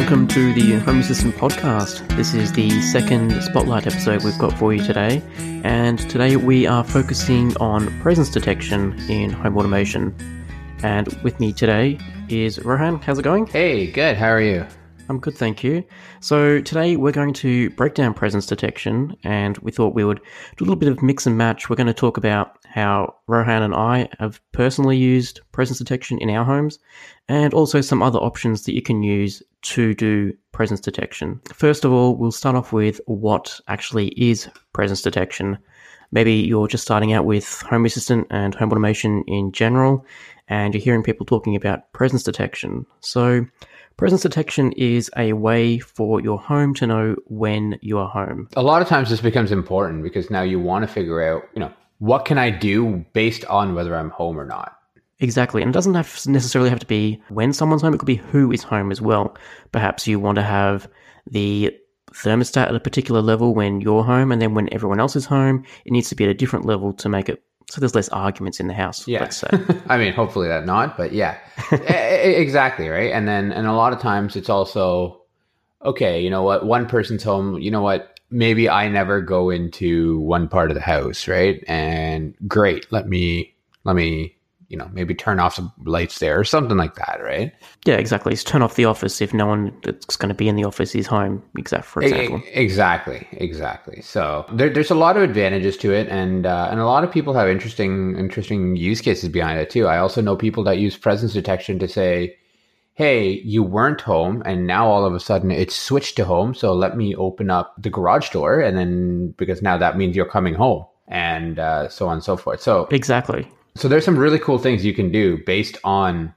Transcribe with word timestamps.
welcome 0.00 0.26
to 0.26 0.54
the 0.54 0.78
Home 0.78 1.00
Assistant 1.00 1.34
Podcast. 1.34 2.08
This 2.16 2.32
is 2.32 2.54
the 2.54 2.70
second 2.80 3.38
Spotlight 3.42 3.86
episode 3.86 4.24
we've 4.24 4.38
got 4.38 4.56
for 4.58 4.72
you 4.72 4.82
today, 4.82 5.22
and 5.62 5.98
today 6.08 6.36
we 6.36 6.66
are 6.66 6.82
focusing 6.82 7.54
on 7.58 8.00
presence 8.00 8.30
detection 8.30 8.98
in 9.10 9.28
home 9.28 9.58
automation. 9.58 10.16
And 10.82 11.12
with 11.22 11.38
me 11.38 11.52
today 11.52 11.98
is 12.30 12.58
Rohan. 12.64 12.98
How's 13.02 13.18
it 13.18 13.24
going? 13.24 13.46
Hey, 13.46 13.90
good. 13.92 14.16
How 14.16 14.28
are 14.28 14.40
you? 14.40 14.66
I'm 15.10 15.20
good, 15.20 15.36
thank 15.36 15.62
you. 15.62 15.84
So 16.20 16.62
today 16.62 16.96
we're 16.96 17.12
going 17.12 17.34
to 17.34 17.68
break 17.70 17.92
down 17.92 18.14
presence 18.14 18.46
detection, 18.46 19.18
and 19.22 19.58
we 19.58 19.70
thought 19.70 19.94
we 19.94 20.04
would 20.04 20.22
do 20.56 20.64
a 20.64 20.64
little 20.64 20.76
bit 20.76 20.88
of 20.88 21.02
mix 21.02 21.26
and 21.26 21.36
match. 21.36 21.68
We're 21.68 21.76
going 21.76 21.88
to 21.88 21.92
talk 21.92 22.16
about 22.16 22.59
how 22.70 23.14
Rohan 23.26 23.62
and 23.62 23.74
I 23.74 24.08
have 24.18 24.40
personally 24.52 24.96
used 24.96 25.40
presence 25.52 25.78
detection 25.78 26.18
in 26.18 26.30
our 26.30 26.44
homes, 26.44 26.78
and 27.28 27.52
also 27.52 27.80
some 27.80 28.02
other 28.02 28.18
options 28.18 28.64
that 28.64 28.74
you 28.74 28.82
can 28.82 29.02
use 29.02 29.42
to 29.62 29.94
do 29.94 30.32
presence 30.52 30.80
detection. 30.80 31.40
First 31.52 31.84
of 31.84 31.92
all, 31.92 32.16
we'll 32.16 32.32
start 32.32 32.56
off 32.56 32.72
with 32.72 33.00
what 33.06 33.60
actually 33.68 34.08
is 34.08 34.48
presence 34.72 35.02
detection. 35.02 35.58
Maybe 36.12 36.34
you're 36.34 36.68
just 36.68 36.82
starting 36.82 37.12
out 37.12 37.24
with 37.24 37.60
Home 37.62 37.84
Assistant 37.84 38.26
and 38.30 38.54
home 38.54 38.70
automation 38.70 39.22
in 39.26 39.52
general, 39.52 40.04
and 40.48 40.74
you're 40.74 40.82
hearing 40.82 41.02
people 41.02 41.26
talking 41.26 41.54
about 41.54 41.92
presence 41.92 42.22
detection. 42.22 42.86
So, 43.00 43.46
Presence 44.00 44.22
detection 44.22 44.72
is 44.78 45.10
a 45.18 45.34
way 45.34 45.78
for 45.78 46.22
your 46.22 46.38
home 46.38 46.72
to 46.76 46.86
know 46.86 47.16
when 47.26 47.78
you 47.82 47.98
are 47.98 48.08
home. 48.08 48.48
A 48.56 48.62
lot 48.62 48.80
of 48.80 48.88
times 48.88 49.10
this 49.10 49.20
becomes 49.20 49.52
important 49.52 50.02
because 50.02 50.30
now 50.30 50.40
you 50.40 50.58
want 50.58 50.86
to 50.86 50.88
figure 50.88 51.22
out, 51.22 51.42
you 51.52 51.60
know, 51.60 51.70
what 52.00 52.24
can 52.24 52.36
I 52.36 52.50
do 52.50 53.04
based 53.12 53.44
on 53.46 53.74
whether 53.74 53.94
I'm 53.94 54.10
home 54.10 54.38
or 54.38 54.44
not? 54.44 54.76
Exactly. 55.20 55.62
And 55.62 55.70
it 55.70 55.74
doesn't 55.74 55.94
have 55.94 56.26
necessarily 56.26 56.70
have 56.70 56.80
to 56.80 56.86
be 56.86 57.22
when 57.28 57.52
someone's 57.52 57.82
home, 57.82 57.94
it 57.94 57.98
could 57.98 58.06
be 58.06 58.16
who 58.16 58.50
is 58.50 58.62
home 58.62 58.90
as 58.90 59.00
well. 59.00 59.36
Perhaps 59.70 60.06
you 60.06 60.18
want 60.18 60.36
to 60.36 60.42
have 60.42 60.88
the 61.26 61.76
thermostat 62.12 62.68
at 62.68 62.74
a 62.74 62.80
particular 62.80 63.20
level 63.20 63.54
when 63.54 63.80
you're 63.80 64.02
home, 64.02 64.32
and 64.32 64.42
then 64.42 64.54
when 64.54 64.72
everyone 64.72 64.98
else 64.98 65.14
is 65.14 65.26
home, 65.26 65.64
it 65.84 65.92
needs 65.92 66.08
to 66.08 66.16
be 66.16 66.24
at 66.24 66.30
a 66.30 66.34
different 66.34 66.64
level 66.64 66.92
to 66.94 67.08
make 67.08 67.28
it 67.28 67.42
so 67.70 67.80
there's 67.80 67.94
less 67.94 68.08
arguments 68.08 68.58
in 68.58 68.66
the 68.66 68.74
house. 68.74 69.06
Yeah. 69.06 69.20
Let's 69.20 69.36
say. 69.36 69.48
I 69.88 69.96
mean, 69.96 70.12
hopefully 70.12 70.48
that 70.48 70.66
not, 70.66 70.96
but 70.96 71.12
yeah, 71.12 71.38
exactly 71.70 72.88
right. 72.88 73.12
And 73.12 73.28
then, 73.28 73.52
and 73.52 73.68
a 73.68 73.72
lot 73.72 73.92
of 73.92 74.00
times 74.00 74.34
it's 74.34 74.48
also 74.48 75.22
okay. 75.84 76.20
You 76.20 76.30
know 76.30 76.42
what? 76.42 76.66
One 76.66 76.86
person's 76.86 77.22
home. 77.22 77.60
You 77.60 77.70
know 77.70 77.80
what? 77.80 78.18
Maybe 78.30 78.68
I 78.68 78.88
never 78.88 79.20
go 79.20 79.50
into 79.50 80.20
one 80.20 80.48
part 80.48 80.70
of 80.70 80.74
the 80.74 80.80
house, 80.80 81.26
right? 81.26 81.62
And 81.66 82.34
great, 82.46 82.90
let 82.92 83.08
me 83.08 83.54
let 83.84 83.96
me 83.96 84.36
you 84.70 84.76
know, 84.76 84.88
maybe 84.92 85.16
turn 85.16 85.40
off 85.40 85.56
some 85.56 85.72
lights 85.84 86.20
there 86.20 86.38
or 86.38 86.44
something 86.44 86.76
like 86.76 86.94
that, 86.94 87.18
right? 87.20 87.52
Yeah, 87.84 87.96
exactly. 87.96 88.32
It's 88.32 88.44
turn 88.44 88.62
off 88.62 88.76
the 88.76 88.84
office 88.84 89.20
if 89.20 89.34
no 89.34 89.44
one 89.44 89.76
that's 89.82 90.14
going 90.14 90.28
to 90.28 90.34
be 90.34 90.48
in 90.48 90.54
the 90.54 90.62
office 90.62 90.94
is 90.94 91.08
home, 91.08 91.42
exact 91.58 91.84
for 91.84 92.02
example. 92.02 92.40
Exactly, 92.52 93.26
exactly. 93.32 94.00
So 94.00 94.46
there, 94.52 94.70
there's 94.70 94.92
a 94.92 94.94
lot 94.94 95.16
of 95.16 95.24
advantages 95.24 95.76
to 95.78 95.92
it, 95.92 96.08
and 96.08 96.46
uh, 96.46 96.68
and 96.70 96.78
a 96.78 96.86
lot 96.86 97.02
of 97.02 97.10
people 97.10 97.34
have 97.34 97.48
interesting 97.48 98.16
interesting 98.16 98.76
use 98.76 99.00
cases 99.00 99.28
behind 99.28 99.58
it 99.58 99.70
too. 99.70 99.88
I 99.88 99.98
also 99.98 100.22
know 100.22 100.36
people 100.36 100.62
that 100.64 100.78
use 100.78 100.96
presence 100.96 101.32
detection 101.32 101.80
to 101.80 101.88
say, 101.88 102.36
hey, 103.00 103.40
you 103.54 103.62
weren't 103.62 104.02
home, 104.02 104.42
and 104.44 104.66
now 104.66 104.86
all 104.86 105.04
of 105.04 105.14
a 105.14 105.20
sudden 105.20 105.50
it's 105.50 105.74
switched 105.74 106.16
to 106.16 106.24
home. 106.24 106.54
So 106.54 106.74
let 106.74 106.96
me 106.96 107.14
open 107.14 107.50
up 107.50 107.74
the 107.78 107.90
garage 107.90 108.30
door, 108.30 108.60
and 108.60 108.76
then 108.76 109.34
because 109.38 109.62
now 109.62 109.78
that 109.78 109.96
means 109.96 110.16
you're 110.16 110.26
coming 110.36 110.54
home, 110.54 110.84
and 111.08 111.58
uh, 111.58 111.88
so 111.88 112.08
on 112.08 112.14
and 112.14 112.24
so 112.24 112.36
forth. 112.36 112.60
So 112.60 112.88
exactly 112.90 113.48
so 113.76 113.88
there's 113.88 114.04
some 114.04 114.18
really 114.18 114.38
cool 114.38 114.58
things 114.58 114.84
you 114.84 114.94
can 114.94 115.10
do 115.10 115.38
based 115.46 115.78
on 115.84 116.34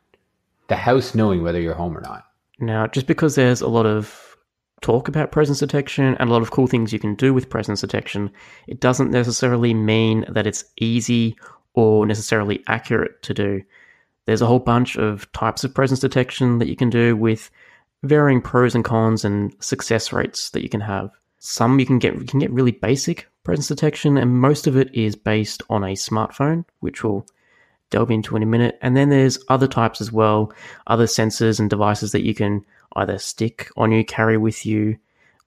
the 0.68 0.76
house 0.76 1.16
knowing 1.16 1.44
whether 1.44 1.60
you're 1.60 1.74
home 1.74 1.98
or 1.98 2.02
not. 2.02 2.26
Now, 2.60 2.88
just 2.88 3.08
because 3.08 3.36
there's 3.36 3.62
a 3.62 3.68
lot 3.68 3.86
of 3.86 4.38
talk 4.82 5.08
about 5.08 5.32
presence 5.32 5.60
detection 5.60 6.16
and 6.20 6.30
a 6.30 6.32
lot 6.32 6.42
of 6.42 6.52
cool 6.52 6.68
things 6.68 6.94
you 6.94 7.00
can 7.00 7.16
do 7.16 7.34
with 7.34 7.50
presence 7.50 7.82
detection, 7.82 8.32
it 8.68 8.80
doesn't 8.80 9.12
necessarily 9.12 9.74
mean 9.74 10.26
that 10.30 10.48
it's 10.48 10.64
easy 10.78 11.36
or 11.74 12.06
necessarily 12.06 12.64
accurate 12.68 13.22
to 13.24 13.34
do. 13.34 13.62
There's 14.26 14.42
a 14.42 14.46
whole 14.46 14.60
bunch 14.60 14.96
of 14.96 15.32
types 15.34 15.64
of 15.64 15.74
presence 15.74 16.00
detection 16.00 16.60
that 16.60 16.70
you 16.70 16.76
can 16.76 16.90
do 16.90 17.16
with 17.16 17.52
varying 18.04 18.42
pros 18.42 18.76
and 18.76 18.84
cons 18.84 19.26
and 19.26 19.54
success 19.60 20.14
rates 20.14 20.50
that 20.52 20.64
you 20.64 20.70
can 20.70 20.82
have. 20.82 21.12
Some 21.40 21.80
you 21.80 21.86
can 21.86 22.00
get 22.00 22.16
you 22.16 22.26
can 22.26 22.40
get 22.40 22.52
really 22.52 22.72
basic 22.72 23.28
presence 23.44 23.68
detection, 23.68 24.18
and 24.18 24.40
most 24.40 24.68
of 24.68 24.78
it 24.78 24.94
is 24.94 25.16
based 25.16 25.62
on 25.70 25.84
a 25.84 25.94
smartphone, 25.94 26.64
which 26.80 27.04
we'll 27.04 27.26
delve 27.90 28.12
into 28.12 28.36
in 28.36 28.44
a 28.44 28.48
minute. 28.48 28.80
And 28.82 28.96
then 28.96 29.10
there's 29.10 29.38
other 29.50 29.68
types 29.68 30.02
as 30.02 30.12
well, 30.12 30.54
other 30.88 31.06
sensors 31.06 31.60
and 31.60 31.70
devices 31.70 32.12
that 32.14 32.26
you 32.26 32.34
can 32.34 32.66
either 32.96 33.18
stick 33.18 33.70
on 33.78 33.92
you, 33.92 34.06
carry 34.06 34.38
with 34.38 34.66
you, 34.66 34.98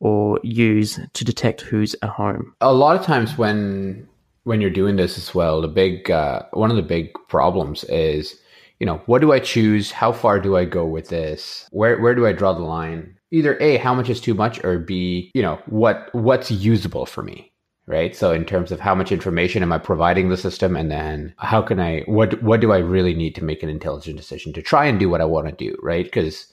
or 0.00 0.38
use 0.42 1.00
to 1.14 1.24
detect 1.24 1.62
who's 1.62 1.94
at 2.02 2.10
home. 2.10 2.54
A 2.60 2.72
lot 2.72 2.96
of 2.96 3.04
times 3.04 3.38
when 3.38 4.08
when 4.44 4.60
you're 4.60 4.70
doing 4.70 4.96
this 4.96 5.18
as 5.18 5.34
well, 5.34 5.60
the 5.60 5.68
big 5.68 6.10
uh, 6.10 6.42
one 6.52 6.70
of 6.70 6.76
the 6.76 6.82
big 6.82 7.12
problems 7.28 7.84
is, 7.84 8.38
you 8.80 8.86
know, 8.86 9.02
what 9.06 9.20
do 9.20 9.32
I 9.32 9.38
choose? 9.38 9.90
How 9.90 10.12
far 10.12 10.40
do 10.40 10.56
I 10.56 10.64
go 10.64 10.86
with 10.86 11.08
this? 11.08 11.68
Where 11.70 12.00
where 12.00 12.14
do 12.14 12.26
I 12.26 12.32
draw 12.32 12.52
the 12.52 12.62
line? 12.62 13.16
either 13.30 13.56
a 13.60 13.76
how 13.78 13.94
much 13.94 14.08
is 14.08 14.20
too 14.20 14.34
much 14.34 14.62
or 14.64 14.78
b 14.78 15.30
you 15.34 15.42
know 15.42 15.58
what 15.66 16.08
what's 16.12 16.50
usable 16.50 17.06
for 17.06 17.22
me 17.22 17.52
right 17.86 18.14
so 18.14 18.32
in 18.32 18.44
terms 18.44 18.72
of 18.72 18.80
how 18.80 18.94
much 18.94 19.12
information 19.12 19.62
am 19.62 19.72
i 19.72 19.78
providing 19.78 20.28
the 20.28 20.36
system 20.36 20.76
and 20.76 20.90
then 20.90 21.34
how 21.38 21.60
can 21.60 21.80
i 21.80 22.00
what 22.06 22.40
what 22.42 22.60
do 22.60 22.72
i 22.72 22.78
really 22.78 23.14
need 23.14 23.34
to 23.34 23.44
make 23.44 23.62
an 23.62 23.68
intelligent 23.68 24.16
decision 24.16 24.52
to 24.52 24.62
try 24.62 24.86
and 24.86 24.98
do 24.98 25.08
what 25.08 25.20
i 25.20 25.24
want 25.24 25.46
to 25.46 25.52
do 25.52 25.76
right 25.82 26.04
because 26.04 26.52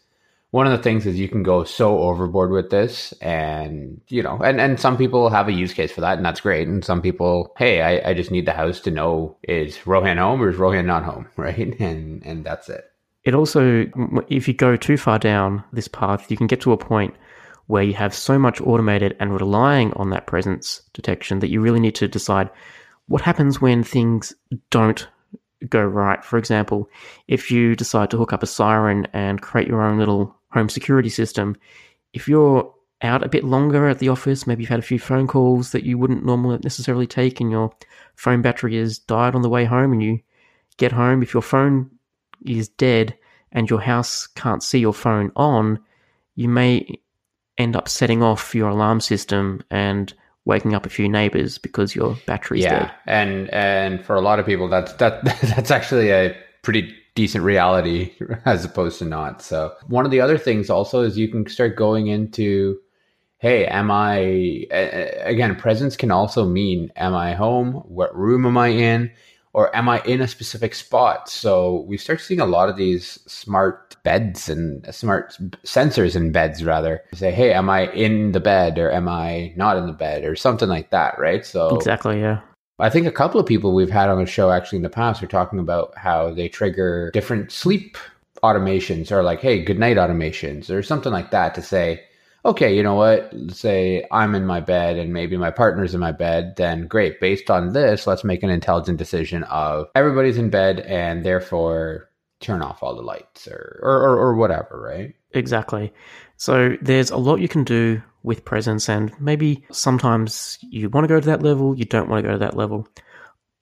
one 0.53 0.67
of 0.67 0.71
the 0.71 0.83
things 0.83 1.07
is 1.07 1.17
you 1.17 1.27
can 1.27 1.41
go 1.41 1.63
so 1.63 1.97
overboard 1.97 2.51
with 2.51 2.69
this 2.69 3.11
and 3.21 3.99
you 4.09 4.21
know 4.21 4.37
and, 4.43 4.61
and 4.61 4.79
some 4.79 4.97
people 4.97 5.29
have 5.29 5.47
a 5.47 5.51
use 5.51 5.73
case 5.73 5.91
for 5.91 6.01
that 6.01 6.17
and 6.17 6.23
that's 6.23 6.41
great. 6.41 6.67
And 6.67 6.85
some 6.85 7.01
people 7.01 7.51
hey 7.57 7.81
I, 7.81 8.11
I 8.11 8.13
just 8.13 8.29
need 8.29 8.45
the 8.45 8.53
house 8.53 8.79
to 8.81 8.91
know 8.91 9.35
is 9.41 9.87
rohan 9.87 10.19
home 10.19 10.43
or 10.43 10.49
is 10.49 10.57
rohan 10.57 10.85
not 10.85 11.03
home? 11.03 11.27
Right? 11.37 11.79
And 11.79 12.23
and 12.23 12.45
that's 12.45 12.69
it. 12.69 12.85
It 13.23 13.33
also, 13.33 13.87
if 14.27 14.47
you 14.47 14.53
go 14.53 14.75
too 14.75 14.95
far 14.95 15.17
down 15.17 15.63
this 15.73 15.87
path, 15.87 16.29
you 16.29 16.37
can 16.37 16.45
get 16.45 16.61
to 16.61 16.71
a 16.71 16.77
point 16.77 17.15
where 17.65 17.83
you 17.83 17.93
have 17.93 18.13
so 18.13 18.37
much 18.37 18.61
automated 18.61 19.15
and 19.19 19.33
relying 19.33 19.91
on 19.93 20.11
that 20.11 20.27
presence 20.27 20.83
detection 20.93 21.39
that 21.39 21.49
you 21.49 21.61
really 21.61 21.79
need 21.79 21.95
to 21.95 22.07
decide 22.07 22.49
what 23.07 23.21
happens 23.21 23.59
when 23.59 23.83
things 23.83 24.35
don't 24.69 25.07
go 25.67 25.81
right. 25.81 26.23
For 26.23 26.37
example, 26.37 26.89
if 27.27 27.49
you 27.49 27.75
decide 27.75 28.11
to 28.11 28.17
hook 28.17 28.33
up 28.33 28.43
a 28.43 28.47
siren 28.47 29.07
and 29.13 29.41
create 29.41 29.67
your 29.67 29.81
own 29.81 29.97
little 29.97 30.35
home 30.53 30.69
security 30.69 31.09
system, 31.09 31.55
if 32.13 32.27
you're 32.27 32.73
out 33.01 33.23
a 33.23 33.29
bit 33.29 33.43
longer 33.43 33.87
at 33.89 33.99
the 33.99 34.09
office, 34.09 34.47
maybe 34.47 34.63
you've 34.63 34.69
had 34.69 34.79
a 34.79 34.83
few 34.83 34.99
phone 34.99 35.27
calls 35.27 35.71
that 35.71 35.83
you 35.83 35.97
wouldn't 35.97 36.25
normally 36.25 36.57
necessarily 36.63 37.07
take, 37.07 37.41
and 37.41 37.51
your 37.51 37.71
phone 38.15 38.41
battery 38.41 38.77
has 38.77 38.97
died 38.97 39.35
on 39.35 39.41
the 39.41 39.49
way 39.49 39.65
home, 39.65 39.91
and 39.91 40.01
you 40.01 40.19
get 40.77 40.91
home, 40.91 41.21
if 41.21 41.33
your 41.33 41.43
phone 41.43 41.89
is 42.45 42.69
dead 42.69 43.17
and 43.51 43.69
your 43.69 43.81
house 43.81 44.27
can't 44.27 44.63
see 44.63 44.79
your 44.79 44.93
phone 44.93 45.31
on, 45.35 45.79
you 46.35 46.49
may 46.49 46.87
end 47.57 47.75
up 47.75 47.87
setting 47.87 48.23
off 48.23 48.55
your 48.55 48.69
alarm 48.69 48.99
system 48.99 49.63
and 49.69 50.13
waking 50.45 50.73
up 50.73 50.85
a 50.85 50.89
few 50.89 51.07
neighbors 51.07 51.57
because 51.57 51.95
your 51.95 52.17
battery's 52.25 52.63
yeah. 52.63 52.79
dead. 52.79 52.91
And 53.05 53.49
and 53.51 54.03
for 54.03 54.15
a 54.15 54.21
lot 54.21 54.39
of 54.39 54.45
people 54.45 54.67
that's 54.67 54.93
that 54.93 55.23
that's 55.41 55.71
actually 55.71 56.09
a 56.09 56.35
pretty 56.63 56.93
decent 57.15 57.43
reality 57.43 58.13
as 58.45 58.65
opposed 58.65 58.99
to 58.99 59.05
not. 59.05 59.41
So 59.41 59.73
one 59.87 60.05
of 60.05 60.11
the 60.11 60.21
other 60.21 60.37
things 60.37 60.69
also 60.69 61.01
is 61.01 61.17
you 61.17 61.27
can 61.27 61.47
start 61.47 61.75
going 61.75 62.07
into 62.07 62.79
hey, 63.37 63.65
am 63.65 63.91
I 63.91 64.15
again 64.71 65.55
presence 65.55 65.97
can 65.97 66.11
also 66.11 66.45
mean 66.45 66.91
am 66.95 67.13
I 67.13 67.33
home? 67.33 67.73
What 67.87 68.15
room 68.15 68.45
am 68.45 68.57
I 68.57 68.69
in? 68.69 69.11
or 69.53 69.73
am 69.75 69.87
I 69.87 70.01
in 70.01 70.19
a 70.19 70.27
specific 70.27 70.73
spot? 70.73 71.29
So 71.29 71.81
we 71.87 71.97
start 71.97 72.19
seeing 72.19 72.39
a 72.39 72.45
lot 72.45 72.69
of 72.69 72.75
these 72.75 73.19
smart 73.27 73.95
beds 74.03 74.49
and 74.49 74.83
smart 74.93 75.37
sensors 75.63 76.15
in 76.15 76.31
beds 76.31 76.63
rather 76.63 77.03
say, 77.13 77.31
Hey, 77.31 77.53
am 77.53 77.69
I 77.69 77.91
in 77.91 78.31
the 78.31 78.39
bed 78.39 78.77
or 78.79 78.91
am 78.91 79.07
I 79.07 79.53
not 79.55 79.77
in 79.77 79.85
the 79.85 79.93
bed 79.93 80.25
or 80.25 80.35
something 80.35 80.67
like 80.67 80.89
that. 80.89 81.19
Right. 81.19 81.45
So 81.45 81.69
exactly. 81.69 82.19
Yeah. 82.19 82.41
I 82.79 82.89
think 82.89 83.05
a 83.05 83.11
couple 83.11 83.39
of 83.39 83.45
people 83.45 83.73
we've 83.73 83.89
had 83.89 84.09
on 84.09 84.19
the 84.19 84.25
show 84.25 84.51
actually 84.51 84.77
in 84.77 84.83
the 84.83 84.89
past 84.89 85.21
are 85.21 85.27
talking 85.27 85.59
about 85.59 85.97
how 85.97 86.33
they 86.33 86.49
trigger 86.49 87.11
different 87.11 87.51
sleep 87.51 87.97
automations 88.43 89.11
or 89.11 89.23
like, 89.23 89.39
Hey, 89.39 89.63
good 89.63 89.79
night 89.79 89.97
automations 89.97 90.69
or 90.69 90.81
something 90.83 91.11
like 91.11 91.31
that 91.31 91.55
to 91.55 91.61
say, 91.61 92.03
okay, 92.45 92.75
you 92.75 92.83
know 92.83 92.95
what? 92.95 93.29
Let's 93.31 93.59
say 93.59 94.05
I'm 94.11 94.35
in 94.35 94.45
my 94.45 94.59
bed 94.59 94.97
and 94.97 95.13
maybe 95.13 95.37
my 95.37 95.51
partner's 95.51 95.93
in 95.93 95.99
my 95.99 96.11
bed, 96.11 96.55
then 96.57 96.87
great. 96.87 97.19
Based 97.19 97.49
on 97.49 97.73
this, 97.73 98.05
let's 98.05 98.23
make 98.23 98.43
an 98.43 98.49
intelligent 98.49 98.97
decision 98.97 99.43
of 99.43 99.87
everybody's 99.95 100.37
in 100.37 100.49
bed 100.49 100.81
and 100.81 101.23
therefore 101.23 102.09
turn 102.41 102.61
off 102.61 102.83
all 102.83 102.95
the 102.95 103.01
lights 103.01 103.47
or, 103.47 103.79
or, 103.81 104.01
or, 104.01 104.17
or 104.17 104.35
whatever, 104.35 104.81
right? 104.81 105.15
Exactly. 105.31 105.93
So 106.35 106.75
there's 106.81 107.11
a 107.11 107.17
lot 107.17 107.39
you 107.39 107.47
can 107.47 107.63
do 107.63 108.01
with 108.23 108.45
presence, 108.45 108.89
and 108.89 109.13
maybe 109.19 109.63
sometimes 109.71 110.57
you 110.61 110.89
want 110.89 111.03
to 111.03 111.07
go 111.07 111.19
to 111.19 111.25
that 111.27 111.43
level, 111.43 111.77
you 111.77 111.85
don't 111.85 112.09
want 112.09 112.23
to 112.23 112.27
go 112.27 112.33
to 112.33 112.39
that 112.39 112.55
level. 112.57 112.87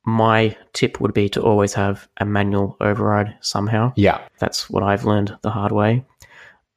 My 0.06 0.56
tip 0.74 1.00
would 1.02 1.14
be 1.14 1.30
to 1.30 1.42
always 1.42 1.74
have 1.74 2.08
a 2.18 2.26
manual 2.26 2.78
override 2.80 3.36
somehow. 3.42 3.94
Yeah. 3.96 4.22
That's 4.40 4.70
what 4.70 4.84
I've 4.84 5.06
learned 5.06 5.38
the 5.42 5.52
hard 5.52 5.72
way. 5.72 6.06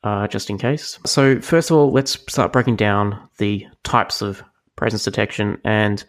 uh, 0.04 0.28
just 0.28 0.50
in 0.50 0.58
case. 0.58 0.98
So, 1.06 1.40
first 1.40 1.70
of 1.70 1.76
all, 1.76 1.90
let's 1.90 2.18
start 2.28 2.52
breaking 2.52 2.76
down 2.76 3.18
the 3.38 3.66
types 3.82 4.20
of 4.22 4.44
presence 4.76 5.02
detection. 5.04 5.58
And 5.64 6.04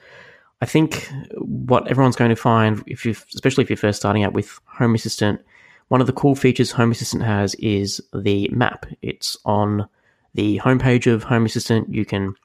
I 0.62 0.66
think 0.66 1.10
what 1.38 1.88
everyone's 1.88 2.18
going 2.18 2.30
to 2.30 2.36
find, 2.36 2.84
if 2.88 3.06
you, 3.06 3.12
especially 3.12 3.64
if 3.64 3.70
you're 3.70 3.78
first 3.78 4.00
starting 4.00 4.24
out 4.24 4.34
with 4.34 4.60
Home 4.66 4.94
Assistant, 4.96 5.40
one 5.88 6.02
of 6.02 6.08
the 6.08 6.14
cool 6.14 6.36
features 6.36 6.72
Home 6.72 6.92
Assistant 6.92 7.24
has 7.24 7.56
is 7.56 8.02
the 8.14 8.50
map. 8.50 8.86
It's 9.02 9.38
on 9.46 9.88
the 10.36 10.60
homepage 10.64 11.12
of 11.12 11.24
Home 11.24 11.46
Assistant. 11.46 11.92
You 11.92 12.06
can 12.06 12.36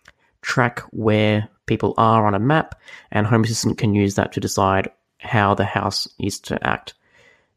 track 0.40 0.80
where 0.90 1.48
people 1.66 1.92
are 1.98 2.26
on 2.26 2.34
a 2.34 2.38
map, 2.38 2.80
and 3.10 3.26
Home 3.26 3.44
Assistant 3.44 3.76
can 3.76 3.94
use 3.94 4.14
that 4.14 4.32
to 4.32 4.40
decide 4.40 4.90
how 5.18 5.54
the 5.54 5.66
house 5.66 6.08
is 6.18 6.40
to 6.40 6.66
act. 6.66 6.94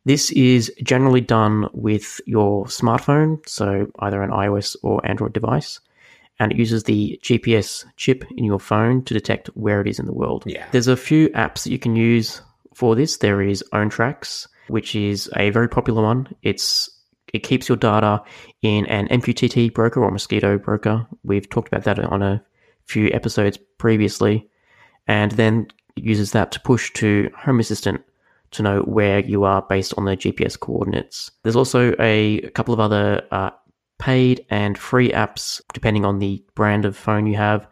This 0.06 0.32
is 0.32 0.70
generally 0.84 1.22
done 1.22 1.70
with 1.72 2.20
your 2.26 2.66
smartphone, 2.66 3.48
so 3.48 3.88
either 4.00 4.22
an 4.22 4.32
iOS 4.32 4.76
or 4.84 5.06
Android 5.08 5.32
device, 5.32 5.80
and 6.40 6.52
it 6.52 6.58
uses 6.58 6.84
the 6.84 7.18
GPS 7.24 7.86
chip 7.96 8.26
in 8.36 8.44
your 8.44 8.60
phone 8.60 9.04
to 9.06 9.14
detect 9.14 9.48
where 9.54 9.80
it 9.80 9.88
is 9.88 10.00
in 10.00 10.06
the 10.06 10.14
world. 10.14 10.44
Yeah. 10.46 10.66
There's 10.72 10.90
a 10.90 10.98
few 10.98 11.30
apps 11.30 11.64
that 11.64 11.72
you 11.72 11.80
can 11.80 11.96
use 11.96 12.42
for 12.74 12.96
this. 12.96 13.18
There 13.18 13.42
is 13.42 13.64
OwnTracks, 13.72 14.48
which 14.68 14.94
is 14.94 15.30
a 15.38 15.52
very 15.52 15.70
popular 15.70 16.04
one. 16.04 16.28
It's 16.42 16.90
it 17.34 17.44
keeps 17.44 17.68
your 17.68 17.78
data 17.78 18.24
in 18.62 18.86
an 18.86 19.08
MQTT 19.08 19.74
broker 19.74 20.04
or 20.04 20.12
Mosquitto 20.12 20.58
broker. 20.58 21.06
We've 21.24 21.50
talked 21.50 21.68
about 21.68 21.84
that 21.84 22.00
on 22.00 22.22
a 22.22 22.44
few 22.86 23.10
episodes 23.10 23.58
previously, 23.78 24.48
and 25.08 25.32
then 25.32 25.68
uses 25.96 26.32
that 26.32 26.52
to 26.52 26.60
push 26.62 26.92
to 26.94 27.30
Home 27.38 27.60
Assistant 27.60 28.02
to 28.52 28.64
know 28.64 28.82
where 28.82 29.20
you 29.20 29.44
are 29.44 29.64
based 29.64 29.94
on 29.98 30.06
the 30.06 30.16
GPS 30.16 30.60
coordinates. 30.60 31.32
There's 31.42 31.56
also 31.56 31.96
a, 32.00 32.42
couple 32.54 32.74
of 32.74 32.80
other 32.80 33.24
uh, 33.32 33.50
paid 33.98 34.46
and 34.50 34.78
free 34.78 35.10
apps 35.12 35.62
depending 35.74 36.06
on 36.06 36.20
the 36.20 36.44
brand 36.56 36.86
of 36.86 36.96
phone 36.96 37.26
you 37.26 37.36
have. 37.36 37.68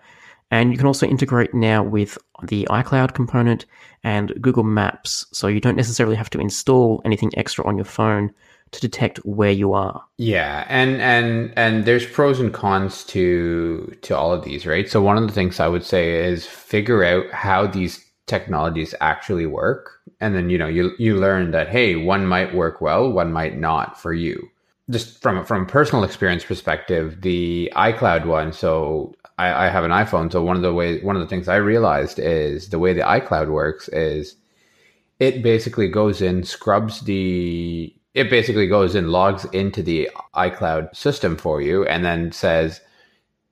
And 0.49 0.71
you 0.71 0.77
can 0.77 0.87
also 0.87 1.07
integrate 1.07 1.53
now 1.53 1.83
with 1.83 2.17
the 2.43 2.67
iCloud 2.69 3.13
component 3.13 3.65
and 4.03 4.33
Google 4.41 4.63
Maps, 4.63 5.25
so 5.31 5.47
you 5.47 5.61
don't 5.61 5.77
necessarily 5.77 6.15
have 6.15 6.29
to 6.31 6.39
install 6.39 7.01
anything 7.05 7.31
extra 7.37 7.65
on 7.65 7.77
your 7.77 7.85
phone 7.85 8.33
to 8.71 8.79
detect 8.79 9.17
where 9.19 9.51
you 9.51 9.73
are. 9.73 10.03
Yeah, 10.17 10.65
and 10.69 11.01
and 11.01 11.53
and 11.57 11.85
there's 11.85 12.05
pros 12.05 12.39
and 12.39 12.53
cons 12.53 13.03
to 13.05 13.95
to 14.01 14.17
all 14.17 14.33
of 14.33 14.43
these, 14.43 14.65
right? 14.65 14.89
So 14.89 15.01
one 15.01 15.17
of 15.17 15.27
the 15.27 15.33
things 15.33 15.59
I 15.59 15.67
would 15.67 15.83
say 15.83 16.25
is 16.25 16.45
figure 16.45 17.03
out 17.03 17.29
how 17.31 17.67
these 17.67 18.03
technologies 18.27 18.95
actually 19.01 19.45
work, 19.45 19.99
and 20.21 20.35
then 20.35 20.49
you 20.49 20.57
know 20.57 20.67
you 20.67 20.91
you 20.97 21.17
learn 21.17 21.51
that 21.51 21.69
hey, 21.69 21.95
one 21.95 22.25
might 22.25 22.55
work 22.55 22.81
well, 22.81 23.11
one 23.11 23.33
might 23.33 23.57
not 23.57 23.99
for 23.99 24.13
you. 24.13 24.49
Just 24.89 25.21
from 25.21 25.45
from 25.45 25.63
a 25.63 25.67
personal 25.67 26.03
experience 26.03 26.45
perspective, 26.45 27.21
the 27.21 27.71
iCloud 27.75 28.25
one. 28.25 28.53
So 28.53 29.13
I, 29.37 29.67
I 29.67 29.69
have 29.69 29.83
an 29.83 29.91
iPhone, 29.91 30.31
so 30.31 30.41
one 30.43 30.55
of 30.55 30.61
the 30.61 30.73
ways 30.73 31.03
one 31.03 31.17
of 31.17 31.21
the 31.21 31.27
things 31.27 31.49
I 31.49 31.57
realized 31.57 32.19
is 32.19 32.69
the 32.69 32.79
way 32.79 32.93
the 32.93 33.01
iCloud 33.01 33.49
works 33.49 33.89
is 33.89 34.35
it 35.19 35.43
basically 35.43 35.87
goes 35.87 36.21
in, 36.21 36.43
scrubs 36.43 37.01
the 37.01 37.93
it 38.13 38.29
basically 38.29 38.67
goes 38.67 38.95
and 38.95 39.09
logs 39.09 39.45
into 39.45 39.81
the 39.81 40.09
iCloud 40.35 40.95
system 40.95 41.37
for 41.37 41.61
you 41.61 41.85
and 41.85 42.03
then 42.03 42.31
says, 42.31 42.81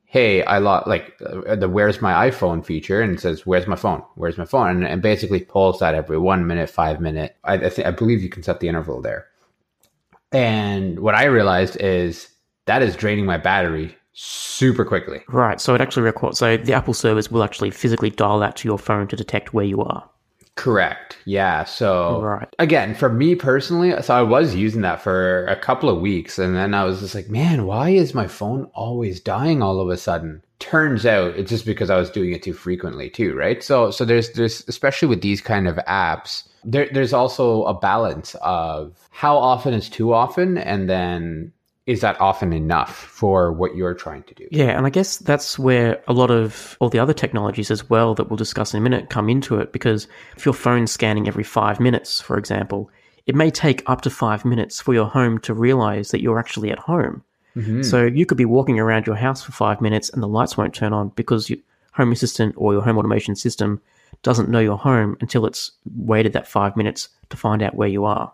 Hey, 0.06 0.44
I 0.44 0.58
lost 0.58 0.88
like 0.88 1.14
uh, 1.24 1.56
the 1.56 1.70
where's 1.70 2.02
my 2.02 2.30
iPhone 2.30 2.66
feature 2.66 3.02
and 3.02 3.20
says, 3.20 3.46
Where's 3.46 3.68
my 3.68 3.76
phone? 3.76 4.04
Where's 4.16 4.38
my 4.38 4.46
phone? 4.46 4.70
And, 4.70 4.86
and 4.86 5.02
basically 5.02 5.42
pulls 5.42 5.80
that 5.80 5.96
every 5.96 6.18
one 6.18 6.48
minute, 6.48 6.70
five 6.70 7.00
minute. 7.00 7.38
I, 7.44 7.54
I, 7.54 7.70
th- 7.70 7.88
I 7.88 7.92
believe 7.92 8.22
you 8.22 8.30
can 8.30 8.44
set 8.44 8.60
the 8.60 8.68
interval 8.68 9.02
there. 9.02 9.28
And 10.32 11.00
what 11.00 11.16
I 11.16 11.26
realized 11.26 11.78
is 11.78 12.30
that 12.66 12.82
is 12.82 12.96
draining 12.96 13.26
my 13.26 13.38
battery 13.38 13.96
super 14.14 14.84
quickly. 14.84 15.22
Right. 15.30 15.62
So 15.62 15.74
it 15.74 15.82
actually 15.82 16.04
records. 16.04 16.40
So 16.40 16.58
the 16.58 16.74
Apple 16.74 16.94
service 16.94 17.32
will 17.32 17.44
actually 17.44 17.72
physically 17.72 18.10
dial 18.10 18.40
that 18.40 18.58
to 18.58 18.68
your 18.68 18.78
phone 18.78 19.08
to 19.08 19.16
detect 19.16 19.54
where 19.54 19.66
you 19.66 19.82
are. 19.82 20.10
Correct. 20.60 21.16
Yeah. 21.24 21.64
So 21.64 22.20
Right. 22.20 22.54
again, 22.60 22.94
for 22.94 23.08
me 23.08 23.34
personally, 23.34 23.94
so 24.02 24.14
I 24.14 24.22
was 24.22 24.56
using 24.56 24.82
that 24.82 25.02
for 25.02 25.46
a 25.46 25.56
couple 25.56 25.88
of 25.88 26.02
weeks 26.02 26.38
and 26.38 26.54
then 26.54 26.74
I 26.74 26.84
was 26.84 27.00
just 27.00 27.16
like, 27.16 27.30
man, 27.30 27.66
why 27.66 27.92
is 27.92 28.14
my 28.14 28.28
phone 28.28 28.66
always 28.74 29.22
dying 29.22 29.62
all 29.62 29.80
of 29.80 29.88
a 29.88 29.96
sudden? 29.96 30.42
Turns 30.60 31.06
out 31.06 31.38
it's 31.38 31.50
just 31.50 31.66
because 31.66 31.90
I 31.90 31.96
was 31.96 32.10
doing 32.10 32.34
it 32.34 32.44
too 32.44 32.52
frequently 32.52 33.10
too, 33.10 33.34
right? 33.38 33.64
So 33.64 33.90
so 33.90 34.04
there's 34.04 34.32
there's 34.34 34.68
especially 34.68 35.08
with 35.08 35.22
these 35.22 35.40
kind 35.40 35.66
of 35.66 35.78
apps, 35.88 36.50
there 36.66 36.90
there's 36.92 37.14
also 37.14 37.64
a 37.64 37.74
balance 37.74 38.36
of 38.42 38.98
how 39.12 39.38
often 39.38 39.74
is 39.74 39.88
too 39.88 40.12
often 40.14 40.58
and 40.58 40.90
then 40.90 41.54
is 41.90 42.02
that 42.02 42.22
often 42.22 42.54
enough 42.54 42.96
for 42.96 43.52
what 43.52 43.76
you're 43.76 43.96
trying 43.96 44.22
to 44.22 44.36
do? 44.36 44.48
Yeah, 44.52 44.78
and 44.78 44.86
I 44.86 44.92
guess 44.92 45.18
that's 45.18 45.58
where 45.58 46.04
a 46.08 46.14
lot 46.14 46.30
of 46.30 46.78
all 46.80 46.88
the 46.88 47.00
other 47.00 47.14
technologies 47.14 47.72
as 47.72 47.90
well 47.90 48.14
that 48.14 48.30
we'll 48.30 48.38
discuss 48.38 48.76
in 48.76 48.78
a 48.78 48.82
minute 48.82 49.10
come 49.10 49.28
into 49.28 49.60
it 49.60 49.74
because 49.74 50.08
if 50.38 50.46
your 50.46 50.54
phone's 50.54 50.92
scanning 50.92 51.28
every 51.28 51.44
five 51.44 51.80
minutes, 51.80 52.22
for 52.22 52.38
example, 52.38 52.92
it 53.26 53.34
may 53.34 53.50
take 53.50 53.82
up 53.90 54.02
to 54.02 54.12
five 54.12 54.46
minutes 54.46 54.80
for 54.80 54.94
your 54.94 55.08
home 55.08 55.40
to 55.40 55.54
realize 55.56 56.12
that 56.12 56.22
you're 56.22 56.38
actually 56.38 56.70
at 56.70 56.78
home. 56.78 57.24
Mm-hmm. 57.56 57.82
So 57.82 58.06
you 58.06 58.28
could 58.28 58.38
be 58.38 58.46
walking 58.46 58.80
around 58.80 59.08
your 59.08 59.16
house 59.16 59.42
for 59.42 59.52
five 59.52 59.82
minutes 59.82 60.12
and 60.12 60.22
the 60.22 60.28
lights 60.28 60.56
won't 60.56 60.76
turn 60.76 60.94
on 60.94 61.10
because 61.16 61.50
your 61.50 61.58
home 61.94 62.12
assistant 62.12 62.54
or 62.56 62.74
your 62.74 62.84
home 62.84 63.00
automation 63.00 63.36
system 63.36 63.82
doesn't 64.22 64.48
know 64.48 64.60
you're 64.60 64.78
home 64.78 65.18
until 65.22 65.48
it's 65.48 65.72
waited 65.96 66.34
that 66.34 66.48
five 66.48 66.78
minutes 66.78 67.10
to 67.32 67.38
find 67.38 67.64
out 67.64 67.74
where 67.74 67.88
you 67.88 68.06
are. 68.06 68.32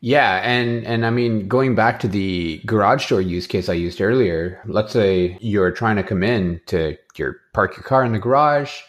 Yeah, 0.00 0.40
and 0.44 0.84
and 0.86 1.06
I 1.06 1.10
mean 1.10 1.48
going 1.48 1.74
back 1.74 1.98
to 2.00 2.08
the 2.08 2.58
garage 2.66 3.08
door 3.08 3.20
use 3.20 3.46
case 3.46 3.68
I 3.68 3.74
used 3.74 4.00
earlier, 4.00 4.60
let's 4.66 4.92
say 4.92 5.38
you're 5.40 5.70
trying 5.70 5.96
to 5.96 6.02
come 6.02 6.22
in 6.22 6.60
to 6.66 6.96
your 7.16 7.40
park 7.54 7.76
your 7.76 7.84
car 7.84 8.04
in 8.04 8.12
the 8.12 8.18
garage 8.18 8.80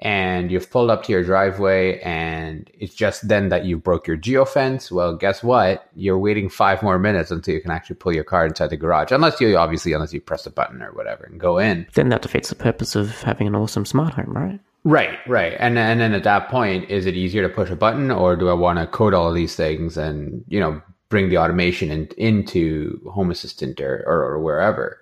and 0.00 0.50
you've 0.50 0.70
pulled 0.70 0.90
up 0.90 1.02
to 1.04 1.12
your 1.12 1.24
driveway 1.24 1.98
and 2.00 2.70
it's 2.74 2.94
just 2.94 3.26
then 3.26 3.48
that 3.48 3.64
you 3.64 3.76
broke 3.76 4.06
your 4.06 4.16
geofence. 4.16 4.92
Well, 4.92 5.16
guess 5.16 5.42
what? 5.42 5.88
You're 5.94 6.18
waiting 6.18 6.48
5 6.48 6.82
more 6.82 6.98
minutes 6.98 7.30
until 7.30 7.54
you 7.54 7.60
can 7.60 7.72
actually 7.72 7.96
pull 7.96 8.14
your 8.14 8.24
car 8.24 8.46
inside 8.46 8.70
the 8.70 8.76
garage. 8.76 9.10
Unless 9.10 9.40
you 9.40 9.56
obviously 9.56 9.92
unless 9.92 10.12
you 10.12 10.20
press 10.20 10.46
a 10.46 10.50
button 10.50 10.82
or 10.82 10.92
whatever 10.92 11.24
and 11.24 11.40
go 11.40 11.58
in. 11.58 11.86
Then 11.94 12.10
that 12.10 12.22
defeats 12.22 12.48
the 12.48 12.54
purpose 12.54 12.94
of 12.94 13.22
having 13.22 13.46
an 13.48 13.56
awesome 13.56 13.84
smart 13.84 14.14
home, 14.14 14.32
right? 14.32 14.60
Right, 14.84 15.18
right. 15.26 15.54
And 15.58 15.78
and 15.78 16.00
then 16.00 16.14
at 16.14 16.22
that 16.24 16.48
point, 16.48 16.88
is 16.88 17.04
it 17.04 17.14
easier 17.14 17.46
to 17.46 17.52
push 17.52 17.70
a 17.70 17.76
button 17.76 18.10
or 18.10 18.36
do 18.36 18.48
I 18.48 18.54
want 18.54 18.78
to 18.78 18.86
code 18.86 19.14
all 19.14 19.28
of 19.28 19.34
these 19.34 19.56
things 19.56 19.96
and, 19.96 20.44
you 20.48 20.60
know, 20.60 20.80
bring 21.08 21.28
the 21.28 21.38
automation 21.38 21.90
in, 21.90 22.08
into 22.16 23.00
Home 23.10 23.30
Assistant 23.30 23.80
or, 23.80 24.04
or, 24.06 24.22
or 24.22 24.40
wherever? 24.40 24.98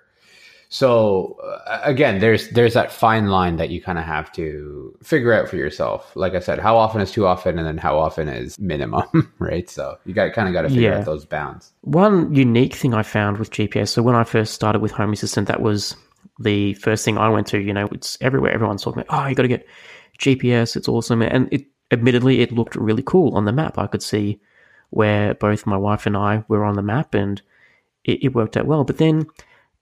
So 0.69 1.37
uh, 1.43 1.79
again, 1.83 2.19
there's 2.19 2.49
there's 2.49 2.73
that 2.73 2.91
fine 2.91 3.27
line 3.27 3.55
that 3.55 3.69
you 3.69 3.81
kind 3.81 3.97
of 3.97 4.03
have 4.03 4.31
to 4.33 4.97
figure 5.01 5.31
out 5.33 5.47
for 5.47 5.55
yourself. 5.55 6.11
Like 6.15 6.33
I 6.35 6.39
said, 6.39 6.59
how 6.59 6.75
often 6.77 6.99
is 7.01 7.11
too 7.11 7.25
often, 7.25 7.57
and 7.57 7.65
then 7.65 7.77
how 7.77 7.97
often 7.97 8.27
is 8.27 8.59
minimum, 8.59 9.31
right? 9.39 9.69
So 9.69 9.97
you 10.05 10.13
got 10.13 10.33
kind 10.33 10.47
of 10.47 10.53
got 10.53 10.63
to 10.63 10.69
figure 10.69 10.91
Yeah. 10.91 10.99
out 10.99 11.05
those 11.05 11.25
bounds. 11.25 11.71
One 11.81 12.33
unique 12.33 12.75
thing 12.75 12.93
I 12.93 13.03
found 13.03 13.37
with 13.37 13.51
GPS, 13.51 13.89
so 13.89 14.01
when 14.03 14.15
I 14.15 14.23
first 14.25 14.53
started 14.53 14.81
with 14.81 14.91
Home 14.91 15.13
Assistant, 15.13 15.47
that 15.47 15.61
was 15.61 15.95
the 16.39 16.73
first 16.75 17.05
thing 17.05 17.17
I 17.17 17.29
went 17.29 17.47
to. 17.47 17.59
You 17.59 17.73
know, 17.73 17.87
it's 17.93 18.17
everywhere. 18.19 18.51
Everyone's 18.51 18.83
talking 18.83 19.01
about, 19.03 19.23
oh, 19.23 19.27
you 19.27 19.35
got 19.35 19.43
to 19.43 19.47
get 19.47 19.65
GPS. 20.19 20.75
It's 20.75 20.89
awesome. 20.89 21.21
And 21.21 21.47
it, 21.53 21.65
admittedly, 21.91 22.41
it 22.41 22.51
looked 22.51 22.75
really 22.75 23.03
cool 23.03 23.35
on 23.37 23.45
the 23.45 23.53
map. 23.53 23.77
I 23.77 23.87
could 23.87 24.03
see 24.03 24.41
where 24.89 25.33
both 25.33 25.65
my 25.65 25.77
wife 25.77 26.05
and 26.05 26.17
I 26.17 26.43
were 26.49 26.63
on 26.65 26.75
the 26.75 26.81
map 26.81 27.13
and 27.13 27.41
it, 28.03 28.23
it 28.25 28.35
worked 28.35 28.57
out 28.57 28.65
well. 28.65 28.83
But 28.83 28.97
then 28.97 29.27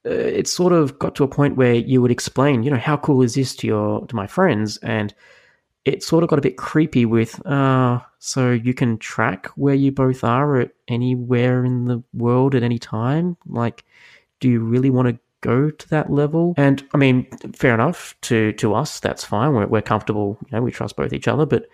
it 0.05 0.47
sort 0.47 0.73
of 0.73 0.97
got 0.99 1.15
to 1.15 1.23
a 1.23 1.27
point 1.27 1.57
where 1.57 1.73
you 1.73 2.01
would 2.01 2.11
explain, 2.11 2.63
you 2.63 2.71
know, 2.71 2.77
how 2.77 2.97
cool 2.97 3.21
is 3.21 3.35
this 3.35 3.55
to 3.57 3.67
your, 3.67 4.05
to 4.07 4.15
my 4.15 4.27
friends? 4.27 4.77
And 4.77 5.13
it 5.83 6.03
sort 6.03 6.23
of 6.23 6.29
got 6.29 6.39
a 6.39 6.43
bit 6.43 6.57
creepy 6.57 7.05
with, 7.05 7.45
uh, 7.45 7.99
so 8.19 8.51
you 8.51 8.73
can 8.73 8.97
track 8.97 9.47
where 9.55 9.75
you 9.75 9.91
both 9.91 10.23
are 10.23 10.59
at 10.61 10.71
anywhere 10.87 11.63
in 11.63 11.85
the 11.85 12.03
world 12.13 12.55
at 12.55 12.63
any 12.63 12.79
time. 12.79 13.37
Like, 13.45 13.83
do 14.39 14.49
you 14.49 14.59
really 14.59 14.89
want 14.89 15.07
to 15.09 15.19
go 15.41 15.69
to 15.69 15.89
that 15.89 16.11
level? 16.11 16.55
And 16.57 16.83
I 16.93 16.97
mean, 16.97 17.27
fair 17.53 17.73
enough 17.73 18.15
to 18.21 18.51
to 18.53 18.73
us, 18.73 18.99
that's 18.99 19.23
fine. 19.23 19.53
We're 19.53 19.67
we're 19.67 19.81
comfortable. 19.81 20.37
You 20.47 20.57
know, 20.57 20.63
we 20.63 20.71
trust 20.71 20.95
both 20.95 21.13
each 21.13 21.27
other. 21.27 21.45
But 21.45 21.67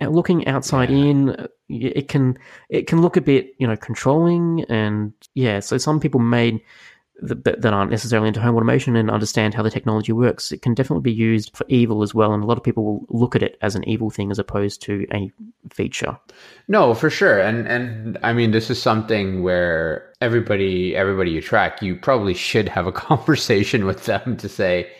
looking 0.00 0.46
outside 0.46 0.90
in, 0.90 1.30
uh, 1.30 1.48
it 1.68 2.08
can 2.08 2.38
it 2.68 2.86
can 2.86 3.02
look 3.02 3.16
a 3.16 3.20
bit 3.20 3.54
you 3.58 3.66
know 3.66 3.76
controlling 3.76 4.64
and 4.68 5.12
yeah. 5.34 5.60
So 5.60 5.76
some 5.78 5.98
people 6.00 6.20
made 6.20 6.60
that, 7.22 7.62
that 7.62 7.72
aren't 7.72 7.90
necessarily 7.90 8.28
into 8.28 8.40
home 8.40 8.56
automation 8.56 8.96
and 8.96 9.10
understand 9.10 9.54
how 9.54 9.62
the 9.62 9.70
technology 9.70 10.12
works, 10.12 10.52
it 10.52 10.62
can 10.62 10.74
definitely 10.74 11.02
be 11.02 11.12
used 11.12 11.56
for 11.56 11.64
evil 11.68 12.02
as 12.02 12.14
well. 12.14 12.32
And 12.32 12.42
a 12.42 12.46
lot 12.46 12.58
of 12.58 12.64
people 12.64 12.84
will 12.84 13.06
look 13.08 13.36
at 13.36 13.42
it 13.42 13.56
as 13.62 13.74
an 13.74 13.88
evil 13.88 14.10
thing 14.10 14.30
as 14.30 14.38
opposed 14.38 14.82
to 14.82 15.06
a 15.12 15.30
feature. 15.72 16.18
No, 16.68 16.94
for 16.94 17.10
sure. 17.10 17.40
And 17.40 17.66
and 17.68 18.18
I 18.22 18.32
mean 18.32 18.50
this 18.50 18.70
is 18.70 18.80
something 18.82 19.42
where 19.42 20.12
everybody 20.20 20.96
everybody 20.96 21.30
you 21.30 21.40
track, 21.40 21.82
you 21.82 21.96
probably 21.96 22.34
should 22.34 22.68
have 22.68 22.86
a 22.86 22.92
conversation 23.06 23.86
with 23.86 24.06
them 24.06 24.36
to 24.38 24.48
say, 24.48 24.90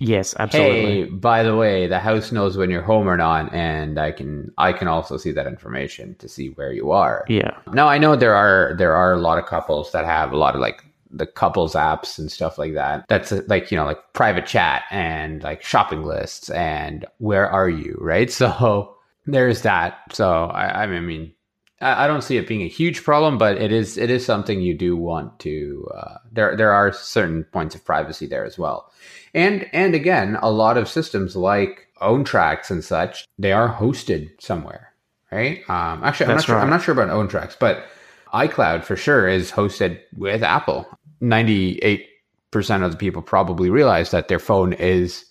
Yes, 0.00 0.34
absolutely. 0.38 1.02
Hey, 1.02 1.04
by 1.04 1.42
the 1.42 1.56
way, 1.56 1.86
the 1.86 2.00
house 2.00 2.32
knows 2.32 2.56
when 2.56 2.68
you're 2.68 2.82
home 2.82 3.08
or 3.08 3.16
not, 3.16 3.54
and 3.54 3.98
I 3.98 4.12
can 4.12 4.52
I 4.58 4.72
can 4.72 4.88
also 4.88 5.16
see 5.16 5.32
that 5.32 5.46
information 5.46 6.16
to 6.16 6.28
see 6.28 6.48
where 6.48 6.72
you 6.72 6.90
are. 6.90 7.24
Yeah. 7.28 7.56
Now 7.72 7.88
I 7.88 7.98
know 7.98 8.16
there 8.16 8.34
are 8.34 8.74
there 8.76 8.94
are 8.94 9.12
a 9.12 9.18
lot 9.18 9.38
of 9.38 9.46
couples 9.46 9.92
that 9.92 10.04
have 10.04 10.32
a 10.32 10.36
lot 10.36 10.54
of 10.54 10.60
like 10.60 10.84
the 11.16 11.26
couples 11.26 11.74
apps 11.74 12.18
and 12.18 12.30
stuff 12.30 12.58
like 12.58 12.74
that. 12.74 13.04
That's 13.08 13.32
uh, 13.32 13.42
like, 13.46 13.70
you 13.70 13.76
know, 13.76 13.84
like 13.84 14.12
private 14.12 14.46
chat 14.46 14.84
and 14.90 15.42
like 15.42 15.62
shopping 15.62 16.04
lists 16.04 16.50
and 16.50 17.06
where 17.18 17.48
are 17.48 17.68
you, 17.68 17.96
right? 18.00 18.30
So 18.44 18.96
there's 19.26 19.62
that. 19.62 20.00
So 20.12 20.46
I, 20.46 20.82
I 20.82 20.86
mean, 20.86 21.32
I 21.80 22.06
don't 22.06 22.22
see 22.22 22.36
it 22.36 22.46
being 22.46 22.62
a 22.62 22.68
huge 22.68 23.04
problem, 23.04 23.36
but 23.36 23.60
it 23.60 23.72
is 23.72 23.98
it 23.98 24.08
is 24.08 24.24
something 24.24 24.60
you 24.60 24.76
do 24.76 24.96
want 24.96 25.38
to. 25.40 25.88
Uh, 25.94 26.14
there 26.32 26.56
there 26.56 26.72
are 26.72 26.92
certain 26.92 27.44
points 27.44 27.74
of 27.74 27.84
privacy 27.84 28.26
there 28.26 28.44
as 28.44 28.58
well, 28.58 28.90
and 29.34 29.68
and 29.72 29.94
again, 29.94 30.38
a 30.40 30.50
lot 30.50 30.78
of 30.78 30.88
systems 30.88 31.36
like 31.36 31.88
OwnTracks 32.00 32.70
and 32.70 32.82
such, 32.82 33.26
they 33.38 33.52
are 33.52 33.68
hosted 33.68 34.30
somewhere, 34.40 34.94
right? 35.30 35.58
Um, 35.68 36.02
actually, 36.04 36.26
I'm 36.26 36.36
not 36.36 36.44
sure. 36.44 36.56
Right. 36.56 36.62
I'm 36.62 36.70
not 36.70 36.82
sure 36.82 36.92
about 36.92 37.10
OwnTracks, 37.10 37.56
but 37.58 37.84
iCloud 38.32 38.84
for 38.84 38.96
sure 38.96 39.28
is 39.28 39.50
hosted 39.50 40.00
with 40.16 40.42
Apple. 40.42 40.86
Ninety 41.24 41.78
eight 41.78 42.06
percent 42.50 42.84
of 42.84 42.90
the 42.92 42.96
people 42.96 43.22
probably 43.22 43.70
realize 43.70 44.10
that 44.10 44.28
their 44.28 44.38
phone 44.38 44.72
is 44.74 45.24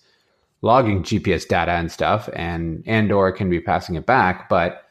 logging 0.62 1.02
GPS 1.02 1.46
data 1.46 1.72
and 1.72 1.92
stuff, 1.92 2.28
and 2.34 2.82
and 2.86 3.12
or 3.12 3.30
can 3.32 3.48
be 3.48 3.60
passing 3.60 3.94
it 3.94 4.06
back, 4.06 4.48
but 4.48 4.84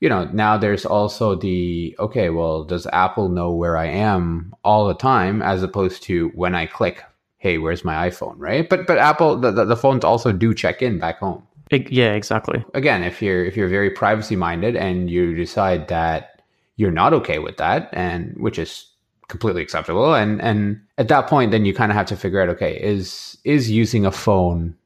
you 0.00 0.08
know, 0.08 0.24
now 0.26 0.58
there's 0.58 0.84
also 0.84 1.34
the 1.34 1.96
okay, 1.98 2.28
well, 2.30 2.64
does 2.64 2.86
Apple 2.92 3.28
know 3.28 3.50
where 3.52 3.76
I 3.76 3.86
am 3.86 4.54
all 4.62 4.86
the 4.86 4.94
time 4.94 5.42
as 5.42 5.62
opposed 5.62 6.02
to 6.04 6.28
when 6.34 6.54
I 6.54 6.66
click, 6.66 7.02
hey, 7.38 7.58
where's 7.58 7.84
my 7.84 8.08
iPhone, 8.08 8.34
right? 8.36 8.68
But 8.68 8.86
but 8.86 8.98
Apple 8.98 9.38
the, 9.38 9.50
the, 9.50 9.64
the 9.64 9.76
phones 9.76 10.04
also 10.04 10.32
do 10.32 10.54
check 10.54 10.82
in 10.82 10.98
back 10.98 11.18
home. 11.18 11.46
It, 11.70 11.90
yeah, 11.90 12.12
exactly. 12.12 12.64
Again, 12.74 13.02
if 13.02 13.22
you're 13.22 13.44
if 13.44 13.56
you're 13.56 13.68
very 13.68 13.90
privacy 13.90 14.36
minded 14.36 14.76
and 14.76 15.10
you 15.10 15.34
decide 15.34 15.88
that 15.88 16.42
you're 16.76 16.90
not 16.90 17.14
okay 17.14 17.38
with 17.38 17.56
that 17.56 17.88
and 17.92 18.34
which 18.36 18.58
is 18.58 18.86
completely 19.28 19.62
acceptable 19.62 20.14
and 20.14 20.40
and 20.40 20.80
at 20.98 21.08
that 21.08 21.26
point 21.26 21.50
then 21.50 21.64
you 21.64 21.74
kind 21.74 21.90
of 21.90 21.96
have 21.96 22.06
to 22.06 22.16
figure 22.16 22.40
out 22.40 22.48
okay, 22.48 22.80
is 22.80 23.38
is 23.44 23.70
using 23.70 24.06
a 24.06 24.12
phone 24.12 24.76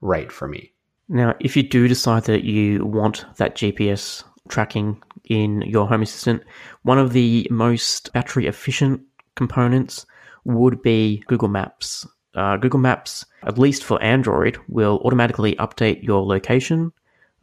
right 0.00 0.30
for 0.30 0.48
me? 0.48 0.72
Now, 1.08 1.34
if 1.40 1.56
you 1.56 1.62
do 1.62 1.86
decide 1.86 2.24
that 2.24 2.44
you 2.44 2.84
want 2.84 3.24
that 3.36 3.54
GPS 3.54 4.24
tracking 4.48 5.00
in 5.24 5.62
your 5.62 5.86
Home 5.86 6.02
Assistant, 6.02 6.42
one 6.82 6.98
of 6.98 7.12
the 7.12 7.46
most 7.50 8.12
battery 8.12 8.46
efficient 8.46 9.00
components 9.36 10.06
would 10.44 10.82
be 10.82 11.22
Google 11.26 11.48
Maps. 11.48 12.06
Uh, 12.34 12.56
Google 12.56 12.80
Maps, 12.80 13.24
at 13.44 13.58
least 13.58 13.84
for 13.84 14.02
Android, 14.02 14.58
will 14.68 15.00
automatically 15.04 15.54
update 15.56 16.02
your 16.02 16.24
location, 16.24 16.92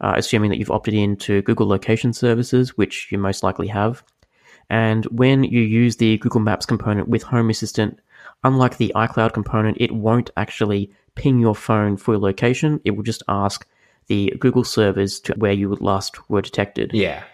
uh, 0.00 0.14
assuming 0.16 0.50
that 0.50 0.58
you've 0.58 0.70
opted 0.70 0.94
into 0.94 1.42
Google 1.42 1.66
Location 1.66 2.12
Services, 2.12 2.76
which 2.76 3.10
you 3.10 3.18
most 3.18 3.42
likely 3.42 3.66
have. 3.68 4.04
And 4.70 5.04
when 5.06 5.44
you 5.44 5.60
use 5.60 5.96
the 5.96 6.18
Google 6.18 6.40
Maps 6.40 6.66
component 6.66 7.08
with 7.08 7.22
Home 7.24 7.50
Assistant, 7.50 7.98
unlike 8.42 8.76
the 8.76 8.92
iCloud 8.94 9.32
component, 9.32 9.76
it 9.80 9.92
won't 9.92 10.30
actually 10.36 10.90
ping 11.14 11.38
your 11.38 11.54
phone 11.54 11.96
for 11.96 12.14
your 12.14 12.20
location. 12.20 12.80
It 12.84 12.92
will 12.92 13.02
just 13.02 13.22
ask 13.28 13.66
the 14.06 14.32
Google 14.38 14.64
servers 14.64 15.20
to 15.20 15.34
where 15.34 15.52
you 15.52 15.74
last 15.80 16.28
were 16.28 16.42
detected. 16.42 16.90
Yeah. 16.92 17.24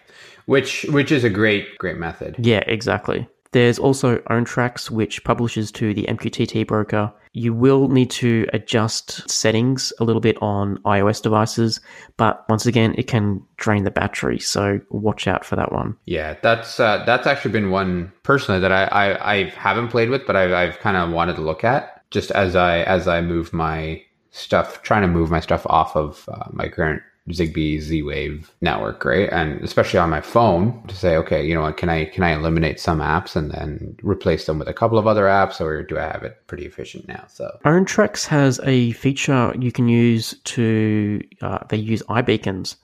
Which 0.47 0.85
which 0.91 1.13
is 1.13 1.25
a 1.25 1.31
great 1.31 1.79
great 1.79 1.97
method. 1.97 2.37
Yeah, 2.39 2.63
exactly. 2.67 3.29
There's 3.53 3.79
also 3.79 4.19
OwnTracks, 4.19 4.91
which 4.91 5.25
publishes 5.25 5.73
to 5.73 5.93
the 5.93 6.05
MQTT 6.05 6.67
broker. 6.67 7.13
You 7.33 7.53
will 7.53 7.89
need 7.89 8.11
to 8.13 8.47
adjust 8.53 9.29
settings 9.31 9.93
a 10.01 10.05
little 10.05 10.21
bit 10.21 10.37
on 10.41 10.79
iOS 10.79 11.23
devices, 11.23 11.81
but 12.17 12.45
once 12.49 12.67
again, 12.67 12.95
it 12.99 13.07
can 13.07 13.43
drain 13.57 13.85
the 13.85 13.91
battery, 13.91 14.39
so 14.39 14.81
watch 14.91 15.29
out 15.29 15.45
for 15.45 15.57
that 15.57 15.73
one. 15.73 15.97
Yeah, 16.07 16.37
that's 16.43 16.81
uh, 16.81 17.05
that's 17.07 17.27
actually 17.27 17.53
been 17.53 17.71
one 17.71 18.13
personally 18.25 18.61
that 18.61 18.73
I 18.73 18.85
I, 18.85 19.33
I 19.35 19.45
haven't 19.51 19.89
played 19.89 20.11
with, 20.11 20.27
but 20.27 20.35
I've 20.35 20.53
I've 20.53 20.79
kind 20.81 20.97
of 20.97 21.11
wanted 21.11 21.37
to 21.37 21.43
look 21.43 21.63
at 21.63 22.03
just 22.11 22.33
as 22.33 22.57
I 22.57 22.81
as 22.81 23.07
I 23.07 23.21
move 23.21 23.53
my 23.53 24.03
stuff, 24.31 24.83
trying 24.83 25.03
to 25.03 25.09
move 25.09 25.31
my 25.31 25.41
stuff 25.41 25.67
off 25.67 25.97
of 25.97 26.29
uh, 26.29 26.49
my 26.53 26.69
current 26.69 27.03
Zigbee 27.29 27.81
Z 27.81 28.03
Wave 28.03 28.51
network, 28.61 29.05
right? 29.05 29.29
And 29.31 29.63
especially 29.63 29.99
on 29.99 30.11
my 30.11 30.21
phone 30.21 30.83
to 30.89 30.95
say, 30.97 31.17
okay, 31.17 31.47
you 31.47 31.55
know 31.55 31.63
what, 31.63 31.77
can 31.77 31.89
I 31.89 32.07
can 32.07 32.23
I 32.23 32.33
eliminate 32.33 32.81
some 32.81 33.01
apps 33.01 33.37
and 33.37 33.51
then 33.51 33.97
replace 34.03 34.47
them 34.47 34.59
with 34.59 34.69
a 34.69 34.75
couple 34.75 34.99
of 34.99 35.07
other 35.07 35.25
apps, 35.25 35.61
or 35.61 35.83
do 35.83 35.99
I 35.99 36.03
have 36.03 36.23
it 36.23 36.39
pretty 36.47 36.67
efficient 36.67 37.07
now? 37.07 37.25
So 37.29 37.59
OwnTracks 37.65 38.27
has 38.27 38.61
a 38.65 38.93
feature 38.93 39.55
you 39.59 39.71
can 39.71 39.89
use 39.89 40.35
to 40.45 41.21
uh, 41.43 41.59
they 41.69 41.77
use 41.77 42.03
iBeacons. 42.05 42.77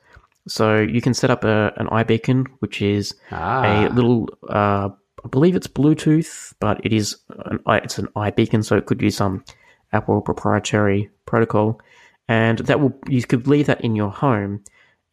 So 0.49 0.76
you 0.76 1.00
can 1.00 1.12
set 1.12 1.31
up 1.31 1.43
a, 1.43 1.73
an 1.76 1.88
iBeacon, 1.88 2.47
which 2.61 2.81
is 2.81 3.14
ah. 3.33 3.64
a 3.64 3.88
little, 3.88 4.28
uh, 4.49 4.90
I 5.25 5.28
believe 5.28 5.57
it's 5.57 5.66
Bluetooth, 5.66 6.55
but 6.61 6.81
it 6.87 6.93
is 6.93 7.16
an, 7.47 7.59
it's 7.66 7.99
an 7.99 8.07
iBeacon, 8.14 8.64
so 8.64 8.76
it 8.76 8.87
could 8.87 9.02
use 9.02 9.16
some 9.16 9.45
Apple 9.93 10.21
proprietary 10.21 11.11
protocol, 11.26 11.81
and 12.28 12.59
that 12.59 12.80
will 12.80 12.99
you 13.09 13.23
could 13.23 13.47
leave 13.47 13.66
that 13.66 13.80
in 13.83 13.95
your 13.95 14.11
home. 14.11 14.62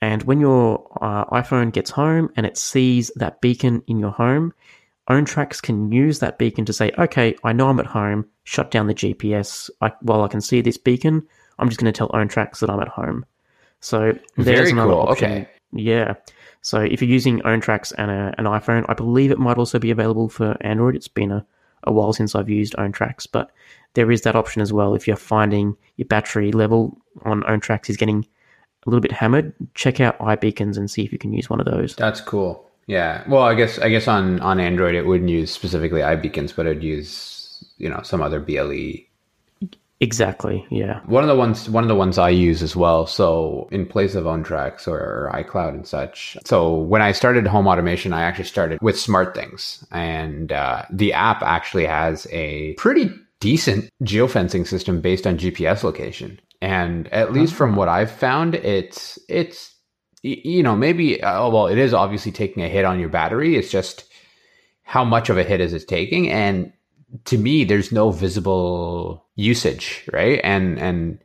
And 0.02 0.24
when 0.24 0.40
your 0.40 0.86
uh, 1.02 1.26
iPhone 1.26 1.72
gets 1.72 1.92
home 1.92 2.30
and 2.36 2.46
it 2.46 2.58
sees 2.58 3.10
that 3.16 3.40
beacon 3.40 3.84
in 3.88 4.00
your 4.00 4.12
home, 4.12 4.54
OwnTracks 5.10 5.62
can 5.62 5.92
use 5.92 6.20
that 6.20 6.38
beacon 6.38 6.66
to 6.66 6.74
say, 6.74 6.92
"Okay, 6.98 7.36
I 7.44 7.54
know 7.54 7.70
I'm 7.70 7.80
at 7.80 7.86
home. 7.86 8.26
Shut 8.44 8.72
down 8.72 8.88
the 8.88 8.94
GPS. 8.94 9.70
I, 9.82 9.92
while 10.02 10.22
I 10.22 10.28
can 10.28 10.42
see 10.42 10.62
this 10.62 10.78
beacon, 10.78 11.26
I'm 11.60 11.70
just 11.70 11.80
going 11.80 11.92
to 11.92 11.98
tell 11.98 12.10
OwnTracks 12.10 12.60
that 12.60 12.70
I'm 12.70 12.80
at 12.80 12.88
home." 12.90 13.26
So 13.80 14.14
there's 14.36 14.60
Very 14.60 14.72
another 14.72 14.94
cool. 14.94 15.02
option. 15.02 15.32
Okay. 15.32 15.50
Yeah. 15.74 16.14
So 16.62 16.80
if 16.80 17.02
you're 17.02 17.12
using 17.12 17.42
OwnTracks 17.42 17.92
and 17.98 18.10
a, 18.10 18.34
an 18.38 18.46
iPhone, 18.46 18.86
I 18.88 18.94
believe 18.94 19.32
it 19.32 19.40
might 19.40 19.58
also 19.58 19.80
be 19.80 19.92
available 19.92 20.30
for 20.30 20.56
Android. 20.62 20.96
It's 20.96 21.10
been 21.10 21.32
a, 21.32 21.46
a 21.84 21.92
while 21.92 22.14
since 22.14 22.36
I've 22.36 22.50
used 22.50 22.74
OwnTracks, 22.76 23.28
but 23.30 23.52
there 23.94 24.12
is 24.12 24.22
that 24.22 24.36
option 24.36 24.62
as 24.62 24.74
well. 24.74 24.96
If 24.96 25.08
you're 25.08 25.16
finding 25.16 25.76
your 25.98 26.08
battery 26.08 26.52
level 26.52 26.98
on 27.24 27.44
OwnTracks 27.44 27.90
is 27.90 27.98
getting 27.98 28.26
a 28.86 28.90
little 28.90 29.02
bit 29.02 29.12
hammered, 29.12 29.54
check 29.76 30.00
out 30.00 30.18
iBeacons 30.20 30.78
and 30.78 30.90
see 30.90 31.04
if 31.04 31.12
you 31.12 31.18
can 31.18 31.34
use 31.34 31.50
one 31.50 31.60
of 31.60 31.66
those. 31.66 31.96
That's 31.96 32.22
cool. 32.22 32.70
Yeah. 32.88 33.24
Well, 33.28 33.44
I 33.44 33.56
guess 33.56 33.80
I 33.80 33.90
guess 33.90 34.08
on 34.08 34.40
on 34.42 34.60
Android 34.60 34.96
it 34.96 35.06
wouldn't 35.06 35.30
use 35.30 35.52
specifically 35.52 36.02
iBeacons, 36.02 36.56
but 36.56 36.66
it'd 36.66 36.84
use 36.84 37.64
you 37.78 37.90
know 37.90 38.02
some 38.04 38.22
other 38.22 38.40
BLE. 38.40 39.06
Exactly. 40.00 40.66
Yeah. 40.70 41.00
One 41.06 41.24
of 41.24 41.30
the 41.30 41.36
ones 41.36 41.70
one 41.70 41.86
of 41.86 41.88
the 41.88 41.96
ones 41.96 42.18
I 42.18 42.30
use 42.30 42.62
as 42.62 42.76
well. 42.76 43.08
So 43.08 43.70
in 43.72 43.86
place 43.86 44.16
of 44.16 44.26
OwnTracks 44.26 44.86
or 44.86 45.32
iCloud 45.34 45.70
and 45.70 45.88
such. 45.88 46.36
So 46.44 46.76
when 46.76 47.02
I 47.02 47.14
started 47.14 47.48
home 47.48 47.68
automation, 47.68 48.12
I 48.12 48.24
actually 48.24 48.46
started 48.46 48.82
with 48.82 48.98
SmartThings, 48.98 49.86
and 49.92 50.52
uh, 50.52 50.84
the 50.90 51.14
app 51.14 51.42
actually 51.42 51.86
has 51.86 52.28
a 52.32 52.74
pretty 52.74 53.12
decent 53.44 53.90
geofencing 54.04 54.66
system 54.66 55.02
based 55.02 55.28
on 55.28 55.38
GPS 55.38 55.84
location. 55.84 56.40
And 56.62 57.12
at 57.12 57.34
least 57.34 57.54
from 57.54 57.76
what 57.76 57.90
I've 57.90 58.10
found, 58.10 58.56
it's 58.56 59.20
it's 59.28 59.76
you 60.22 60.64
know 60.64 60.78
maybe 60.78 61.22
uh, 61.22 61.50
well 61.50 61.68
it 61.68 61.78
is 61.78 61.94
obviously 61.94 62.32
taking 62.32 62.64
a 62.64 62.70
hit 62.70 62.86
on 62.86 63.02
your 63.02 63.10
battery. 63.10 63.58
It's 63.58 63.70
just 63.70 64.06
how 64.84 65.04
much 65.04 65.30
of 65.30 65.38
a 65.38 65.44
hit 65.44 65.60
is 65.60 65.74
it 65.74 65.90
taking? 65.90 66.32
And 66.32 66.72
to 67.26 67.38
me, 67.38 67.66
there's 67.66 67.92
no 67.92 68.12
visible 68.12 69.26
usage, 69.36 70.08
right? 70.14 70.40
And 70.42 70.80
and 70.80 71.20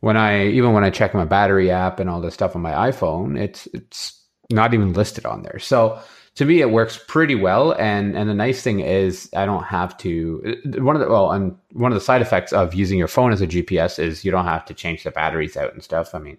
when 0.00 0.18
I 0.18 0.48
even 0.48 0.74
when 0.74 0.84
I 0.84 0.90
check 0.90 1.14
my 1.14 1.24
battery 1.24 1.70
app 1.70 1.98
and 1.98 2.10
all 2.10 2.20
this 2.20 2.34
stuff 2.34 2.54
on 2.54 2.60
my 2.60 2.72
iPhone, 2.72 3.40
it's 3.40 3.66
it's 3.72 4.22
not 4.52 4.74
even 4.74 4.92
listed 4.92 5.24
on 5.24 5.42
there. 5.42 5.58
So 5.58 5.98
to 6.36 6.44
me 6.44 6.60
it 6.60 6.70
works 6.70 7.00
pretty 7.08 7.34
well. 7.34 7.72
And 7.72 8.16
and 8.16 8.30
the 8.30 8.34
nice 8.34 8.62
thing 8.62 8.80
is 8.80 9.28
i 9.34 9.44
don't 9.44 9.64
have 9.64 9.96
to 9.98 10.56
one 10.78 10.94
of 10.94 11.00
the 11.00 11.08
well 11.08 11.32
and 11.32 11.56
one 11.72 11.90
of 11.90 11.96
the 11.96 12.04
side 12.04 12.22
effects 12.22 12.52
of 12.52 12.74
using 12.74 12.98
your 12.98 13.08
phone 13.08 13.32
as 13.32 13.40
a 13.40 13.46
gps 13.46 13.98
is 13.98 14.24
you 14.24 14.30
don't 14.30 14.44
have 14.44 14.64
to 14.66 14.74
change 14.74 15.02
the 15.02 15.10
batteries 15.10 15.56
out 15.56 15.72
and 15.72 15.82
stuff. 15.82 16.14
I 16.14 16.18
mean 16.18 16.38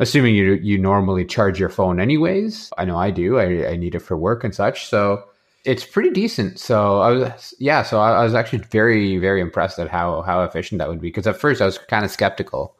assuming 0.00 0.34
you 0.34 0.54
you 0.54 0.78
normally 0.78 1.24
charge 1.24 1.58
your 1.58 1.68
phone 1.68 2.00
anyways. 2.00 2.70
I 2.78 2.84
know 2.84 2.96
i 2.96 3.10
do. 3.10 3.38
I, 3.38 3.70
I 3.70 3.76
need 3.76 3.94
it 3.94 4.00
for 4.00 4.16
work 4.16 4.44
and 4.44 4.54
such. 4.54 4.86
So 4.86 5.24
it's 5.64 5.84
pretty 5.84 6.10
decent. 6.10 6.58
So 6.58 7.00
i 7.00 7.10
was 7.10 7.54
yeah 7.58 7.82
so 7.82 8.00
I, 8.00 8.12
I 8.12 8.24
was 8.24 8.34
actually 8.34 8.58
very 8.70 9.18
very 9.18 9.40
impressed 9.40 9.78
at 9.78 9.88
how 9.88 10.22
how 10.22 10.42
efficient 10.44 10.78
that 10.78 10.88
would 10.88 11.00
be. 11.00 11.08
Because 11.08 11.26
at 11.26 11.40
first 11.40 11.62
i 11.62 11.66
was 11.66 11.78
kind 11.78 12.04
of 12.04 12.10
skeptical 12.10 12.76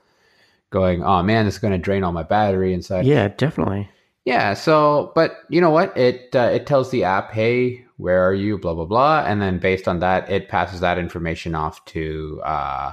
going 0.70 1.04
oh 1.04 1.22
man 1.22 1.46
is 1.46 1.58
going 1.58 1.72
to 1.72 1.78
drain 1.78 2.02
all 2.04 2.12
my 2.12 2.22
battery 2.22 2.74
and 2.74 2.84
such. 2.84 3.06
Yeah 3.06 3.28
definitely 3.28 3.88
yeah. 4.24 4.54
So, 4.54 5.12
but 5.14 5.38
you 5.48 5.60
know 5.60 5.70
what? 5.70 5.96
It 5.96 6.34
uh, 6.34 6.50
it 6.52 6.66
tells 6.66 6.90
the 6.90 7.04
app, 7.04 7.32
"Hey, 7.32 7.84
where 7.96 8.26
are 8.26 8.34
you?" 8.34 8.58
Blah 8.58 8.74
blah 8.74 8.86
blah, 8.86 9.24
and 9.26 9.40
then 9.40 9.58
based 9.58 9.88
on 9.88 10.00
that, 10.00 10.30
it 10.30 10.48
passes 10.48 10.80
that 10.80 10.98
information 10.98 11.54
off 11.54 11.84
to 11.86 12.40
uh, 12.44 12.92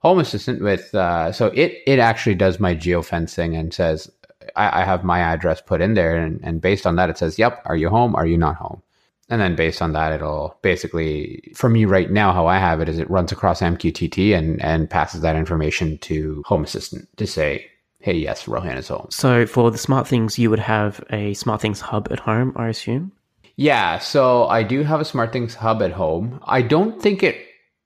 Home 0.00 0.18
Assistant. 0.18 0.62
With 0.62 0.94
uh, 0.94 1.32
so 1.32 1.46
it 1.48 1.78
it 1.86 1.98
actually 1.98 2.34
does 2.36 2.60
my 2.60 2.74
geofencing 2.74 3.58
and 3.58 3.72
says 3.74 4.10
I, 4.56 4.82
I 4.82 4.84
have 4.84 5.04
my 5.04 5.20
address 5.20 5.60
put 5.60 5.80
in 5.80 5.94
there, 5.94 6.16
and, 6.16 6.40
and 6.42 6.60
based 6.60 6.86
on 6.86 6.96
that, 6.96 7.10
it 7.10 7.18
says, 7.18 7.38
"Yep, 7.38 7.62
are 7.66 7.76
you 7.76 7.88
home? 7.88 8.14
Are 8.14 8.26
you 8.26 8.38
not 8.38 8.56
home?" 8.56 8.82
And 9.30 9.40
then 9.40 9.54
based 9.54 9.80
on 9.80 9.92
that, 9.92 10.12
it'll 10.12 10.58
basically, 10.60 11.52
for 11.54 11.68
me 11.68 11.84
right 11.84 12.10
now, 12.10 12.32
how 12.32 12.48
I 12.48 12.58
have 12.58 12.80
it 12.80 12.88
is 12.88 12.98
it 12.98 13.08
runs 13.08 13.30
across 13.30 13.60
MQTT 13.60 14.36
and, 14.36 14.60
and 14.60 14.90
passes 14.90 15.20
that 15.20 15.36
information 15.36 15.98
to 15.98 16.42
Home 16.46 16.64
Assistant 16.64 17.08
to 17.16 17.28
say, 17.28 17.70
hey, 18.00 18.14
yes, 18.14 18.48
Rohan 18.48 18.76
is 18.78 18.88
home. 18.88 19.06
So 19.10 19.46
for 19.46 19.70
the 19.70 19.78
SmartThings, 19.78 20.38
you 20.38 20.50
would 20.50 20.58
have 20.58 21.00
a 21.10 21.32
SmartThings 21.34 21.80
hub 21.80 22.08
at 22.10 22.20
home, 22.20 22.52
I 22.56 22.68
assume. 22.68 23.12
Yeah, 23.56 23.98
so 23.98 24.46
I 24.46 24.62
do 24.62 24.82
have 24.82 25.00
a 25.00 25.04
SmartThings 25.04 25.54
hub 25.54 25.82
at 25.82 25.92
home. 25.92 26.40
I 26.44 26.62
don't 26.62 27.00
think 27.00 27.22
it 27.22 27.36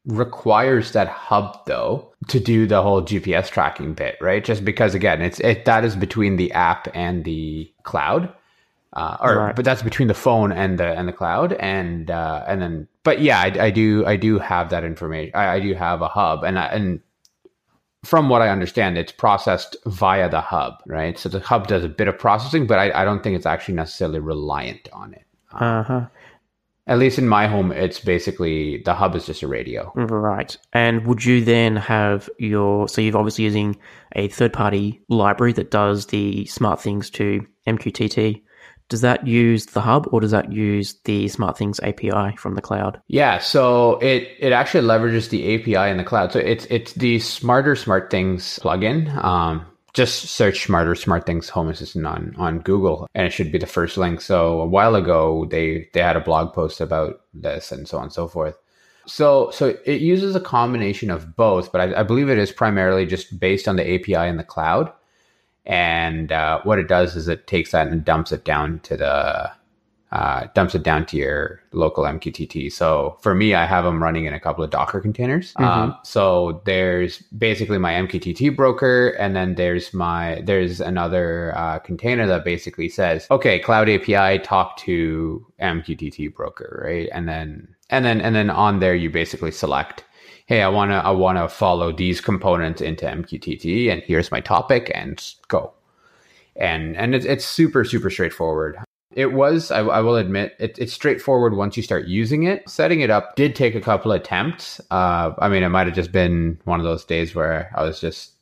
requires 0.07 0.93
that 0.93 1.09
hub 1.09 1.65
though 1.67 2.13
to 2.29 2.39
do 2.39 2.67
the 2.67 2.83
whole 2.83 3.03
GPS 3.03 3.49
tracking 3.51 3.95
bit, 3.95 4.17
right? 4.21 4.45
Just 4.45 4.65
because 4.65 4.95
again, 4.95 5.23
it's 5.23 5.41
it 5.41 5.65
that 5.65 5.85
is 5.85 5.97
between 5.97 6.37
the 6.37 6.53
app 6.53 6.89
and 6.95 7.25
the 7.25 7.71
cloud. 7.85 8.33
Uh, 8.93 9.17
or 9.21 9.37
Right. 9.39 9.57
but 9.57 9.65
that's 9.65 9.83
between 9.83 10.07
the 10.07 10.15
phone 10.15 10.53
and 10.53 10.79
the 10.79 10.87
and 10.87 11.09
the 11.09 11.13
cloud 11.13 11.53
and 11.55 12.13
uh, 12.13 12.45
and 12.47 12.63
then 12.63 12.87
but 13.03 13.21
yeah 13.21 13.41
I, 13.41 13.65
I 13.67 13.71
do 13.71 14.07
I 14.07 14.15
do 14.15 14.39
have 14.39 14.71
that 14.71 14.85
information 14.85 15.33
I, 15.35 15.55
I 15.57 15.61
do 15.61 15.75
have 15.75 16.01
a 16.01 16.07
hub 16.07 16.45
and 16.45 16.57
I, 16.57 16.67
and 16.67 17.01
from 18.05 18.29
what 18.29 18.43
I 18.43 18.49
understand 18.49 18.97
it's 18.99 19.13
processed 19.13 19.77
via 19.87 20.29
the 20.29 20.41
hub 20.41 20.75
right 20.87 21.19
so 21.19 21.29
the 21.29 21.41
hub 21.41 21.67
does 21.67 21.85
a 21.85 21.89
bit 21.89 22.09
of 22.09 22.19
processing 22.19 22.67
but 22.67 22.79
I, 22.79 23.03
I 23.03 23.05
don't 23.05 23.23
think 23.23 23.37
it's 23.37 23.47
actually 23.47 23.75
necessarily 23.75 24.21
reliant 24.21 24.89
on 24.93 25.15
it 25.15 25.25
Uh 25.53 25.83
huh. 25.83 26.07
at 26.87 26.99
least 26.99 27.19
in 27.19 27.29
my 27.29 27.47
home 27.47 27.73
it's 27.73 28.01
basically 28.01 28.83
the 28.85 28.95
hub 28.95 29.15
is 29.17 29.27
just 29.27 29.43
a 29.43 29.49
radio 29.49 29.91
Right. 29.95 30.57
And 30.73 31.07
would 31.07 31.25
you 31.25 31.45
then 31.45 31.77
have 31.77 32.29
your 32.39 32.89
so 32.89 33.01
you're 33.01 33.17
obviously 33.17 33.45
using 33.45 33.77
a 34.15 34.29
third 34.29 34.53
party 34.53 35.01
library 35.09 35.53
that 35.55 35.71
does 35.71 36.07
the 36.07 36.45
SmartThings 36.45 37.11
to 37.13 37.47
MQTT. 37.67 38.43
Does 38.95 39.01
that 39.01 39.27
use 39.27 39.67
the 39.67 39.81
hub 39.81 40.07
or 40.13 40.21
does 40.21 40.31
that 40.31 40.53
use 40.53 40.95
the 41.03 41.25
SmartThings 41.25 41.83
API 41.83 42.37
from 42.37 42.55
the 42.55 42.63
cloud? 42.63 43.01
Yeah, 43.09 43.41
so 43.41 43.99
it 43.99 44.29
it 44.39 44.53
actually 44.53 44.87
leverages 44.87 45.31
the 45.31 45.53
API 45.53 45.91
in 45.91 45.97
the 45.97 46.05
cloud. 46.05 46.31
So 46.31 46.39
it's 46.39 46.65
it's 46.67 46.93
the 46.93 47.19
Smarter 47.19 47.75
SmartThings 47.75 48.61
plugin. 48.61 49.13
Um, 49.25 49.67
just 49.95 50.27
search 50.27 50.63
Smarter 50.63 50.95
SmartThings 50.95 51.49
Home 51.49 51.71
Assistant 51.71 52.07
on 52.07 52.37
on 52.39 52.61
Google, 52.61 53.09
and 53.17 53.27
it 53.27 53.31
should 53.31 53.51
be 53.51 53.59
the 53.59 53.67
first 53.67 53.97
link. 53.97 54.21
So 54.21 54.61
a 54.61 54.67
while 54.67 54.95
ago, 54.95 55.45
they 55.51 55.89
they 55.93 56.01
had 56.01 56.17
a 56.17 56.21
blog 56.21 56.53
post 56.53 56.81
about 56.81 57.23
this 57.35 57.73
and 57.73 57.89
so 57.89 57.97
on 57.97 58.05
and 58.05 58.13
so 58.13 58.29
forth. 58.29 58.57
So 59.07 59.51
so 59.51 59.77
it 59.85 60.03
uses 60.03 60.37
a 60.37 60.41
combination 60.41 61.11
of 61.11 61.35
both, 61.35 61.73
but 61.73 61.81
I, 61.81 62.03
I 62.03 62.03
believe 62.05 62.31
it 62.31 62.39
is 62.39 62.53
primarily 62.53 63.07
just 63.07 63.41
based 63.41 63.67
on 63.67 63.75
the 63.75 63.95
API 63.95 64.29
in 64.29 64.37
the 64.37 64.45
cloud. 64.45 64.93
And 65.67 66.31
uh, 66.31 66.61
what 66.63 66.79
it 66.79 66.89
does 66.89 67.17
is 67.17 67.29
it 67.29 67.47
takes 67.47 67.73
that 67.73 67.89
and 67.89 68.05
dumps 68.05 68.33
it 68.33 68.45
down 68.45 68.81
to 68.81 68.97
the 68.97 69.53
uh, 70.15 70.47
dumps 70.55 70.77
it 70.77 70.85
down 70.85 71.05
to 71.05 71.17
your 71.17 71.61
local 71.73 72.05
MQTT. 72.05 72.71
So 72.71 73.19
for 73.21 73.35
me, 73.35 73.53
I 73.55 73.67
have 73.67 73.83
them 73.83 74.01
running 74.01 74.27
in 74.27 74.33
a 74.33 74.39
couple 74.39 74.63
of 74.63 74.71
Docker 74.71 75.01
containers. 75.01 75.53
Um, 75.57 75.99
so 76.05 76.63
there's 76.65 77.19
basically 77.37 77.79
my 77.79 77.95
MQTT 77.95 78.55
broker, 78.55 79.09
and 79.19 79.35
then 79.35 79.57
there's 79.57 79.93
my 79.93 80.41
there's 80.45 80.81
another 80.81 81.53
uh, 81.57 81.81
container 81.81 82.29
that 82.29 82.45
basically 82.45 82.89
says, 82.89 83.27
okay, 83.33 83.59
Cloud 83.59 83.89
API, 83.89 84.39
talk 84.39 84.77
to 84.79 85.45
MQTT 85.61 86.33
broker, 86.33 86.85
right? 86.87 87.09
And 87.13 87.29
then 87.29 87.75
and 87.91 88.05
then 88.05 88.21
and 88.21 88.37
then 88.37 88.51
on 88.51 88.79
there, 88.79 88.95
you 88.95 89.11
basically 89.11 89.51
select. 89.51 90.05
Hey, 90.47 90.61
I 90.61 90.69
wanna 90.69 90.97
I 90.99 91.11
wanna 91.11 91.49
follow 91.49 91.91
these 91.91 92.21
components 92.21 92.83
into 92.83 93.07
MQTT, 93.07 93.91
and 93.91 94.03
here's 94.03 94.31
my 94.31 94.41
topic, 94.41 94.91
and 94.95 95.23
go. 95.49 95.73
And 96.57 96.97
and 96.97 97.15
it's, 97.15 97.25
it's 97.25 97.45
super 97.45 97.85
super 97.85 98.11
straightforward. 98.11 98.77
It 99.13 99.33
was 99.33 99.71
i, 99.71 99.79
I 99.79 100.01
will 100.01 100.17
admit 100.17 100.55
it, 100.59 100.79
it's 100.79 100.93
straightforward 100.93 101.55
once 101.55 101.77
you 101.77 101.83
start 101.83 102.07
using 102.07 102.43
it. 102.43 102.69
Setting 102.69 103.01
it 103.01 103.11
up 103.11 103.37
did 103.37 103.55
take 103.55 103.75
a 103.75 103.81
couple 103.81 104.13
attempts. 104.13 104.81
Uh, 104.91 105.33
i 105.39 105.49
mean 105.49 105.63
it 105.63 105.71
might 105.71 105.87
have 105.87 105.97
just 105.97 106.13
been 106.13 106.59
one 106.65 106.79
of 106.81 106.85
those 106.85 107.05
days 107.05 107.35
where 107.35 107.71
i 107.77 107.83
was 107.83 108.01
just 108.01 108.33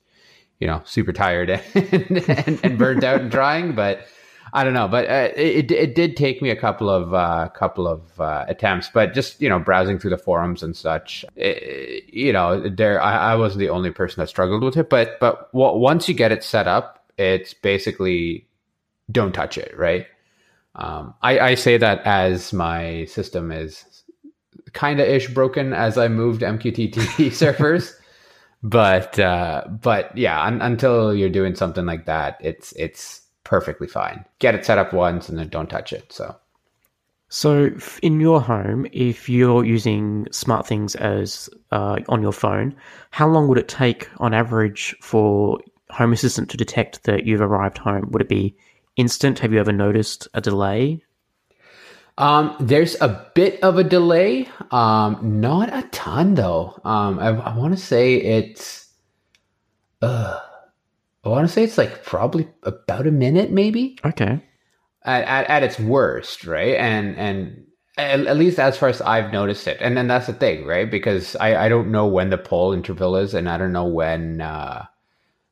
you 0.59 0.67
know 0.67 0.83
super 0.85 1.13
tired 1.13 1.51
and, 1.75 2.29
and, 2.29 2.61
and 2.65 2.79
burnt 2.79 3.05
out 3.05 3.21
and 3.21 3.31
trying 3.33 3.75
but 3.75 4.07
i 4.53 4.65
don't 4.65 4.75
know 4.75 4.89
but 4.89 5.09
uh, 5.09 5.29
it, 5.37 5.71
it 5.71 5.95
did 5.95 6.17
take 6.17 6.43
me 6.43 6.51
a 6.51 6.57
couple 6.57 6.91
of 6.91 7.15
uh, 7.15 7.49
couple 7.55 7.87
of 7.87 8.21
uh, 8.21 8.45
attempts 8.49 8.91
but 8.93 9.15
just 9.15 9.41
you 9.41 9.49
know 9.49 9.59
browsing 9.59 9.99
through 9.99 10.11
the 10.11 10.19
forums 10.19 10.63
and 10.63 10.77
such 10.77 11.25
it, 11.37 12.05
you 12.13 12.33
know 12.33 12.69
there 12.69 13.01
I, 13.01 13.33
I 13.33 13.35
wasn't 13.37 13.61
the 13.61 13.71
only 13.71 13.91
person 13.91 14.21
that 14.21 14.29
struggled 14.29 14.63
with 14.63 14.77
it 14.77 14.89
but 14.91 15.19
but 15.21 15.53
w- 15.53 15.79
once 15.79 16.09
you 16.09 16.15
get 16.15 16.33
it 16.33 16.45
set 16.45 16.69
up 16.69 17.05
it's 17.19 17.55
basically 17.55 18.47
don't 19.11 19.33
touch 19.33 19.59
it, 19.59 19.77
right? 19.77 20.07
Um, 20.75 21.15
I, 21.23 21.39
I 21.39 21.55
say 21.55 21.77
that 21.77 22.01
as 22.05 22.53
my 22.53 23.05
system 23.07 23.53
is 23.53 23.85
kind 24.73 25.01
of 25.01 25.07
ish 25.07 25.29
broken 25.29 25.73
as 25.73 25.99
I 25.99 26.09
moved 26.09 26.41
MQTT 26.41 27.33
servers, 27.33 27.95
but 28.63 29.19
uh, 29.19 29.65
but 29.69 30.17
yeah, 30.17 30.43
un- 30.43 30.63
until 30.63 31.15
you're 31.15 31.29
doing 31.29 31.55
something 31.55 31.85
like 31.85 32.07
that, 32.07 32.39
it's 32.41 32.73
it's 32.73 33.22
perfectly 33.53 33.87
fine. 33.87 34.25
Get 34.39 34.55
it 34.55 34.65
set 34.65 34.79
up 34.79 34.95
once 34.95 35.29
and 35.29 35.39
then 35.39 35.51
don't 35.51 35.69
touch 35.69 35.93
it. 35.93 36.11
So 36.11 36.35
So, 37.29 37.71
in 38.03 38.19
your 38.19 38.41
home, 38.41 38.87
if 38.93 39.29
you're 39.29 39.63
using 39.63 40.25
SmartThings 40.31 40.97
as 40.97 41.51
uh, 41.71 41.99
on 42.09 42.23
your 42.23 42.33
phone, 42.33 42.75
how 43.11 43.29
long 43.29 43.49
would 43.49 43.59
it 43.59 43.69
take 43.69 44.09
on 44.17 44.33
average 44.33 44.97
for 45.03 45.59
Home 45.91 46.15
Assistant 46.15 46.49
to 46.49 46.57
detect 46.57 47.05
that 47.05 47.27
you've 47.27 47.43
arrived 47.43 47.77
home? 47.77 48.09
Would 48.13 48.23
it 48.23 48.29
be 48.31 48.57
instant? 48.97 49.39
Have 49.41 49.53
you 49.53 49.61
ever 49.61 49.73
noticed 49.73 50.29
a 50.33 50.41
delay? 50.41 51.05
Um, 52.17 52.57
there's 52.59 52.97
a 53.03 53.31
bit 53.35 53.63
of 53.63 53.77
a 53.77 53.85
delay. 53.85 54.49
Um, 54.71 55.41
not 55.41 55.69
a 55.71 55.83
ton 55.89 56.35
though. 56.37 56.81
Um, 56.85 57.19
I, 57.19 57.29
I 57.29 57.55
want 57.55 57.77
to 57.77 57.83
say 57.83 58.15
it's, 58.17 58.89
uh, 60.01 60.41
I 61.25 61.29
want 61.29 61.47
to 61.47 61.53
say 61.53 61.63
it's 61.65 61.79
like 61.79 62.05
probably 62.05 62.49
about 62.65 63.07
a 63.07 63.13
minute, 63.13 63.51
maybe 63.51 63.99
Okay. 64.05 64.41
at, 65.05 65.25
at, 65.25 65.49
at 65.49 65.63
its 65.63 65.79
worst, 65.79 66.45
right? 66.45 66.75
And 66.77 67.17
and 67.17 67.67
at, 67.97 68.27
at 68.27 68.37
least 68.37 68.59
as 68.59 68.77
far 68.77 68.89
as 68.89 69.01
I've 69.01 69.33
noticed 69.33 69.69
it, 69.69 69.79
and 69.81 69.97
then 69.97 70.09
that's 70.09 70.27
the 70.27 70.33
thing, 70.33 70.67
right? 70.67 70.91
Because 70.91 71.37
I 71.37 71.67
I 71.67 71.69
don't 71.69 71.91
know 71.93 72.07
when 72.07 72.31
the 72.31 72.39
poll 72.39 72.73
interval 72.73 73.17
is, 73.17 73.35
and 73.35 73.49
I 73.49 73.59
don't 73.59 73.73
know 73.73 73.87
when. 73.87 74.41
Uh, 74.41 74.87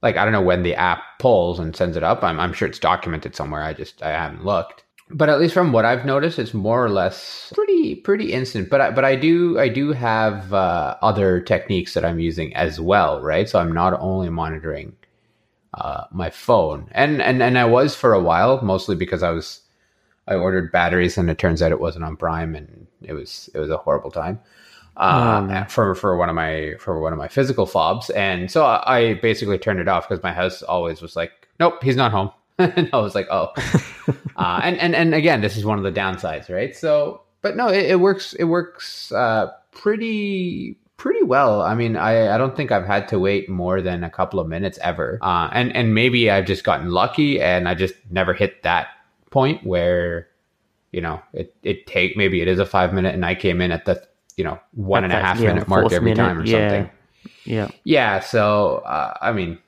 like 0.02 0.16
I 0.16 0.24
don't 0.24 0.32
know 0.32 0.40
when 0.40 0.62
the 0.62 0.74
app 0.74 1.02
pulls 1.18 1.58
and 1.58 1.76
sends 1.76 1.96
it 1.96 2.02
up. 2.02 2.24
I'm, 2.24 2.40
I'm 2.40 2.54
sure 2.54 2.66
it's 2.66 2.78
documented 2.78 3.36
somewhere. 3.36 3.62
I 3.62 3.74
just 3.74 4.02
I 4.02 4.10
haven't 4.10 4.44
looked. 4.44 4.84
But 5.10 5.28
at 5.28 5.40
least 5.40 5.54
from 5.54 5.72
what 5.72 5.84
I've 5.84 6.06
noticed, 6.06 6.38
it's 6.38 6.54
more 6.54 6.84
or 6.84 6.88
less 6.88 7.52
pretty 7.54 7.96
pretty 7.96 8.32
instant. 8.32 8.70
But 8.70 8.80
I, 8.80 8.90
but 8.92 9.04
I 9.04 9.14
do 9.16 9.58
I 9.58 9.68
do 9.68 9.92
have 9.92 10.54
uh, 10.54 10.96
other 11.02 11.40
techniques 11.40 11.94
that 11.94 12.04
I'm 12.04 12.18
using 12.18 12.54
as 12.56 12.80
well, 12.80 13.20
right? 13.20 13.48
So 13.48 13.58
I'm 13.58 13.72
not 13.72 13.92
only 14.00 14.30
monitoring 14.30 14.94
uh, 15.74 16.04
my 16.10 16.30
phone, 16.30 16.88
and 16.92 17.22
and 17.22 17.42
and 17.42 17.58
I 17.58 17.64
was 17.64 17.94
for 17.94 18.12
a 18.12 18.22
while, 18.22 18.60
mostly 18.62 18.96
because 18.96 19.22
I 19.22 19.30
was 19.30 19.60
I 20.26 20.34
ordered 20.34 20.72
batteries, 20.72 21.18
and 21.18 21.30
it 21.30 21.38
turns 21.38 21.62
out 21.62 21.72
it 21.72 21.80
wasn't 21.80 22.04
on 22.04 22.16
Prime, 22.16 22.54
and 22.54 22.86
it 23.02 23.12
was 23.12 23.50
it 23.54 23.58
was 23.58 23.70
a 23.70 23.76
horrible 23.76 24.10
time 24.10 24.40
Oh, 24.96 25.64
for 25.68 25.94
for 25.94 26.16
one 26.16 26.28
of 26.28 26.34
my 26.34 26.74
for 26.78 27.00
one 27.00 27.12
of 27.12 27.18
my 27.18 27.28
physical 27.28 27.64
fobs, 27.64 28.10
and 28.10 28.50
so 28.50 28.66
I, 28.66 28.98
I 28.98 29.14
basically 29.14 29.56
turned 29.56 29.80
it 29.80 29.88
off 29.88 30.06
because 30.06 30.22
my 30.22 30.32
house 30.32 30.62
always 30.62 31.00
was 31.00 31.16
like, 31.16 31.48
"Nope, 31.58 31.82
he's 31.82 31.96
not 31.96 32.12
home." 32.12 32.30
and 32.58 32.90
I 32.92 32.98
was 32.98 33.14
like, 33.14 33.26
"Oh," 33.30 33.52
uh, 34.36 34.60
and 34.62 34.78
and 34.78 34.94
and 34.94 35.14
again, 35.14 35.40
this 35.40 35.56
is 35.56 35.64
one 35.64 35.78
of 35.78 35.84
the 35.84 35.92
downsides, 35.92 36.50
right? 36.54 36.76
So, 36.76 37.22
but 37.40 37.56
no, 37.56 37.68
it, 37.68 37.86
it 37.92 38.00
works. 38.00 38.34
It 38.34 38.44
works 38.44 39.10
uh, 39.12 39.52
pretty 39.70 40.76
pretty 41.00 41.22
well. 41.22 41.62
I 41.62 41.74
mean, 41.74 41.96
I 41.96 42.34
I 42.34 42.38
don't 42.38 42.54
think 42.54 42.70
I've 42.70 42.84
had 42.84 43.08
to 43.08 43.18
wait 43.18 43.48
more 43.48 43.80
than 43.80 44.04
a 44.04 44.10
couple 44.10 44.38
of 44.38 44.46
minutes 44.46 44.78
ever, 44.82 45.18
uh, 45.22 45.48
and 45.50 45.74
and 45.74 45.94
maybe 45.94 46.30
I've 46.30 46.44
just 46.44 46.62
gotten 46.62 46.90
lucky, 46.90 47.40
and 47.40 47.66
I 47.66 47.74
just 47.74 47.94
never 48.10 48.34
hit 48.34 48.62
that 48.62 48.88
point 49.30 49.66
where 49.66 50.28
you 50.92 51.00
know 51.00 51.20
it 51.32 51.56
it 51.62 51.86
take 51.86 52.16
maybe 52.18 52.42
it 52.42 52.48
is 52.48 52.58
a 52.58 52.66
five 52.66 52.92
minute, 52.92 53.14
and 53.14 53.24
I 53.24 53.34
came 53.34 53.62
in 53.62 53.72
at 53.72 53.86
the 53.86 54.06
you 54.36 54.44
know 54.44 54.60
one 54.72 55.02
and 55.02 55.12
a 55.12 55.16
half 55.16 55.40
yeah, 55.40 55.48
minute 55.48 55.68
mark 55.68 55.90
every 55.90 56.10
minute, 56.10 56.22
time 56.22 56.38
or 56.38 56.44
yeah. 56.44 56.68
something. 56.68 56.90
Yeah. 57.44 57.68
Yeah, 57.84 58.20
so 58.20 58.76
uh, 58.84 59.14
I 59.22 59.32
mean, 59.32 59.58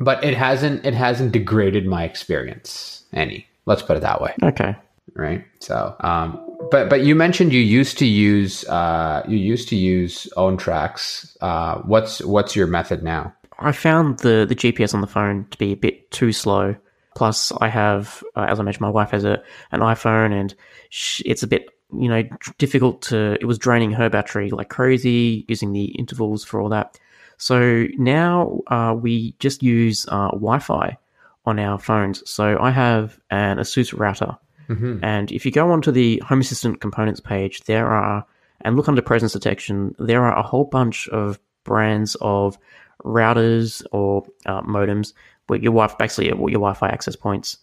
but 0.00 0.24
it 0.24 0.34
hasn't 0.34 0.84
it 0.86 0.94
hasn't 0.94 1.32
degraded 1.32 1.86
my 1.86 2.04
experience 2.04 3.04
any. 3.12 3.46
Let's 3.66 3.82
put 3.82 3.98
it 3.98 4.00
that 4.00 4.22
way, 4.22 4.34
Okay. 4.42 4.74
Right? 5.14 5.44
So, 5.60 5.94
um, 6.00 6.44
but 6.70 6.88
but 6.88 7.04
you 7.04 7.14
mentioned 7.14 7.52
you 7.52 7.60
used 7.60 7.98
to 7.98 8.06
use 8.06 8.64
uh, 8.66 9.24
you 9.28 9.36
used 9.36 9.68
to 9.68 9.76
use 9.76 10.28
OwnTracks. 10.36 11.36
Uh, 11.40 11.78
what's 11.82 12.22
what's 12.24 12.54
your 12.54 12.66
method 12.66 13.02
now? 13.02 13.34
I 13.58 13.72
found 13.72 14.20
the, 14.20 14.46
the 14.48 14.54
GPS 14.54 14.94
on 14.94 15.00
the 15.00 15.06
phone 15.06 15.46
to 15.50 15.58
be 15.58 15.72
a 15.72 15.76
bit 15.76 16.10
too 16.10 16.32
slow. 16.32 16.76
Plus, 17.16 17.50
I 17.60 17.68
have, 17.68 18.22
uh, 18.36 18.46
as 18.48 18.60
I 18.60 18.62
mentioned, 18.62 18.82
my 18.82 18.90
wife 18.90 19.10
has 19.10 19.24
a 19.24 19.42
an 19.72 19.80
iPhone, 19.80 20.32
and 20.32 20.54
sh- 20.90 21.22
it's 21.26 21.42
a 21.42 21.48
bit, 21.48 21.68
you 21.92 22.08
know, 22.08 22.22
difficult 22.58 23.02
to. 23.02 23.36
It 23.40 23.46
was 23.46 23.58
draining 23.58 23.92
her 23.92 24.08
battery 24.08 24.50
like 24.50 24.68
crazy, 24.68 25.44
using 25.48 25.72
the 25.72 25.86
intervals 25.98 26.44
for 26.44 26.60
all 26.60 26.68
that. 26.68 26.98
So 27.38 27.86
now 27.96 28.60
uh, 28.66 28.94
we 29.00 29.34
just 29.38 29.62
use 29.62 30.06
uh, 30.08 30.30
Wi-Fi 30.30 30.98
on 31.46 31.58
our 31.58 31.78
phones. 31.78 32.28
So 32.28 32.58
I 32.60 32.70
have 32.70 33.18
an 33.30 33.58
ASUS 33.58 33.96
router, 33.96 34.36
Mm-hmm. 34.68 35.02
and 35.02 35.32
if 35.32 35.46
you 35.46 35.52
go 35.52 35.70
onto 35.70 35.90
the 35.90 36.22
Home 36.26 36.40
Assistant 36.40 36.80
components 36.80 37.20
page, 37.20 37.62
there 37.64 37.86
are, 37.88 38.26
and 38.60 38.76
look 38.76 38.88
under 38.88 39.00
presence 39.02 39.32
detection, 39.32 39.94
there 39.98 40.24
are 40.24 40.36
a 40.36 40.42
whole 40.42 40.64
bunch 40.64 41.08
of 41.08 41.38
brands 41.64 42.16
of 42.20 42.58
routers 43.04 43.82
or 43.92 44.24
uh, 44.46 44.60
modems, 44.62 45.12
where 45.46 45.58
your 45.58 45.72
Wi 45.72 45.94
basically 45.98 46.30
what 46.32 46.52
your 46.52 46.60
Wi-Fi 46.60 46.88
access 46.88 47.16
points, 47.16 47.56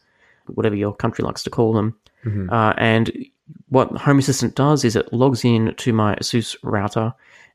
whatever 0.47 0.75
your 0.75 0.95
country 0.95 1.23
likes 1.23 1.43
to 1.43 1.49
call 1.49 1.73
them. 1.73 1.95
Mhm. 2.25 2.51
Uh, 2.51 2.73
and 2.77 3.11
what 3.69 3.91
Home 3.91 4.17
Assistant 4.19 4.55
does 4.55 4.83
is 4.83 4.95
it 4.95 5.13
logs 5.13 5.45
in 5.45 5.73
to 5.77 5.93
my 5.93 6.15
ASUS 6.15 6.55
router 6.63 7.13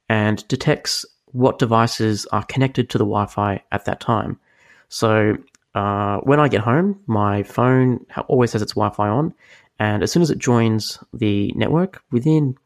and 0.08 0.46
detects 0.48 1.04
what 1.32 1.58
devices 1.58 2.26
are 2.26 2.44
connected 2.44 2.90
to 2.90 2.98
the 2.98 3.04
Wi-Fi 3.04 3.62
at 3.72 3.84
that 3.84 4.00
time. 4.00 4.38
So 4.88 5.36
uh, 5.74 6.18
when 6.18 6.40
I 6.40 6.48
get 6.48 6.60
home, 6.60 7.00
my 7.06 7.42
phone 7.42 8.04
always 8.28 8.52
has 8.52 8.62
its 8.62 8.72
Wi-Fi 8.72 9.08
on, 9.08 9.34
and 9.78 10.02
as 10.02 10.12
soon 10.12 10.22
as 10.22 10.30
it 10.30 10.38
joins 10.38 10.98
the 11.12 11.52
network, 11.52 12.02
within, 12.10 12.56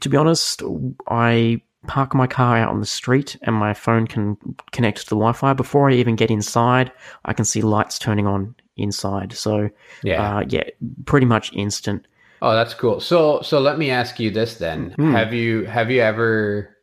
to 0.00 0.08
be 0.08 0.16
honest, 0.16 0.62
I 1.08 1.60
park 1.86 2.14
my 2.14 2.26
car 2.26 2.56
out 2.56 2.70
on 2.70 2.80
the 2.80 2.86
street 2.86 3.36
and 3.42 3.56
my 3.56 3.74
phone 3.74 4.06
can 4.06 4.36
connect 4.70 4.98
to 4.98 5.04
the 5.06 5.16
Wi-Fi. 5.16 5.52
Before 5.52 5.90
I 5.90 5.94
even 5.94 6.16
get 6.16 6.30
inside, 6.30 6.92
I 7.24 7.32
can 7.32 7.44
see 7.44 7.60
lights 7.60 7.98
turning 7.98 8.26
on 8.26 8.54
inside. 8.76 9.32
So 9.32 9.68
yeah, 10.02 10.36
uh, 10.38 10.44
yeah, 10.48 10.64
pretty 11.04 11.26
much 11.26 11.52
instant. 11.52 12.06
Oh, 12.40 12.54
that's 12.54 12.74
cool. 12.74 13.00
So, 13.00 13.40
so 13.42 13.60
let 13.60 13.78
me 13.78 13.90
ask 13.90 14.18
you 14.18 14.30
this 14.30 14.56
then: 14.56 14.94
mm. 14.98 15.12
Have 15.12 15.32
you 15.32 15.64
have 15.64 15.90
you 15.90 16.00
ever 16.00 16.76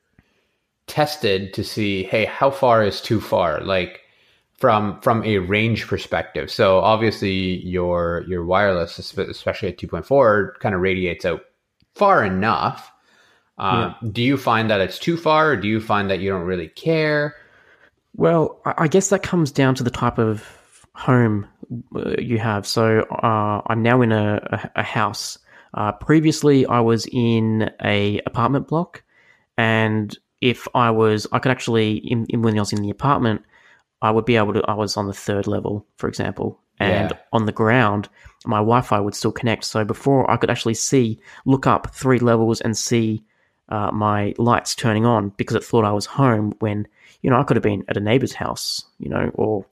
tested 0.88 1.54
to 1.54 1.64
see, 1.64 2.04
hey, 2.04 2.26
how 2.26 2.52
far 2.52 2.84
is 2.84 3.02
too 3.02 3.20
far? 3.20 3.62
Like 3.62 4.02
from 4.60 5.00
from 5.02 5.24
a 5.24 5.38
range 5.40 5.88
perspective. 5.88 6.52
So 6.52 6.80
obviously 6.80 7.66
your 7.66 8.24
your 8.28 8.46
wireless, 8.46 9.00
especially 9.00 9.70
at 9.70 9.78
two 9.78 9.88
point 9.88 10.06
four, 10.06 10.56
kind 10.60 10.76
of 10.76 10.82
radiates 10.82 11.26
out 11.26 11.42
far 11.96 12.24
enough 12.24 12.92
uh, 13.60 13.94
yeah. 14.02 14.10
Do 14.10 14.22
you 14.24 14.38
find 14.38 14.70
that 14.70 14.80
it's 14.80 14.98
too 14.98 15.18
far, 15.18 15.52
or 15.52 15.58
do 15.58 15.68
you 15.68 15.82
find 15.82 16.10
that 16.10 16.20
you 16.20 16.30
don't 16.30 16.46
really 16.46 16.70
care? 16.70 17.36
Well, 18.16 18.62
I 18.66 18.88
guess 18.88 19.10
that 19.10 19.22
comes 19.22 19.52
down 19.52 19.76
to 19.76 19.84
the 19.84 19.92
type 19.92 20.18
of 20.18 20.46
home 20.96 21.46
uh, 21.96 22.16
you 22.18 22.40
have. 22.40 22.66
So 22.66 23.02
uh, 23.02 23.62
I'm 23.68 23.84
now 23.84 24.02
in 24.02 24.12
a, 24.12 24.72
a 24.76 24.84
house. 24.84 25.38
Uh, 25.74 25.92
previously, 25.92 26.66
I 26.66 26.80
was 26.80 27.06
in 27.12 27.70
a 27.84 28.22
apartment 28.26 28.70
block, 28.70 29.04
and 29.58 30.18
if 30.42 30.68
I 30.74 30.90
was, 30.90 31.28
I 31.34 31.40
could 31.40 31.52
actually, 31.52 31.98
in, 31.98 32.26
in, 32.30 32.42
when 32.42 32.58
I 32.58 32.62
was 32.62 32.72
in 32.72 32.82
the 32.82 32.90
apartment, 32.90 33.44
I 34.02 34.12
would 34.12 34.26
be 34.26 34.38
able 34.38 34.54
to. 34.54 34.64
I 34.68 34.74
was 34.74 34.98
on 34.98 35.08
the 35.08 35.14
third 35.14 35.48
level, 35.48 35.86
for 35.98 36.08
example, 36.08 36.60
and 36.80 37.12
yeah. 37.12 37.18
on 37.34 37.46
the 37.46 37.52
ground, 37.52 38.10
my 38.46 38.58
Wi-Fi 38.58 39.00
would 39.00 39.16
still 39.16 39.32
connect. 39.32 39.66
So 39.66 39.84
before 39.84 40.30
I 40.30 40.38
could 40.38 40.50
actually 40.50 40.76
see, 40.76 41.20
look 41.46 41.68
up 41.68 41.94
three 41.94 42.20
levels 42.20 42.62
and 42.62 42.78
see 42.78 43.24
uh, 43.70 43.92
my 43.92 44.34
lights 44.38 44.76
turning 44.76 45.06
on 45.06 45.30
because 45.38 45.56
it 45.56 45.64
thought 45.64 45.86
I 45.86 45.92
was 45.92 46.06
home 46.06 46.54
when, 46.60 46.88
you 47.22 47.30
know, 47.30 47.40
I 47.40 47.44
could 47.44 47.58
have 47.58 47.64
been 47.64 47.84
at 47.88 47.98
a 47.98 48.02
neighbor's 48.02 48.34
house, 48.34 48.86
you 48.98 49.10
know, 49.10 49.30
or 49.36 49.66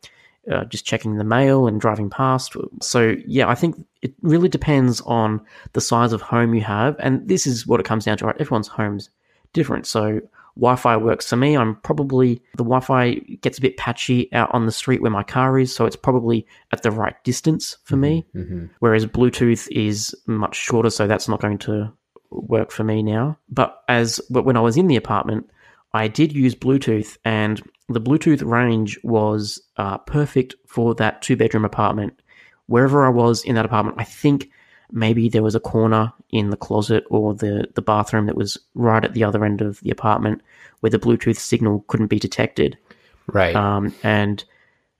uh, 0.51 0.65
just 0.65 0.85
checking 0.85 1.17
the 1.17 1.23
mail 1.23 1.67
and 1.67 1.81
driving 1.81 2.09
past. 2.09 2.55
So, 2.81 3.15
yeah, 3.25 3.49
I 3.49 3.55
think 3.55 3.85
it 4.01 4.13
really 4.21 4.49
depends 4.49 5.01
on 5.01 5.41
the 5.73 5.81
size 5.81 6.13
of 6.13 6.21
home 6.21 6.53
you 6.53 6.61
have. 6.61 6.95
And 6.99 7.27
this 7.27 7.47
is 7.47 7.65
what 7.65 7.79
it 7.79 7.85
comes 7.85 8.05
down 8.05 8.17
to, 8.17 8.25
right? 8.25 8.39
Everyone's 8.39 8.67
home's 8.67 9.09
different. 9.53 9.87
So, 9.87 10.21
Wi 10.59 10.75
Fi 10.75 10.97
works 10.97 11.29
for 11.29 11.35
me. 11.35 11.55
I'm 11.55 11.75
probably, 11.77 12.41
the 12.53 12.63
Wi 12.63 12.79
Fi 12.79 13.15
gets 13.41 13.57
a 13.57 13.61
bit 13.61 13.77
patchy 13.77 14.31
out 14.33 14.49
on 14.53 14.65
the 14.65 14.71
street 14.71 15.01
where 15.01 15.11
my 15.11 15.23
car 15.23 15.57
is. 15.59 15.73
So, 15.73 15.85
it's 15.85 15.95
probably 15.95 16.45
at 16.71 16.83
the 16.83 16.91
right 16.91 17.15
distance 17.23 17.77
for 17.83 17.95
me. 17.95 18.25
Mm-hmm. 18.35 18.53
mm-hmm. 18.53 18.65
Whereas 18.79 19.05
Bluetooth 19.05 19.67
is 19.71 20.15
much 20.25 20.55
shorter. 20.55 20.89
So, 20.89 21.07
that's 21.07 21.27
not 21.27 21.41
going 21.41 21.59
to 21.59 21.93
work 22.29 22.71
for 22.71 22.83
me 22.83 23.03
now. 23.03 23.37
But 23.49 23.81
as 23.87 24.19
but 24.29 24.43
when 24.43 24.57
I 24.57 24.61
was 24.61 24.77
in 24.77 24.87
the 24.87 24.95
apartment, 24.95 25.49
I 25.93 26.07
did 26.07 26.33
use 26.33 26.55
Bluetooth, 26.55 27.17
and 27.23 27.61
the 27.89 28.01
Bluetooth 28.01 28.43
range 28.45 28.99
was 29.03 29.61
uh, 29.77 29.97
perfect 29.99 30.55
for 30.67 30.93
that 30.95 31.21
two 31.21 31.35
bedroom 31.35 31.65
apartment. 31.65 32.21
Wherever 32.67 33.05
I 33.05 33.09
was 33.09 33.43
in 33.43 33.55
that 33.55 33.65
apartment, 33.65 33.97
I 33.99 34.03
think 34.03 34.49
maybe 34.91 35.29
there 35.29 35.43
was 35.43 35.55
a 35.55 35.59
corner 35.59 36.13
in 36.31 36.49
the 36.49 36.57
closet 36.57 37.03
or 37.09 37.33
the, 37.33 37.67
the 37.75 37.81
bathroom 37.81 38.25
that 38.25 38.35
was 38.35 38.57
right 38.73 39.03
at 39.03 39.13
the 39.13 39.23
other 39.23 39.43
end 39.43 39.61
of 39.61 39.79
the 39.81 39.91
apartment 39.91 40.41
where 40.79 40.89
the 40.89 40.99
Bluetooth 40.99 41.37
signal 41.37 41.83
couldn't 41.87 42.07
be 42.07 42.19
detected. 42.19 42.77
Right. 43.27 43.55
Um, 43.55 43.93
and 44.03 44.43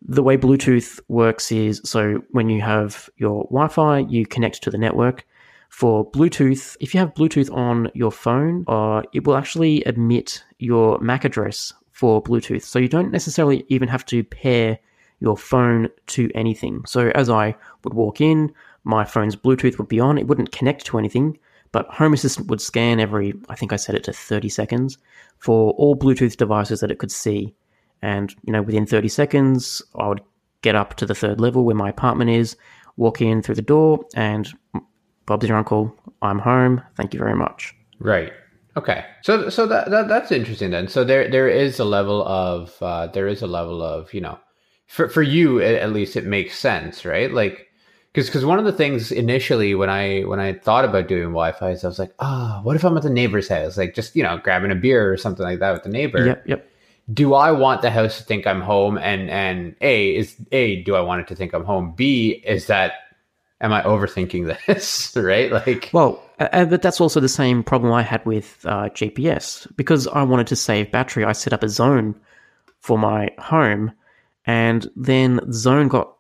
the 0.02 0.24
way 0.24 0.38
Bluetooth 0.38 1.00
works 1.08 1.52
is 1.52 1.82
so 1.84 2.24
when 2.32 2.50
you 2.50 2.62
have 2.62 3.10
your 3.18 3.44
Wi 3.46 3.68
Fi, 3.68 4.00
you 4.00 4.26
connect 4.26 4.62
to 4.64 4.70
the 4.70 4.78
network 4.78 5.26
for 5.70 6.10
Bluetooth, 6.10 6.78
if 6.80 6.94
you 6.94 7.00
have 7.00 7.14
Bluetooth 7.14 7.54
on 7.54 7.92
your 7.94 8.12
phone, 8.12 8.64
uh, 8.68 9.04
it 9.14 9.26
will 9.26 9.36
actually 9.36 9.86
emit 9.86 10.44
your 10.60 11.00
MAC 11.00 11.26
address 11.26 11.74
for 11.92 12.22
Bluetooth. 12.24 12.64
So 12.64 12.80
you 12.80 12.88
don't 12.88 13.12
necessarily 13.12 13.66
even 13.70 13.88
have 13.88 14.06
to 14.08 14.24
pair 14.24 14.80
your 15.20 15.38
phone 15.38 15.90
to 16.08 16.32
anything. 16.36 16.84
So 16.86 17.12
as 17.16 17.30
I 17.30 17.56
would 17.84 17.94
walk 17.94 18.22
in, 18.22 18.54
my 18.88 19.04
phone's 19.04 19.36
Bluetooth 19.36 19.78
would 19.78 19.90
be 19.90 20.00
on. 20.00 20.18
It 20.18 20.28
wouldn't 20.28 20.54
connect 20.54 20.86
to 20.86 20.98
anything, 20.98 21.38
but 21.74 21.88
Home 21.90 22.14
Assistant 22.14 22.48
would 22.48 22.62
scan 22.62 23.02
every, 23.02 23.34
I 23.50 23.56
think 23.56 23.74
I 23.74 23.76
set 23.76 23.96
it 23.96 24.04
to 24.06 24.14
30 24.14 24.48
seconds, 24.48 24.98
for 25.40 25.74
all 25.74 25.96
Bluetooth 25.96 26.38
devices 26.38 26.80
that 26.80 26.90
it 26.90 26.98
could 26.98 27.12
see. 27.12 27.54
And, 28.02 28.34
you 28.44 28.54
know, 28.54 28.62
within 28.62 28.86
30 28.86 29.10
seconds, 29.10 29.82
I 30.00 30.08
would 30.08 30.22
get 30.62 30.76
up 30.76 30.96
to 30.96 31.06
the 31.06 31.14
third 31.14 31.42
level 31.42 31.66
where 31.66 31.76
my 31.76 31.90
apartment 31.90 32.30
is, 32.30 32.56
walk 32.96 33.22
in 33.22 33.42
through 33.42 33.56
the 33.56 33.62
door, 33.62 34.06
and 34.16 34.48
Bob's 35.26 35.50
your 35.50 35.58
uncle. 35.58 35.94
I'm 36.22 36.40
home. 36.40 36.82
Thank 36.96 37.14
you 37.14 37.20
very 37.20 37.36
much. 37.36 37.76
Right. 38.00 38.32
Okay. 38.78 39.04
So 39.22 39.50
so 39.50 39.68
that, 39.68 39.90
that 39.90 40.08
that's 40.08 40.32
interesting 40.32 40.72
then. 40.72 40.88
So 40.88 41.04
there 41.04 41.30
there 41.30 41.50
is 41.50 41.80
a 41.80 41.86
level 41.86 42.26
of 42.26 42.76
uh, 42.82 43.08
there 43.08 43.28
is 43.28 43.42
a 43.42 43.48
level 43.48 43.82
of 43.82 44.14
you 44.14 44.22
know 44.22 44.40
for 44.86 45.10
for 45.10 45.22
you 45.22 45.60
at 45.62 45.92
least 45.92 46.16
it 46.16 46.26
makes 46.26 46.58
sense, 46.58 47.04
right? 47.04 47.32
Like 47.32 47.67
because 48.18 48.30
because 48.30 48.46
one 48.46 48.58
of 48.58 48.66
the 48.66 48.72
things 48.72 49.12
initially 49.12 49.76
when 49.76 49.92
I 49.92 50.22
when 50.22 50.40
I 50.40 50.54
thought 50.54 50.86
about 50.86 51.08
doing 51.08 51.26
Wi-Fi 51.26 51.70
is 51.70 51.84
I 51.84 51.88
was 51.88 52.00
like, 52.00 52.16
ah, 52.18 52.58
oh, 52.58 52.64
what 52.64 52.76
if 52.76 52.84
I'm 52.84 52.98
at 52.98 53.04
the 53.04 53.12
neighbor's 53.12 53.48
house, 53.48 53.78
like 53.78 53.94
just 53.94 54.16
you 54.16 54.24
know 54.24 54.40
grabbing 54.40 54.72
a 54.72 54.76
beer 54.76 55.14
or 55.14 55.18
something 55.18 55.46
like 55.46 55.60
that 55.60 55.72
with 55.72 55.84
the 55.84 55.90
neighbor. 55.90 56.26
Yep. 56.26 56.48
Yep. 56.48 56.70
Do 57.14 57.36
I 57.36 57.52
want 57.52 57.84
the 57.84 57.92
house 57.92 58.18
to 58.18 58.24
think 58.24 58.48
I'm 58.48 58.62
home? 58.62 58.98
And 58.98 59.30
and 59.30 59.76
a 59.82 60.16
is 60.16 60.36
a 60.52 60.82
do 60.82 60.96
I 60.96 61.02
want 61.02 61.22
it 61.22 61.28
to 61.28 61.36
think 61.36 61.54
I'm 61.54 61.64
home? 61.64 61.94
B 61.96 62.42
is 62.44 62.66
that 62.66 62.94
am 63.62 63.72
I 63.72 63.84
overthinking 63.84 64.58
this? 64.66 65.16
right? 65.16 65.52
Like, 65.52 65.92
well, 65.94 66.20
uh, 66.40 66.66
but 66.66 66.82
that's 66.82 67.00
also 67.00 67.20
the 67.20 67.30
same 67.30 67.64
problem 67.64 67.94
I 67.94 68.02
had 68.02 68.26
with 68.26 68.66
uh, 68.66 68.90
GPS 68.90 69.68
because 69.76 70.08
I 70.08 70.24
wanted 70.24 70.48
to 70.48 70.56
save 70.56 70.92
battery. 70.92 71.24
I 71.24 71.34
set 71.34 71.54
up 71.54 71.62
a 71.62 71.70
zone 71.70 72.20
for 72.80 72.98
my 72.98 73.30
home, 73.38 73.92
and 74.48 74.90
then 74.96 75.40
the 75.46 75.54
zone 75.54 75.88
got. 75.88 76.17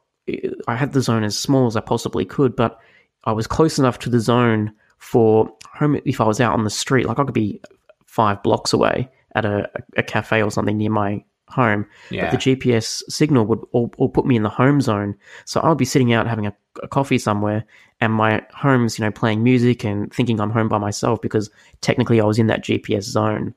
I 0.67 0.75
had 0.75 0.93
the 0.93 1.01
zone 1.01 1.23
as 1.23 1.37
small 1.37 1.67
as 1.67 1.75
I 1.75 1.81
possibly 1.81 2.25
could, 2.25 2.55
but 2.55 2.79
I 3.25 3.31
was 3.31 3.47
close 3.47 3.79
enough 3.79 3.99
to 3.99 4.09
the 4.09 4.19
zone 4.19 4.73
for 4.97 5.49
home. 5.73 5.99
If 6.05 6.21
I 6.21 6.25
was 6.25 6.41
out 6.41 6.53
on 6.53 6.63
the 6.63 6.69
street, 6.69 7.07
like 7.07 7.19
I 7.19 7.23
could 7.23 7.33
be 7.33 7.61
five 8.05 8.41
blocks 8.43 8.73
away 8.73 9.09
at 9.35 9.45
a, 9.45 9.69
a 9.95 10.03
cafe 10.03 10.41
or 10.41 10.51
something 10.51 10.77
near 10.77 10.89
my 10.89 11.23
home, 11.49 11.85
yeah. 12.09 12.29
but 12.29 12.31
the 12.31 12.55
GPS 12.55 13.03
signal 13.09 13.45
would 13.45 13.59
all, 13.71 13.93
all, 13.97 14.09
put 14.09 14.25
me 14.25 14.35
in 14.35 14.43
the 14.43 14.49
home 14.49 14.81
zone. 14.81 15.15
So 15.45 15.61
I 15.61 15.69
would 15.69 15.77
be 15.77 15.85
sitting 15.85 16.13
out 16.13 16.27
having 16.27 16.45
a, 16.45 16.55
a, 16.83 16.87
coffee 16.87 17.17
somewhere, 17.17 17.63
and 18.01 18.13
my 18.13 18.45
home's 18.53 18.99
you 18.99 19.05
know 19.05 19.11
playing 19.11 19.43
music 19.43 19.83
and 19.83 20.13
thinking 20.13 20.39
I'm 20.39 20.49
home 20.49 20.67
by 20.67 20.77
myself 20.77 21.21
because 21.21 21.49
technically 21.81 22.19
I 22.19 22.25
was 22.25 22.39
in 22.39 22.47
that 22.47 22.63
GPS 22.63 23.03
zone. 23.03 23.53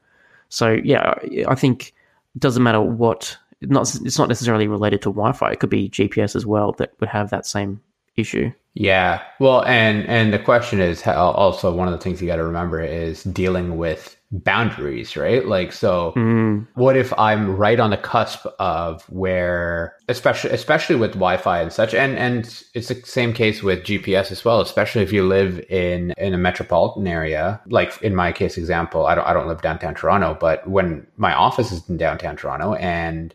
So 0.48 0.78
yeah, 0.84 1.14
I 1.48 1.54
think 1.54 1.88
it 2.34 2.40
doesn't 2.40 2.62
matter 2.62 2.80
what. 2.80 3.36
Not 3.62 3.94
it's 3.94 4.18
not 4.18 4.28
necessarily 4.28 4.68
related 4.68 5.02
to 5.02 5.10
Wi-Fi. 5.10 5.52
It 5.52 5.60
could 5.60 5.70
be 5.70 5.90
GPS 5.90 6.34
as 6.34 6.46
well 6.46 6.72
that 6.78 6.92
would 7.00 7.08
have 7.08 7.30
that 7.30 7.46
same 7.46 7.80
issue. 8.16 8.52
Yeah. 8.74 9.22
Well, 9.38 9.64
and 9.64 10.06
and 10.06 10.32
the 10.32 10.38
question 10.38 10.80
is 10.80 11.06
also 11.06 11.74
one 11.74 11.88
of 11.88 11.92
the 11.92 11.98
things 11.98 12.20
you 12.20 12.26
got 12.26 12.36
to 12.36 12.44
remember 12.44 12.80
is 12.80 13.24
dealing 13.24 13.76
with 13.76 14.16
boundaries, 14.32 15.16
right? 15.16 15.44
Like, 15.44 15.72
so 15.72 16.12
mm. 16.16 16.64
what 16.74 16.96
if 16.96 17.12
I'm 17.18 17.56
right 17.56 17.80
on 17.80 17.90
the 17.90 17.96
cusp 17.96 18.46
of 18.60 19.02
where, 19.08 19.96
especially, 20.08 20.50
especially 20.50 20.94
with 20.94 21.12
Wi-Fi 21.12 21.62
and 21.62 21.72
such, 21.72 21.94
and, 21.94 22.16
and 22.16 22.44
it's 22.74 22.88
the 22.88 23.02
same 23.04 23.32
case 23.32 23.62
with 23.62 23.82
GPS 23.82 24.30
as 24.30 24.44
well, 24.44 24.60
especially 24.60 25.02
if 25.02 25.12
you 25.12 25.26
live 25.26 25.58
in, 25.68 26.12
in 26.16 26.32
a 26.32 26.38
metropolitan 26.38 27.08
area. 27.08 27.60
Like 27.66 28.00
in 28.02 28.14
my 28.14 28.30
case 28.30 28.56
example, 28.56 29.06
I 29.06 29.16
don't, 29.16 29.26
I 29.26 29.32
don't 29.32 29.48
live 29.48 29.62
downtown 29.62 29.94
Toronto, 29.96 30.36
but 30.38 30.68
when 30.68 31.06
my 31.16 31.34
office 31.34 31.72
is 31.72 31.88
in 31.88 31.96
downtown 31.96 32.36
Toronto 32.36 32.74
and, 32.74 33.34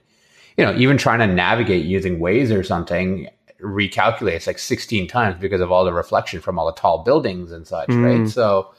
you 0.57 0.65
know, 0.65 0.75
even 0.75 0.97
trying 0.97 1.19
to 1.19 1.27
navigate 1.27 1.85
using 1.85 2.19
Waze 2.19 2.55
or 2.55 2.63
something, 2.63 3.29
recalculates 3.61 4.47
like 4.47 4.59
16 4.59 5.07
times 5.07 5.37
because 5.39 5.61
of 5.61 5.71
all 5.71 5.85
the 5.85 5.93
reflection 5.93 6.41
from 6.41 6.59
all 6.59 6.65
the 6.65 6.79
tall 6.79 7.03
buildings 7.03 7.51
and 7.51 7.67
such, 7.67 7.89
mm. 7.89 8.03
right? 8.03 8.29
So, 8.29 8.73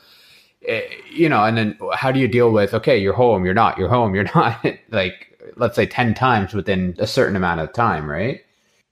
Eh, 0.66 0.82
you 1.12 1.28
know, 1.28 1.44
and 1.44 1.56
then 1.56 1.78
how 1.92 2.10
do 2.10 2.18
you 2.18 2.26
deal 2.26 2.50
with, 2.50 2.74
okay, 2.74 2.98
you're 2.98 3.12
home, 3.12 3.44
you're 3.44 3.54
not, 3.54 3.78
you're 3.78 3.88
home, 3.88 4.14
you're 4.16 4.28
not, 4.34 4.64
like, 4.90 5.38
let's 5.56 5.76
say 5.76 5.86
10 5.86 6.14
times 6.14 6.54
within 6.54 6.94
a 6.98 7.06
certain 7.06 7.36
amount 7.36 7.60
of 7.60 7.72
time, 7.72 8.10
right? 8.10 8.40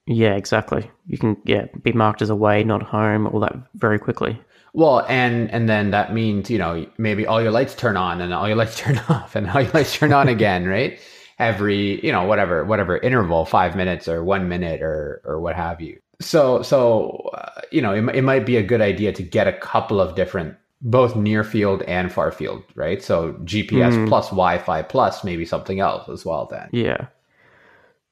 Yeah, 0.06 0.34
exactly. 0.34 0.90
You 1.06 1.18
can, 1.18 1.36
yeah, 1.44 1.66
be 1.82 1.92
marked 1.92 2.22
as 2.22 2.30
away, 2.30 2.62
not 2.62 2.82
home, 2.82 3.26
all 3.26 3.40
that 3.40 3.54
very 3.74 3.98
quickly. 3.98 4.38
Well, 4.74 5.06
and 5.08 5.48
and 5.52 5.68
then 5.68 5.92
that 5.92 6.12
means 6.12 6.50
you 6.50 6.58
know 6.58 6.84
maybe 6.98 7.28
all 7.28 7.40
your 7.40 7.52
lights 7.52 7.76
turn 7.76 7.96
on 7.96 8.20
and 8.20 8.34
all 8.34 8.48
your 8.48 8.56
lights 8.56 8.76
turn 8.80 9.00
off 9.08 9.36
and 9.36 9.48
all 9.48 9.62
your 9.62 9.70
lights 9.70 9.96
turn 9.96 10.12
on 10.12 10.28
again, 10.36 10.66
right? 10.66 10.98
Every 11.38 12.04
you 12.04 12.12
know 12.12 12.24
whatever 12.24 12.64
whatever 12.64 12.98
interval, 12.98 13.44
five 13.44 13.74
minutes 13.76 14.08
or 14.08 14.22
one 14.24 14.48
minute 14.48 14.82
or 14.82 15.20
or 15.24 15.40
what 15.40 15.56
have 15.56 15.80
you. 15.80 15.98
So 16.20 16.62
so 16.62 17.30
uh, 17.34 17.60
you 17.72 17.82
know 17.82 17.92
it, 17.92 18.16
it 18.16 18.22
might 18.22 18.46
be 18.46 18.56
a 18.56 18.62
good 18.62 18.80
idea 18.80 19.12
to 19.12 19.22
get 19.22 19.48
a 19.48 19.52
couple 19.52 20.00
of 20.00 20.14
different 20.14 20.56
both 20.80 21.16
near 21.16 21.42
field 21.42 21.82
and 21.82 22.12
far 22.12 22.30
field, 22.30 22.62
right? 22.74 23.02
So 23.02 23.32
GPS 23.44 23.94
Mm. 23.94 24.08
plus 24.08 24.28
Wi-Fi 24.28 24.82
plus 24.82 25.24
maybe 25.24 25.44
something 25.44 25.80
else 25.80 26.08
as 26.08 26.24
well. 26.24 26.46
Then 26.50 26.68
Yeah. 26.72 27.06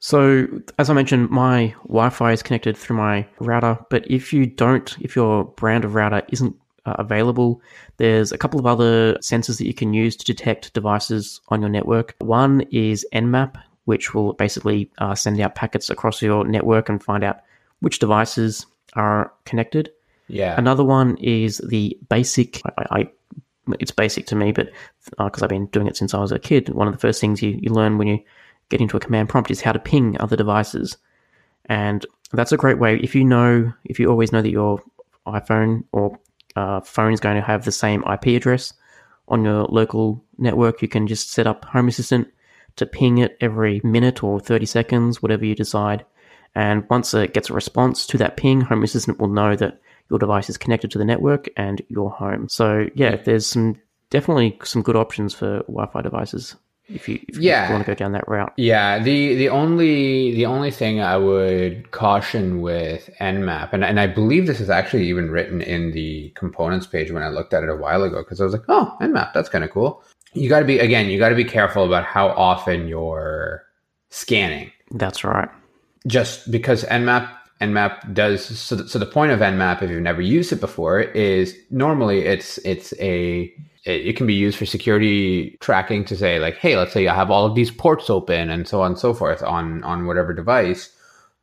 So, 0.05 0.49
as 0.81 0.91
I 0.91 0.95
mentioned, 0.95 1.31
my 1.31 1.75
Wi 1.87 2.11
Fi 2.11 2.33
is 2.33 2.43
connected 2.43 2.77
through 2.77 2.97
my 2.97 3.25
router, 3.39 3.79
but 3.89 4.05
if 4.11 4.33
you 4.33 4.47
don't, 4.47 4.97
if 5.01 5.15
your 5.15 5.45
brand 5.45 5.85
of 5.85 5.95
router 5.95 6.23
isn't 6.31 6.57
uh, 6.87 6.95
available, 6.99 7.61
there's 7.97 8.33
a 8.33 8.39
couple 8.39 8.59
of 8.59 8.67
other 8.67 9.15
sensors 9.15 9.59
that 9.59 9.67
you 9.67 9.75
can 9.75 9.95
use 9.95 10.17
to 10.17 10.25
detect 10.25 10.73
devices 10.75 11.41
on 11.49 11.61
your 11.61 11.71
network. 11.71 12.15
One 12.19 12.63
is 12.71 13.07
Nmap, 13.13 13.61
which 13.85 14.15
will 14.15 14.33
basically 14.35 14.91
uh, 14.99 15.15
send 15.15 15.41
out 15.41 15.55
packets 15.55 15.91
across 15.91 16.23
your 16.23 16.47
network 16.47 16.89
and 16.89 17.03
find 17.03 17.25
out 17.25 17.41
which 17.81 17.99
devices 17.99 18.67
are 18.95 19.33
connected. 19.45 19.91
yeah, 20.29 20.55
Another 20.59 20.85
one 20.85 21.17
is 21.19 21.59
the 21.59 21.97
basic. 22.09 22.61
I, 22.79 22.87
I 22.91 23.11
it's 23.79 23.93
basic 23.93 24.27
to 24.27 24.35
me, 24.35 24.51
but 24.51 24.71
because 25.19 25.43
I've 25.43 25.49
been 25.49 25.67
doing 25.67 25.87
it 25.87 25.97
since 25.97 26.15
I 26.15 26.19
was 26.19 26.33
a 26.33 26.39
kid, 26.39 26.69
one 26.71 26.89
of 26.89 26.95
the 26.95 26.99
first 27.01 27.21
things 27.21 27.43
you, 27.43 27.59
you 27.63 27.71
learn 27.71 27.97
when 27.97 28.09
you 28.09 28.19
get 28.71 28.81
into 28.81 28.97
a 28.97 29.01
command 29.01 29.29
prompt 29.29 29.51
is 29.51 29.61
how 29.61 29.73
to 29.73 29.79
ping 29.79 30.17
other 30.21 30.37
devices, 30.37 30.97
and 31.67 32.05
that's 32.33 32.53
a 32.53 32.57
great 32.57 32.79
way. 32.79 32.97
If 32.97 33.15
you 33.15 33.25
know, 33.25 33.73
if 33.85 34.01
you 34.01 34.09
always 34.11 34.33
know 34.33 34.43
that 34.43 34.51
your 34.51 34.81
iPhone 35.27 35.85
or 35.93 36.19
uh, 36.57 36.81
phone 36.81 37.13
is 37.13 37.21
going 37.21 37.37
to 37.37 37.43
have 37.43 37.65
the 37.65 37.73
same 37.73 38.05
IP 38.05 38.29
address 38.29 38.73
on 39.29 39.45
your 39.45 39.65
local 39.65 40.25
network, 40.39 40.83
you 40.83 40.89
can 40.89 41.07
just 41.07 41.31
set 41.31 41.47
up 41.47 41.65
Home 41.67 41.89
Assistant 41.89 42.29
to 42.77 42.87
ping 42.87 43.19
it 43.19 43.37
every 43.41 43.81
minute 43.85 44.23
or 44.23 44.41
30 44.41 44.67
seconds, 44.67 45.23
whatever 45.23 45.45
you 45.45 45.55
decide. 45.55 46.05
And 46.55 46.85
once 46.91 47.15
it 47.15 47.35
gets 47.35 47.51
a 47.51 47.55
response 47.55 48.07
to 48.09 48.19
that 48.19 48.37
ping, 48.37 48.63
Home 48.63 48.83
Assistant 48.83 49.19
will 49.19 49.29
know 49.29 49.57
that 49.57 49.81
your 50.11 50.19
device 50.19 50.51
is 50.51 50.59
connected 50.59 50.91
to 50.91 50.99
the 50.99 51.05
network 51.05 51.49
and 51.57 51.81
you're 51.89 52.11
home. 52.11 52.49
So 52.49 52.89
yeah, 52.95 53.17
there's 53.17 53.47
some 53.47 53.81
definitely 54.11 54.59
some 54.63 54.83
good 54.83 54.97
options 54.97 55.35
for 55.35 55.61
Wi-Fi 55.61 56.03
devices 56.03 56.57
if 56.89 57.09
you, 57.09 57.19
if 57.29 57.37
Yeah. 57.39 57.67
you 57.69 57.73
want 57.75 57.85
to 57.87 57.91
go 57.91 57.95
down 57.95 58.13
that 58.13 58.27
route. 58.29 58.53
Yeah, 58.57 58.99
the 58.99 59.35
the 59.37 59.49
only 59.49 60.35
the 60.35 60.47
only 60.47 60.71
thing 60.71 61.01
I 61.01 61.17
would 61.17 61.91
caution 61.93 62.61
with 62.61 63.09
Nmap, 63.21 63.73
and 63.73 63.85
and 63.85 63.99
I 64.01 64.07
believe 64.07 64.47
this 64.47 64.61
is 64.61 64.71
actually 64.71 65.09
even 65.09 65.31
written 65.31 65.61
in 65.63 65.93
the 65.93 66.31
components 66.37 66.87
page 66.87 67.11
when 67.11 67.23
I 67.23 67.29
looked 67.29 67.55
at 67.55 67.63
it 67.63 67.71
a 67.71 67.77
while 67.77 68.03
ago, 68.03 68.19
because 68.23 68.41
I 68.41 68.45
was 68.45 68.53
like, 68.53 68.65
oh, 68.69 68.97
Nmap, 69.01 69.33
that's 69.33 69.49
kind 69.49 69.65
of 69.65 69.71
cool. 69.71 70.03
You 70.35 70.49
got 70.49 70.61
to 70.61 70.65
be 70.67 70.79
again, 70.79 71.09
you 71.11 71.19
got 71.19 71.29
to 71.31 71.35
be 71.35 71.45
careful 71.45 71.85
about 71.85 72.05
how 72.05 72.29
often 72.29 72.89
you're 72.89 73.65
scanning, 74.11 74.71
That's 74.93 75.25
right. 75.25 75.49
just 76.07 76.51
because 76.51 76.85
Nmap 76.85 77.29
Nmap 77.61 78.13
does 78.13 78.45
so. 78.45 78.75
The, 78.77 78.89
so 78.89 78.99
the 78.99 79.07
point 79.07 79.31
of 79.33 79.41
Nmap, 79.41 79.83
if 79.83 79.91
you've 79.91 80.03
never 80.03 80.21
used 80.21 80.53
it 80.53 80.61
before, 80.61 81.01
is 81.01 81.57
normally 81.71 82.21
it's 82.27 82.59
it's 82.59 82.93
a 82.99 83.53
it, 83.85 84.07
it 84.07 84.17
can 84.17 84.27
be 84.27 84.35
used 84.35 84.59
for 84.59 84.67
security 84.67 85.57
tracking 85.61 86.05
to 86.07 86.17
say 86.17 86.39
like, 86.39 86.57
hey, 86.57 86.77
let's 86.77 86.93
say 86.93 87.07
I 87.09 87.15
have 87.15 87.31
all 87.31 87.47
of 87.47 87.55
these 87.55 87.71
ports 87.71 88.11
open 88.11 88.51
and 88.51 88.67
so 88.67 88.83
on 88.83 88.93
and 88.93 88.99
so 88.99 89.15
forth 89.15 89.43
on 89.43 89.83
on 89.85 90.07
whatever 90.07 90.33
device, 90.33 90.91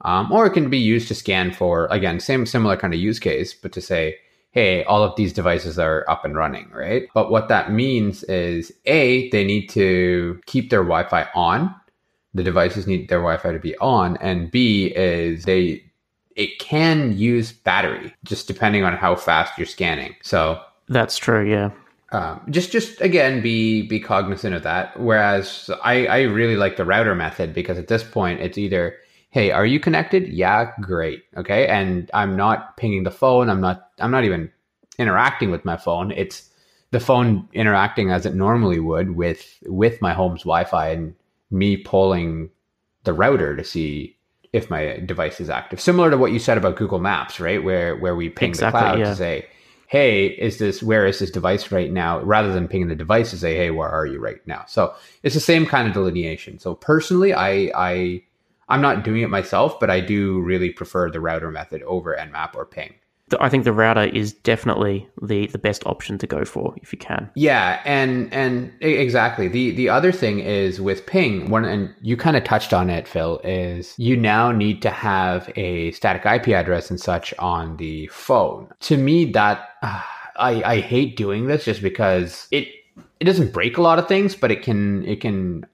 um, 0.02 0.32
or 0.32 0.45
it 0.45 0.54
can 0.54 0.69
be 0.69 0.78
used 0.78 1.08
to 1.10 1.15
scan 1.15 1.52
for 1.52 1.88
again 1.88 2.19
same 2.19 2.45
similar 2.45 2.78
kind 2.78 2.93
of 2.93 2.99
use 2.99 3.19
case, 3.19 3.54
but 3.54 3.71
to 3.73 3.82
say, 3.82 4.17
hey, 4.52 4.84
all 4.86 5.04
of 5.04 5.15
these 5.15 5.34
devices 5.34 5.78
are 5.78 6.06
up 6.10 6.25
and 6.25 6.36
running, 6.36 6.69
right? 6.71 7.08
But 7.13 7.32
what 7.32 7.49
that 7.49 7.71
means 7.71 8.23
is 8.23 8.71
a 8.86 9.30
they 9.30 9.43
need 9.43 9.67
to 9.69 10.39
keep 10.45 10.69
their 10.69 10.84
Wi-Fi 10.84 11.28
on. 11.36 11.75
The 12.34 12.43
devices 12.43 12.88
need 12.88 13.10
their 13.10 13.19
Wi-Fi 13.19 13.52
to 13.52 13.60
be 13.60 13.78
on, 13.78 14.17
and 14.17 14.52
B 14.52 14.88
is 14.95 15.43
they 15.43 15.84
it 16.36 16.58
can 16.58 17.17
use 17.17 17.52
battery 17.52 18.13
just 18.23 18.47
depending 18.47 18.86
on 18.86 18.93
how 18.93 19.13
fast 19.15 19.58
you're 19.58 19.67
scanning. 19.67 20.15
So 20.23 20.62
That's 20.88 21.17
true. 21.17 21.47
Yeah. 21.47 21.71
Um, 22.12 22.41
just 22.50 22.72
just 22.72 23.02
again 23.02 23.41
be 23.41 23.84
be 23.84 24.00
cognizant 24.00 24.56
of 24.56 24.63
that. 24.63 25.00
Whereas 25.00 25.69
I 25.84 26.06
I 26.08 26.22
really 26.22 26.56
like 26.56 26.78
the 26.78 26.86
router 26.86 27.15
method 27.15 27.54
because 27.54 27.78
at 27.78 27.88
this 27.88 28.04
point 28.04 28.41
it's 28.41 28.58
either 28.58 28.95
hey 29.32 29.52
are 29.52 29.65
you 29.65 29.80
connected 29.80 30.28
yeah 30.28 30.72
great 30.82 31.24
okay 31.38 31.67
and 31.67 32.10
I'm 32.13 32.36
not 32.36 32.78
pinging 32.78 33.04
the 33.04 33.12
phone 33.12 33.48
I'm 33.48 33.62
not 33.62 33.91
I'm 34.00 34.10
not 34.10 34.24
even 34.24 34.52
interacting 34.98 35.52
with 35.52 35.63
my 35.63 35.78
phone 35.78 36.12
it's 36.12 36.50
the 36.91 37.00
phone 37.00 37.48
interacting 37.54 38.10
as 38.10 38.26
it 38.26 38.34
normally 38.34 38.80
would 38.80 39.15
with 39.15 39.60
with 39.67 40.02
my 40.02 40.13
home's 40.13 40.41
Wi-Fi 40.41 40.89
and 40.89 41.13
me 41.52 41.82
polling 41.84 42.50
the 43.04 43.13
router 43.13 43.56
to 43.56 43.63
see 43.63 44.17
if 44.52 44.69
my 44.69 44.98
device 45.06 45.39
is 45.39 45.50
active. 45.50 45.80
Similar 45.80 46.10
to 46.10 46.17
what 46.17 46.32
you 46.32 46.39
said 46.39 46.58
about 46.58 46.76
Google 46.76 47.00
Maps, 47.00 47.39
right? 47.39 47.63
Where 47.63 47.95
where 47.95 48.15
we 48.15 48.30
ping 48.30 48.50
Exactly, 48.50 48.80
the 48.80 48.86
cloud 48.86 49.00
yeah. 49.00 49.06
to 49.06 49.15
say, 49.15 49.48
"Hey, 49.89 50.28
is 50.28 50.60
this 50.60 50.82
where 50.84 51.06
is 51.06 51.19
this 51.19 51.32
device 51.32 51.71
right 51.71 51.91
now?" 51.91 52.21
Rather 52.21 52.54
than 52.54 52.67
pinging 52.67 52.88
the 52.89 52.95
device 52.95 53.32
to 53.32 53.38
say, 53.38 53.56
"Hey, 53.58 53.71
where 53.71 53.89
are 53.89 54.06
you 54.06 54.19
right 54.19 54.39
now?" 54.45 54.63
So 54.67 54.93
it's 55.23 55.36
the 55.36 55.41
same 55.41 55.65
kind 55.65 55.88
of 55.88 55.93
delineation. 55.93 56.60
So 56.60 56.75
personally, 56.75 57.34
I 57.34 57.71
I 57.75 58.23
I'm 58.69 58.82
not 58.82 59.04
doing 59.04 59.23
it 59.23 59.30
myself, 59.30 59.80
but 59.80 59.89
I 59.89 59.99
do 59.99 60.39
really 60.41 60.69
prefer 60.69 61.10
the 61.10 61.19
router 61.19 61.52
method 61.52 61.82
over 61.84 62.15
Nmap 62.15 62.56
or 62.56 62.65
ping. 62.65 62.93
I 63.39 63.49
think 63.49 63.63
the 63.63 63.73
router 63.73 64.03
is 64.03 64.33
definitely 64.33 65.07
the, 65.21 65.47
the 65.47 65.57
best 65.57 65.85
option 65.85 66.17
to 66.19 66.27
go 66.27 66.45
for 66.45 66.73
if 66.81 66.91
you 66.93 66.99
can. 66.99 67.29
Yeah, 67.35 67.81
and 67.85 68.33
and 68.33 68.71
exactly. 68.81 69.47
The 69.47 69.71
the 69.71 69.89
other 69.89 70.11
thing 70.11 70.39
is 70.39 70.79
with 70.81 71.05
ping, 71.05 71.49
one 71.49 71.65
and 71.65 71.93
you 72.01 72.17
kind 72.17 72.37
of 72.37 72.43
touched 72.43 72.73
on 72.73 72.89
it, 72.89 73.07
Phil, 73.07 73.39
is 73.43 73.93
you 73.97 74.15
now 74.15 74.51
need 74.51 74.81
to 74.83 74.89
have 74.89 75.51
a 75.55 75.91
static 75.91 76.25
IP 76.25 76.49
address 76.49 76.89
and 76.89 76.99
such 76.99 77.33
on 77.39 77.77
the 77.77 78.07
phone. 78.07 78.69
To 78.81 78.97
me 78.97 79.25
that 79.31 79.69
uh, 79.81 80.01
I 80.37 80.63
I 80.63 80.79
hate 80.79 81.17
doing 81.17 81.47
this 81.47 81.65
just 81.65 81.81
because 81.81 82.47
it 82.51 82.67
it 83.19 83.25
doesn't 83.25 83.53
break 83.53 83.77
a 83.77 83.81
lot 83.81 83.99
of 83.99 84.07
things, 84.07 84.35
but 84.35 84.51
it 84.51 84.63
can 84.63 85.05
it 85.05 85.21
can 85.21 85.65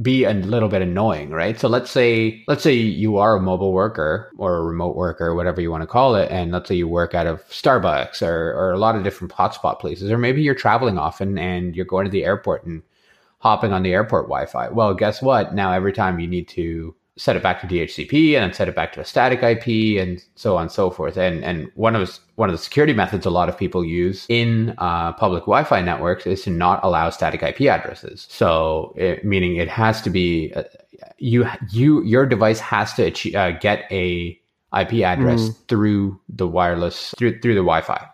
be 0.00 0.24
a 0.24 0.32
little 0.32 0.68
bit 0.68 0.80
annoying, 0.80 1.30
right? 1.30 1.60
So 1.60 1.68
let's 1.68 1.90
say 1.90 2.42
let's 2.48 2.62
say 2.62 2.72
you 2.72 3.18
are 3.18 3.36
a 3.36 3.40
mobile 3.40 3.72
worker 3.72 4.30
or 4.38 4.56
a 4.56 4.62
remote 4.64 4.96
worker, 4.96 5.34
whatever 5.34 5.60
you 5.60 5.70
want 5.70 5.82
to 5.82 5.86
call 5.86 6.14
it, 6.14 6.30
and 6.30 6.50
let's 6.50 6.68
say 6.68 6.74
you 6.74 6.88
work 6.88 7.14
out 7.14 7.26
of 7.26 7.46
Starbucks 7.48 8.26
or, 8.26 8.54
or 8.54 8.72
a 8.72 8.78
lot 8.78 8.96
of 8.96 9.04
different 9.04 9.34
hotspot 9.34 9.80
places, 9.80 10.10
or 10.10 10.16
maybe 10.16 10.40
you're 10.40 10.54
traveling 10.54 10.98
often 10.98 11.36
and 11.38 11.76
you're 11.76 11.84
going 11.84 12.06
to 12.06 12.10
the 12.10 12.24
airport 12.24 12.64
and 12.64 12.82
hopping 13.40 13.72
on 13.72 13.82
the 13.82 13.92
airport 13.92 14.24
Wi-Fi. 14.26 14.70
Well, 14.70 14.94
guess 14.94 15.20
what? 15.20 15.54
Now 15.54 15.72
every 15.72 15.92
time 15.92 16.20
you 16.20 16.26
need 16.26 16.48
to 16.48 16.94
set 17.16 17.36
it 17.36 17.42
back 17.42 17.60
to 17.60 17.66
DHCP 17.66 18.34
and 18.34 18.42
then 18.42 18.52
set 18.52 18.68
it 18.68 18.74
back 18.74 18.92
to 18.94 19.00
a 19.00 19.04
static 19.04 19.42
IP 19.42 20.00
and 20.00 20.22
so 20.34 20.56
on 20.56 20.62
and 20.62 20.72
so 20.72 20.90
forth. 20.90 21.16
And 21.16 21.44
and 21.44 21.70
one 21.74 21.94
of 21.94 22.18
one 22.36 22.48
of 22.48 22.54
the 22.54 22.62
security 22.62 22.94
methods 22.94 23.26
a 23.26 23.30
lot 23.30 23.48
of 23.48 23.58
people 23.58 23.84
use 23.84 24.26
in 24.28 24.74
uh, 24.78 25.12
public 25.12 25.42
Wi-Fi 25.42 25.82
networks 25.82 26.26
is 26.26 26.42
to 26.44 26.50
not 26.50 26.80
allow 26.82 27.10
static 27.10 27.42
IP 27.42 27.62
addresses. 27.62 28.26
So 28.30 28.94
it, 28.96 29.24
meaning 29.24 29.56
it 29.56 29.68
has 29.68 30.00
to 30.02 30.10
be 30.10 30.52
uh, 30.54 30.64
you 31.18 31.46
you 31.70 32.02
your 32.04 32.26
device 32.26 32.60
has 32.60 32.94
to 32.94 33.04
achieve, 33.04 33.34
uh, 33.34 33.52
get 33.52 33.84
a 33.90 34.38
IP 34.78 35.02
address 35.04 35.50
through 35.68 36.18
the 36.30 36.48
wireless 36.48 37.14
through 37.18 37.40
through 37.40 37.54
the 37.54 37.60
Wi-Fi, 37.60 38.06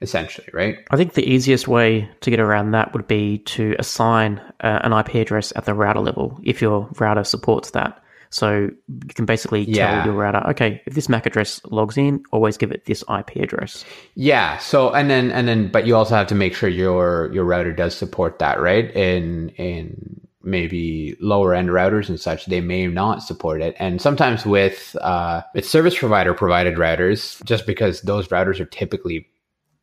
essentially, 0.00 0.48
right? 0.52 0.78
I 0.90 0.96
think 0.96 1.12
the 1.12 1.28
easiest 1.28 1.68
way 1.68 2.08
to 2.20 2.30
get 2.30 2.40
around 2.40 2.72
that 2.72 2.92
would 2.94 3.06
be 3.06 3.38
to 3.38 3.76
assign 3.78 4.40
uh, 4.60 4.80
an 4.82 4.92
IP 4.92 5.14
address 5.14 5.52
at 5.54 5.66
the 5.66 5.74
router 5.74 6.00
level 6.00 6.40
if 6.42 6.60
your 6.60 6.88
router 6.98 7.22
supports 7.22 7.70
that. 7.70 8.00
So 8.34 8.68
you 8.88 9.14
can 9.14 9.26
basically 9.26 9.62
Yeah. 9.62 10.02
tell 10.02 10.06
your 10.06 10.14
router, 10.14 10.42
okay, 10.50 10.82
if 10.86 10.94
this 10.94 11.08
MAC 11.08 11.24
address 11.26 11.60
logs 11.70 11.96
in, 11.96 12.22
always 12.32 12.56
give 12.56 12.72
it 12.72 12.84
this 12.86 13.04
IP 13.08 13.36
address. 13.36 13.84
Yeah. 14.16 14.58
So 14.58 14.90
and 14.90 15.08
then 15.08 15.30
and 15.30 15.46
then 15.46 15.68
but 15.70 15.86
you 15.86 15.94
also 15.94 16.14
have 16.16 16.26
to 16.28 16.34
make 16.34 16.54
sure 16.54 16.68
your 16.68 17.32
your 17.32 17.44
router 17.44 17.72
does 17.72 17.94
support 17.94 18.40
that, 18.40 18.60
right? 18.60 18.90
In 18.96 19.50
in 19.50 20.20
maybe 20.42 21.16
lower 21.20 21.54
end 21.54 21.68
routers 21.70 22.08
and 22.08 22.20
such, 22.20 22.46
they 22.46 22.60
may 22.60 22.86
not 22.86 23.22
support 23.22 23.62
it. 23.62 23.74
And 23.78 24.02
sometimes 24.02 24.44
with 24.44 24.96
uh 25.00 25.42
with 25.54 25.64
service 25.66 25.96
provider 25.96 26.34
provided 26.34 26.74
routers, 26.74 27.42
just 27.44 27.66
because 27.66 28.02
those 28.02 28.28
routers 28.28 28.58
are 28.60 28.66
typically 28.66 29.28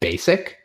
basic, 0.01 0.57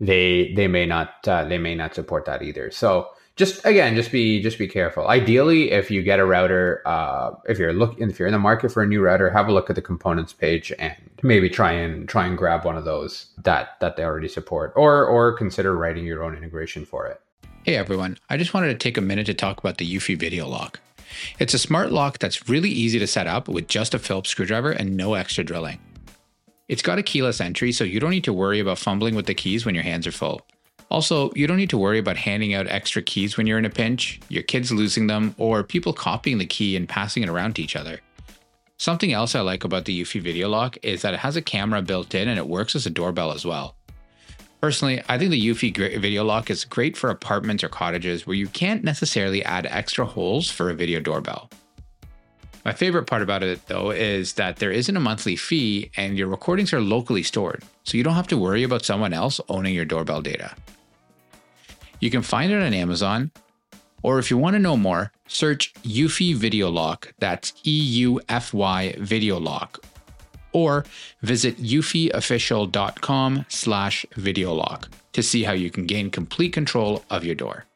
they 0.00 0.52
they 0.56 0.66
may 0.66 0.86
not 0.86 1.10
uh, 1.28 1.44
they 1.44 1.58
may 1.58 1.74
not 1.76 1.94
support 1.94 2.24
that 2.24 2.42
either. 2.42 2.70
So 2.72 3.06
just 3.36 3.64
again, 3.64 3.94
just 3.94 4.12
be 4.12 4.42
just 4.42 4.58
be 4.58 4.68
careful. 4.68 5.08
Ideally, 5.08 5.70
if 5.70 5.90
you 5.90 6.02
get 6.02 6.18
a 6.18 6.24
router, 6.24 6.82
uh, 6.84 7.32
if 7.46 7.58
you're 7.58 7.72
looking 7.72 8.10
if 8.10 8.18
you're 8.18 8.28
in 8.28 8.32
the 8.32 8.38
market 8.38 8.70
for 8.70 8.82
a 8.82 8.86
new 8.86 9.00
router, 9.00 9.30
have 9.30 9.48
a 9.48 9.52
look 9.52 9.70
at 9.70 9.76
the 9.76 9.82
components 9.82 10.32
page 10.32 10.72
and 10.78 10.94
maybe 11.22 11.48
try 11.48 11.72
and 11.72 12.08
try 12.08 12.26
and 12.26 12.36
grab 12.36 12.64
one 12.64 12.76
of 12.76 12.84
those 12.84 13.28
that 13.42 13.80
that 13.80 13.96
they 13.96 14.04
already 14.04 14.28
support, 14.28 14.72
or 14.76 15.06
or 15.06 15.32
consider 15.32 15.76
writing 15.76 16.04
your 16.04 16.22
own 16.22 16.36
integration 16.36 16.84
for 16.84 17.06
it. 17.06 17.20
Hey 17.64 17.76
everyone, 17.76 18.18
I 18.28 18.36
just 18.36 18.54
wanted 18.54 18.68
to 18.68 18.78
take 18.78 18.98
a 18.98 19.02
minute 19.02 19.26
to 19.26 19.34
talk 19.34 19.58
about 19.58 19.78
the 19.78 19.94
Eufy 19.94 20.18
Video 20.18 20.46
Lock. 20.46 20.80
It's 21.38 21.54
a 21.54 21.58
smart 21.58 21.92
lock 21.92 22.18
that's 22.18 22.48
really 22.48 22.70
easy 22.70 22.98
to 22.98 23.06
set 23.06 23.26
up 23.26 23.48
with 23.48 23.68
just 23.68 23.94
a 23.94 23.98
Phillips 23.98 24.30
screwdriver 24.30 24.72
and 24.72 24.96
no 24.96 25.14
extra 25.14 25.44
drilling. 25.44 25.78
It's 26.68 26.82
got 26.82 26.98
a 26.98 27.02
keyless 27.02 27.40
entry, 27.40 27.70
so 27.70 27.84
you 27.84 28.00
don't 28.00 28.10
need 28.10 28.24
to 28.24 28.32
worry 28.32 28.60
about 28.60 28.78
fumbling 28.78 29.14
with 29.14 29.26
the 29.26 29.34
keys 29.34 29.66
when 29.66 29.74
your 29.74 29.84
hands 29.84 30.06
are 30.06 30.12
full. 30.12 30.40
Also, 30.92 31.32
you 31.34 31.46
don't 31.46 31.56
need 31.56 31.70
to 31.70 31.78
worry 31.78 31.98
about 31.98 32.18
handing 32.18 32.52
out 32.52 32.66
extra 32.68 33.00
keys 33.00 33.38
when 33.38 33.46
you're 33.46 33.58
in 33.58 33.64
a 33.64 33.70
pinch, 33.70 34.20
your 34.28 34.42
kids 34.42 34.70
losing 34.70 35.06
them, 35.06 35.34
or 35.38 35.64
people 35.64 35.94
copying 35.94 36.36
the 36.36 36.44
key 36.44 36.76
and 36.76 36.86
passing 36.86 37.22
it 37.22 37.30
around 37.30 37.56
to 37.56 37.62
each 37.62 37.76
other. 37.76 37.98
Something 38.76 39.10
else 39.10 39.34
I 39.34 39.40
like 39.40 39.64
about 39.64 39.86
the 39.86 40.02
Eufy 40.02 40.20
Video 40.20 40.50
Lock 40.50 40.76
is 40.82 41.00
that 41.00 41.14
it 41.14 41.20
has 41.20 41.34
a 41.34 41.40
camera 41.40 41.80
built 41.80 42.14
in 42.14 42.28
and 42.28 42.38
it 42.38 42.46
works 42.46 42.76
as 42.76 42.84
a 42.84 42.90
doorbell 42.90 43.32
as 43.32 43.46
well. 43.46 43.74
Personally, 44.60 45.02
I 45.08 45.16
think 45.16 45.30
the 45.30 45.48
Eufy 45.48 45.74
Video 45.98 46.24
Lock 46.24 46.50
is 46.50 46.66
great 46.66 46.94
for 46.94 47.08
apartments 47.08 47.64
or 47.64 47.70
cottages 47.70 48.26
where 48.26 48.36
you 48.36 48.48
can't 48.48 48.84
necessarily 48.84 49.42
add 49.46 49.64
extra 49.70 50.04
holes 50.04 50.50
for 50.50 50.68
a 50.68 50.74
video 50.74 51.00
doorbell. 51.00 51.48
My 52.66 52.72
favorite 52.74 53.06
part 53.06 53.22
about 53.22 53.42
it, 53.42 53.66
though, 53.66 53.92
is 53.92 54.34
that 54.34 54.56
there 54.56 54.70
isn't 54.70 54.96
a 54.96 55.00
monthly 55.00 55.36
fee 55.36 55.90
and 55.96 56.18
your 56.18 56.28
recordings 56.28 56.74
are 56.74 56.82
locally 56.82 57.22
stored, 57.22 57.64
so 57.82 57.96
you 57.96 58.04
don't 58.04 58.12
have 58.12 58.28
to 58.28 58.36
worry 58.36 58.62
about 58.62 58.84
someone 58.84 59.14
else 59.14 59.40
owning 59.48 59.74
your 59.74 59.86
doorbell 59.86 60.20
data. 60.20 60.54
You 62.02 62.10
can 62.10 62.22
find 62.22 62.50
it 62.50 62.60
on 62.60 62.74
Amazon, 62.74 63.30
or 64.02 64.18
if 64.18 64.28
you 64.28 64.36
want 64.36 64.54
to 64.54 64.58
know 64.58 64.76
more, 64.76 65.12
search 65.28 65.72
Eufy 65.84 66.34
Video 66.34 66.68
Lock, 66.68 67.14
that's 67.20 67.52
E 67.64 67.70
U 67.70 68.20
F 68.28 68.52
Y 68.52 68.96
Video 68.98 69.38
Lock, 69.38 69.86
or 70.52 70.84
visit 71.20 71.56
eufyofficial.com 71.58 73.46
slash 73.48 74.04
videolock 74.16 74.88
to 75.12 75.22
see 75.22 75.44
how 75.44 75.52
you 75.52 75.70
can 75.70 75.86
gain 75.86 76.10
complete 76.10 76.52
control 76.52 77.04
of 77.08 77.24
your 77.24 77.36
door. 77.36 77.66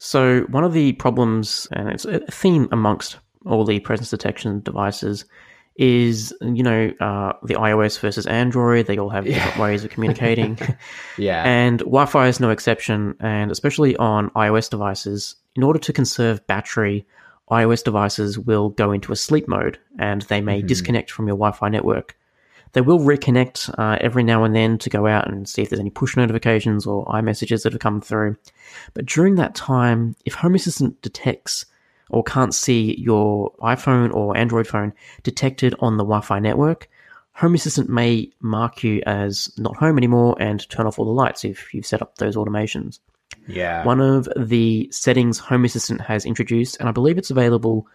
So, 0.00 0.40
one 0.48 0.64
of 0.64 0.72
the 0.72 0.94
problems, 0.94 1.68
and 1.70 1.90
it's 1.90 2.06
a 2.06 2.18
theme 2.18 2.68
amongst 2.72 3.18
all 3.46 3.64
the 3.64 3.78
presence 3.78 4.10
detection 4.10 4.62
devices 4.62 5.26
is 5.78 6.34
you 6.40 6.62
know 6.62 6.92
uh, 7.00 7.32
the 7.44 7.54
iOS 7.54 7.98
versus 8.00 8.26
Android. 8.26 8.86
They 8.86 8.98
all 8.98 9.08
have 9.08 9.24
different 9.24 9.58
ways 9.58 9.84
of 9.84 9.90
communicating. 9.90 10.58
yeah, 11.16 11.44
and 11.44 11.78
Wi-Fi 11.78 12.26
is 12.26 12.40
no 12.40 12.50
exception. 12.50 13.14
And 13.20 13.50
especially 13.50 13.96
on 13.96 14.30
iOS 14.30 14.68
devices, 14.68 15.36
in 15.54 15.62
order 15.62 15.78
to 15.78 15.92
conserve 15.92 16.46
battery, 16.48 17.06
iOS 17.50 17.82
devices 17.82 18.38
will 18.38 18.70
go 18.70 18.90
into 18.90 19.12
a 19.12 19.16
sleep 19.16 19.48
mode, 19.48 19.78
and 19.98 20.22
they 20.22 20.40
may 20.40 20.58
mm-hmm. 20.58 20.66
disconnect 20.66 21.10
from 21.10 21.28
your 21.28 21.36
Wi-Fi 21.36 21.68
network. 21.68 22.16
They 22.72 22.80
will 22.82 22.98
reconnect 22.98 23.72
uh, 23.78 23.96
every 24.00 24.24
now 24.24 24.44
and 24.44 24.54
then 24.54 24.76
to 24.78 24.90
go 24.90 25.06
out 25.06 25.26
and 25.26 25.48
see 25.48 25.62
if 25.62 25.70
there's 25.70 25.80
any 25.80 25.90
push 25.90 26.16
notifications 26.16 26.86
or 26.86 27.06
iMessages 27.06 27.62
that 27.62 27.72
have 27.72 27.80
come 27.80 28.02
through. 28.02 28.36
But 28.92 29.06
during 29.06 29.36
that 29.36 29.54
time, 29.54 30.16
if 30.26 30.34
Home 30.34 30.54
Assistant 30.54 31.00
detects 31.00 31.64
or 32.10 32.22
can't 32.22 32.54
see 32.54 32.96
your 32.98 33.52
iPhone 33.60 34.12
or 34.14 34.36
Android 34.36 34.66
phone 34.66 34.92
detected 35.22 35.74
on 35.80 35.96
the 35.96 36.04
Wi 36.04 36.20
Fi 36.20 36.38
network, 36.38 36.88
Home 37.34 37.54
Assistant 37.54 37.88
may 37.88 38.30
mark 38.40 38.82
you 38.82 39.00
as 39.06 39.52
not 39.56 39.76
home 39.76 39.96
anymore 39.96 40.36
and 40.40 40.68
turn 40.70 40.86
off 40.86 40.98
all 40.98 41.04
the 41.04 41.12
lights 41.12 41.44
if 41.44 41.72
you've 41.72 41.86
set 41.86 42.02
up 42.02 42.16
those 42.16 42.34
automations. 42.34 42.98
Yeah. 43.46 43.84
One 43.84 44.00
of 44.00 44.28
the 44.36 44.88
settings 44.90 45.38
Home 45.38 45.64
Assistant 45.64 46.00
has 46.00 46.26
introduced, 46.26 46.78
and 46.80 46.88
I 46.88 46.92
believe 46.92 47.16
it's 47.16 47.30
available 47.30 47.86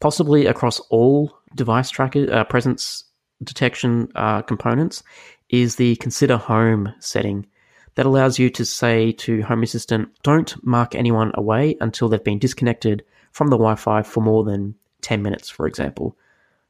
possibly 0.00 0.46
across 0.46 0.80
all 0.88 1.38
device 1.54 1.90
tracker 1.90 2.32
uh, 2.32 2.44
presence 2.44 3.04
detection 3.44 4.10
uh, 4.14 4.42
components, 4.42 5.02
is 5.50 5.76
the 5.76 5.96
Consider 5.96 6.38
Home 6.38 6.94
setting 6.98 7.46
that 7.94 8.06
allows 8.06 8.38
you 8.38 8.48
to 8.50 8.64
say 8.64 9.12
to 9.12 9.42
Home 9.42 9.62
Assistant, 9.62 10.08
don't 10.22 10.54
mark 10.64 10.94
anyone 10.94 11.30
away 11.34 11.76
until 11.80 12.08
they've 12.08 12.24
been 12.24 12.38
disconnected 12.38 13.04
from 13.32 13.48
the 13.48 13.56
Wi 13.56 13.74
Fi 13.74 14.02
for 14.02 14.20
more 14.20 14.44
than 14.44 14.74
10 15.02 15.22
minutes, 15.22 15.48
for 15.50 15.66
example. 15.66 16.16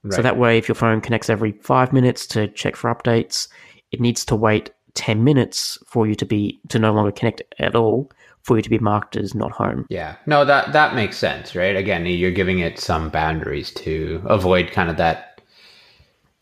Right. 0.03 0.15
So 0.15 0.23
that 0.23 0.39
way, 0.39 0.59
if 0.59 0.69
your 0.69 0.75
phone 0.75 1.01
connects 1.01 1.31
every 1.31 1.53
five 1.53 1.93
minutes 1.93 2.27
to 2.29 2.49
check 2.49 2.75
for 2.77 2.93
updates, 2.93 3.49
it 3.93 4.01
needs 4.01 4.25
to 4.27 4.37
wait 4.37 4.71
10 4.95 5.23
minutes 5.23 5.79
for 5.87 6.07
you 6.07 6.15
to 6.17 6.27
be 6.27 6.61
to 6.69 6.79
no 6.79 6.93
longer 6.93 7.13
connect 7.13 7.43
at 7.59 7.75
all 7.75 8.11
for 8.43 8.57
you 8.57 8.63
to 8.63 8.71
be 8.71 8.79
marked 8.79 9.17
as 9.17 9.35
not 9.35 9.53
home. 9.53 9.87
Yeah. 9.89 10.17
No, 10.27 10.45
that 10.45 10.73
that 10.73 10.95
makes 10.95 11.17
sense, 11.17 11.55
right? 11.55 11.77
Again, 11.77 12.05
you're 12.07 12.33
giving 12.33 12.59
it 12.59 12.81
some 12.81 13.09
boundaries 13.11 13.71
to 13.75 14.21
avoid 14.27 14.73
kind 14.73 14.91
of 14.91 14.97
that 14.97 15.33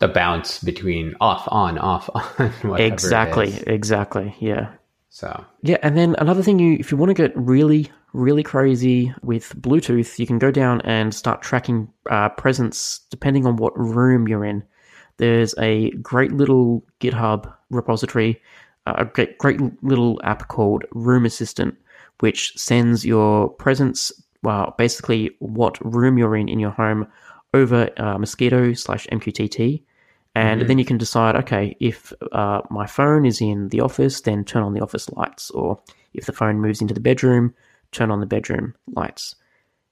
the 0.01 0.07
bounce 0.07 0.59
between 0.63 1.15
off 1.21 1.47
on 1.49 1.77
off 1.77 2.09
on 2.15 2.49
whatever. 2.63 2.93
exactly 2.93 3.53
exactly 3.67 4.35
yeah 4.39 4.73
so 5.11 5.45
yeah 5.61 5.77
and 5.83 5.95
then 5.95 6.15
another 6.17 6.41
thing 6.41 6.57
you 6.57 6.77
if 6.79 6.91
you 6.91 6.97
want 6.97 7.09
to 7.09 7.13
get 7.13 7.31
really 7.35 7.91
really 8.13 8.43
crazy 8.43 9.13
with 9.21 9.59
Bluetooth, 9.61 10.19
you 10.19 10.27
can 10.27 10.39
go 10.39 10.51
down 10.51 10.81
and 10.81 11.13
start 11.13 11.41
tracking 11.41 11.87
uh, 12.09 12.29
presence 12.29 12.99
depending 13.09 13.45
on 13.45 13.55
what 13.55 13.77
room 13.77 14.27
you're 14.27 14.45
in. 14.45 14.63
There's 15.17 15.53
a 15.59 15.91
great 15.91 16.33
little 16.33 16.83
GitHub 16.99 17.53
repository, 17.69 18.41
uh, 18.85 18.95
a 18.97 19.05
great, 19.05 19.37
great 19.37 19.59
little 19.83 20.19
app 20.23 20.47
called 20.47 20.83
Room 20.91 21.25
Assistant, 21.25 21.77
which 22.19 22.57
sends 22.57 23.05
your 23.05 23.49
presence, 23.49 24.11
well, 24.43 24.73
basically 24.77 25.31
what 25.39 25.77
room 25.81 26.17
you're 26.17 26.35
in 26.35 26.49
in 26.49 26.59
your 26.59 26.71
home 26.71 27.07
over 27.53 27.89
uh, 27.97 28.17
Mosquitto 28.17 28.73
slash 28.77 29.07
MQTT. 29.11 29.83
And 30.33 30.61
mm-hmm. 30.61 30.67
then 30.67 30.79
you 30.79 30.85
can 30.85 30.97
decide, 30.97 31.35
okay, 31.35 31.75
if 31.79 32.13
uh, 32.31 32.61
my 32.69 32.87
phone 32.87 33.25
is 33.25 33.41
in 33.41 33.69
the 33.69 33.81
office, 33.81 34.21
then 34.21 34.45
turn 34.45 34.63
on 34.63 34.73
the 34.73 34.81
office 34.81 35.09
lights. 35.09 35.49
Or 35.51 35.81
if 36.13 36.25
the 36.25 36.33
phone 36.33 36.59
moves 36.59 36.81
into 36.81 36.93
the 36.93 37.01
bedroom, 37.01 37.53
turn 37.91 38.11
on 38.11 38.21
the 38.21 38.25
bedroom 38.25 38.75
lights. 38.87 39.35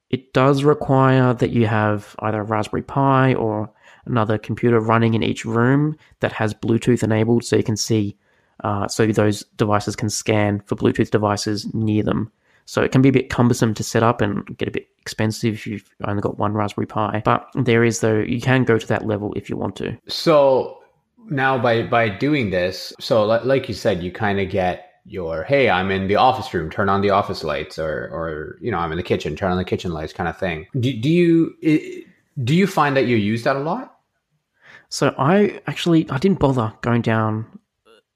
It 0.09 0.33
does 0.33 0.63
require 0.63 1.33
that 1.33 1.51
you 1.51 1.67
have 1.67 2.15
either 2.19 2.41
a 2.41 2.43
Raspberry 2.43 2.81
Pi 2.81 3.33
or 3.35 3.69
another 4.05 4.37
computer 4.37 4.79
running 4.79 5.13
in 5.13 5.23
each 5.23 5.45
room 5.45 5.95
that 6.21 6.31
has 6.31 6.53
Bluetooth 6.53 7.03
enabled 7.03 7.43
so 7.43 7.55
you 7.55 7.63
can 7.63 7.77
see, 7.77 8.17
uh, 8.63 8.87
so 8.87 9.05
those 9.05 9.43
devices 9.57 9.95
can 9.95 10.09
scan 10.09 10.61
for 10.65 10.75
Bluetooth 10.75 11.11
devices 11.11 11.71
near 11.73 12.01
them. 12.01 12.31
So 12.65 12.81
it 12.81 12.91
can 12.91 13.01
be 13.01 13.09
a 13.09 13.13
bit 13.13 13.29
cumbersome 13.29 13.73
to 13.75 13.83
set 13.83 14.03
up 14.03 14.21
and 14.21 14.45
get 14.57 14.67
a 14.67 14.71
bit 14.71 14.88
expensive 15.01 15.53
if 15.53 15.67
you've 15.67 15.89
only 16.05 16.21
got 16.21 16.37
one 16.37 16.53
Raspberry 16.53 16.87
Pi. 16.87 17.21
But 17.25 17.47
there 17.55 17.83
is, 17.83 17.99
though, 17.99 18.19
you 18.19 18.41
can 18.41 18.63
go 18.63 18.77
to 18.77 18.87
that 18.87 19.05
level 19.05 19.33
if 19.35 19.49
you 19.49 19.57
want 19.57 19.75
to. 19.77 19.97
So 20.07 20.79
now 21.29 21.57
by 21.57 21.83
by 21.83 22.09
doing 22.09 22.49
this, 22.49 22.93
so 22.99 23.25
like 23.25 23.67
you 23.67 23.75
said, 23.75 24.03
you 24.03 24.11
kind 24.11 24.39
of 24.39 24.49
get 24.49 24.89
your 25.09 25.43
hey 25.43 25.69
i'm 25.69 25.89
in 25.89 26.07
the 26.07 26.15
office 26.15 26.53
room 26.53 26.69
turn 26.69 26.87
on 26.87 27.01
the 27.01 27.09
office 27.09 27.43
lights 27.43 27.79
or 27.79 28.09
or 28.11 28.57
you 28.61 28.69
know 28.69 28.77
i'm 28.77 28.91
in 28.91 28.97
the 28.97 29.03
kitchen 29.03 29.35
turn 29.35 29.51
on 29.51 29.57
the 29.57 29.65
kitchen 29.65 29.91
lights 29.91 30.13
kind 30.13 30.29
of 30.29 30.37
thing 30.37 30.67
do, 30.79 30.93
do 30.93 31.09
you 31.09 32.05
do 32.43 32.55
you 32.55 32.67
find 32.67 32.95
that 32.95 33.07
you 33.07 33.15
use 33.15 33.43
that 33.43 33.55
a 33.55 33.59
lot 33.59 33.99
so 34.89 35.13
i 35.17 35.59
actually 35.67 36.09
i 36.11 36.17
didn't 36.17 36.39
bother 36.39 36.71
going 36.81 37.01
down 37.01 37.45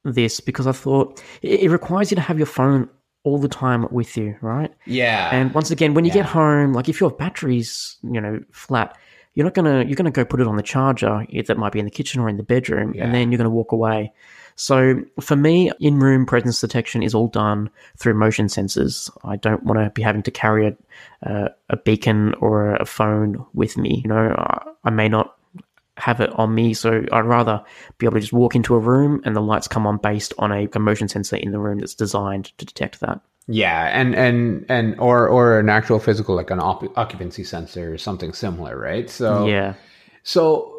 this 0.03 0.39
because 0.39 0.67
i 0.67 0.71
thought 0.71 1.23
it, 1.41 1.71
requires 1.71 2.11
you 2.11 2.15
to 2.15 2.21
have 2.21 2.37
your 2.37 2.45
phone 2.45 2.87
all 3.23 3.37
the 3.37 3.47
time 3.47 3.87
with 3.91 4.17
you 4.17 4.35
right 4.41 4.73
yeah 4.85 5.29
and 5.31 5.53
once 5.53 5.71
again 5.71 5.93
when 5.93 6.05
you 6.05 6.09
yeah. 6.09 6.15
get 6.15 6.25
home 6.25 6.73
like 6.73 6.89
if 6.89 6.99
your 6.99 7.09
battery's 7.09 7.97
you 8.03 8.19
know 8.19 8.39
flat 8.51 8.97
you're 9.33 9.45
not 9.45 9.53
gonna 9.53 9.83
you're 9.85 9.95
gonna 9.95 10.11
go 10.11 10.25
put 10.25 10.41
it 10.41 10.47
on 10.47 10.57
the 10.57 10.63
charger 10.63 11.25
that 11.47 11.57
might 11.57 11.71
be 11.71 11.79
in 11.79 11.85
the 11.85 11.91
kitchen 11.91 12.19
or 12.19 12.29
in 12.29 12.37
the 12.37 12.43
bedroom 12.43 12.93
yeah. 12.93 13.05
and 13.05 13.13
then 13.13 13.31
you're 13.31 13.37
gonna 13.37 13.49
walk 13.49 13.71
away 13.71 14.11
so 14.55 15.01
for 15.19 15.35
me, 15.35 15.71
in 15.79 15.99
room 15.99 16.25
presence 16.25 16.61
detection 16.61 17.01
is 17.03 17.15
all 17.15 17.27
done 17.27 17.69
through 17.97 18.13
motion 18.13 18.47
sensors. 18.47 19.09
I 19.23 19.37
don't 19.37 19.63
want 19.63 19.79
to 19.79 19.89
be 19.89 20.01
having 20.01 20.23
to 20.23 20.31
carry 20.31 20.67
a, 20.67 21.29
uh, 21.29 21.49
a 21.69 21.77
beacon 21.77 22.33
or 22.35 22.75
a 22.75 22.85
phone 22.85 23.45
with 23.53 23.77
me. 23.77 24.01
You 24.03 24.09
know, 24.09 24.75
I 24.83 24.89
may 24.89 25.09
not 25.09 25.35
have 25.97 26.19
it 26.19 26.31
on 26.33 26.53
me, 26.53 26.73
so 26.73 27.03
I'd 27.11 27.25
rather 27.25 27.63
be 27.97 28.05
able 28.05 28.15
to 28.15 28.21
just 28.21 28.33
walk 28.33 28.55
into 28.55 28.75
a 28.75 28.79
room 28.79 29.21
and 29.25 29.35
the 29.35 29.41
lights 29.41 29.67
come 29.67 29.85
on 29.85 29.97
based 29.97 30.33
on 30.39 30.51
a, 30.51 30.67
motion 30.79 31.07
sensor 31.07 31.35
in 31.35 31.51
the 31.51 31.59
room 31.59 31.79
that's 31.79 31.95
designed 31.95 32.45
to 32.57 32.65
detect 32.65 32.99
that. 33.01 33.21
Yeah, 33.47 33.89
and 33.91 34.15
and 34.15 34.65
and 34.69 34.97
or 34.99 35.27
or 35.27 35.59
an 35.59 35.69
actual 35.69 35.99
physical 35.99 36.33
like 36.35 36.49
an 36.49 36.59
op- 36.59 36.97
occupancy 36.97 37.43
sensor 37.43 37.93
or 37.93 37.97
something 37.97 38.31
similar, 38.31 38.77
right? 38.77 39.09
So 39.09 39.47
yeah, 39.47 39.73
so 40.23 40.73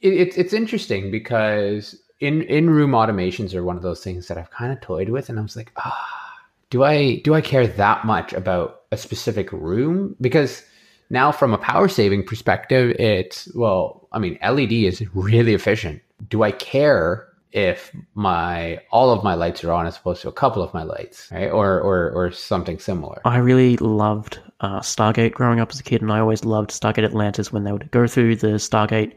it, 0.00 0.38
it's 0.38 0.52
interesting 0.52 1.10
because 1.10 2.00
in 2.20 2.42
in 2.42 2.70
room 2.70 2.92
automations 2.92 3.52
are 3.52 3.64
one 3.64 3.76
of 3.76 3.82
those 3.82 4.02
things 4.02 4.28
that 4.28 4.38
I've 4.38 4.50
kind 4.50 4.72
of 4.72 4.80
toyed 4.80 5.08
with, 5.08 5.28
and 5.28 5.40
I 5.40 5.42
was 5.42 5.56
like, 5.56 5.72
ah, 5.76 6.38
do 6.70 6.84
I 6.84 7.16
do 7.16 7.34
I 7.34 7.40
care 7.40 7.66
that 7.66 8.04
much 8.04 8.32
about 8.32 8.82
a 8.92 8.96
specific 8.96 9.50
room? 9.52 10.14
Because 10.20 10.62
now, 11.10 11.32
from 11.32 11.52
a 11.52 11.58
power 11.58 11.88
saving 11.88 12.24
perspective, 12.24 12.96
it's 12.98 13.48
well, 13.54 14.08
I 14.12 14.18
mean, 14.18 14.38
LED 14.42 14.72
is 14.72 15.02
really 15.14 15.54
efficient. 15.54 16.02
Do 16.28 16.42
I 16.42 16.50
care 16.50 17.28
if 17.54 17.92
my 18.14 18.80
all 18.90 19.12
of 19.12 19.22
my 19.22 19.34
lights 19.34 19.62
are 19.62 19.70
on 19.70 19.86
as 19.86 19.96
opposed 19.96 20.20
to 20.22 20.28
a 20.28 20.32
couple 20.32 20.60
of 20.62 20.74
my 20.74 20.82
lights, 20.82 21.28
right? 21.30 21.50
Or 21.50 21.80
or 21.80 22.10
or 22.10 22.32
something 22.32 22.78
similar. 22.78 23.22
I 23.24 23.38
really 23.38 23.76
loved 23.76 24.40
uh, 24.60 24.80
Stargate 24.80 25.32
growing 25.32 25.60
up 25.60 25.70
as 25.70 25.78
a 25.78 25.84
kid, 25.84 26.02
and 26.02 26.12
I 26.12 26.18
always 26.18 26.44
loved 26.44 26.70
Stargate 26.70 27.04
Atlantis 27.04 27.52
when 27.52 27.62
they 27.64 27.72
would 27.72 27.90
go 27.92 28.06
through 28.06 28.36
the 28.36 28.58
Stargate, 28.58 29.12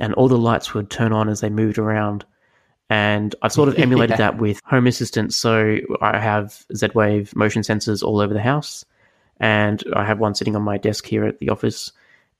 and 0.00 0.12
all 0.14 0.28
the 0.28 0.36
lights 0.36 0.74
would 0.74 0.90
turn 0.90 1.12
on 1.12 1.28
as 1.28 1.40
they 1.40 1.48
moved 1.48 1.78
around. 1.78 2.24
And 2.90 3.34
I've 3.42 3.52
sort 3.52 3.68
of 3.68 3.78
emulated 3.78 4.18
yeah. 4.18 4.30
that 4.30 4.38
with 4.38 4.60
Home 4.64 4.88
Assistant. 4.88 5.32
So 5.32 5.78
I 6.00 6.18
have 6.18 6.64
Z 6.74 6.88
Wave 6.94 7.34
motion 7.36 7.62
sensors 7.62 8.02
all 8.02 8.20
over 8.20 8.34
the 8.34 8.42
house. 8.42 8.84
And 9.38 9.82
I 9.94 10.04
have 10.04 10.18
one 10.18 10.34
sitting 10.34 10.56
on 10.56 10.62
my 10.62 10.78
desk 10.78 11.06
here 11.06 11.24
at 11.24 11.38
the 11.38 11.50
office. 11.50 11.92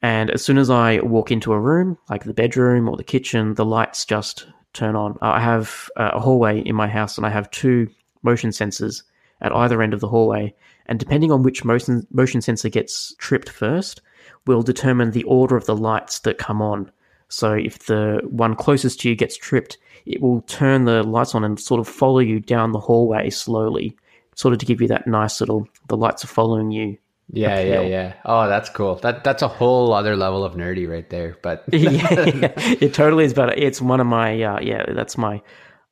And 0.02 0.30
as 0.30 0.42
soon 0.42 0.58
as 0.58 0.70
I 0.70 1.00
walk 1.00 1.30
into 1.30 1.52
a 1.52 1.60
room, 1.60 1.98
like 2.08 2.24
the 2.24 2.34
bedroom 2.34 2.88
or 2.88 2.96
the 2.96 3.04
kitchen, 3.04 3.54
the 3.54 3.64
lights 3.64 4.04
just 4.04 4.46
turn 4.72 4.94
on. 4.96 5.12
Uh, 5.22 5.32
I 5.32 5.40
have 5.40 5.90
uh, 5.96 6.10
a 6.14 6.20
hallway 6.20 6.60
in 6.60 6.74
my 6.74 6.86
house 6.88 7.16
and 7.16 7.26
I 7.26 7.30
have 7.30 7.50
two 7.50 7.88
motion 8.22 8.50
sensors 8.50 9.02
at 9.40 9.54
either 9.54 9.82
end 9.82 9.94
of 9.94 10.00
the 10.00 10.08
hallway. 10.08 10.54
And 10.86 10.98
depending 10.98 11.32
on 11.32 11.42
which 11.42 11.64
motion, 11.64 12.06
motion 12.12 12.40
sensor 12.40 12.68
gets 12.68 13.14
tripped 13.18 13.48
first, 13.48 14.00
will 14.46 14.62
determine 14.62 15.10
the 15.10 15.24
order 15.24 15.56
of 15.56 15.66
the 15.66 15.76
lights 15.76 16.20
that 16.20 16.38
come 16.38 16.62
on. 16.62 16.90
So 17.28 17.54
if 17.54 17.86
the 17.86 18.20
one 18.24 18.54
closest 18.54 19.00
to 19.00 19.08
you 19.08 19.16
gets 19.16 19.36
tripped, 19.36 19.78
it 20.04 20.22
will 20.22 20.42
turn 20.42 20.84
the 20.84 21.02
lights 21.02 21.34
on 21.34 21.42
and 21.42 21.58
sort 21.58 21.80
of 21.80 21.88
follow 21.88 22.20
you 22.20 22.38
down 22.38 22.72
the 22.72 22.78
hallway 22.78 23.30
slowly, 23.30 23.96
sort 24.36 24.52
of 24.52 24.60
to 24.60 24.66
give 24.66 24.80
you 24.80 24.88
that 24.88 25.08
nice 25.08 25.40
little 25.40 25.66
the 25.88 25.96
lights 25.96 26.22
are 26.22 26.28
following 26.28 26.70
you. 26.70 26.98
Yeah, 27.32 27.58
yeah, 27.58 27.74
appeal. 27.80 27.90
yeah. 27.90 28.14
Oh, 28.24 28.48
that's 28.48 28.68
cool. 28.68 28.94
That 28.96 29.24
that's 29.24 29.42
a 29.42 29.48
whole 29.48 29.92
other 29.92 30.14
level 30.14 30.44
of 30.44 30.54
nerdy 30.54 30.88
right 30.88 31.08
there. 31.10 31.36
But 31.42 31.64
yeah, 31.72 31.90
yeah, 32.12 32.52
it 32.56 32.94
totally 32.94 33.24
is. 33.24 33.34
But 33.34 33.58
it's 33.58 33.82
one 33.82 33.98
of 33.98 34.06
my 34.06 34.40
uh, 34.40 34.60
yeah, 34.60 34.84
that's 34.94 35.18
my 35.18 35.42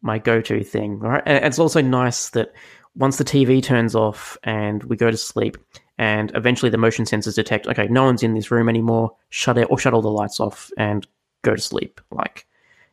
my 0.01 0.19
go 0.19 0.41
to 0.43 0.63
thing. 0.63 1.01
Right, 1.01 1.23
and 1.27 1.45
it's 1.45 1.59
also 1.59 1.81
nice 1.81 2.29
that 2.31 2.53
once 2.95 3.17
the 3.17 3.25
TV 3.25 3.61
turns 3.61 3.97
off 3.97 4.39
and 4.45 4.85
we 4.85 4.97
go 4.97 5.11
to 5.11 5.17
sleep, 5.17 5.57
and 5.99 6.31
eventually 6.37 6.71
the 6.71 6.79
motion 6.79 7.05
sensors 7.05 7.35
detect, 7.35 7.67
okay, 7.67 7.89
no 7.89 8.05
one's 8.05 8.23
in 8.23 8.35
this 8.35 8.53
room 8.53 8.69
anymore. 8.69 9.17
Shut 9.31 9.59
it 9.59 9.67
or 9.71 9.79
shut 9.79 9.95
all 9.95 10.03
the 10.03 10.11
lights 10.11 10.39
off 10.39 10.71
and 10.79 11.05
go 11.43 11.57
to 11.57 11.61
sleep. 11.61 12.01
Like, 12.13 12.47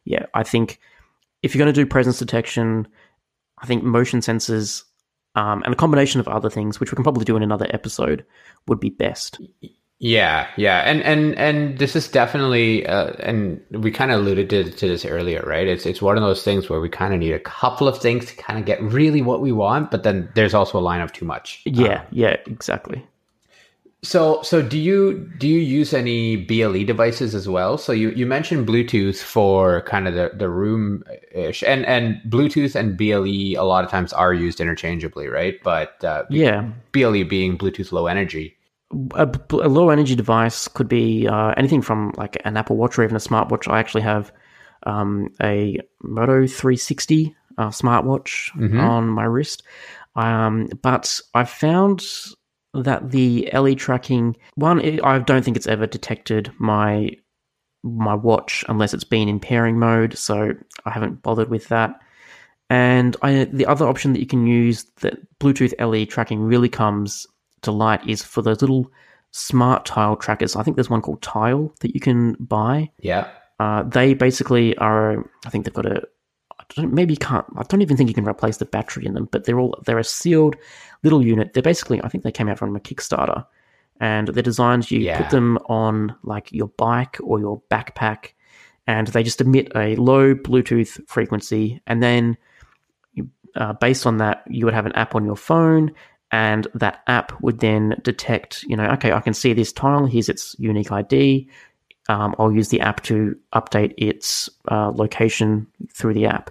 yeah, 0.06 0.26
I 0.34 0.42
think 0.42 0.80
if 1.44 1.54
you're 1.54 1.64
going 1.64 1.74
to 1.74 1.80
do 1.80 1.86
presence 1.86 2.18
detection, 2.18 2.88
I 3.60 3.68
think 3.68 3.84
motion 3.84 4.22
sensors 4.22 4.84
um, 5.36 5.62
and 5.64 5.74
a 5.74 5.78
combination 5.78 6.20
of 6.20 6.28
other 6.28 6.50
things, 6.50 6.80
which 6.80 6.92
we 6.92 6.96
can 6.96 7.04
probably 7.04 7.26
do 7.26 7.38
in 7.38 7.44
another 7.44 7.68
episode, 7.72 8.26
would 8.68 8.80
be 8.80 8.90
best. 8.90 9.40
Yeah, 10.04 10.48
yeah, 10.58 10.80
and 10.80 11.04
and 11.04 11.38
and 11.38 11.78
this 11.78 11.96
is 11.96 12.08
definitely, 12.08 12.88
uh, 12.88 13.12
and 13.20 13.62
we 13.70 13.92
kind 13.92 14.12
of 14.12 14.22
alluded 14.22 14.50
to, 14.50 14.72
to 14.72 14.88
this 14.88 15.06
earlier, 15.06 15.44
right? 15.46 15.68
It's 15.68 15.86
it's 15.86 16.02
one 16.02 16.18
of 16.18 16.24
those 16.24 16.44
things 16.44 16.70
where 16.72 16.80
we 16.80 16.90
kind 16.90 17.14
of 17.14 17.20
need 17.20 17.34
a 17.34 17.40
couple 17.40 17.88
of 17.88 18.00
things 18.00 18.26
to 18.26 18.36
kind 18.36 18.58
of 18.58 18.66
get 18.66 18.82
really 18.82 19.22
what 19.22 19.42
we 19.42 19.52
want, 19.52 19.92
but 19.92 20.02
then 20.02 20.28
there's 20.34 20.56
also 20.56 20.80
a 20.80 20.82
line 20.82 21.02
of 21.02 21.14
too 21.14 21.26
much. 21.26 21.62
Yeah, 21.66 22.00
Um, 22.00 22.08
yeah, 22.10 22.38
exactly. 22.48 23.06
So 24.04 24.42
so 24.42 24.62
do 24.64 24.80
you 24.80 25.32
do 25.38 25.48
you 25.48 25.60
use 25.60 25.94
any 25.94 26.36
BLE 26.36 26.86
devices 26.86 27.36
as 27.36 27.48
well? 27.48 27.78
So 27.78 27.92
you 27.92 28.10
you 28.12 28.26
mentioned 28.26 28.68
Bluetooth 28.68 29.22
for 29.22 29.82
kind 29.82 30.08
of 30.08 30.16
the 30.16 30.32
the 30.36 30.50
room 30.50 31.04
ish, 31.32 31.62
and 31.64 31.86
and 31.86 32.20
Bluetooth 32.28 32.76
and 32.76 32.98
BLE 32.98 33.60
a 33.62 33.66
lot 33.66 33.84
of 33.84 33.92
times 33.92 34.12
are 34.12 34.34
used 34.34 34.60
interchangeably, 34.60 35.28
right? 35.28 35.62
But 35.64 36.04
uh, 36.04 36.24
Yeah, 36.30 36.70
BLE 36.94 37.26
being 37.26 37.58
Bluetooth 37.58 37.92
Low 37.92 38.08
Energy. 38.08 38.58
a, 39.16 39.30
a 39.52 39.70
low 39.70 39.90
energy 39.90 40.16
device 40.16 40.68
could 40.68 40.88
be 40.88 41.28
uh, 41.28 41.54
anything 41.56 41.82
from 41.82 42.12
like 42.18 42.38
an 42.44 42.58
Apple 42.58 42.78
Watch 42.78 42.98
or 42.98 43.04
even 43.04 43.16
a 43.16 43.20
smartwatch. 43.20 43.72
I 43.72 43.80
actually 43.80 44.02
have 44.02 44.32
um, 44.84 45.30
a 45.44 45.80
Moto 46.02 46.48
360 46.48 47.36
uh, 47.60 47.68
smartwatch 47.68 48.50
on 48.80 49.08
my 49.10 49.24
wrist, 49.26 49.62
um, 50.16 50.68
but 50.82 51.22
I 51.36 51.44
found 51.44 52.04
that 52.74 53.12
the 53.12 53.50
LE 53.54 53.76
tracking 53.76 54.36
one, 54.56 55.00
I 55.02 55.20
don't 55.20 55.44
think 55.44 55.58
it's 55.58 55.68
ever 55.68 55.88
detected 55.88 56.52
my 56.58 57.12
my 57.84 58.14
watch 58.14 58.64
unless 58.70 58.94
it's 58.94 59.04
been 59.04 59.28
in 59.28 59.40
pairing 59.40 59.80
mode, 59.80 60.18
so 60.18 60.54
I 60.86 60.92
haven't 60.92 61.24
bothered 61.24 61.50
with 61.50 61.68
that. 61.70 62.00
And 62.70 63.18
I, 63.22 63.46
the 63.46 63.66
other 63.66 63.88
option 63.88 64.14
that 64.14 64.20
you 64.20 64.28
can 64.28 64.46
use 64.46 64.86
that 65.02 65.18
Bluetooth 65.40 65.74
LE 65.80 66.06
tracking 66.06 66.40
really 66.40 66.70
comes 66.70 67.28
to 67.64 67.72
light 67.72 68.08
is 68.08 68.24
for 68.24 68.42
those 68.42 68.62
little 68.62 68.90
smart 69.32 69.86
tile 69.86 70.16
trackers. 70.16 70.56
I 70.56 70.64
think 70.64 70.78
there's 70.78 70.90
one 70.90 71.02
called 71.02 71.22
Tile 71.22 71.74
that 71.82 71.94
you 71.94 72.00
can 72.00 72.34
buy. 72.34 72.92
Yeah. 73.00 73.30
Uh, 73.60 73.84
they 73.84 74.14
basically 74.14 74.78
are. 74.78 75.30
I 75.46 75.50
think 75.50 75.66
they've 75.66 75.74
got 75.74 75.86
a. 75.86 76.04
Maybe 76.78 77.14
you 77.14 77.18
can't. 77.18 77.46
I 77.58 77.64
don't 77.64 77.82
even 77.82 77.98
think 77.98 78.10
you 78.10 78.14
can 78.16 78.28
replace 78.28 78.58
the 78.58 78.66
battery 78.66 79.06
in 79.06 79.14
them. 79.14 79.28
But 79.32 79.46
they're 79.46 79.60
all. 79.60 79.80
They're 79.86 80.00
a 80.00 80.04
sealed 80.04 80.56
little 81.04 81.26
unit. 81.26 81.54
They're 81.54 81.64
basically. 81.64 82.02
I 82.04 82.08
think 82.10 82.24
they 82.24 82.32
came 82.32 82.48
out 82.50 82.58
from 82.60 82.76
a 82.76 82.80
Kickstarter, 82.80 83.46
and 84.00 84.30
they're 84.30 84.44
designed. 84.44 84.90
You 84.92 85.00
Yeah. 85.00 85.18
put 85.18 85.30
them 85.30 85.58
on 85.68 86.16
like 86.24 86.52
your 86.52 86.68
bike 86.78 87.18
or 87.22 87.40
your 87.40 87.62
backpack, 87.70 88.34
and 88.88 89.08
they 89.08 89.24
just 89.24 89.42
emit 89.42 89.72
a 89.76 89.96
low 89.96 90.34
Bluetooth 90.34 91.00
frequency, 91.08 91.82
and 91.88 92.02
then 92.02 92.38
you, 93.14 93.30
uh, 93.56 93.74
based 93.74 94.06
on 94.08 94.18
that, 94.18 94.44
you 94.48 94.66
would 94.66 94.74
have 94.74 94.86
an 94.86 94.94
app 94.94 95.16
on 95.16 95.26
your 95.26 95.36
phone, 95.36 95.92
and 96.32 96.68
that 96.74 97.02
app 97.08 97.34
would 97.42 97.60
then 97.60 97.96
detect, 98.04 98.64
you 98.64 98.76
know, 98.78 98.86
okay, 98.92 99.12
I 99.12 99.20
can 99.20 99.34
see 99.34 99.54
this 99.54 99.74
tile. 99.74 100.06
Here's 100.06 100.30
its 100.30 100.56
unique 100.60 100.92
ID. 100.92 101.50
Um, 102.10 102.34
I'll 102.40 102.52
use 102.52 102.70
the 102.70 102.82
app 102.82 103.04
to 103.04 103.36
update 103.54 103.94
its 103.98 104.50
uh, 104.70 104.92
location 104.92 105.68
through 105.94 106.14
the 106.14 106.26
app. 106.26 106.50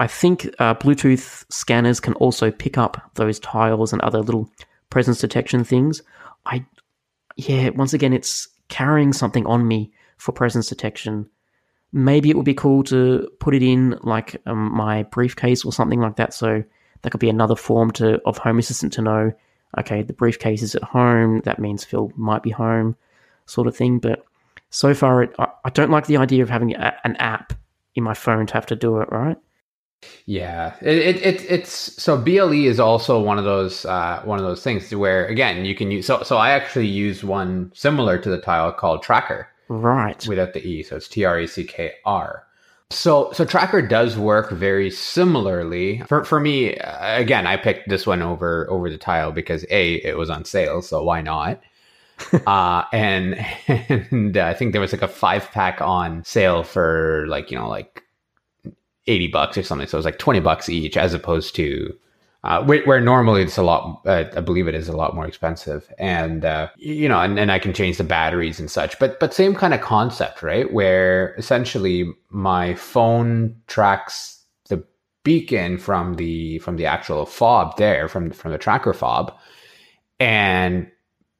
I 0.00 0.06
think 0.06 0.48
uh, 0.58 0.74
Bluetooth 0.74 1.44
scanners 1.50 2.00
can 2.00 2.14
also 2.14 2.50
pick 2.50 2.78
up 2.78 3.10
those 3.14 3.38
tiles 3.40 3.92
and 3.92 4.02
other 4.02 4.20
little 4.20 4.50
presence 4.90 5.20
detection 5.20 5.64
things. 5.64 6.02
I, 6.46 6.64
yeah, 7.36 7.70
once 7.70 7.92
again, 7.92 8.12
it's 8.12 8.48
carrying 8.68 9.12
something 9.12 9.46
on 9.46 9.66
me 9.66 9.90
for 10.16 10.32
presence 10.32 10.68
detection. 10.68 11.28
Maybe 11.92 12.30
it 12.30 12.36
would 12.36 12.44
be 12.44 12.54
cool 12.54 12.82
to 12.84 13.28
put 13.40 13.54
it 13.54 13.62
in 13.62 13.98
like 14.02 14.40
um, 14.46 14.72
my 14.74 15.04
briefcase 15.04 15.64
or 15.64 15.72
something 15.72 16.00
like 16.00 16.16
that. 16.16 16.34
So 16.34 16.62
that 17.02 17.10
could 17.10 17.20
be 17.20 17.30
another 17.30 17.56
form 17.56 17.90
to 17.92 18.20
of 18.26 18.38
Home 18.38 18.58
Assistant 18.58 18.92
to 18.94 19.02
know, 19.02 19.32
okay, 19.78 20.02
the 20.02 20.12
briefcase 20.12 20.62
is 20.62 20.74
at 20.74 20.82
home. 20.82 21.40
That 21.44 21.58
means 21.58 21.84
Phil 21.84 22.12
might 22.14 22.42
be 22.42 22.50
home, 22.50 22.96
sort 23.46 23.66
of 23.66 23.76
thing. 23.76 23.98
But 23.98 24.24
so 24.70 24.92
far, 24.94 25.22
it, 25.22 25.34
I, 25.38 25.48
I 25.64 25.70
don't 25.70 25.90
like 25.90 26.06
the 26.06 26.18
idea 26.18 26.42
of 26.42 26.50
having 26.50 26.74
a, 26.74 26.94
an 27.04 27.16
app 27.16 27.54
in 27.94 28.04
my 28.04 28.14
phone 28.14 28.46
to 28.46 28.54
have 28.54 28.66
to 28.66 28.76
do 28.76 28.98
it. 28.98 29.08
Right? 29.10 29.38
Yeah, 30.26 30.76
it, 30.80 30.98
it, 30.98 31.16
it 31.26 31.50
it's 31.50 31.70
so 32.02 32.16
BLE 32.16 32.52
is 32.66 32.78
also 32.78 33.20
one 33.20 33.38
of 33.38 33.44
those 33.44 33.84
uh, 33.84 34.20
one 34.24 34.38
of 34.38 34.44
those 34.44 34.62
things 34.62 34.94
where 34.94 35.26
again 35.26 35.64
you 35.64 35.74
can 35.74 35.90
use 35.90 36.06
so 36.06 36.22
so 36.22 36.36
I 36.36 36.50
actually 36.50 36.86
use 36.86 37.24
one 37.24 37.72
similar 37.74 38.18
to 38.18 38.28
the 38.30 38.38
tile 38.40 38.72
called 38.72 39.02
TrackR 39.04 39.46
Right. 39.68 40.26
without 40.26 40.52
the 40.54 40.66
e, 40.66 40.82
so 40.82 40.96
it's 40.96 41.08
T 41.08 41.24
R 41.24 41.40
E 41.40 41.46
C 41.46 41.64
K 41.64 41.92
R. 42.04 42.44
So 42.90 43.32
so 43.32 43.44
TrackR 43.44 43.88
does 43.88 44.16
work 44.18 44.50
very 44.50 44.90
similarly 44.90 46.00
for 46.02 46.24
for 46.24 46.40
me. 46.40 46.76
uh, 46.78 47.18
Again, 47.20 47.46
I 47.46 47.56
picked 47.56 47.88
this 47.88 48.06
one 48.06 48.22
over 48.22 48.68
over 48.70 48.90
the 48.90 48.98
tile 48.98 49.32
because 49.32 49.64
a 49.70 49.94
it 49.96 50.16
was 50.18 50.30
on 50.30 50.44
sale, 50.44 50.82
so 50.82 51.02
why 51.02 51.20
not? 51.22 51.60
uh 52.46 52.84
and 52.92 53.34
and 53.68 54.36
uh, 54.36 54.46
I 54.46 54.54
think 54.54 54.72
there 54.72 54.80
was 54.80 54.92
like 54.92 55.02
a 55.02 55.08
five 55.08 55.50
pack 55.52 55.80
on 55.80 56.24
sale 56.24 56.62
for 56.64 57.26
like 57.28 57.50
you 57.50 57.58
know 57.58 57.68
like 57.68 58.04
80 59.08 59.28
bucks 59.28 59.58
or 59.58 59.62
something. 59.62 59.88
So 59.88 59.96
it 59.96 60.00
was 60.00 60.04
like 60.04 60.18
20 60.18 60.40
bucks 60.40 60.68
each 60.68 60.96
as 60.96 61.14
opposed 61.14 61.54
to 61.56 61.96
uh, 62.44 62.62
where, 62.62 62.84
where 62.84 63.00
normally 63.00 63.42
it's 63.42 63.58
a 63.58 63.62
lot, 63.62 64.00
uh, 64.06 64.24
I 64.36 64.40
believe 64.40 64.68
it 64.68 64.74
is 64.74 64.88
a 64.88 64.96
lot 64.96 65.14
more 65.14 65.26
expensive. 65.26 65.92
And, 65.98 66.44
uh, 66.44 66.68
you 66.76 67.08
know, 67.08 67.20
and, 67.20 67.38
and 67.38 67.50
I 67.50 67.58
can 67.58 67.72
change 67.72 67.98
the 67.98 68.04
batteries 68.04 68.60
and 68.60 68.70
such, 68.70 68.98
but, 68.98 69.18
but 69.18 69.34
same 69.34 69.54
kind 69.54 69.74
of 69.74 69.80
concept, 69.80 70.42
right? 70.42 70.72
Where 70.72 71.34
essentially 71.34 72.12
my 72.30 72.74
phone 72.74 73.56
tracks 73.66 74.40
the 74.68 74.84
beacon 75.24 75.78
from 75.78 76.14
the, 76.14 76.60
from 76.60 76.76
the 76.76 76.86
actual 76.86 77.26
fob 77.26 77.76
there, 77.76 78.08
from, 78.08 78.30
from 78.30 78.52
the 78.52 78.58
tracker 78.58 78.92
fob 78.92 79.36
and 80.20 80.88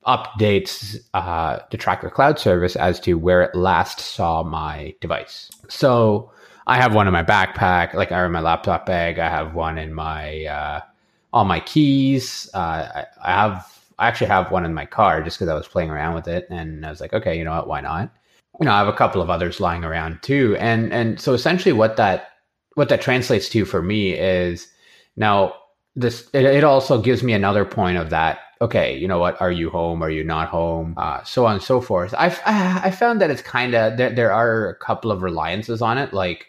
updates 0.06 0.96
uh, 1.14 1.60
the 1.70 1.76
tracker 1.76 2.10
cloud 2.10 2.38
service 2.38 2.74
as 2.74 2.98
to 3.00 3.14
where 3.14 3.42
it 3.42 3.54
last 3.54 4.00
saw 4.00 4.42
my 4.42 4.94
device. 5.00 5.50
So 5.68 6.32
I 6.68 6.76
have 6.76 6.94
one 6.94 7.06
in 7.06 7.12
my 7.14 7.24
backpack, 7.24 7.94
like 7.94 8.12
or 8.12 8.26
in 8.26 8.32
my 8.32 8.40
laptop 8.40 8.84
bag. 8.84 9.18
I 9.18 9.30
have 9.30 9.54
one 9.54 9.78
in 9.78 9.94
my 9.94 10.44
uh, 10.44 10.80
all 11.32 11.46
my 11.46 11.60
keys. 11.60 12.48
Uh, 12.52 12.58
I, 12.94 13.06
I 13.24 13.32
have 13.32 13.80
I 13.98 14.06
actually 14.06 14.28
have 14.28 14.50
one 14.50 14.66
in 14.66 14.74
my 14.74 14.84
car 14.84 15.22
just 15.22 15.38
because 15.38 15.48
I 15.48 15.54
was 15.54 15.66
playing 15.66 15.90
around 15.90 16.14
with 16.14 16.28
it, 16.28 16.46
and 16.50 16.84
I 16.84 16.90
was 16.90 17.00
like, 17.00 17.14
okay, 17.14 17.36
you 17.36 17.44
know 17.44 17.52
what, 17.52 17.68
why 17.68 17.80
not? 17.80 18.12
You 18.60 18.66
know, 18.66 18.72
I 18.72 18.78
have 18.78 18.88
a 18.88 18.92
couple 18.92 19.22
of 19.22 19.30
others 19.30 19.60
lying 19.60 19.82
around 19.82 20.22
too, 20.22 20.56
and 20.60 20.92
and 20.92 21.18
so 21.18 21.32
essentially 21.32 21.72
what 21.72 21.96
that 21.96 22.32
what 22.74 22.90
that 22.90 23.00
translates 23.00 23.48
to 23.48 23.64
for 23.64 23.82
me 23.82 24.12
is 24.12 24.68
now 25.16 25.54
this 25.96 26.28
it, 26.34 26.44
it 26.44 26.64
also 26.64 27.00
gives 27.00 27.22
me 27.22 27.32
another 27.32 27.64
point 27.64 27.98
of 27.98 28.10
that 28.10 28.40
okay 28.60 28.96
you 28.96 29.08
know 29.08 29.18
what 29.18 29.40
are 29.40 29.50
you 29.50 29.70
home 29.70 30.02
are 30.02 30.10
you 30.10 30.22
not 30.22 30.48
home 30.48 30.94
uh, 30.96 31.22
so 31.24 31.46
on 31.46 31.54
and 31.54 31.62
so 31.62 31.80
forth 31.80 32.14
i've 32.18 32.40
i 32.44 32.90
found 32.90 33.20
that 33.20 33.30
it's 33.30 33.42
kind 33.42 33.74
of 33.74 33.96
there, 33.96 34.10
there 34.10 34.32
are 34.32 34.68
a 34.68 34.74
couple 34.76 35.10
of 35.10 35.22
reliances 35.22 35.82
on 35.82 35.98
it 35.98 36.12
like 36.12 36.48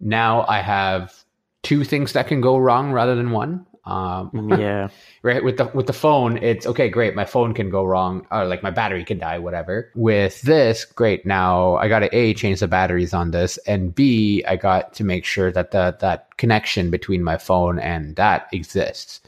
now 0.00 0.44
i 0.48 0.60
have 0.60 1.24
two 1.66 1.82
things 1.82 2.12
that 2.12 2.28
can 2.28 2.40
go 2.40 2.56
wrong 2.56 2.92
rather 2.92 3.16
than 3.16 3.32
one. 3.32 3.66
Um, 3.84 4.30
yeah. 4.58 4.88
right? 5.24 5.42
With 5.42 5.56
the 5.56 5.66
with 5.74 5.88
the 5.88 5.92
phone 5.92 6.36
it's 6.38 6.64
okay 6.64 6.88
great 6.88 7.16
my 7.16 7.24
phone 7.24 7.54
can 7.54 7.70
go 7.70 7.84
wrong 7.84 8.24
or 8.30 8.46
like 8.46 8.62
my 8.62 8.70
battery 8.70 9.04
can 9.04 9.18
die 9.18 9.40
whatever. 9.40 9.90
With 9.96 10.40
this 10.42 10.84
great 10.84 11.26
now 11.26 11.74
i 11.76 11.88
got 11.88 12.00
to 12.00 12.16
a 12.16 12.34
change 12.34 12.60
the 12.60 12.68
batteries 12.68 13.12
on 13.12 13.32
this 13.32 13.58
and 13.66 13.92
b 13.94 14.44
i 14.46 14.54
got 14.54 14.94
to 14.94 15.04
make 15.04 15.24
sure 15.24 15.50
that 15.50 15.72
the 15.72 15.96
that 16.00 16.36
connection 16.36 16.90
between 16.90 17.24
my 17.24 17.36
phone 17.36 17.80
and 17.80 18.14
that 18.14 18.46
exists. 18.52 19.20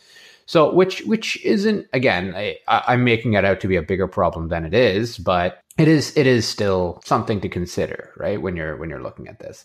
So 0.46 0.72
which 0.72 1.02
which 1.02 1.44
isn't 1.44 1.88
again 1.92 2.34
I, 2.36 2.58
i'm 2.68 3.02
making 3.02 3.34
it 3.34 3.44
out 3.44 3.58
to 3.60 3.68
be 3.68 3.76
a 3.76 3.82
bigger 3.82 4.06
problem 4.06 4.48
than 4.48 4.64
it 4.64 4.74
is 4.74 5.18
but 5.18 5.60
it 5.76 5.88
is 5.88 6.16
it 6.16 6.26
is 6.26 6.46
still 6.46 7.00
something 7.04 7.40
to 7.40 7.48
consider 7.48 8.12
right 8.16 8.40
when 8.40 8.56
you're 8.56 8.76
when 8.76 8.90
you're 8.90 9.02
looking 9.02 9.28
at 9.28 9.40
this 9.40 9.64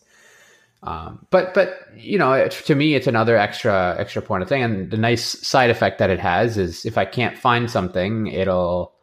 um, 0.84 1.26
but 1.30 1.54
but 1.54 1.88
you 1.96 2.18
know 2.18 2.34
it, 2.34 2.52
to 2.52 2.76
me 2.76 2.96
it's 2.96 3.08
another 3.08 3.38
extra 3.38 3.96
extra 3.98 4.22
point 4.22 4.44
of 4.44 4.50
thing 4.50 4.64
and 4.64 4.92
the 4.92 4.98
nice 4.98 5.24
side 5.46 5.70
effect 5.70 6.00
that 6.00 6.10
it 6.10 6.20
has 6.20 6.58
is 6.58 6.86
if 6.86 6.98
i 6.98 7.06
can't 7.06 7.38
find 7.38 7.72
something 7.72 8.28
it'll 8.28 8.94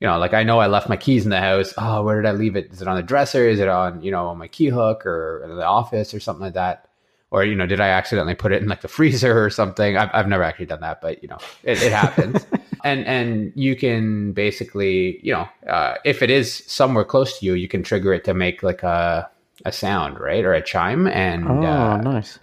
you 0.00 0.06
know, 0.06 0.18
like 0.18 0.32
I 0.32 0.42
know 0.42 0.58
I 0.58 0.66
left 0.66 0.88
my 0.88 0.96
keys 0.96 1.24
in 1.24 1.30
the 1.30 1.40
house. 1.40 1.74
Oh, 1.76 2.02
where 2.02 2.20
did 2.20 2.28
I 2.28 2.32
leave 2.32 2.56
it? 2.56 2.72
Is 2.72 2.80
it 2.80 2.88
on 2.88 2.96
the 2.96 3.02
dresser? 3.02 3.46
Is 3.46 3.60
it 3.60 3.68
on, 3.68 4.02
you 4.02 4.10
know, 4.10 4.28
on 4.28 4.38
my 4.38 4.48
key 4.48 4.68
hook 4.68 5.04
or 5.04 5.42
in 5.44 5.54
the 5.54 5.64
office 5.64 6.14
or 6.14 6.20
something 6.20 6.42
like 6.42 6.54
that? 6.54 6.88
Or, 7.30 7.44
you 7.44 7.54
know, 7.54 7.66
did 7.66 7.80
I 7.80 7.88
accidentally 7.88 8.34
put 8.34 8.50
it 8.50 8.62
in 8.62 8.68
like 8.68 8.80
the 8.80 8.88
freezer 8.96 9.44
or 9.44 9.50
something? 9.50 9.98
I've, 9.98 10.08
I've 10.12 10.28
never 10.28 10.42
actually 10.42 10.66
done 10.66 10.80
that, 10.80 11.02
but 11.02 11.22
you 11.22 11.28
know, 11.28 11.38
it, 11.64 11.82
it 11.82 11.92
happens. 11.92 12.46
and, 12.84 13.04
and 13.04 13.52
you 13.54 13.76
can 13.76 14.32
basically, 14.32 15.20
you 15.22 15.34
know, 15.34 15.46
uh, 15.68 15.96
if 16.04 16.22
it 16.22 16.30
is 16.30 16.64
somewhere 16.66 17.04
close 17.04 17.38
to 17.38 17.44
you, 17.44 17.52
you 17.52 17.68
can 17.68 17.82
trigger 17.82 18.14
it 18.14 18.24
to 18.24 18.32
make 18.32 18.62
like 18.62 18.82
a, 18.82 19.30
a 19.64 19.72
sound, 19.72 20.18
right? 20.20 20.44
Or 20.44 20.52
a 20.54 20.62
chime. 20.62 21.06
And, 21.06 21.46
Oh, 21.48 21.62
uh, 21.66 21.96
nice. 21.98 22.38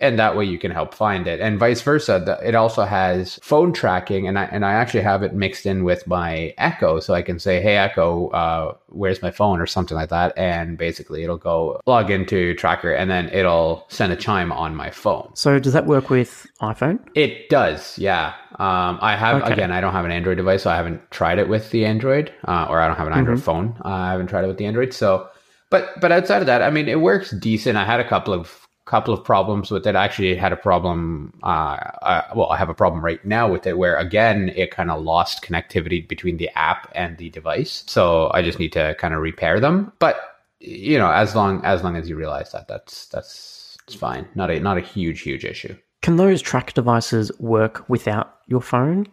and 0.00 0.18
that 0.18 0.36
way 0.36 0.44
you 0.44 0.58
can 0.58 0.72
help 0.72 0.92
find 0.92 1.26
it 1.28 1.40
and 1.40 1.58
vice 1.58 1.80
versa 1.80 2.20
The- 2.26 2.46
it 2.48 2.54
also 2.56 2.82
has 2.84 3.38
phone 3.42 3.72
tracking 3.72 4.26
and 4.26 4.36
i 4.38 4.44
and 4.50 4.64
i 4.64 4.72
actually 4.72 5.02
have 5.02 5.22
it 5.22 5.32
mixed 5.34 5.66
in 5.66 5.84
with 5.84 6.04
my 6.08 6.52
echo 6.58 6.98
so 6.98 7.14
i 7.14 7.22
can 7.22 7.38
say 7.38 7.62
hey 7.62 7.76
echo 7.76 8.28
uh, 8.30 8.74
where's 8.88 9.22
my 9.22 9.30
phone 9.30 9.60
or 9.60 9.66
something 9.66 9.96
like 9.96 10.08
that 10.10 10.36
and 10.36 10.76
basically 10.76 11.22
it'll 11.22 11.38
go 11.38 11.80
log 11.86 12.10
into 12.10 12.54
TrackR 12.56 12.98
and 12.98 13.08
then 13.08 13.28
it'll 13.30 13.84
send 13.88 14.12
a 14.12 14.16
chime 14.16 14.50
on 14.52 14.74
my 14.74 14.90
phone 14.90 15.30
So 15.34 15.60
does 15.60 15.72
that 15.74 15.86
work 15.86 16.10
with 16.10 16.44
iPhone? 16.60 16.98
it 17.14 17.48
does 17.48 17.96
yeah 17.96 18.34
um, 18.58 18.98
i 19.00 19.14
have 19.16 19.42
Okay. 19.42 19.52
again 19.52 19.70
i 19.70 19.80
don't 19.80 19.92
have 19.92 20.04
an 20.04 20.10
android 20.10 20.36
device 20.38 20.64
so 20.64 20.70
i 20.70 20.76
haven't 20.76 21.00
tried 21.12 21.38
it 21.38 21.48
with 21.48 21.70
the 21.70 21.86
android 21.86 22.32
uh, 22.48 22.66
or 22.68 22.80
i 22.80 22.88
don't 22.88 22.96
have 22.96 23.06
an 23.06 23.12
android 23.14 23.40
phone 23.40 23.76
uh, 23.84 23.88
i 23.88 24.10
haven't 24.10 24.26
tried 24.26 24.44
it 24.44 24.48
with 24.48 24.58
the 24.58 24.66
android 24.66 24.92
so 24.92 25.28
but 25.74 26.00
but 26.00 26.12
outside 26.12 26.40
of 26.40 26.46
that 26.46 26.62
i 26.62 26.70
mean 26.70 26.88
it 26.88 27.00
works 27.00 27.30
decent 27.32 27.76
i 27.76 27.84
had 27.84 28.00
a 28.00 28.08
couple 28.08 28.32
of 28.32 28.60
couple 28.86 29.14
of 29.14 29.24
problems 29.24 29.70
with 29.70 29.86
it 29.86 29.96
I 29.96 30.04
actually 30.04 30.34
had 30.36 30.52
a 30.52 30.56
problem 30.56 31.32
uh, 31.42 31.76
uh 32.02 32.22
well 32.36 32.50
i 32.50 32.56
have 32.56 32.68
a 32.68 32.74
problem 32.74 33.04
right 33.04 33.24
now 33.24 33.50
with 33.50 33.66
it 33.66 33.78
where 33.78 33.96
again 33.96 34.50
it 34.54 34.70
kind 34.70 34.90
of 34.90 35.02
lost 35.02 35.42
connectivity 35.42 36.06
between 36.06 36.36
the 36.36 36.50
app 36.56 36.92
and 36.94 37.16
the 37.18 37.30
device 37.30 37.82
so 37.86 38.30
i 38.34 38.42
just 38.42 38.58
need 38.58 38.72
to 38.74 38.94
kind 38.98 39.14
of 39.14 39.20
repair 39.20 39.58
them 39.58 39.90
but 39.98 40.16
you 40.60 40.98
know 40.98 41.10
as 41.10 41.34
long 41.34 41.64
as 41.64 41.82
long 41.82 41.96
as 41.96 42.08
you 42.08 42.14
realize 42.14 42.52
that 42.52 42.68
that's 42.68 43.06
that's 43.06 43.76
it's 43.86 43.96
fine 43.96 44.28
not 44.34 44.50
a 44.50 44.60
not 44.60 44.76
a 44.76 44.82
huge 44.82 45.22
huge 45.22 45.44
issue 45.44 45.74
Can 46.04 46.16
those 46.16 46.42
track 46.42 46.74
devices 46.74 47.32
work 47.40 47.88
without 47.88 48.40
your 48.46 48.60
phone? 48.60 49.06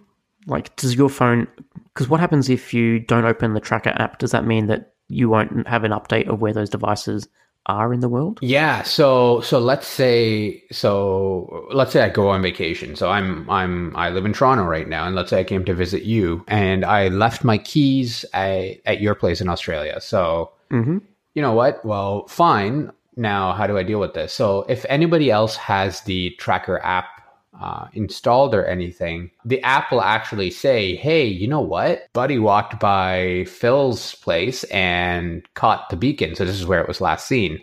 Like, 0.46 0.76
does 0.76 0.94
your 0.94 1.08
phone? 1.08 1.48
Because 1.86 2.10
what 2.10 2.20
happens 2.20 2.50
if 2.50 2.74
you 2.74 3.00
don't 3.00 3.24
open 3.24 3.54
the 3.54 3.62
TrackR 3.62 3.98
app? 3.98 4.20
Does 4.20 4.32
that 4.32 4.46
mean 4.46 4.68
that 4.68 4.91
you 5.12 5.30
won't 5.30 5.68
have 5.68 5.84
an 5.84 5.92
update 5.92 6.28
of 6.28 6.42
where 6.42 6.54
those 6.54 6.70
devices 6.70 7.28
are 7.68 7.94
in 7.94 8.00
the 8.00 8.10
world? 8.10 8.40
Yeah, 8.42 8.82
so 8.82 9.42
so 9.42 9.60
let's 9.60 9.88
say 9.88 10.64
so 10.72 11.68
let's 11.72 11.92
say 11.92 12.02
I 12.02 12.10
go 12.10 12.30
on 12.30 12.42
vacation. 12.42 12.96
So 12.96 13.12
I'm 13.12 13.48
I'm 13.50 13.96
I 13.96 14.10
live 14.10 14.26
in 14.26 14.34
Toronto 14.34 14.64
right 14.64 14.88
now, 14.88 15.06
and 15.06 15.16
let's 15.16 15.30
say 15.30 15.40
I 15.40 15.44
came 15.44 15.64
to 15.66 15.74
visit 15.74 16.04
you, 16.04 16.44
and 16.48 16.84
I 16.84 17.10
left 17.10 17.44
my 17.44 17.58
keys 17.60 18.26
at, 18.34 18.78
at 18.86 19.02
your 19.02 19.14
place 19.16 19.42
in 19.42 19.50
Australia. 19.50 20.02
So 20.02 20.52
Mm-hmm. 20.72 21.00
you 21.34 21.42
know 21.42 21.54
what? 21.54 21.84
Well, 21.86 22.26
fine. 22.28 22.92
Now, 23.18 23.52
how 23.52 23.68
do 23.68 23.78
I 23.78 23.84
deal 23.84 24.00
with 24.00 24.14
this? 24.14 24.32
So 24.32 24.66
if 24.70 24.86
anybody 24.88 25.30
else 25.30 25.58
has 25.58 26.02
the 26.02 26.34
TrackR 26.40 26.80
app 26.82 27.21
uh, 27.60 27.88
installed 27.94 28.56
or 28.56 28.66
anything, 28.66 29.32
the 29.46 29.62
app 29.64 29.92
will 29.92 30.02
actually 30.02 30.52
say, 30.52 30.96
"Hey, 30.96 31.26
you 31.26 31.48
know 31.48 31.62
what? 31.62 32.08
Buddy 32.14 32.40
walked 32.40 32.80
by 32.80 33.46
Phil's 33.48 34.16
place 34.16 34.64
and 34.66 35.44
caught 35.54 35.90
the 35.90 35.98
beacon. 35.98 36.36
So 36.36 36.46
this 36.46 36.60
is 36.60 36.66
where 36.66 36.82
it 36.82 36.88
was 36.88 37.02
last 37.02 37.28
seen." 37.28 37.60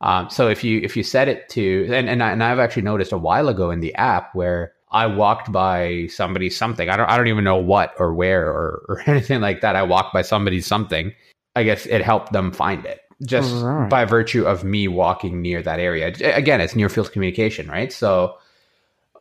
Um, 0.00 0.30
so 0.30 0.48
if 0.48 0.62
you 0.62 0.80
if 0.82 0.96
you 0.96 1.02
set 1.02 1.28
it 1.28 1.48
to 1.50 1.88
and 1.92 2.08
and, 2.08 2.22
I, 2.22 2.30
and 2.30 2.42
I've 2.42 2.60
actually 2.60 2.82
noticed 2.82 3.12
a 3.12 3.18
while 3.18 3.48
ago 3.48 3.70
in 3.70 3.80
the 3.80 3.94
app 3.96 4.34
where 4.34 4.72
I 4.90 5.06
walked 5.06 5.52
by 5.52 6.06
somebody 6.06 6.50
something. 6.50 6.88
I 6.88 6.96
don't 6.96 7.08
I 7.08 7.16
don't 7.16 7.28
even 7.28 7.44
know 7.44 7.56
what 7.56 7.94
or 7.98 8.14
where 8.14 8.46
or, 8.46 8.84
or 8.88 9.02
anything 9.06 9.40
like 9.40 9.60
that. 9.60 9.76
I 9.76 9.82
walked 9.82 10.12
by 10.12 10.22
somebody 10.22 10.60
something. 10.60 11.12
I 11.56 11.64
guess 11.64 11.86
it 11.86 12.02
helped 12.02 12.32
them 12.32 12.52
find 12.52 12.86
it 12.86 13.00
just 13.26 13.52
Right. 13.54 13.88
by 13.88 14.04
virtue 14.04 14.44
of 14.44 14.64
me 14.64 14.88
walking 14.88 15.42
near 15.42 15.62
that 15.62 15.80
area. 15.80 16.08
Again, 16.34 16.60
it's 16.60 16.76
near 16.76 16.88
field 16.88 17.12
communication, 17.12 17.68
right? 17.68 17.92
So, 17.92 18.38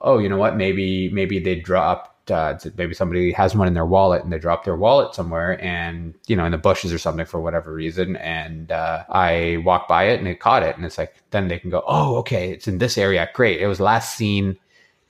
oh, 0.02 0.18
you 0.18 0.30
know 0.30 0.38
what? 0.38 0.56
Maybe 0.56 1.10
maybe 1.10 1.39
they 1.39 1.56
dropped. 1.56 2.14
Uh, 2.30 2.58
maybe 2.76 2.93
somebody 2.93 3.32
has 3.32 3.56
one 3.56 3.70
in 3.70 3.74
their 3.74 3.86
wallet 3.86 4.22
and 4.22 4.34
they 4.34 4.38
dropped 4.38 4.66
their 4.66 4.76
wallet 4.76 5.16
somewhere 5.16 5.64
and 5.64 6.14
you 6.28 6.36
know 6.36 6.43
in 6.43 6.52
the 6.52 6.58
bushes 6.58 6.91
or 6.91 6.98
something 6.98 7.26
for 7.26 7.39
whatever 7.39 7.74
reason. 7.74 8.18
And 8.18 8.72
uh, 8.72 9.06
i 9.10 9.62
walked 9.64 9.88
by 9.88 10.06
it 10.06 10.20
and 10.20 10.28
it 10.28 10.39
caught 10.41 10.64
it. 10.64 10.76
And 10.76 10.86
it's 10.86 10.98
like 10.98 11.16
then 11.32 11.48
they 11.48 11.60
can 11.60 11.70
go 11.70 11.84
oh 11.88 12.18
okay 12.18 12.52
it's 12.52 12.68
in 12.68 12.80
this 12.80 12.98
area. 12.98 13.30
Great. 13.34 13.62
It 13.62 13.68
was 13.68 13.80
last 13.80 14.18
seen 14.18 14.58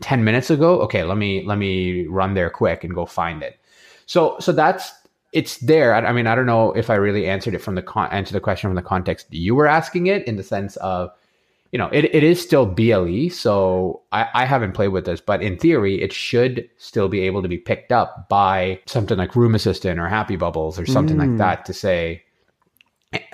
10 0.02 0.24
minutes 0.24 0.52
ago. 0.52 0.80
Okay 0.82 1.04
let 1.04 1.18
me 1.18 1.44
let 1.44 1.58
me 1.58 2.06
run 2.06 2.36
there 2.36 2.52
quick 2.52 2.84
and 2.84 2.94
go 2.94 3.06
find 3.08 3.42
it. 3.42 3.60
So 4.06 4.38
so 4.40 4.52
that's 4.52 4.92
it's 5.34 5.58
there. 5.58 5.96
I, 5.96 6.02
I 6.02 6.14
mean 6.14 6.28
i 6.28 6.36
don't 6.36 6.46
know 6.46 6.72
if 6.74 6.90
i 6.90 6.96
really 6.96 7.28
answered 7.28 7.56
it 7.56 7.60
from 7.60 7.76
the 7.76 7.82
con- 7.82 8.12
answer 8.12 8.32
the 8.34 8.40
question 8.40 8.70
from 8.70 8.76
the 8.76 8.82
context 8.82 9.28
you 9.32 9.56
were 9.56 9.68
asking 9.68 10.08
it 10.08 10.26
in 10.28 10.36
the 10.36 10.44
sense 10.44 10.76
of 10.78 11.10
you 11.72 11.80
know 11.80 11.89
it, 11.91 12.05
it 12.05 12.24
is 12.24 12.41
still 12.41 12.65
ble 12.65 13.30
so 13.30 14.01
I, 14.11 14.28
I 14.34 14.45
haven't 14.45 14.74
played 14.74 14.89
with 14.89 15.05
this 15.05 15.22
but 15.22 15.41
in 15.41 15.57
theory 15.57 16.01
it 16.01 16.13
should 16.13 16.70
still 16.78 17.09
be 17.09 17.22
able 17.22 17.41
to 17.41 17.47
be 17.49 17.57
picked 17.57 17.91
up 17.91 18.30
by 18.30 18.80
something 18.86 19.18
like 19.18 19.36
room 19.36 19.55
assistant 19.55 19.99
or 19.99 20.07
happy 20.07 20.36
bubbles 20.36 20.80
or 20.80 20.86
something 20.86 21.18
like 21.18 21.30
Mm. 21.30 21.38
that 21.39 21.65
to 21.65 21.74
say 21.74 22.24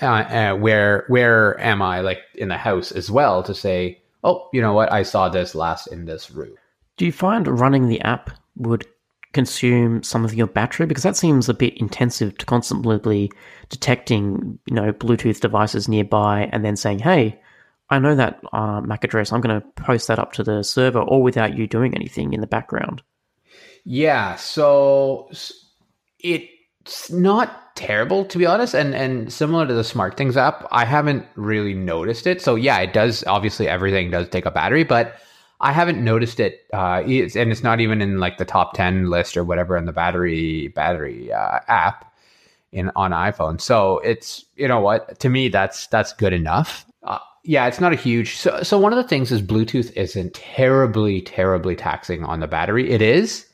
uh, 0.01 0.05
uh, 0.05 0.55
where 0.55 1.05
where 1.07 1.59
am 1.59 1.81
i 1.81 2.01
like 2.01 2.19
in 2.36 2.49
the 2.49 2.57
house 2.57 2.91
as 2.91 3.09
well 3.09 3.43
to 3.43 3.53
say 3.53 4.01
oh 4.23 4.49
you 4.53 4.61
know 4.61 4.73
what 4.73 4.91
i 4.91 5.03
saw 5.03 5.29
this 5.29 5.55
last 5.55 5.88
in 5.88 6.05
this 6.05 6.29
room 6.31 6.55
Do 6.97 7.05
you 7.05 7.11
find 7.11 7.47
running 7.47 7.88
the 7.88 8.01
app 8.01 8.29
would 8.55 8.86
consume 9.34 10.03
some 10.03 10.23
of 10.23 10.36
your 10.36 10.45
battery? 10.45 10.86
Because 10.86 11.01
that 11.01 11.17
seems 11.17 11.49
a 11.49 11.55
bit 11.55 11.73
intensive 11.77 12.38
to 12.38 12.45
constantly 12.45 13.31
detecting, 13.69 14.59
you 14.67 14.75
know, 14.75 14.93
Bluetooth 14.93 15.39
devices 15.39 15.88
nearby 15.89 16.47
and 16.51 16.63
then 16.63 16.75
saying, 16.75 16.99
"Hey, 16.99 17.41
I 17.89 17.99
know 17.99 18.15
that 18.15 18.39
uh, 18.51 18.81
MAC 18.81 19.03
address. 19.03 19.31
I'm 19.31 19.41
going 19.41 19.59
to 19.59 19.67
post 19.84 20.07
that 20.07 20.19
up 20.19 20.34
to 20.34 20.43
the 20.43 20.63
server," 20.63 21.01
all 21.01 21.21
without 21.21 21.57
you 21.57 21.67
doing 21.67 21.93
anything 21.95 22.34
in 22.34 22.41
the 22.41 22.47
background. 22.47 23.01
Yeah, 23.86 24.36
so 24.36 25.29
it's 26.19 27.11
not 27.11 27.75
terrible 27.75 28.23
to 28.25 28.38
be 28.38 28.45
honest, 28.45 28.73
and 28.73 28.95
and 28.95 29.31
similar 29.31 29.67
to 29.67 29.73
the 29.73 29.81
SmartThings 29.81 30.38
app, 30.38 30.67
I 30.71 30.86
haven't 30.86 31.25
really 31.36 31.73
noticed 31.73 32.27
it. 32.27 32.41
So 32.41 32.55
yeah, 32.55 32.79
it 32.79 32.93
does. 32.93 33.23
Obviously, 33.25 33.67
everything 33.67 34.11
does 34.11 34.29
take 34.29 34.45
a 34.45 34.51
battery, 34.51 34.84
but 34.84 35.15
I 35.59 35.71
haven't 35.71 36.03
noticed 36.03 36.39
it. 36.39 36.65
Uh, 36.73 37.03
it's, 37.05 37.36
and 37.36 37.51
it's 37.51 37.63
not 37.63 37.79
even 37.79 38.01
in 38.01 38.19
like 38.19 38.38
the 38.38 38.45
top 38.45 38.73
ten 38.73 39.09
list 39.09 39.38
or 39.38 39.43
whatever 39.43 39.77
in 39.77 39.86
the 39.86 39.93
battery 39.93 40.69
battery 40.69 41.31
uh, 41.31 41.59
app 41.67 42.13
in 42.71 42.91
on 42.95 43.11
iPhone. 43.11 43.59
So 43.61 43.99
it's 43.99 44.45
you 44.55 44.67
know 44.67 44.79
what 44.79 45.19
to 45.19 45.29
me 45.29 45.49
that's 45.49 45.88
that's 45.88 46.13
good 46.13 46.34
enough. 46.34 46.86
Yeah, 47.43 47.67
it's 47.67 47.81
not 47.81 47.93
a 47.93 47.97
huge. 47.97 48.37
So 48.37 48.63
so 48.63 48.77
one 48.77 48.93
of 48.93 48.97
the 48.97 49.07
things 49.07 49.31
is 49.31 49.41
Bluetooth 49.41 49.91
isn't 49.97 50.33
terribly 50.33 51.21
terribly 51.21 51.75
taxing 51.75 52.23
on 52.23 52.39
the 52.39 52.47
battery. 52.47 52.89
It 52.89 53.01
is, 53.01 53.45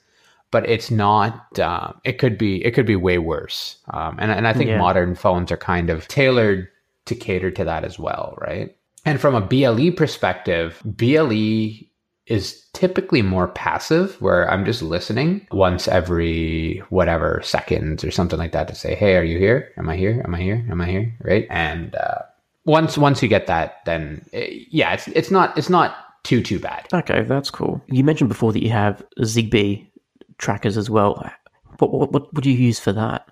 but 0.51 0.67
it's 0.69 0.91
not. 0.91 1.57
Uh, 1.59 1.93
it 2.03 2.19
could 2.19 2.37
be 2.37 2.63
it 2.63 2.71
could 2.71 2.85
be 2.85 2.95
way 2.95 3.17
worse. 3.17 3.77
Um, 3.91 4.17
and 4.19 4.31
and 4.31 4.47
I 4.47 4.53
think 4.53 4.69
Yeah. 4.69 4.77
modern 4.77 5.15
phones 5.15 5.51
are 5.51 5.57
kind 5.57 5.89
of 5.89 6.07
tailored 6.07 6.67
to 7.05 7.15
cater 7.15 7.49
to 7.51 7.63
that 7.65 7.83
as 7.83 7.97
well, 7.97 8.37
right? 8.39 8.75
And 9.05 9.19
from 9.19 9.33
a 9.33 9.41
BLE 9.41 9.91
perspective, 9.91 10.81
BLE 10.85 11.87
is 12.27 12.63
typically 12.73 13.23
more 13.23 13.47
passive 13.47 14.21
where 14.21 14.47
I'm 14.51 14.65
just 14.65 14.83
listening 14.83 15.47
once 15.51 15.87
every 15.87 16.83
whatever 16.89 17.41
seconds 17.43 18.03
or 18.03 18.11
something 18.11 18.37
like 18.37 18.51
that 18.51 18.67
to 18.67 18.75
say, 18.75 18.93
"Hey, 18.93 19.15
are 19.17 19.23
you 19.23 19.39
here? 19.39 19.71
Am 19.77 19.89
I 19.89 19.95
here? 19.95 20.21
Am 20.23 20.35
I 20.35 20.39
here? 20.41 20.63
Am 20.69 20.79
I 20.79 20.85
here?" 20.85 21.15
right? 21.23 21.47
And 21.49 21.95
uh, 21.95 22.19
once 22.65 22.97
once 22.97 23.21
you 23.23 23.29
get 23.29 23.47
that 23.47 23.77
then 23.85 24.25
eh, 24.33 24.47
yeah, 24.69 24.93
it's 24.93 25.07
it's 25.09 25.31
not 25.31 25.57
it's 25.57 25.69
not 25.69 25.95
too 26.23 26.41
too 26.41 26.59
bad. 26.59 26.87
Okay, 26.93 27.23
that's 27.23 27.49
cool. 27.49 27.81
You 27.87 28.03
mentioned 28.03 28.29
before 28.29 28.51
that 28.53 28.63
you 28.63 28.69
have 28.69 29.03
Zigbee 29.19 29.87
trackers 30.37 30.77
as 30.77 30.89
well. 30.89 31.31
What 31.79 31.91
what, 31.91 32.11
what 32.11 32.33
would 32.33 32.45
you 32.45 32.53
use 32.53 32.79
for 32.79 32.91
that? 32.93 33.27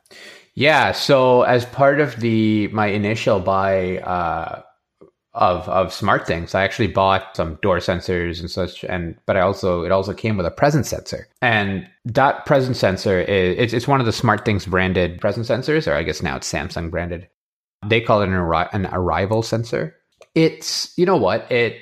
Yeah, 0.55 0.91
so 0.91 1.43
as 1.43 1.65
part 1.65 1.99
of 1.99 2.19
the 2.19 2.67
my 2.69 2.88
initial 2.88 3.39
buy 3.39 3.99
uh, 3.99 4.63
of 5.34 5.69
of 5.69 5.89
SmartThings, 5.89 6.55
I 6.55 6.63
actually 6.63 6.88
bought 6.88 7.36
some 7.36 7.59
door 7.61 7.78
sensors 7.78 8.39
and 8.39 8.49
such, 8.49 8.84
and 8.84 9.15
but 9.28 9.38
I 9.38 9.41
also 9.41 9.84
it 9.84 9.91
also 9.91 10.13
came 10.13 10.38
with 10.38 10.47
a 10.47 10.51
presence 10.51 10.89
sensor, 10.89 11.28
and 11.41 11.88
that 12.05 12.45
presence 12.47 12.80
sensor 12.80 13.21
is 13.21 13.55
it's, 13.59 13.73
it's 13.73 13.88
one 13.88 13.99
of 13.99 14.07
the 14.07 14.11
SmartThings 14.11 14.67
branded 14.67 15.21
presence 15.21 15.49
sensors, 15.49 15.88
or 15.88 15.93
I 15.93 16.03
guess 16.03 16.23
now 16.23 16.38
it's 16.38 16.51
Samsung 16.51 16.89
branded. 16.89 17.28
They 17.88 18.01
call 18.01 18.21
it 18.21 18.29
an 18.29 18.35
arri- 18.35 18.73
an 18.73 18.88
arrival 18.91 19.41
sensor. 19.41 19.95
It's 20.35 20.93
you 20.97 21.05
know 21.05 21.17
what 21.17 21.51
it 21.51 21.77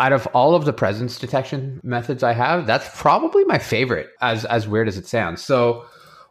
out 0.00 0.12
of 0.12 0.26
all 0.28 0.54
of 0.54 0.64
the 0.64 0.72
presence 0.72 1.18
detection 1.18 1.80
methods 1.84 2.22
I 2.22 2.32
have, 2.32 2.66
that's 2.66 2.88
probably 3.00 3.44
my 3.44 3.58
favorite. 3.58 4.10
As 4.20 4.44
as 4.44 4.66
weird 4.66 4.88
as 4.88 4.98
it 4.98 5.06
sounds, 5.06 5.42
so 5.42 5.84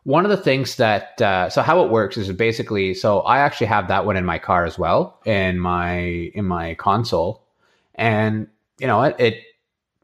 one 0.03 0.25
of 0.25 0.31
the 0.31 0.37
things 0.37 0.75
that 0.75 1.21
uh, 1.21 1.49
so 1.49 1.61
how 1.61 1.83
it 1.83 1.89
works 1.89 2.17
is 2.17 2.31
basically 2.33 2.93
so 2.93 3.19
I 3.21 3.39
actually 3.39 3.67
have 3.67 3.87
that 3.87 4.05
one 4.05 4.17
in 4.17 4.25
my 4.25 4.37
car 4.37 4.65
as 4.65 4.77
well 4.77 5.19
in 5.25 5.59
my 5.59 5.97
in 6.33 6.45
my 6.45 6.75
console, 6.75 7.43
and 7.95 8.47
you 8.79 8.87
know 8.87 9.01
it, 9.03 9.15
it 9.17 9.35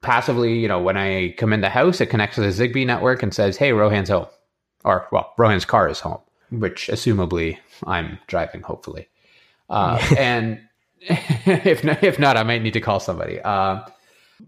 passively 0.01 0.57
you 0.57 0.67
know 0.67 0.79
when 0.81 0.95
I 0.95 1.33
come 1.37 1.51
in 1.51 1.61
the 1.61 1.69
house 1.69 1.99
it 1.99 2.05
connects 2.07 2.35
to 2.35 2.41
the 2.41 2.47
Zigbee 2.47 2.85
network 2.85 3.21
and 3.21 3.33
says 3.33 3.57
hey 3.57 3.73
Rohan's 3.73 4.09
home, 4.09 4.27
or 4.85 5.07
well 5.11 5.33
Rohan's 5.37 5.65
car 5.65 5.89
is 5.89 5.99
home. 5.99 6.19
which 6.51 6.87
assumably 6.87 7.57
I'm 7.85 8.19
driving, 8.27 8.61
hopefully. 8.61 9.07
Uh, 9.69 9.99
and 10.17 10.59
if 11.01 11.83
not, 11.83 12.03
if 12.03 12.19
not, 12.19 12.37
I 12.37 12.43
might 12.43 12.61
need 12.61 12.73
to 12.73 12.81
call 12.81 12.99
somebody. 12.99 13.39
Uh, 13.41 13.81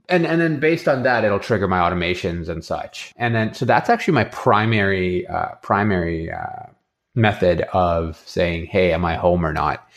and 0.09 0.25
and 0.25 0.39
then 0.41 0.59
based 0.59 0.88
on 0.88 1.03
that, 1.03 1.23
it'll 1.23 1.39
trigger 1.39 1.67
my 1.67 1.79
automations 1.79 2.49
and 2.49 2.63
such. 2.63 3.13
And 3.17 3.36
then 3.36 3.53
so 3.53 3.65
that's 3.65 3.89
actually 3.89 4.13
my 4.13 4.25
primary 4.25 5.27
uh, 5.27 5.55
primary 5.61 6.32
uh, 6.32 6.67
method 7.15 7.61
of 7.73 8.21
saying, 8.25 8.67
"Hey, 8.67 8.93
am 8.93 9.05
I 9.05 9.15
home 9.15 9.45
or 9.45 9.53
not?" 9.53 9.88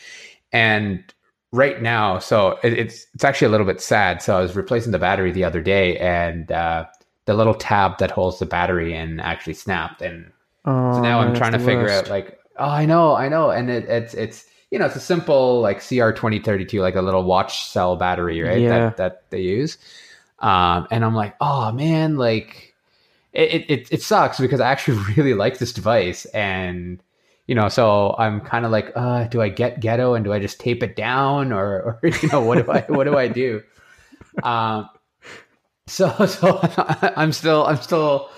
And 0.51 1.03
right 1.51 1.81
now, 1.81 2.19
so 2.19 2.59
it, 2.63 2.73
it's 2.73 3.07
it's 3.13 3.23
actually 3.23 3.47
a 3.47 3.51
little 3.51 3.65
bit 3.65 3.81
sad. 3.81 4.21
So 4.21 4.37
I 4.37 4.41
was 4.41 4.55
replacing 4.55 4.91
the 4.91 4.99
battery 4.99 5.31
the 5.31 5.43
other 5.45 5.61
day, 5.61 5.97
and 5.97 6.51
uh, 6.51 6.85
the 7.25 7.33
little 7.33 7.55
tab 7.55 7.97
that 7.99 8.11
holds 8.11 8.39
the 8.39 8.45
battery 8.45 8.93
in 8.93 9.19
actually 9.21 9.53
snapped, 9.53 10.01
and 10.01 10.31
Oh, 10.65 10.93
so 10.93 11.01
now 11.01 11.19
I'm 11.19 11.35
trying 11.35 11.51
to 11.51 11.59
figure 11.59 11.83
worst. 11.83 12.05
out 12.05 12.09
like, 12.09 12.34
oh, 12.57 12.69
I 12.69 12.85
know, 12.85 13.15
I 13.15 13.29
know, 13.29 13.49
and 13.49 13.69
it, 13.69 13.85
it's 13.85 14.13
it's 14.13 14.45
you 14.71 14.79
know 14.79 14.85
it's 14.85 14.95
a 14.95 15.01
simple 15.01 15.61
like 15.61 15.85
CR 15.85 16.11
twenty 16.11 16.39
thirty 16.39 16.65
two 16.65 16.81
like 16.81 16.95
a 16.95 17.01
little 17.01 17.23
watch 17.23 17.67
cell 17.67 17.95
battery, 17.95 18.41
right? 18.41 18.59
Yeah. 18.59 18.69
That 18.69 18.97
that 18.97 19.23
they 19.29 19.41
use, 19.41 19.77
um, 20.39 20.87
and 20.91 21.03
I'm 21.03 21.15
like, 21.15 21.35
oh 21.41 21.71
man, 21.71 22.17
like 22.17 22.73
it 23.33 23.69
it 23.69 23.87
it 23.91 24.01
sucks 24.01 24.39
because 24.39 24.59
I 24.59 24.71
actually 24.71 24.97
really 25.17 25.33
like 25.33 25.57
this 25.57 25.73
device 25.73 26.25
and. 26.25 27.01
You 27.47 27.53
know, 27.53 27.69
so 27.69 28.15
I'm 28.17 28.41
kind 28.41 28.65
of 28.65 28.71
like, 28.71 28.91
uh, 28.95 29.25
do 29.25 29.39
I 29.39 29.49
get 29.49 29.79
ghetto 29.79 30.15
and 30.15 30.25
do 30.25 30.33
I 30.33 30.39
just 30.39 30.59
tape 30.59 30.81
it 30.81 30.95
down 30.95 31.53
or, 31.53 31.99
or 32.03 32.09
you 32.09 32.27
know, 32.29 32.41
what 32.41 32.55
do 32.55 32.71
I, 32.71 32.81
what 32.87 33.03
do 33.03 33.15
I 33.15 33.27
do? 33.27 33.61
Um, 34.41 34.89
so, 35.85 36.09
so 36.25 36.59
I'm 37.15 37.31
still, 37.31 37.63
I'm 37.67 37.77
still 37.77 38.31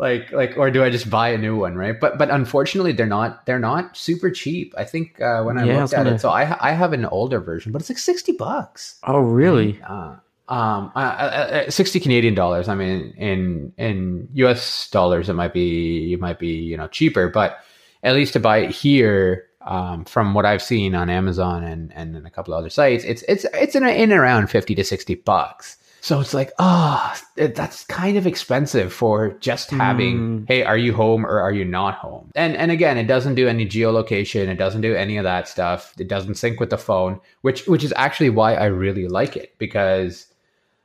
like, 0.00 0.32
like, 0.32 0.56
or 0.56 0.70
do 0.70 0.82
I 0.82 0.90
just 0.90 1.08
buy 1.10 1.28
a 1.28 1.38
new 1.38 1.56
one? 1.56 1.74
Right. 1.76 1.98
But, 2.00 2.18
but 2.18 2.30
unfortunately 2.30 2.92
they're 2.92 3.06
not, 3.06 3.44
they're 3.46 3.58
not 3.58 3.96
super 3.96 4.30
cheap. 4.30 4.74
I 4.76 4.84
think, 4.84 5.20
uh, 5.20 5.42
when 5.42 5.58
I 5.58 5.64
Yeah, 5.64 5.72
looked 5.74 5.82
was 5.82 5.92
at 5.94 6.04
gonna- 6.04 6.16
it, 6.16 6.20
so 6.20 6.30
I, 6.30 6.56
I 6.60 6.72
have 6.72 6.92
an 6.92 7.04
older 7.04 7.38
version, 7.40 7.70
but 7.72 7.80
it's 7.82 7.90
like 7.90 7.98
60 7.98 8.32
bucks. 8.32 8.98
Oh, 9.04 9.20
really? 9.20 9.80
Uh, 9.86 10.16
um, 10.48 10.90
uh, 10.96 10.98
uh, 10.98 11.64
uh, 11.66 11.70
60 11.70 12.00
Canadian 12.00 12.34
dollars. 12.34 12.68
I 12.68 12.74
mean, 12.74 13.14
in, 13.16 13.72
in 13.78 14.28
US 14.34 14.90
dollars, 14.90 15.28
it 15.28 15.34
might 15.34 15.52
be, 15.52 16.12
it 16.12 16.18
might 16.20 16.38
be, 16.40 16.48
you 16.48 16.76
know, 16.76 16.88
cheaper, 16.88 17.28
but 17.28 17.58
at 18.02 18.14
least 18.14 18.32
to 18.32 18.40
buy 18.40 18.58
it 18.58 18.70
here, 18.70 19.46
um, 19.60 20.06
from 20.06 20.32
what 20.32 20.46
I've 20.46 20.62
seen 20.62 20.94
on 20.94 21.10
Amazon 21.10 21.62
and, 21.62 21.92
and 21.94 22.26
a 22.26 22.30
couple 22.30 22.54
of 22.54 22.58
other 22.58 22.70
sites, 22.70 23.04
it's, 23.04 23.22
it's, 23.28 23.44
it's 23.52 23.74
in, 23.76 23.86
in 23.86 24.10
around 24.12 24.48
50 24.48 24.74
to 24.74 24.82
60 24.82 25.16
bucks. 25.16 25.76
So 26.02 26.18
it's 26.20 26.32
like, 26.34 26.50
oh, 26.58 27.14
it- 27.36 27.54
that's 27.54 27.84
kind 27.84 28.16
of 28.16 28.26
expensive 28.26 28.92
for 28.92 29.30
just 29.40 29.70
having, 29.70 30.16
Mm. 30.18 30.44
hey, 30.48 30.62
are 30.64 30.78
you 30.78 30.92
home 30.94 31.26
or 31.26 31.40
are 31.40 31.52
you 31.52 31.64
not 31.64 31.94
home? 31.96 32.30
And 32.34 32.56
and 32.56 32.70
again, 32.70 32.96
it 32.98 33.06
doesn't 33.06 33.34
do 33.34 33.48
any 33.48 33.66
geolocation, 33.66 34.48
it 34.48 34.56
doesn't 34.56 34.80
do 34.80 34.94
any 34.94 35.16
of 35.18 35.24
that 35.24 35.46
stuff. 35.48 35.92
It 35.98 36.08
doesn't 36.08 36.36
sync 36.36 36.58
with 36.60 36.70
the 36.70 36.78
phone, 36.78 37.20
which 37.42 37.66
which 37.66 37.84
is 37.84 37.92
actually 37.96 38.30
why 38.30 38.54
I 38.54 38.66
really 38.66 39.08
like 39.08 39.36
it 39.36 39.54
because 39.58 40.26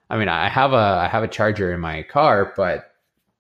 I 0.10 0.18
mean, 0.18 0.28
I 0.30 0.50
have 0.50 0.74
a 0.74 0.76
I 1.06 1.08
have 1.08 1.24
a 1.24 1.28
charger 1.28 1.74
in 1.74 1.80
my 1.80 2.04
car, 2.04 2.54
but 2.56 2.92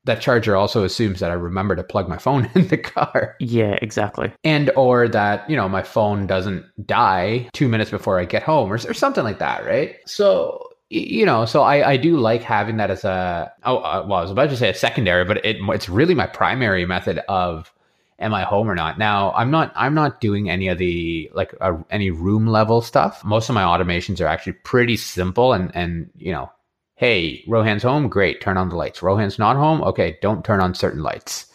that 0.06 0.22
charger 0.22 0.56
also 0.56 0.84
assumes 0.84 1.20
that 1.20 1.32
I 1.32 1.34
remember 1.34 1.76
to 1.76 1.84
plug 1.84 2.08
my 2.08 2.18
phone 2.18 2.50
in 2.56 2.68
the 2.68 2.78
car 2.78 3.36
Yeah, 3.40 3.76
exactly. 3.82 4.32
and 4.44 4.72
or 4.76 5.08
that 5.10 5.50
you 5.50 5.56
know 5.56 5.68
my 5.68 5.82
phone 5.84 6.26
doesn't 6.28 6.64
die 6.88 7.50
two 7.54 7.68
minutes 7.68 7.92
before 7.92 8.20
I 8.20 8.26
get 8.26 8.44
home 8.44 8.72
or, 8.72 8.76
or 8.76 8.94
something 8.94 9.24
like 9.24 9.40
that, 9.40 9.66
right? 9.66 9.96
So 10.06 10.70
you 10.90 11.26
know, 11.26 11.46
so 11.46 11.64
I, 11.64 11.92
I 11.92 11.98
do 11.98 12.18
like 12.18 12.44
having 12.44 12.78
that 12.78 12.92
as 12.92 13.04
a 13.04 13.52
oh 13.64 13.78
uh, 13.78 14.06
well 14.08 14.20
I 14.20 14.22
was 14.22 14.32
about 14.32 14.50
to 14.50 14.58
say 14.58 14.70
a 14.70 14.74
secondary, 14.74 15.26
but 15.26 15.44
it 15.46 15.58
it's 15.60 15.90
really 15.90 16.14
my 16.14 16.28
primary 16.28 16.86
method 16.86 17.20
of 17.28 17.72
am 18.20 18.34
I 18.34 18.44
home 18.44 18.70
or 18.70 18.76
not. 18.76 18.98
Now 19.00 19.32
I'm 19.34 19.52
not 19.52 19.74
I'm 19.76 19.96
not 19.96 20.22
doing 20.22 20.50
any 20.50 20.68
of 20.68 20.78
the 20.78 21.30
like 21.34 21.56
uh, 21.60 21.78
any 21.90 22.12
room 22.12 22.48
level 22.48 22.82
stuff. 22.82 23.24
Most 23.26 23.50
of 23.50 23.56
my 23.56 23.64
automations 23.64 24.22
are 24.22 24.28
actually 24.28 24.54
pretty 24.54 24.98
simple 24.98 25.54
and 25.54 25.76
and 25.76 26.10
you 26.16 26.32
know 26.32 26.52
hey, 26.98 27.44
Rohan's 27.48 27.84
home, 27.84 28.08
great, 28.08 28.40
turn 28.40 28.56
on 28.56 28.70
the 28.70 28.76
lights. 28.78 29.04
Rohan's 29.04 29.38
not 29.38 29.58
home, 29.58 29.82
okay, 29.84 30.18
don't 30.22 30.46
turn 30.46 30.62
on 30.62 30.74
certain 30.74 31.04
lights. 31.04 31.48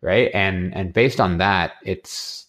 Right? 0.00 0.30
And 0.34 0.74
and 0.74 0.92
based 0.92 1.20
on 1.20 1.38
that, 1.38 1.72
it's 1.84 2.43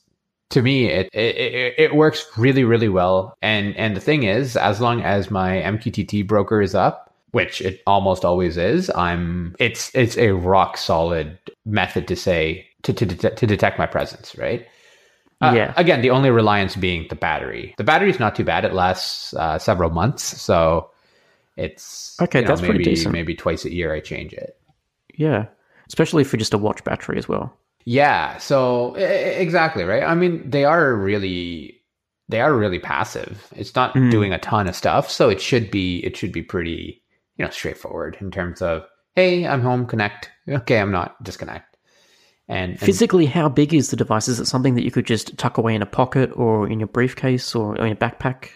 to 0.51 0.61
me 0.61 0.85
it 0.87 1.09
it, 1.13 1.73
it, 1.77 1.95
works 1.95 2.25
really, 2.37 2.63
really 2.63 2.89
well. 2.89 3.35
And 3.41 3.75
and 3.77 3.95
the 3.95 4.01
thing 4.01 4.23
is, 4.23 4.55
as 4.57 4.79
long 4.79 5.01
as 5.01 5.31
my 5.31 5.57
MQTT 5.57 6.27
broker 6.27 6.61
is 6.61 6.75
up, 6.75 7.13
which 7.31 7.61
it 7.61 7.81
almost 7.87 8.23
always 8.23 8.55
is, 8.57 8.89
I'm 8.95 9.55
it's 9.59 9.93
it's 9.95 10.17
a 10.17 10.31
rock 10.31 10.77
solid 10.77 11.37
method 11.65 12.07
to 12.07 12.15
say 12.15 12.67
to 12.83 12.93
to, 12.93 13.05
det- 13.05 13.37
to 13.37 13.47
detect 13.47 13.79
my 13.79 13.85
presence, 13.87 14.35
right? 14.37 14.65
Uh, 15.41 15.51
Yeah. 15.55 15.73
Again, 15.75 16.01
the 16.01 16.11
only 16.11 16.29
reliance 16.29 16.75
being 16.77 17.07
the 17.09 17.15
battery. 17.15 17.73
The 17.77 17.83
battery 17.83 18.09
is 18.09 18.19
not 18.19 18.35
too 18.35 18.45
bad. 18.45 18.63
It 18.63 18.73
lasts 18.73 19.33
uh, 19.33 19.59
several 19.59 19.89
months, 19.89 20.23
so 20.41 20.89
it's 21.57 22.15
Okay, 22.21 22.39
you 22.39 22.45
know, 22.45 22.49
that's 22.49 22.61
pretty 22.61 22.79
maybe 22.79 22.83
decent. 22.91 23.11
maybe 23.13 23.35
twice 23.35 23.65
a 23.65 23.73
year 23.73 23.93
I 23.93 23.99
change 23.99 24.31
it. 24.33 24.57
Yeah. 25.15 25.45
Especially 25.87 26.23
for 26.23 26.37
just 26.37 26.53
a 26.53 26.57
watch 26.57 26.83
battery 26.83 27.17
as 27.17 27.27
well. 27.27 27.53
Yeah, 27.86 28.38
so 28.38 28.95
exactly 28.95 29.83
right. 29.83 30.03
I 30.03 30.15
mean, 30.15 30.49
they 30.49 30.65
are 30.65 30.95
really 30.95 31.81
they 32.27 32.41
are 32.41 32.53
really 32.55 32.79
passive. 32.79 33.47
It's 33.55 33.75
not 33.75 33.93
Mm. 33.93 34.09
doing 34.09 34.33
a 34.33 34.39
ton 34.39 34.67
of 34.67 34.75
stuff, 34.75 35.09
so 35.09 35.29
it 35.29 35.39
should 35.39 35.69
be 35.69 35.99
it 36.03 36.17
should 36.17 36.31
be 36.31 36.41
pretty 36.41 37.01
you 37.38 37.45
know 37.45 37.51
straightforward 37.51 38.17
in 38.19 38.31
terms 38.31 38.61
of 38.61 38.83
hey, 39.15 39.45
I'm 39.47 39.61
home, 39.61 39.86
connect. 39.86 40.29
Okay, 40.49 40.79
I'm 40.79 40.91
not 40.91 41.21
disconnect. 41.23 41.77
And, 42.47 42.71
and 42.71 42.79
Physically, 42.79 43.25
how 43.25 43.49
big 43.49 43.73
is 43.73 43.89
the 43.89 43.95
device? 43.95 44.27
Is 44.27 44.39
it 44.39 44.45
something 44.45 44.75
that 44.75 44.83
you 44.83 44.91
could 44.91 45.05
just 45.07 45.36
tuck 45.38 45.57
away 45.57 45.73
in 45.73 45.81
a 45.81 45.88
pocket 45.88 46.31
or 46.36 46.67
in 46.67 46.79
your 46.79 46.88
briefcase 46.88 47.55
or 47.55 47.75
in 47.77 47.91
a 47.91 47.95
backpack? 47.95 48.49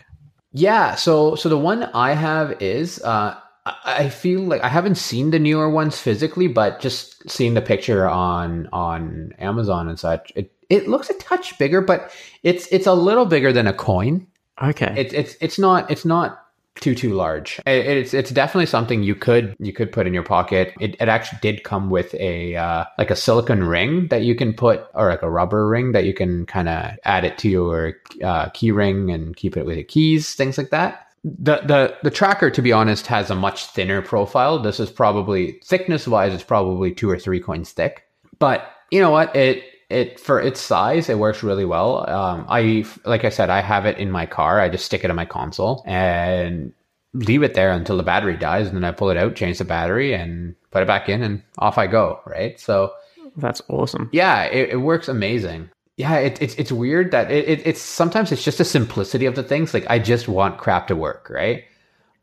Yeah, 0.54 0.96
so 0.96 1.36
so 1.36 1.50
the 1.50 1.58
one 1.58 1.84
I 1.94 2.14
have 2.14 2.60
is 2.62 3.00
uh 3.04 3.36
I 3.66 4.10
feel 4.10 4.42
like 4.42 4.64
I 4.64 4.70
haven't 4.70 4.96
seen 4.96 5.32
the 5.32 5.40
newer 5.40 5.70
ones 5.70 6.00
physically, 6.00 6.48
but 6.48 6.80
just 6.80 7.30
seeing 7.30 7.54
the 7.54 7.62
picture 7.62 8.08
on 8.08 8.68
on 8.72 9.34
Amazon 9.38 9.88
and 9.88 10.00
such, 10.00 10.32
it 10.36 10.52
it 10.70 10.88
looks 10.88 11.10
a 11.10 11.14
touch 11.16 11.58
bigger, 11.58 11.82
but 11.82 12.12
it's 12.44 12.68
it's 12.68 12.88
a 12.88 12.94
little 12.94 13.26
bigger 13.26 13.52
than 13.52 13.68
a 13.68 13.74
coin. 13.74 14.28
Okay. 14.62 14.94
It's 14.98 15.14
it's 15.14 15.36
it's 15.42 15.60
not 15.60 15.90
it's 15.92 16.06
not 16.06 16.46
too 16.76 16.96
too 16.96 17.14
large. 17.14 17.60
It, 17.66 17.86
it's 17.86 18.14
it's 18.14 18.32
definitely 18.32 18.66
something 18.66 19.04
you 19.04 19.16
could 19.16 19.56
you 19.60 19.74
could 19.74 19.92
put 19.92 20.08
in 20.08 20.14
your 20.14 20.24
pocket. 20.24 20.74
It 20.80 20.96
it 21.00 21.10
actually 21.10 21.40
did 21.42 21.64
come 21.64 21.90
with 21.90 22.14
a 22.16 22.56
uh, 22.56 22.86
like 22.98 23.12
a 23.12 23.16
silicone 23.16 23.64
ring 23.64 24.08
that 24.08 24.24
you 24.24 24.36
can 24.36 24.54
put 24.54 24.86
or 24.94 25.10
like 25.10 25.22
a 25.22 25.30
rubber 25.30 25.68
ring 25.68 25.92
that 25.92 26.06
you 26.06 26.14
can 26.14 26.46
kind 26.46 26.70
of 26.70 26.92
add 27.04 27.26
it 27.26 27.38
to 27.40 27.50
your 27.50 27.96
uh, 28.24 28.50
key 28.50 28.72
ring 28.72 29.12
and 29.12 29.36
keep 29.36 29.58
it 29.58 29.66
with 29.66 29.76
your 29.76 29.86
keys, 29.86 30.34
things 30.36 30.58
like 30.58 30.70
that. 30.70 31.08
The 31.24 31.58
the 31.66 31.96
the 32.04 32.12
tracker, 32.12 32.50
to 32.50 32.62
be 32.62 32.72
honest, 32.72 33.08
has 33.08 33.30
a 33.30 33.36
much 33.36 33.66
thinner 33.68 34.02
profile. 34.02 34.60
This 34.60 34.80
is 34.80 34.90
probably 34.90 35.60
thickness 35.66 36.08
wise, 36.08 36.34
it's 36.34 36.44
probably 36.44 36.94
two 36.94 37.10
or 37.10 37.20
three 37.20 37.40
coins 37.40 37.72
thick. 37.72 38.04
But 38.40 38.72
you 38.92 39.02
know 39.02 39.12
what? 39.12 39.36
It 39.36 39.64
it 39.90 40.20
for 40.20 40.40
its 40.40 40.62
size, 40.62 41.10
it 41.10 41.18
works 41.18 41.44
really 41.44 41.66
well. 41.66 42.10
Um, 42.10 42.46
I 42.48 42.86
like 43.06 43.26
I 43.26 43.30
said, 43.30 43.50
I 43.50 43.62
have 43.62 43.86
it 43.86 43.98
in 43.98 44.12
my 44.12 44.26
car. 44.26 44.62
I 44.62 44.70
just 44.70 44.86
stick 44.86 45.04
it 45.04 45.10
in 45.10 45.16
my 45.16 45.26
console 45.26 45.84
and 45.86 46.72
leave 47.14 47.44
it 47.44 47.54
there 47.56 47.72
until 47.72 47.98
the 47.98 48.04
battery 48.04 48.38
dies, 48.38 48.68
and 48.68 48.78
then 48.78 48.84
I 48.86 48.92
pull 48.92 49.10
it 49.10 49.18
out, 49.18 49.36
change 49.36 49.58
the 49.58 49.66
battery, 49.66 50.14
and 50.14 50.56
put 50.72 50.84
it 50.84 50.88
back 50.88 51.10
in, 51.10 51.24
and 51.24 51.42
off 51.58 51.78
I 51.78 51.88
go. 51.88 52.22
Right. 52.26 52.60
So 52.60 52.94
That's 53.36 53.62
awesome. 53.68 54.10
yeah, 54.14 54.44
it, 54.44 54.70
it 54.70 54.78
works 54.78 55.08
amazing. 55.08 55.70
Yeah, 56.00 56.16
it, 56.16 56.42
it's 56.42 56.56
it's 56.56 56.72
weird 56.72 57.12
that 57.12 57.30
it, 57.30 57.46
it, 57.46 57.68
it's 57.68 57.82
sometimes 57.82 58.32
it's 58.32 58.46
just 58.46 58.58
the 58.58 58.64
simplicity 58.64 59.26
of 59.26 59.36
the 59.36 59.44
things. 59.44 59.74
Like 59.74 59.86
I 59.90 60.00
just 60.00 60.30
want 60.30 60.58
crap 60.58 60.88
to 60.88 60.96
work, 60.96 61.30
right? 61.30 61.66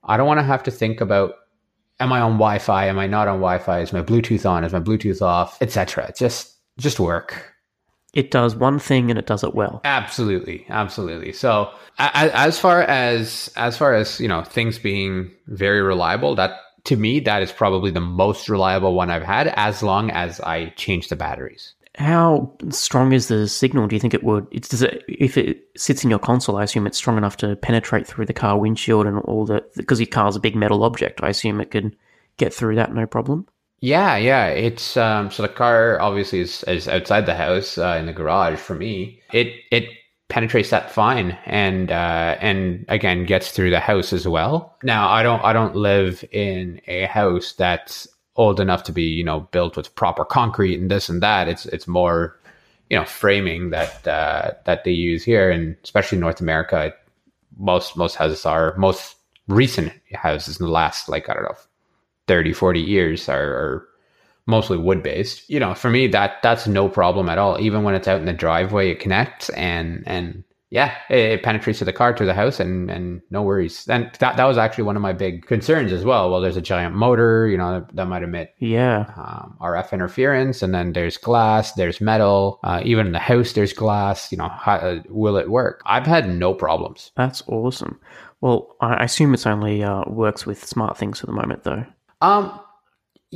I 0.03 0.17
don't 0.17 0.27
want 0.27 0.41
to 0.41 0.45
have 0.45 0.63
to 0.63 0.71
think 0.71 1.03
about 1.03 1.35
am 2.01 2.11
I 2.11 2.21
on 2.21 2.33
Wi-Fi? 2.33 2.87
Am 2.87 2.99
I 2.99 3.07
not 3.07 3.29
on 3.29 3.37
Wi-Fi? 3.37 3.81
Is 3.81 3.93
my 3.93 4.01
Bluetooth 4.01 4.49
on? 4.49 4.65
Is 4.65 4.73
my 4.73 4.81
Bluetooth 4.81 5.21
off? 5.21 5.61
Etc. 5.61 6.11
Just 6.17 6.55
just 6.79 6.99
work. 6.99 7.55
It 8.15 8.31
does 8.31 8.57
one 8.57 8.79
thing 8.79 9.11
and 9.11 9.19
it 9.19 9.27
does 9.27 9.45
it 9.45 9.55
well. 9.55 9.83
Absolutely, 9.85 10.65
absolutely. 10.71 11.35
So 11.35 11.71
as 11.99 12.59
far 12.59 12.81
as 12.81 13.53
as 13.57 13.77
far 13.77 13.93
as 13.93 14.19
you 14.19 14.27
know, 14.27 14.43
things 14.43 14.79
being 14.79 15.31
very 15.49 15.83
reliable, 15.83 16.35
that 16.37 16.61
to 16.85 16.97
me 16.97 17.21
that 17.21 17.43
is 17.43 17.53
probably 17.53 17.91
the 17.91 18.01
most 18.01 18.49
reliable 18.49 18.95
one 18.95 19.11
I've 19.11 19.23
had. 19.23 19.49
As 19.49 19.83
long 19.83 20.11
as 20.11 20.41
I 20.41 20.73
change 20.77 21.11
the 21.11 21.17
batteries. 21.17 21.75
How 21.97 22.53
strong 22.69 23.13
is 23.13 23.29
the 23.29 23.49
signal? 23.49 23.87
Do 23.87 23.97
you 23.97 24.01
think 24.01 24.13
it 24.13 24.23
would? 24.23 24.47
It's, 24.51 24.69
does 24.69 24.83
it, 24.83 25.03
if 25.09 25.39
it 25.39 25.67
sits 25.77 26.05
in 26.05 26.11
your 26.11 26.19
console, 26.19 26.59
I 26.59 26.65
assume 26.65 26.87
it's 26.87 26.99
strong 26.99 27.17
enough 27.17 27.39
to 27.39 27.57
penetrate 27.57 28.07
through 28.07 28.27
the 28.27 28.35
car 28.35 28.59
windshield 28.59 29.07
and 29.07 29.19
all 29.21 29.47
the 29.47 29.65
because 29.77 29.99
your 29.99 30.07
car's 30.07 30.37
a 30.37 30.41
big 30.41 30.55
metal 30.55 30.85
object. 30.85 31.23
I 31.23 31.31
assume 31.31 31.61
it 31.61 31.71
could 31.71 31.97
get 32.37 32.53
through 32.53 32.77
that 32.77 32.95
no 32.95 33.07
problem. 33.07 33.47
Yeah, 33.81 34.17
yeah. 34.17 34.49
It's 34.49 34.97
um 34.97 35.31
so 35.31 35.43
the 35.43 35.49
car 35.49 36.01
obviously 36.01 36.41
is, 36.41 36.63
is 36.65 36.87
outside 36.87 37.25
the 37.25 37.35
house 37.35 37.79
uh, 37.79 37.97
in 37.99 38.07
the 38.07 38.13
garage 38.13 38.59
for 38.59 38.75
me. 38.75 39.23
It 39.33 39.55
it 39.71 39.89
penetrates 40.29 40.71
that 40.71 40.91
fine 40.91 41.39
and 41.47 41.93
uh 41.93 42.37
and 42.41 42.85
again 42.89 43.25
gets 43.25 43.53
through 43.53 43.71
the 43.71 43.81
house 43.81 44.13
as 44.13 44.27
well. 44.27 44.77
Now 44.83 45.09
I 45.09 45.23
don't 45.23 45.43
I 45.45 45.53
don't 45.53 45.77
live 45.77 46.25
in 46.31 46.81
a 46.87 47.05
house 47.05 47.53
that's 47.53 48.09
old 48.37 48.61
enough 48.61 48.83
to 48.85 48.93
be, 48.93 49.03
you 49.03 49.25
know, 49.25 49.41
built 49.51 49.77
with 49.77 49.95
proper 49.95 50.25
concrete 50.25 50.79
and 50.79 50.91
this 50.91 51.09
and 51.09 51.23
that. 51.23 51.49
It's 51.49 51.67
it's 51.67 51.87
more 51.87 52.39
you 52.91 52.99
know 52.99 53.05
framing 53.05 53.71
that 53.71 54.07
uh, 54.07 54.53
that 54.65 54.85
they 54.85 54.93
use 54.93 55.25
here, 55.25 55.51
and 55.51 55.77
especially 55.85 56.19
North 56.19 56.41
America. 56.41 56.93
Most 57.59 57.97
most 57.97 58.17
houses 58.17 58.45
are 58.45 58.77
most 58.77 59.17
recent 59.49 59.93
houses 60.13 60.61
in 60.61 60.67
the 60.67 60.73
last 60.73 61.09
like 61.09 61.29
I 61.29 61.35
don't 61.35 61.45
know 61.45 61.57
30, 62.27 62.53
40 62.53 62.81
years 62.81 63.29
are, 63.29 63.41
are 63.41 63.89
mostly 64.47 64.77
wood 64.77 65.03
based. 65.03 65.49
You 65.49 65.61
know, 65.61 65.75
for 65.75 65.91
me 65.91 66.07
that 66.09 66.43
that's 66.43 66.67
no 66.67 66.89
problem 66.89 67.29
at 67.29 67.39
all. 67.39 67.59
Even 67.61 67.83
when 67.83 67.95
it's 67.95 68.09
out 68.09 68.21
in 68.21 68.27
the 68.27 68.33
driveway, 68.33 68.91
it 68.91 69.01
connects 69.01 69.49
and 69.51 70.03
and 70.07 70.45
yeah, 70.71 70.97
it, 71.09 71.45
penetrates 71.45 71.79
to 71.79 71.85
the 71.85 71.93
car 71.93 72.13
to 72.13 72.25
the 72.25 72.35
house 72.35 72.59
and 72.59 72.91
and 72.91 73.23
no 73.31 73.43
worries. 73.43 73.87
And 73.89 74.11
that 74.19 74.37
that 74.37 74.45
was 74.45 74.59
actually 74.59 74.85
one 74.85 74.97
of 74.97 75.03
my 75.03 75.13
big 75.13 75.47
concerns 75.47 75.93
as 75.93 76.05
well. 76.05 76.31
Well, 76.31 76.41
there's 76.41 76.57
a 76.57 76.63
giant 76.63 76.95
motor, 76.95 77.47
you 77.47 77.57
know, 77.57 77.81
that, 77.81 77.95
that 77.95 78.07
might 78.07 78.25
emit 78.25 78.55
yeah 78.59 79.13
um, 79.17 79.57
RF 79.61 79.93
interference, 79.93 80.63
and 80.63 80.75
then 80.75 80.93
there's 80.93 81.17
glass, 81.17 81.73
there's 81.75 82.01
metal. 82.01 82.59
Uh, 82.65 82.81
even 82.85 83.07
in 83.07 83.13
the 83.13 83.21
house, 83.21 83.53
there's 83.53 83.73
glass. 83.73 84.33
You 84.33 84.39
know, 84.39 84.49
how, 84.49 84.77
uh, 84.77 85.03
will 85.09 85.37
it 85.37 85.51
work? 85.51 85.83
I've 85.87 86.07
had 86.07 86.29
no 86.29 86.53
problems. 86.53 87.13
That's 87.17 87.43
awesome. 87.47 88.01
Well, 88.41 88.77
I 88.81 89.05
assume 89.05 89.35
it's 89.35 89.47
only 89.47 89.83
uh, 89.83 90.03
works 90.09 90.47
with 90.47 90.65
SmartThings 90.65 91.19
for 91.19 91.27
the 91.27 91.33
moment, 91.33 91.63
though. 91.63 91.87
Um, 92.21 92.61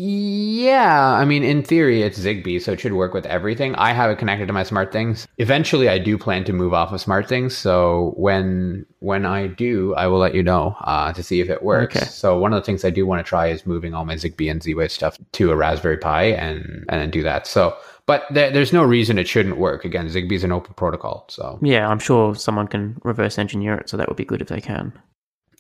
yeah, 0.03 1.13
I 1.13 1.27
mean, 1.27 1.45
in 1.45 1.63
theory, 1.63 2.01
it's 2.01 2.19
Zigbee, 2.19 2.63
so 2.63 2.73
it 2.73 2.81
should 2.81 2.95
work 2.95 3.13
with 3.13 3.27
everything. 3.27 3.75
I 3.75 3.93
have 3.93 4.11
it 4.11 4.17
connected 4.17 4.47
to 4.47 4.53
my 4.55 4.63
SmartThings. 4.63 5.27
Eventually, 5.37 5.91
I 5.91 5.99
do 5.99 6.17
plan 6.17 6.43
to 6.45 6.55
move 6.55 6.73
off 6.73 6.91
of 6.91 7.03
SmartThings, 7.03 7.53
so 7.53 8.15
when 8.17 8.87
when 9.01 9.27
I 9.27 9.47
do, 9.47 9.95
I 9.97 10.07
will 10.07 10.17
let 10.17 10.35
you 10.35 10.43
know 10.43 10.75
uh, 10.81 11.13
to 11.13 11.23
see 11.23 11.41
if 11.41 11.51
it 11.51 11.63
works. 11.63 11.97
Okay. 11.97 12.07
So 12.07 12.39
one 12.39 12.55
of 12.55 12.63
the 12.63 12.65
things 12.65 12.83
I 12.83 12.89
do 12.89 13.05
want 13.05 13.23
to 13.23 13.29
try 13.29 13.49
is 13.49 13.67
moving 13.67 13.93
all 13.93 14.07
my 14.07 14.15
Zigbee 14.15 14.51
and 14.51 14.63
Z-Wave 14.63 14.91
stuff 14.91 15.19
to 15.33 15.51
a 15.51 15.57
Raspberry 15.57 15.99
Pi 15.99 16.25
and 16.29 16.87
and 16.89 17.13
do 17.13 17.23
that. 17.23 17.47
So, 17.47 17.77
but 18.07 18.25
there, 18.31 18.51
there's 18.51 18.73
no 18.73 18.83
reason 18.83 19.19
it 19.19 19.29
shouldn't 19.29 19.59
work. 19.59 19.85
Again, 19.85 20.09
Zigbee 20.09 20.33
is 20.33 20.45
an 20.45 20.53
open 20.53 20.73
protocol, 20.75 21.27
so 21.29 21.59
yeah, 21.61 21.87
I'm 21.87 21.99
sure 21.99 22.35
someone 22.35 22.69
can 22.69 22.99
reverse 23.05 23.39
engineer 23.39 23.75
it, 23.75 23.91
so 23.91 23.99
that 23.99 24.09
would 24.09 24.17
be 24.17 24.25
good 24.25 24.41
if 24.41 24.49
they 24.49 24.63
can. 24.63 24.95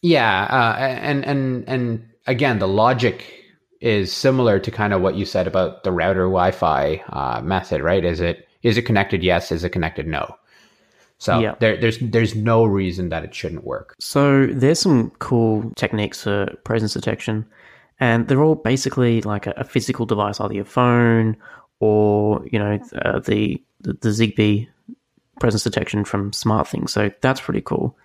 Yeah, 0.00 0.44
uh, 0.44 0.78
and 0.78 1.26
and 1.26 1.68
and 1.68 2.08
again, 2.26 2.58
the 2.58 2.68
logic 2.68 3.39
is 3.80 4.12
similar 4.12 4.58
to 4.58 4.70
kind 4.70 4.92
of 4.92 5.00
what 5.00 5.14
you 5.14 5.24
said 5.24 5.46
about 5.46 5.84
the 5.84 5.92
router 5.92 6.24
Wi-Fi 6.24 7.02
uh, 7.08 7.40
method, 7.42 7.82
right? 7.82 8.04
Is 8.04 8.20
it 8.20 8.46
is 8.62 8.76
it 8.76 8.82
connected? 8.82 9.22
Yes. 9.22 9.52
Is 9.52 9.64
it 9.64 9.70
connected? 9.70 10.06
No. 10.06 10.36
So 11.18 11.38
yeah. 11.38 11.54
there, 11.60 11.76
there's 11.76 11.98
there's 11.98 12.34
no 12.34 12.64
reason 12.64 13.10
that 13.10 13.24
it 13.24 13.34
shouldn't 13.34 13.64
work. 13.64 13.94
So 13.98 14.46
there's 14.46 14.80
some 14.80 15.10
cool 15.18 15.70
techniques 15.76 16.22
for 16.22 16.46
presence 16.64 16.94
detection, 16.94 17.46
and 18.00 18.26
they're 18.26 18.42
all 18.42 18.54
basically 18.54 19.20
like 19.22 19.46
a, 19.46 19.52
a 19.58 19.64
physical 19.64 20.06
device, 20.06 20.40
either 20.40 20.54
your 20.54 20.64
phone 20.64 21.36
or 21.78 22.42
you 22.50 22.58
know 22.58 22.78
uh, 23.02 23.18
the, 23.20 23.62
the 23.80 23.92
the 24.00 24.08
Zigbee 24.08 24.68
presence 25.40 25.62
detection 25.62 26.04
from 26.04 26.30
SmartThings. 26.30 26.88
So 26.88 27.10
that's 27.20 27.40
pretty 27.40 27.60
cool. 27.62 27.96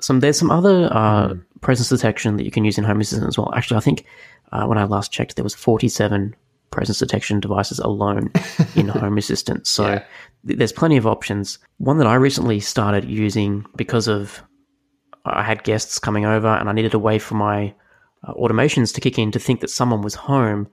Some 0.00 0.18
there's 0.18 0.38
some 0.38 0.50
other 0.50 0.88
uh, 0.90 1.28
mm. 1.28 1.42
presence 1.60 1.88
detection 1.88 2.36
that 2.36 2.44
you 2.44 2.50
can 2.50 2.64
use 2.64 2.78
in 2.78 2.84
Home 2.84 3.00
Assistant 3.00 3.28
as 3.28 3.38
well. 3.38 3.54
Actually, 3.54 3.78
I 3.78 3.80
think 3.80 4.06
uh, 4.52 4.66
when 4.66 4.78
I 4.78 4.84
last 4.84 5.12
checked, 5.12 5.36
there 5.36 5.44
was 5.44 5.54
47 5.54 6.34
presence 6.70 6.98
detection 6.98 7.40
devices 7.40 7.78
alone 7.78 8.30
in 8.76 8.88
Home 8.88 9.18
Assistant. 9.18 9.66
So 9.66 9.86
yeah. 9.86 10.04
th- 10.46 10.58
there's 10.58 10.72
plenty 10.72 10.96
of 10.96 11.06
options. 11.06 11.58
One 11.78 11.98
that 11.98 12.06
I 12.06 12.14
recently 12.14 12.60
started 12.60 13.04
using 13.04 13.64
because 13.76 14.08
of 14.08 14.42
I 15.24 15.42
had 15.42 15.64
guests 15.64 15.98
coming 15.98 16.24
over 16.24 16.48
and 16.48 16.68
I 16.68 16.72
needed 16.72 16.94
a 16.94 16.98
way 16.98 17.18
for 17.18 17.34
my 17.34 17.74
uh, 18.24 18.34
automations 18.34 18.94
to 18.94 19.00
kick 19.00 19.18
in 19.18 19.32
to 19.32 19.38
think 19.38 19.60
that 19.60 19.70
someone 19.70 20.02
was 20.02 20.14
home 20.14 20.68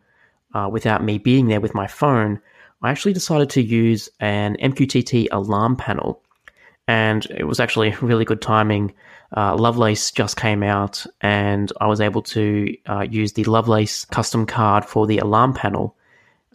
uh, 0.53 0.69
without 0.71 1.03
me 1.03 1.17
being 1.17 1.47
there 1.47 1.61
with 1.61 1.73
my 1.73 1.87
phone. 1.87 2.39
I 2.81 2.91
actually 2.91 3.13
decided 3.13 3.49
to 3.51 3.61
use 3.61 4.09
an 4.19 4.57
MQTT 4.61 5.29
alarm 5.31 5.75
panel. 5.75 6.21
And 6.87 7.25
it 7.27 7.45
was 7.45 7.59
actually 7.59 7.95
really 8.01 8.25
good 8.25 8.41
timing 8.41 8.93
uh, 9.35 9.55
Lovelace 9.55 10.11
just 10.11 10.37
came 10.37 10.61
out, 10.61 11.05
and 11.21 11.71
I 11.81 11.87
was 11.87 12.01
able 12.01 12.21
to 12.23 12.75
uh, 12.85 13.05
use 13.09 13.33
the 13.33 13.43
Lovelace 13.45 14.05
custom 14.05 14.45
card 14.45 14.85
for 14.85 15.07
the 15.07 15.17
alarm 15.17 15.53
panel 15.53 15.95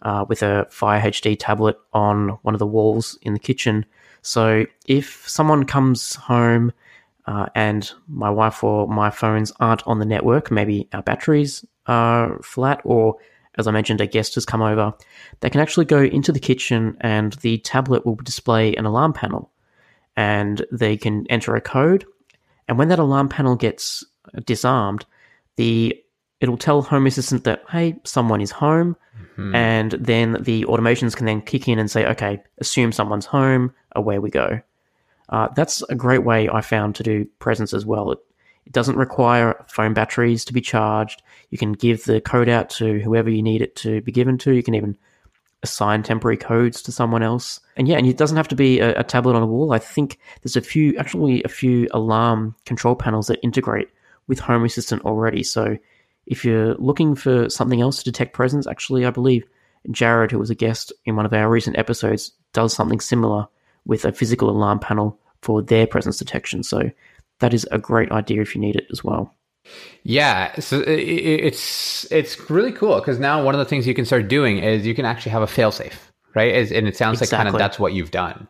uh, 0.01 0.25
with 0.27 0.41
a 0.43 0.65
Fire 0.69 1.01
HD 1.01 1.35
tablet 1.37 1.77
on 1.93 2.29
one 2.43 2.55
of 2.55 2.59
the 2.59 2.67
walls 2.67 3.17
in 3.21 3.33
the 3.33 3.39
kitchen. 3.39 3.85
So 4.21 4.65
if 4.85 5.27
someone 5.27 5.65
comes 5.65 6.15
home 6.15 6.71
uh, 7.25 7.47
and 7.53 7.91
my 8.07 8.29
wife 8.29 8.63
or 8.63 8.87
my 8.87 9.09
phones 9.09 9.51
aren't 9.59 9.85
on 9.85 9.99
the 9.99 10.05
network, 10.05 10.49
maybe 10.49 10.87
our 10.93 11.01
batteries 11.01 11.65
are 11.85 12.39
flat, 12.41 12.81
or 12.85 13.17
as 13.57 13.67
I 13.67 13.71
mentioned, 13.71 13.99
a 13.99 14.07
guest 14.07 14.35
has 14.35 14.45
come 14.45 14.61
over, 14.61 14.93
they 15.41 15.49
can 15.49 15.59
actually 15.59 15.85
go 15.85 16.01
into 16.01 16.31
the 16.31 16.39
kitchen 16.39 16.95
and 17.01 17.33
the 17.33 17.57
tablet 17.57 18.05
will 18.05 18.15
display 18.15 18.73
an 18.75 18.85
alarm 18.85 19.11
panel. 19.11 19.51
And 20.15 20.65
they 20.71 20.97
can 20.97 21.25
enter 21.29 21.55
a 21.55 21.61
code 21.61 22.05
and 22.69 22.77
when 22.77 22.87
that 22.89 22.99
alarm 22.99 23.27
panel 23.27 23.55
gets 23.55 24.05
disarmed, 24.45 25.05
the 25.57 25.99
it'll 26.39 26.55
tell 26.55 26.83
Home 26.83 27.07
Assistant 27.07 27.43
that 27.43 27.63
hey, 27.69 27.99
someone 28.05 28.41
is 28.41 28.51
home, 28.51 28.95
mm-hmm. 29.19 29.53
and 29.55 29.91
then 29.93 30.37
the 30.39 30.63
automations 30.65 31.15
can 31.15 31.25
then 31.25 31.41
kick 31.41 31.67
in 31.67 31.79
and 31.79 31.89
say, 31.89 32.05
okay, 32.05 32.41
assume 32.59 32.91
someone's 32.91 33.25
home, 33.25 33.73
away 33.95 34.19
we 34.19 34.29
go. 34.29 34.61
Uh, 35.29 35.47
that's 35.55 35.81
a 35.89 35.95
great 35.95 36.23
way 36.23 36.47
I 36.47 36.61
found 36.61 36.95
to 36.95 37.03
do 37.03 37.25
presence 37.39 37.73
as 37.73 37.87
well. 37.87 38.11
It, 38.11 38.19
it 38.67 38.71
doesn't 38.71 38.97
require 38.97 39.65
phone 39.67 39.95
batteries 39.95 40.45
to 40.45 40.53
be 40.53 40.61
charged. 40.61 41.23
You 41.49 41.57
can 41.57 41.73
give 41.73 42.03
the 42.03 42.21
code 42.21 42.49
out 42.49 42.69
to 42.71 42.99
whoever 42.99 43.31
you 43.31 43.41
need 43.41 43.63
it 43.63 43.75
to 43.77 44.01
be 44.01 44.11
given 44.11 44.37
to. 44.39 44.53
You 44.53 44.61
can 44.61 44.75
even 44.75 44.95
assign 45.63 46.03
temporary 46.03 46.37
codes 46.37 46.81
to 46.83 46.91
someone 46.91 47.23
else. 47.23 47.59
And 47.75 47.87
yeah, 47.87 47.97
and 47.97 48.07
it 48.07 48.17
doesn't 48.17 48.37
have 48.37 48.47
to 48.49 48.55
be 48.55 48.79
a, 48.79 48.99
a, 48.99 49.03
tablet 49.03 49.35
on 49.35 49.43
a 49.43 49.47
wall. 49.47 49.73
I 49.73 49.79
think 49.79 50.19
there's 50.41 50.55
a 50.55 50.61
few, 50.61 50.95
actually, 50.97 51.43
a 51.43 51.49
few 51.49 51.87
alarm 51.91 52.55
control 52.65 52.95
panels 52.95 53.27
that 53.27 53.39
integrate 53.43 53.89
with 54.27 54.39
Home 54.39 54.63
Assistant 54.63 55.03
already. 55.03 55.43
So 55.43 55.77
if 56.25 56.45
you're 56.45 56.75
looking 56.75 57.15
for 57.15 57.49
something 57.49 57.81
else 57.81 57.97
to 57.97 58.03
detect 58.05 58.33
presence, 58.33 58.67
actually, 58.67 59.05
I 59.05 59.09
believe 59.09 59.43
Jared, 59.91 60.31
who 60.31 60.39
was 60.39 60.49
a 60.49 60.55
guest 60.55 60.93
in 61.05 61.15
one 61.15 61.25
of 61.25 61.33
our 61.33 61.49
recent 61.49 61.77
episodes, 61.77 62.31
does 62.53 62.73
something 62.73 62.99
similar 62.99 63.47
with 63.85 64.05
a 64.05 64.11
physical 64.11 64.49
alarm 64.49 64.79
panel 64.79 65.19
for 65.41 65.61
their 65.61 65.87
presence 65.87 66.17
detection. 66.17 66.63
So 66.63 66.91
that 67.39 67.53
is 67.53 67.67
a 67.71 67.79
great 67.79 68.11
idea 68.11 68.41
if 68.41 68.55
you 68.55 68.61
need 68.61 68.75
it 68.75 68.87
as 68.91 69.03
well. 69.03 69.33
Yeah, 70.03 70.59
so 70.59 70.83
it's 70.87 72.11
it's 72.11 72.49
really 72.49 72.71
cool 72.71 72.99
because 72.99 73.19
now 73.19 73.43
one 73.43 73.53
of 73.53 73.59
the 73.59 73.65
things 73.65 73.85
you 73.85 73.93
can 73.93 74.05
start 74.05 74.27
doing 74.27 74.59
is 74.59 74.85
you 74.85 74.95
can 74.95 75.05
actually 75.05 75.31
have 75.31 75.41
a 75.41 75.47
failsafe, 75.47 75.97
right? 76.35 76.53
and 76.71 76.87
it 76.87 76.97
sounds 76.97 77.21
exactly. 77.21 77.37
like 77.37 77.45
kind 77.45 77.55
of 77.55 77.59
that's 77.59 77.79
what 77.79 77.93
you've 77.93 78.11
done. 78.11 78.47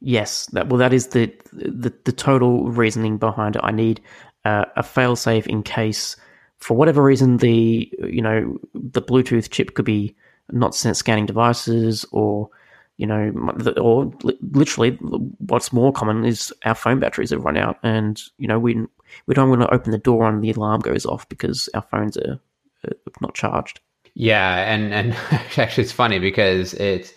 Yes, 0.00 0.46
that, 0.52 0.68
well, 0.68 0.78
that 0.78 0.92
is 0.92 1.08
the, 1.08 1.32
the 1.52 1.92
the 2.04 2.12
total 2.12 2.70
reasoning 2.70 3.18
behind 3.18 3.56
it. 3.56 3.62
I 3.64 3.72
need 3.72 4.00
uh, 4.44 4.66
a 4.76 4.82
failsafe 4.82 5.46
in 5.46 5.62
case, 5.62 6.16
for 6.58 6.76
whatever 6.76 7.02
reason, 7.02 7.38
the 7.38 7.90
you 7.98 8.22
know 8.22 8.58
the 8.74 9.02
Bluetooth 9.02 9.50
chip 9.50 9.74
could 9.74 9.84
be 9.84 10.14
not 10.50 10.74
scanning 10.74 11.26
devices, 11.26 12.04
or 12.12 12.48
you 12.96 13.06
know, 13.06 13.32
or 13.80 14.12
literally, 14.52 14.92
what's 15.38 15.72
more 15.72 15.92
common 15.92 16.24
is 16.24 16.52
our 16.64 16.74
phone 16.74 17.00
batteries 17.00 17.30
have 17.30 17.44
run 17.44 17.56
out, 17.56 17.78
and 17.82 18.22
you 18.38 18.46
know 18.46 18.58
we 18.58 18.86
we 19.26 19.34
don't 19.34 19.50
want 19.50 19.62
to 19.62 19.74
open 19.74 19.92
the 19.92 19.98
door 19.98 20.28
and 20.28 20.42
the 20.42 20.50
alarm 20.50 20.80
goes 20.80 21.06
off 21.06 21.28
because 21.28 21.68
our 21.74 21.82
phones 21.82 22.16
are, 22.16 22.40
are 22.84 22.92
not 23.20 23.34
charged. 23.34 23.80
Yeah, 24.14 24.72
and 24.72 24.92
and 24.92 25.12
actually 25.56 25.84
it's 25.84 25.92
funny 25.92 26.18
because 26.18 26.74
it's 26.74 27.12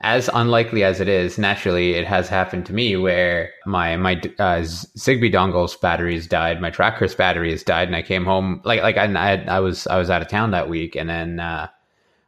as 0.00 0.30
unlikely 0.32 0.84
as 0.84 1.00
it 1.00 1.08
is. 1.08 1.38
Naturally, 1.38 1.94
it 1.94 2.06
has 2.06 2.28
happened 2.28 2.66
to 2.66 2.72
me 2.72 2.96
where 2.96 3.50
my 3.66 3.96
my 3.96 4.14
uh, 4.38 4.60
Zigbee 4.60 5.32
dongle's 5.32 5.76
batteries 5.76 6.26
died, 6.26 6.60
my 6.60 6.70
tracker's 6.70 7.14
batteries 7.14 7.62
died, 7.62 7.88
and 7.88 7.96
I 7.96 8.02
came 8.02 8.24
home 8.24 8.60
like 8.64 8.82
like 8.82 8.96
I 8.96 9.04
I, 9.04 9.44
I 9.44 9.60
was 9.60 9.86
I 9.86 9.98
was 9.98 10.10
out 10.10 10.22
of 10.22 10.28
town 10.28 10.50
that 10.52 10.68
week, 10.68 10.96
and 10.96 11.08
then 11.08 11.40
uh, 11.40 11.68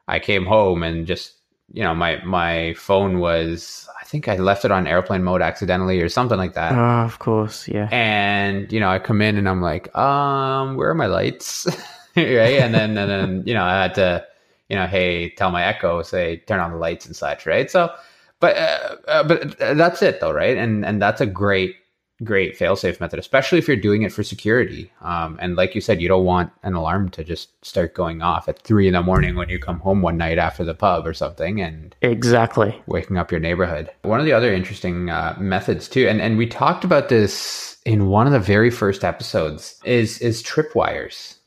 I 0.07 0.19
came 0.19 0.47
home 0.47 0.83
and 0.83 1.07
just 1.07 1.38
you 1.73 1.83
know 1.83 1.95
my 1.95 2.23
my 2.25 2.75
phone 2.75 3.19
was 3.19 3.89
I 4.01 4.05
think 4.05 4.29
I 4.29 4.37
left 4.37 4.65
it 4.65 4.71
on 4.71 4.87
airplane 4.87 5.23
mode 5.23 5.43
accidentally 5.43 6.01
or 6.01 6.09
something 6.09 6.39
like 6.39 6.55
that. 6.55 6.73
Oh, 6.73 7.05
of 7.05 7.19
course, 7.19 7.69
yeah. 7.69 7.89
And 7.93 8.73
you 8.73 8.81
know, 8.81 8.89
I 8.89 8.99
come 8.99 9.21
in 9.21 9.37
and 9.37 9.49
I'm 9.49 9.61
like, 9.61 9.95
um, 9.97 10.77
where 10.77 10.89
are 10.91 10.95
my 10.95 11.07
lights? 11.07 11.67
right? 12.17 12.59
And 12.61 12.75
then 12.75 12.97
and 12.97 13.11
then 13.11 13.43
you 13.47 13.55
know, 13.55 13.65
I 13.65 13.83
had 13.83 13.95
to, 13.97 14.27
you 14.69 14.77
know, 14.77 14.87
hey, 14.87 15.31
tell 15.31 15.51
my 15.51 15.65
Echo, 15.65 16.03
say, 16.03 16.39
turn 16.47 16.61
on 16.61 16.73
the 16.73 16.79
lights 16.79 17.07
and 17.07 17.15
such, 17.15 17.45
right? 17.45 17.71
So, 17.71 17.93
but 18.41 18.57
uh, 18.57 18.97
uh, 19.07 19.25
but 19.25 19.59
that's 19.59 20.01
it 20.01 20.21
though, 20.21 20.33
right? 20.33 20.57
And 20.57 20.87
and 20.87 21.03
that's 21.03 21.21
a 21.21 21.27
great 21.27 21.77
great 22.25 22.59
failsafe 22.59 23.01
method, 23.01 23.19
especially 23.19 23.59
if 23.59 23.69
you're 23.69 23.77
doing 23.77 24.03
it 24.03 24.13
for 24.13 24.23
security. 24.23 24.91
Um, 25.03 25.39
and 25.41 25.57
like 25.57 25.75
you 25.75 25.81
said, 25.81 26.01
you 26.01 26.09
don't 26.09 26.25
want 26.25 26.53
an 26.63 26.75
alarm 26.75 27.11
to 27.11 27.25
just 27.25 27.51
start 27.65 27.95
going 27.95 28.23
off 28.23 28.49
at 28.49 28.61
three 28.61 28.87
in 28.87 28.95
the 28.95 29.03
morning 29.03 29.37
when 29.37 29.49
you 29.49 29.59
come 29.59 29.81
home 29.81 30.03
one 30.03 30.17
night 30.17 30.39
after 30.39 30.65
the 30.65 30.75
pub 30.75 31.07
or 31.07 31.15
something, 31.15 31.61
and 31.61 31.95
exactly 32.03 32.81
waking 32.87 33.17
up 33.17 33.31
your 33.31 33.41
neighborhood. 33.41 33.91
One 34.03 34.21
of 34.21 34.27
the 34.27 34.33
other 34.33 34.53
interesting 34.53 35.11
uh, 35.11 35.37
methods 35.39 35.89
too, 35.89 36.09
and 36.09 36.21
and 36.21 36.37
we 36.37 36.47
talked 36.47 36.85
about 36.85 37.09
this 37.09 37.77
in 37.85 38.09
one 38.09 38.27
of 38.27 38.33
the 38.33 38.41
very 38.41 38.71
first 38.71 39.05
episodes, 39.05 39.81
is 39.85 40.19
is 40.19 40.43
tripwires. 40.43 41.38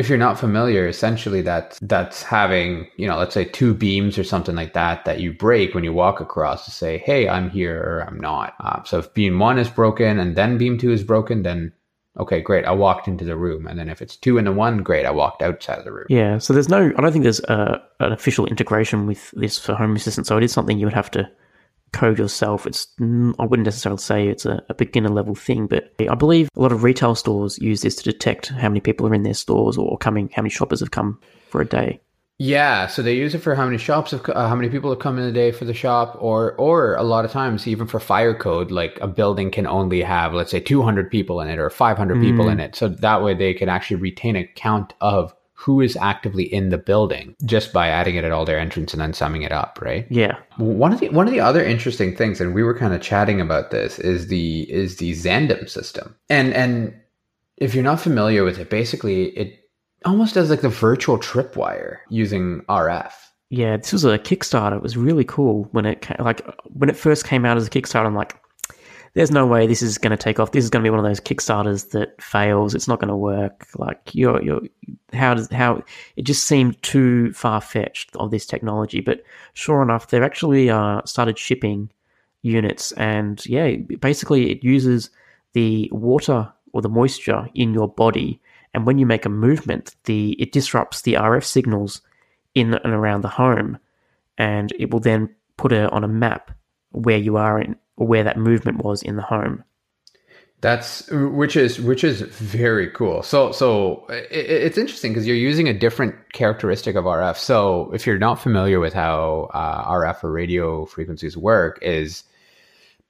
If 0.00 0.08
you're 0.08 0.16
not 0.16 0.40
familiar, 0.40 0.88
essentially 0.88 1.42
that 1.42 1.78
that's 1.82 2.22
having, 2.22 2.88
you 2.96 3.06
know, 3.06 3.18
let's 3.18 3.34
say 3.34 3.44
two 3.44 3.74
beams 3.74 4.18
or 4.18 4.24
something 4.24 4.56
like 4.56 4.72
that 4.72 5.04
that 5.04 5.20
you 5.20 5.30
break 5.30 5.74
when 5.74 5.84
you 5.84 5.92
walk 5.92 6.20
across 6.20 6.64
to 6.64 6.70
say, 6.70 6.96
hey, 7.04 7.28
I'm 7.28 7.50
here 7.50 7.78
or 7.78 8.00
I'm 8.08 8.18
not. 8.18 8.54
Uh, 8.60 8.82
so 8.84 8.98
if 8.98 9.12
beam 9.12 9.38
one 9.38 9.58
is 9.58 9.68
broken 9.68 10.18
and 10.18 10.36
then 10.36 10.56
beam 10.56 10.78
two 10.78 10.90
is 10.90 11.04
broken, 11.04 11.42
then 11.42 11.72
okay, 12.18 12.40
great, 12.40 12.64
I 12.64 12.72
walked 12.72 13.08
into 13.08 13.26
the 13.26 13.36
room. 13.36 13.66
And 13.66 13.78
then 13.78 13.90
if 13.90 14.00
it's 14.00 14.16
two 14.16 14.38
and 14.38 14.48
a 14.48 14.52
one, 14.52 14.78
great, 14.78 15.04
I 15.04 15.10
walked 15.10 15.42
outside 15.42 15.78
of 15.78 15.84
the 15.84 15.92
room. 15.92 16.06
Yeah, 16.08 16.38
so 16.38 16.54
there's 16.54 16.70
no, 16.70 16.90
I 16.96 17.00
don't 17.00 17.12
think 17.12 17.24
there's 17.24 17.40
a, 17.40 17.82
an 18.00 18.12
official 18.12 18.46
integration 18.46 19.06
with 19.06 19.30
this 19.32 19.58
for 19.58 19.74
Home 19.74 19.94
Assistant. 19.94 20.26
So 20.26 20.38
it 20.38 20.44
is 20.44 20.50
something 20.50 20.78
you 20.78 20.86
would 20.86 20.94
have 20.94 21.10
to 21.10 21.30
code 21.92 22.18
yourself. 22.18 22.66
It's 22.66 22.86
I 23.00 23.44
wouldn't 23.44 23.66
necessarily 23.66 24.00
say 24.00 24.28
it's 24.28 24.46
a, 24.46 24.62
a, 24.68 24.74
beginner 24.74 25.08
level 25.08 25.34
thing, 25.34 25.66
but 25.66 25.92
I 26.00 26.14
believe 26.14 26.48
a 26.56 26.60
lot 26.60 26.72
of 26.72 26.82
retail 26.82 27.14
stores 27.14 27.58
use 27.58 27.82
this 27.82 27.96
to 27.96 28.04
detect 28.04 28.48
how 28.48 28.68
many 28.68 28.80
people 28.80 29.06
are 29.06 29.14
in 29.14 29.22
their 29.22 29.34
stores 29.34 29.76
or 29.76 29.98
coming, 29.98 30.30
how 30.34 30.42
many 30.42 30.50
shoppers 30.50 30.80
have 30.80 30.90
come 30.90 31.20
for 31.48 31.60
a 31.60 31.66
day. 31.66 32.00
Yeah, 32.42 32.86
so 32.86 33.02
they 33.02 33.16
use 33.16 33.34
it 33.34 33.40
for 33.40 33.54
how 33.54 33.66
many 33.66 33.76
shops, 33.76 34.12
have, 34.12 34.26
uh, 34.30 34.48
how 34.48 34.54
many 34.54 34.70
people 34.70 34.88
have 34.88 34.98
come 34.98 35.18
in 35.18 35.26
a 35.26 35.32
day 35.32 35.52
for 35.52 35.66
the 35.66 35.74
shop, 35.74 36.16
or 36.18 36.54
or 36.54 36.94
a 36.94 37.02
lot 37.02 37.26
of 37.26 37.30
times 37.30 37.68
even 37.68 37.86
for 37.86 38.00
fire 38.00 38.34
code, 38.34 38.70
like 38.70 38.98
a 39.02 39.06
building 39.06 39.50
can 39.50 39.66
only 39.66 40.00
have 40.00 40.32
let's 40.32 40.50
say 40.50 40.58
200 40.58 41.10
people 41.10 41.42
in 41.42 41.48
it 41.48 41.58
or 41.58 41.68
500 41.68 42.16
mm. 42.16 42.22
people 42.22 42.48
in 42.48 42.58
it, 42.58 42.74
so 42.74 42.88
that 42.88 43.22
way 43.22 43.34
they 43.34 43.52
can 43.52 43.68
actually 43.68 43.98
retain 43.98 44.36
a 44.36 44.46
count 44.46 44.94
of 45.02 45.34
who 45.60 45.82
is 45.82 45.94
actively 45.96 46.44
in 46.44 46.70
the 46.70 46.78
building 46.78 47.36
just 47.44 47.70
by 47.70 47.88
adding 47.88 48.16
it 48.16 48.24
at 48.24 48.32
all 48.32 48.46
their 48.46 48.58
entrance 48.58 48.94
and 48.94 49.00
then 49.02 49.12
summing 49.12 49.42
it 49.42 49.52
up, 49.52 49.78
right? 49.82 50.06
Yeah. 50.08 50.38
One 50.56 50.90
of 50.90 51.00
the 51.00 51.10
one 51.10 51.26
of 51.26 51.34
the 51.34 51.40
other 51.40 51.62
interesting 51.62 52.16
things, 52.16 52.40
and 52.40 52.54
we 52.54 52.62
were 52.62 52.76
kind 52.76 52.94
of 52.94 53.02
chatting 53.02 53.42
about 53.42 53.70
this, 53.70 53.98
is 53.98 54.28
the 54.28 54.62
is 54.70 54.96
the 54.96 55.12
Xandem 55.12 55.68
system. 55.68 56.16
And 56.30 56.54
and 56.54 56.98
if 57.58 57.74
you're 57.74 57.84
not 57.84 58.00
familiar 58.00 58.42
with 58.42 58.58
it, 58.58 58.70
basically 58.70 59.36
it 59.36 59.60
almost 60.06 60.32
does 60.32 60.48
like 60.48 60.62
the 60.62 60.70
virtual 60.70 61.18
tripwire 61.18 61.98
using 62.08 62.62
RF. 62.62 63.12
Yeah, 63.50 63.76
this 63.76 63.92
was 63.92 64.06
a 64.06 64.18
Kickstarter. 64.18 64.76
It 64.76 64.82
was 64.82 64.96
really 64.96 65.24
cool 65.24 65.68
when 65.72 65.84
it 65.84 66.00
came, 66.00 66.16
like 66.20 66.40
when 66.72 66.88
it 66.88 66.96
first 66.96 67.26
came 67.26 67.44
out 67.44 67.58
as 67.58 67.66
a 67.66 67.70
Kickstarter. 67.70 68.06
I'm 68.06 68.14
like, 68.14 68.34
there's 69.14 69.30
no 69.30 69.46
way 69.46 69.66
this 69.66 69.82
is 69.82 69.98
going 69.98 70.12
to 70.12 70.16
take 70.16 70.38
off. 70.38 70.52
This 70.52 70.62
is 70.62 70.70
going 70.70 70.84
to 70.84 70.86
be 70.86 70.90
one 70.90 71.00
of 71.00 71.04
those 71.04 71.20
Kickstarters 71.20 71.90
that 71.90 72.20
fails. 72.22 72.74
It's 72.74 72.86
not 72.86 73.00
going 73.00 73.08
to 73.08 73.16
work. 73.16 73.66
Like 73.76 74.00
you're, 74.12 74.42
you're, 74.42 74.60
how 75.12 75.34
does 75.34 75.50
how 75.50 75.82
it 76.16 76.22
just 76.22 76.46
seemed 76.46 76.80
too 76.82 77.32
far 77.32 77.60
fetched 77.60 78.14
of 78.16 78.30
this 78.30 78.46
technology. 78.46 79.00
But 79.00 79.22
sure 79.54 79.82
enough, 79.82 80.08
they've 80.08 80.22
actually 80.22 80.70
uh, 80.70 81.02
started 81.04 81.38
shipping 81.38 81.90
units, 82.42 82.92
and 82.92 83.44
yeah, 83.46 83.76
basically 84.00 84.50
it 84.50 84.64
uses 84.64 85.10
the 85.52 85.88
water 85.92 86.50
or 86.72 86.80
the 86.80 86.88
moisture 86.88 87.48
in 87.54 87.74
your 87.74 87.88
body, 87.88 88.40
and 88.72 88.86
when 88.86 88.98
you 88.98 89.06
make 89.06 89.26
a 89.26 89.30
movement, 89.30 89.96
the 90.04 90.32
it 90.40 90.52
disrupts 90.52 91.02
the 91.02 91.14
RF 91.14 91.44
signals 91.44 92.00
in 92.54 92.74
and 92.74 92.92
around 92.92 93.22
the 93.22 93.28
home, 93.28 93.78
and 94.38 94.72
it 94.78 94.90
will 94.92 95.00
then 95.00 95.34
put 95.56 95.72
it 95.72 95.92
on 95.92 96.04
a 96.04 96.08
map 96.08 96.52
where 96.92 97.18
you 97.18 97.36
are 97.36 97.60
in 97.60 97.76
or 98.00 98.06
where 98.06 98.24
that 98.24 98.38
movement 98.38 98.82
was 98.82 99.02
in 99.02 99.16
the 99.16 99.22
home. 99.22 99.62
That's 100.62 101.08
which 101.10 101.56
is 101.56 101.80
which 101.80 102.02
is 102.02 102.20
very 102.20 102.90
cool. 102.90 103.22
So 103.22 103.52
so 103.52 104.06
it, 104.08 104.28
it's 104.30 104.78
interesting 104.78 105.12
because 105.12 105.26
you're 105.26 105.36
using 105.36 105.68
a 105.68 105.74
different 105.78 106.14
characteristic 106.32 106.96
of 106.96 107.04
RF. 107.04 107.36
So 107.36 107.90
if 107.94 108.06
you're 108.06 108.18
not 108.18 108.40
familiar 108.40 108.80
with 108.80 108.92
how 108.92 109.48
uh, 109.54 109.90
RF 109.90 110.24
or 110.24 110.32
radio 110.32 110.84
frequencies 110.86 111.36
work, 111.36 111.78
is 111.82 112.24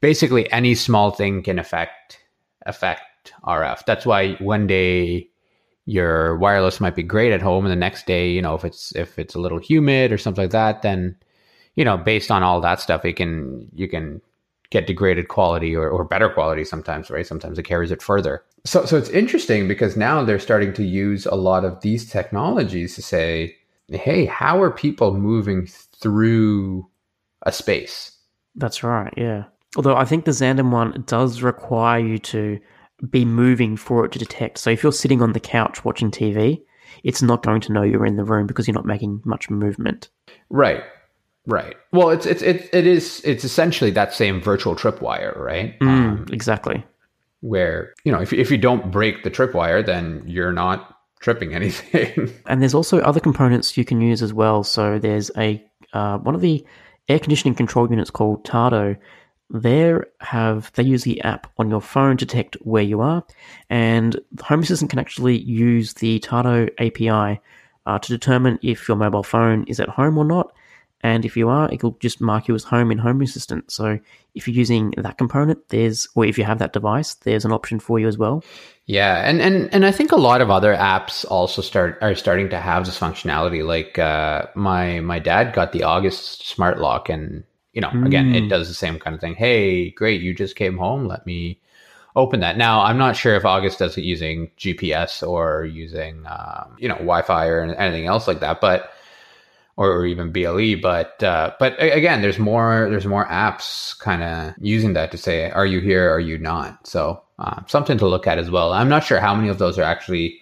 basically 0.01 0.51
any 0.53 0.75
small 0.75 1.11
thing 1.11 1.43
can 1.43 1.59
affect 1.59 2.21
affect 2.67 3.33
RF. 3.45 3.85
That's 3.85 4.07
why 4.07 4.35
one 4.35 4.69
day 4.69 5.29
your 5.87 6.37
wireless 6.39 6.81
might 6.81 6.95
be 6.95 7.03
great 7.03 7.33
at 7.33 7.43
home, 7.43 7.65
and 7.65 7.73
the 7.73 7.77
next 7.77 8.07
day, 8.07 8.31
you 8.31 8.43
know, 8.43 8.55
if 8.55 8.65
it's 8.65 8.95
if 8.95 9.19
it's 9.19 9.35
a 9.35 9.41
little 9.41 9.59
humid 9.59 10.13
or 10.13 10.19
something 10.19 10.45
like 10.45 10.53
that, 10.53 10.83
then 10.83 11.17
you 11.75 11.85
know, 11.85 11.97
based 11.97 12.31
on 12.31 12.45
all 12.45 12.61
that 12.61 12.81
stuff, 12.81 13.05
it 13.05 13.15
can 13.15 13.69
you 13.75 13.89
can 13.89 14.21
get 14.71 14.87
degraded 14.87 15.29
quality 15.29 15.75
or, 15.75 15.89
or 15.89 16.05
better 16.05 16.29
quality 16.29 16.65
sometimes, 16.65 17.11
right? 17.11 17.27
Sometimes 17.27 17.59
it 17.59 17.65
carries 17.65 17.91
it 17.91 18.03
further. 18.03 18.45
So, 18.65 18.85
so 18.85 18.97
it's 18.97 19.09
interesting 19.11 19.67
because 19.67 19.97
now 19.97 20.25
they're 20.25 20.39
starting 20.39 20.73
to 20.75 20.85
use 20.85 21.27
a 21.27 21.35
lot 21.35 21.65
of 21.65 21.81
these 21.81 22.09
technologies 22.09 22.95
to 22.95 23.03
say, 23.03 23.57
hey, 23.89 24.25
how 24.27 24.63
are 24.63 24.71
people 24.71 25.15
moving 25.15 25.67
through 25.67 26.89
a 27.43 27.53
space? 27.53 28.17
That's 28.55 28.83
right, 28.83 29.13
yeah. 29.17 29.45
Although 29.77 29.97
I 29.97 30.05
think 30.05 30.25
the 30.25 30.33
Xandem 30.33 30.71
one 30.71 31.05
does 31.07 31.43
require 31.43 32.01
you 32.01 32.19
to 32.19 32.59
be 33.09 33.25
moving 33.25 33.77
for 33.77 34.05
it 34.05 34.13
to 34.13 34.19
detect. 34.19 34.59
So 34.59 34.71
if 34.71 34.83
you're 34.83 34.93
sitting 34.93 35.23
on 35.23 35.33
the 35.33 35.41
couch 35.41 35.85
watching 35.85 36.11
TV, 36.11 36.61
it's 37.05 37.23
not 37.23 37.43
going 37.43 37.61
to 37.63 37.73
know 37.73 37.83
you're 37.83 38.07
in 38.07 38.17
the 38.17 38.25
room 38.25 38.47
because 38.47 38.67
you're 38.67 38.75
not 38.75 38.85
making 38.85 39.23
much 39.25 39.49
movement. 39.49 40.11
Right. 40.51 40.83
Right. 41.51 41.75
Well, 41.91 42.11
it's 42.11 42.27
it's 42.27 42.43
it, 42.43 42.71
it 42.73 42.87
is 42.87 43.21
it's 43.25 43.43
essentially 43.43 43.91
that 43.91 44.15
same 44.15 44.41
virtual 44.41 44.77
tripwire, 44.77 45.37
right? 45.37 45.77
Mm, 45.81 45.89
um, 45.89 46.27
exactly. 46.31 46.85
Where 47.41 47.93
you 48.05 48.13
know 48.13 48.21
if 48.21 48.33
if 48.33 48.53
you 48.53 48.57
don't 48.57 48.93
break 48.93 49.25
the 49.25 49.33
tripwire, 49.33 49.85
then 49.85 50.23
you're 50.27 50.53
not 50.53 50.97
tripping 51.19 51.53
anything. 51.61 52.33
and 52.47 52.63
there's 52.63 52.75
also 52.75 53.01
other 53.01 53.19
components 53.19 53.77
you 53.77 53.85
can 53.85 54.01
use 54.01 54.23
as 54.23 54.33
well. 54.33 54.63
So 54.63 55.01
there's 55.01 55.33
a 55.37 55.63
uh, 55.93 56.19
one 56.19 56.37
of 56.37 56.41
the 56.41 56.65
air 57.09 57.19
conditioning 57.19 57.57
control 57.57 57.91
units 57.91 58.11
called 58.11 58.45
Tado. 58.45 58.97
There 59.53 60.07
have 60.21 60.71
they 60.75 60.85
use 60.85 61.03
the 61.03 61.21
app 61.23 61.51
on 61.59 61.69
your 61.69 61.81
phone 61.81 62.17
to 62.19 62.25
detect 62.25 62.55
where 62.61 62.85
you 62.85 63.01
are, 63.01 63.25
and 63.69 64.21
the 64.31 64.45
Home 64.45 64.61
Assistant 64.61 64.91
can 64.91 65.01
actually 65.01 65.39
use 65.41 65.95
the 65.95 66.21
Tado 66.21 66.71
API 66.79 67.41
uh, 67.87 67.99
to 67.99 68.09
determine 68.09 68.61
if 68.63 68.87
your 68.87 68.97
mobile 68.97 69.25
phone 69.25 69.65
is 69.65 69.81
at 69.81 69.89
home 69.89 70.17
or 70.17 70.25
not 70.25 70.53
and 71.03 71.25
if 71.25 71.37
you 71.37 71.49
are, 71.49 71.73
it'll 71.73 71.97
just 72.01 72.21
mark 72.21 72.47
you 72.49 72.55
as 72.55 72.65
home 72.65 72.91
in 72.91 72.99
Home 72.99 73.23
Assistant. 73.23 73.71
So 73.71 73.99
if 74.35 74.47
you're 74.47 74.57
using 74.57 74.93
that 74.99 75.17
component, 75.17 75.69
there's, 75.71 76.07
or 76.15 76.27
if 76.27 76.37
you 76.37 76.45
have 76.45 76.59
that 76.59 76.75
device, 76.75 77.15
there's 77.15 77.45
an 77.45 77.53
option 77.53 77.81
for 77.81 77.99
you 77.99 78.07
as 78.07 78.19
well. 78.19 78.45
Yeah, 78.87 79.17
and 79.29 79.41
and 79.41 79.73
and 79.73 79.87
I 79.87 79.93
think 79.93 80.11
a 80.11 80.17
lot 80.17 80.41
of 80.41 80.51
other 80.51 80.75
apps 80.75 81.25
also 81.31 81.63
start 81.63 81.97
are 82.03 82.17
starting 82.17 82.51
to 82.51 82.59
have 82.59 82.85
this 82.85 82.99
functionality. 82.99 83.65
Like 83.65 83.99
uh, 84.01 84.47
my 84.57 84.99
my 84.99 85.21
dad 85.21 85.55
got 85.55 85.71
the 85.71 85.85
August 85.85 86.49
smart 86.49 86.81
lock, 86.81 87.09
and 87.09 87.45
you 87.73 87.81
know, 87.81 87.91
mm. 87.91 88.05
again, 88.05 88.35
it 88.35 88.43
hmm. 88.43 88.49
does 88.49 88.67
the 88.67 88.75
same 88.75 88.99
kind 88.99 89.15
of 89.15 89.21
thing. 89.21 89.37
Hey, 89.37 89.91
great, 89.91 90.23
you 90.23 90.35
just 90.35 90.57
came 90.57 90.77
home. 90.77 91.07
Let 91.07 91.25
me 91.25 91.61
open 92.17 92.41
that. 92.41 92.59
Now, 92.59 92.81
I'm 92.81 92.99
not 92.99 93.17
sure 93.17 93.37
if 93.37 93.45
August 93.45 93.79
does 93.79 93.97
it 93.97 94.03
using 94.03 94.51
GPS 94.59 95.27
or 95.27 95.65
using 95.65 96.27
um, 96.27 96.75
you 96.77 96.89
know 96.89 96.97
Wi-Fi 96.97 97.47
or 97.47 97.63
anything 97.63 98.07
else 98.07 98.27
like 98.27 98.41
that, 98.41 98.61
but 98.61 98.91
or, 99.89 100.05
even 100.05 100.31
BLE. 100.31 100.77
But 100.81 101.23
uh, 101.23 101.53
but 101.59 101.75
again, 101.83 102.21
there's 102.21 102.39
more 102.39 102.89
there's 102.91 103.07
more 103.07 103.27
apps 103.27 103.99
kind 103.99 104.23
of 104.23 104.55
using 104.61 104.93
that 104.93 105.11
to 105.13 105.19
say, 105.19 105.51
are 105.51 105.67
you 105.67 105.81
here? 105.81 106.13
Are 106.13 106.21
you 106.21 106.37
not? 106.39 106.87
So 106.87 107.23
uh, 107.39 107.63
something 107.67 107.97
to 107.99 108.07
look 108.07 108.27
at 108.27 108.39
as 108.39 108.51
well. 108.51 108.73
I'm 108.73 108.91
not 108.91 109.05
sure 109.05 109.21
how 109.21 109.35
many 109.35 109.49
of 109.49 109.59
those 109.59 109.79
are 109.79 109.83
actually 109.83 110.39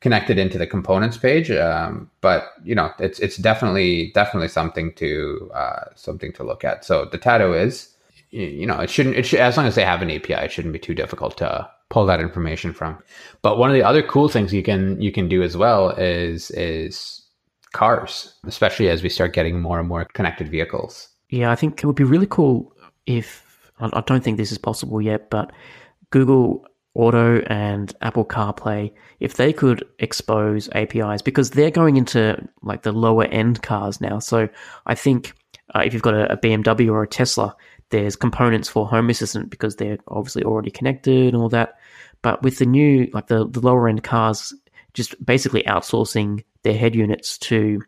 connected 0.00 0.38
into 0.38 0.58
the 0.58 0.66
components 0.66 1.16
page, 1.16 1.50
um, 1.50 2.10
but 2.20 2.52
you 2.64 2.74
know, 2.74 2.92
it's 2.98 3.18
it's 3.18 3.38
definitely 3.38 4.12
definitely 4.14 4.48
something 4.48 4.92
to 4.94 5.50
uh, 5.54 5.84
something 5.94 6.32
to 6.34 6.44
look 6.44 6.62
at. 6.62 6.84
So 6.84 7.06
the 7.06 7.18
Tado 7.18 7.58
is, 7.58 7.94
you 8.30 8.66
know, 8.66 8.78
it 8.80 8.90
shouldn't 8.90 9.16
it 9.16 9.24
should, 9.24 9.40
as 9.40 9.56
long 9.56 9.66
as 9.66 9.74
they 9.74 9.84
have 9.84 10.02
an 10.02 10.10
API, 10.10 10.34
it 10.34 10.52
shouldn't 10.52 10.74
be 10.74 10.78
too 10.78 10.94
difficult 10.94 11.38
to 11.38 11.66
pull 11.88 12.04
that 12.06 12.20
information 12.20 12.74
from. 12.74 12.98
But 13.40 13.56
one 13.56 13.70
of 13.70 13.74
the 13.74 13.82
other 13.82 14.02
cool 14.02 14.28
things 14.28 14.52
you 14.52 14.62
can 14.62 15.00
you 15.00 15.12
can 15.12 15.28
do 15.28 15.42
as 15.42 15.56
well 15.56 15.90
is 15.90 16.50
is 16.50 17.22
cars, 17.72 18.34
especially 18.46 18.88
as 18.88 19.02
we 19.02 19.08
start 19.08 19.32
getting 19.32 19.60
more 19.60 19.78
and 19.78 19.88
more 19.88 20.04
connected 20.04 20.48
vehicles. 20.48 21.08
Yeah, 21.28 21.50
I 21.50 21.56
think 21.56 21.82
it 21.82 21.86
would 21.86 21.96
be 21.96 22.04
really 22.04 22.26
cool 22.28 22.72
if 23.06 23.44
I 23.80 24.00
don't 24.02 24.24
think 24.24 24.36
this 24.36 24.52
is 24.52 24.58
possible 24.58 25.02
yet, 25.02 25.28
but 25.30 25.52
Google 26.10 26.66
Auto 26.94 27.40
and 27.42 27.94
Apple 28.00 28.24
CarPlay, 28.24 28.90
if 29.20 29.34
they 29.34 29.52
could 29.52 29.84
expose 29.98 30.70
APIs, 30.72 31.20
because 31.20 31.50
they're 31.50 31.70
going 31.70 31.96
into 31.96 32.42
like 32.62 32.82
the 32.82 32.92
lower 32.92 33.24
end 33.24 33.62
cars 33.62 34.00
now. 34.00 34.18
So 34.18 34.48
I 34.86 34.94
think 34.94 35.34
uh, 35.74 35.80
if 35.84 35.92
you've 35.92 36.02
got 36.02 36.14
a, 36.14 36.32
a 36.32 36.36
BMW 36.38 36.90
or 36.90 37.02
a 37.02 37.08
Tesla, 37.08 37.54
there's 37.90 38.16
components 38.16 38.68
for 38.68 38.86
Home 38.86 39.10
Assistant 39.10 39.50
because 39.50 39.76
they're 39.76 39.98
obviously 40.08 40.42
already 40.42 40.70
connected 40.70 41.34
and 41.34 41.36
all 41.36 41.50
that. 41.50 41.78
But 42.22 42.42
with 42.42 42.58
the 42.58 42.66
new, 42.66 43.08
like 43.12 43.26
the, 43.26 43.46
the 43.46 43.60
lower 43.60 43.88
end 43.88 44.02
cars, 44.02 44.54
just 44.94 45.22
basically 45.24 45.62
outsourcing 45.64 46.42
their 46.66 46.76
head 46.76 46.94
units 46.94 47.38
to 47.38 47.82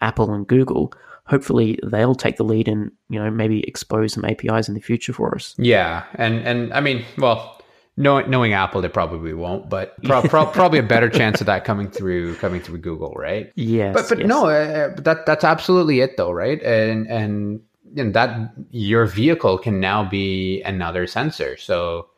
Apple 0.00 0.32
and 0.32 0.46
Google, 0.46 0.92
hopefully 1.24 1.78
they'll 1.82 2.14
take 2.14 2.36
the 2.36 2.44
lead 2.44 2.68
and 2.68 2.92
you 3.08 3.22
know 3.22 3.30
maybe 3.30 3.62
expose 3.64 4.12
some 4.12 4.24
APIs 4.24 4.68
in 4.68 4.74
the 4.74 4.80
future 4.80 5.12
for 5.12 5.34
us. 5.34 5.54
Yeah, 5.58 6.04
and 6.14 6.46
and 6.46 6.72
I 6.72 6.80
mean, 6.80 7.04
well, 7.18 7.60
knowing, 7.96 8.30
knowing 8.30 8.52
Apple, 8.52 8.80
they 8.80 8.88
probably 8.88 9.34
won't, 9.34 9.68
but 9.68 10.02
pro- 10.04 10.22
pro- 10.22 10.46
probably 10.46 10.78
a 10.78 10.84
better 10.84 11.08
chance 11.08 11.40
of 11.40 11.46
that 11.46 11.64
coming 11.64 11.90
through 11.90 12.36
coming 12.36 12.60
through 12.60 12.78
Google, 12.78 13.12
right? 13.16 13.52
Yes, 13.56 13.94
but 13.94 14.08
but 14.08 14.18
yes. 14.18 14.28
no, 14.28 14.46
uh, 14.46 14.94
that 15.00 15.26
that's 15.26 15.44
absolutely 15.44 16.00
it 16.00 16.16
though, 16.16 16.32
right? 16.32 16.62
And 16.62 17.06
and 17.08 17.60
you 17.94 18.04
know, 18.04 18.10
that 18.12 18.52
your 18.70 19.06
vehicle 19.06 19.58
can 19.58 19.80
now 19.80 20.08
be 20.08 20.62
another 20.62 21.06
sensor. 21.06 21.56
So, 21.56 22.08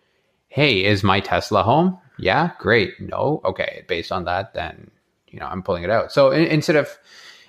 hey, 0.49 0.85
is 0.85 1.03
my 1.03 1.21
Tesla 1.21 1.63
home? 1.63 1.99
Yeah, 2.19 2.51
great. 2.59 3.01
No, 3.01 3.41
okay. 3.45 3.85
Based 3.89 4.13
on 4.13 4.25
that, 4.25 4.55
then 4.55 4.91
you 5.33 5.41
know 5.41 5.47
I'm 5.47 5.63
pulling 5.63 5.83
it 5.83 5.91
out. 5.91 6.13
So 6.13 6.31
in, 6.31 6.45
instead 6.45 6.77
of 6.77 6.89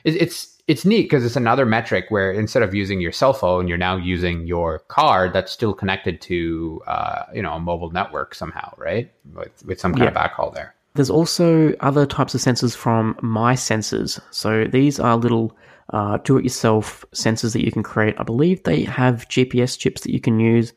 it, 0.04 0.16
it's 0.16 0.62
it's 0.68 0.86
neat 0.86 1.04
because 1.04 1.26
it's 1.26 1.36
another 1.36 1.66
metric 1.66 2.06
where 2.10 2.32
instead 2.32 2.64
of 2.64 2.74
using 2.74 3.02
your 3.02 3.12
cell 3.12 3.34
phone, 3.34 3.68
you're 3.68 3.78
now 3.78 3.98
using 3.98 4.48
your 4.48 4.80
card 4.88 5.34
that's 5.34 5.52
still 5.52 5.74
connected 5.74 6.22
to 6.22 6.82
uh, 6.88 7.24
you 7.34 7.42
know 7.42 7.54
a 7.54 7.60
mobile 7.60 7.92
network 7.92 8.34
somehow, 8.34 8.74
right? 8.78 9.12
With 9.34 9.66
with 9.66 9.80
some 9.80 9.94
kind 9.94 10.08
of 10.08 10.14
backhaul 10.14 10.54
there. 10.54 10.74
There's 10.96 11.10
also 11.10 11.74
other 11.80 12.06
types 12.06 12.36
of 12.36 12.42
sensors 12.42 12.76
from 12.76 13.16
MySensors. 13.16 14.20
So 14.30 14.66
these 14.66 15.00
are 15.00 15.18
little 15.18 15.58
uh, 15.92 16.18
do-it-yourself 16.18 17.04
sensors 17.14 17.54
that 17.54 17.66
you 17.66 17.72
can 17.72 17.82
create. 17.82 18.16
I 18.20 18.24
believe 18.24 18.62
they 18.62 18.84
have 18.84 19.28
GPS 19.28 19.78
chips 19.78 20.02
that 20.02 20.12
you 20.12 20.20
can 20.20 20.40
use. 20.40 20.72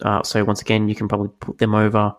Uh, 0.00 0.22
so 0.22 0.42
once 0.44 0.62
again, 0.62 0.88
you 0.88 0.94
can 0.94 1.06
probably 1.06 1.28
put 1.40 1.58
them 1.58 1.74
over 1.74 2.14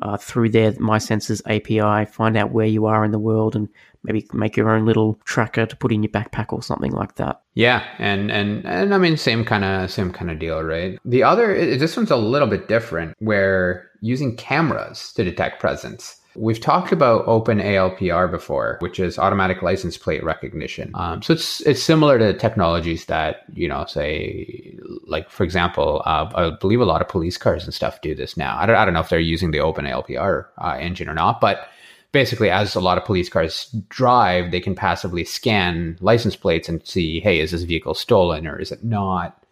uh, 0.00 0.16
through 0.16 0.50
their 0.50 0.72
MySensors 0.72 1.40
API, 1.46 2.10
find 2.10 2.36
out 2.36 2.52
where 2.52 2.66
you 2.66 2.86
are 2.86 3.04
in 3.04 3.12
the 3.12 3.18
world, 3.18 3.56
and 3.56 3.68
maybe 4.02 4.26
make 4.32 4.56
your 4.56 4.70
own 4.70 4.84
little 4.84 5.18
tracker 5.24 5.66
to 5.66 5.76
put 5.76 5.92
in 5.92 6.02
your 6.02 6.12
backpack 6.12 6.52
or 6.52 6.62
something 6.62 6.92
like 6.92 7.16
that. 7.16 7.40
Yeah, 7.54 7.84
and 7.98 8.30
and 8.30 8.64
and 8.66 8.94
I 8.94 8.98
mean 8.98 9.16
same 9.16 9.44
kind 9.44 9.64
of 9.64 9.90
same 9.90 10.12
kind 10.12 10.30
of 10.30 10.38
deal, 10.38 10.62
right? 10.62 10.98
The 11.04 11.22
other 11.22 11.76
this 11.76 11.96
one's 11.96 12.10
a 12.10 12.16
little 12.16 12.48
bit 12.48 12.68
different, 12.68 13.14
where 13.18 13.90
using 14.00 14.36
cameras 14.36 15.12
to 15.14 15.24
detect 15.24 15.60
presence. 15.60 16.15
We've 16.36 16.60
talked 16.60 16.92
about 16.92 17.26
OpenALPR 17.26 18.30
before, 18.30 18.76
which 18.80 19.00
is 19.00 19.18
automatic 19.18 19.62
license 19.62 19.96
plate 19.96 20.22
recognition. 20.22 20.90
Um, 20.94 21.22
so 21.22 21.32
it's 21.32 21.60
it's 21.62 21.82
similar 21.82 22.18
to 22.18 22.34
technologies 22.34 23.06
that 23.06 23.44
you 23.54 23.68
know, 23.68 23.84
say, 23.86 24.78
like 25.06 25.30
for 25.30 25.44
example, 25.44 26.02
uh, 26.04 26.30
I 26.34 26.50
believe 26.50 26.80
a 26.80 26.84
lot 26.84 27.00
of 27.00 27.08
police 27.08 27.36
cars 27.36 27.64
and 27.64 27.72
stuff 27.72 28.00
do 28.02 28.14
this 28.14 28.36
now. 28.36 28.56
I 28.58 28.66
don't, 28.66 28.76
I 28.76 28.84
don't 28.84 28.94
know 28.94 29.00
if 29.00 29.08
they're 29.08 29.18
using 29.18 29.50
the 29.50 29.58
OpenALPR 29.58 30.46
uh, 30.58 30.76
engine 30.78 31.08
or 31.08 31.14
not, 31.14 31.40
but 31.40 31.68
basically, 32.12 32.50
as 32.50 32.74
a 32.74 32.80
lot 32.80 32.98
of 32.98 33.04
police 33.04 33.28
cars 33.28 33.68
drive, 33.88 34.50
they 34.50 34.60
can 34.60 34.74
passively 34.74 35.24
scan 35.24 35.98
license 36.00 36.34
plates 36.34 36.68
and 36.68 36.86
see, 36.86 37.20
hey, 37.20 37.40
is 37.40 37.50
this 37.50 37.62
vehicle 37.62 37.94
stolen 37.94 38.46
or 38.46 38.58
is 38.58 38.72
it 38.72 38.82
not, 38.82 39.44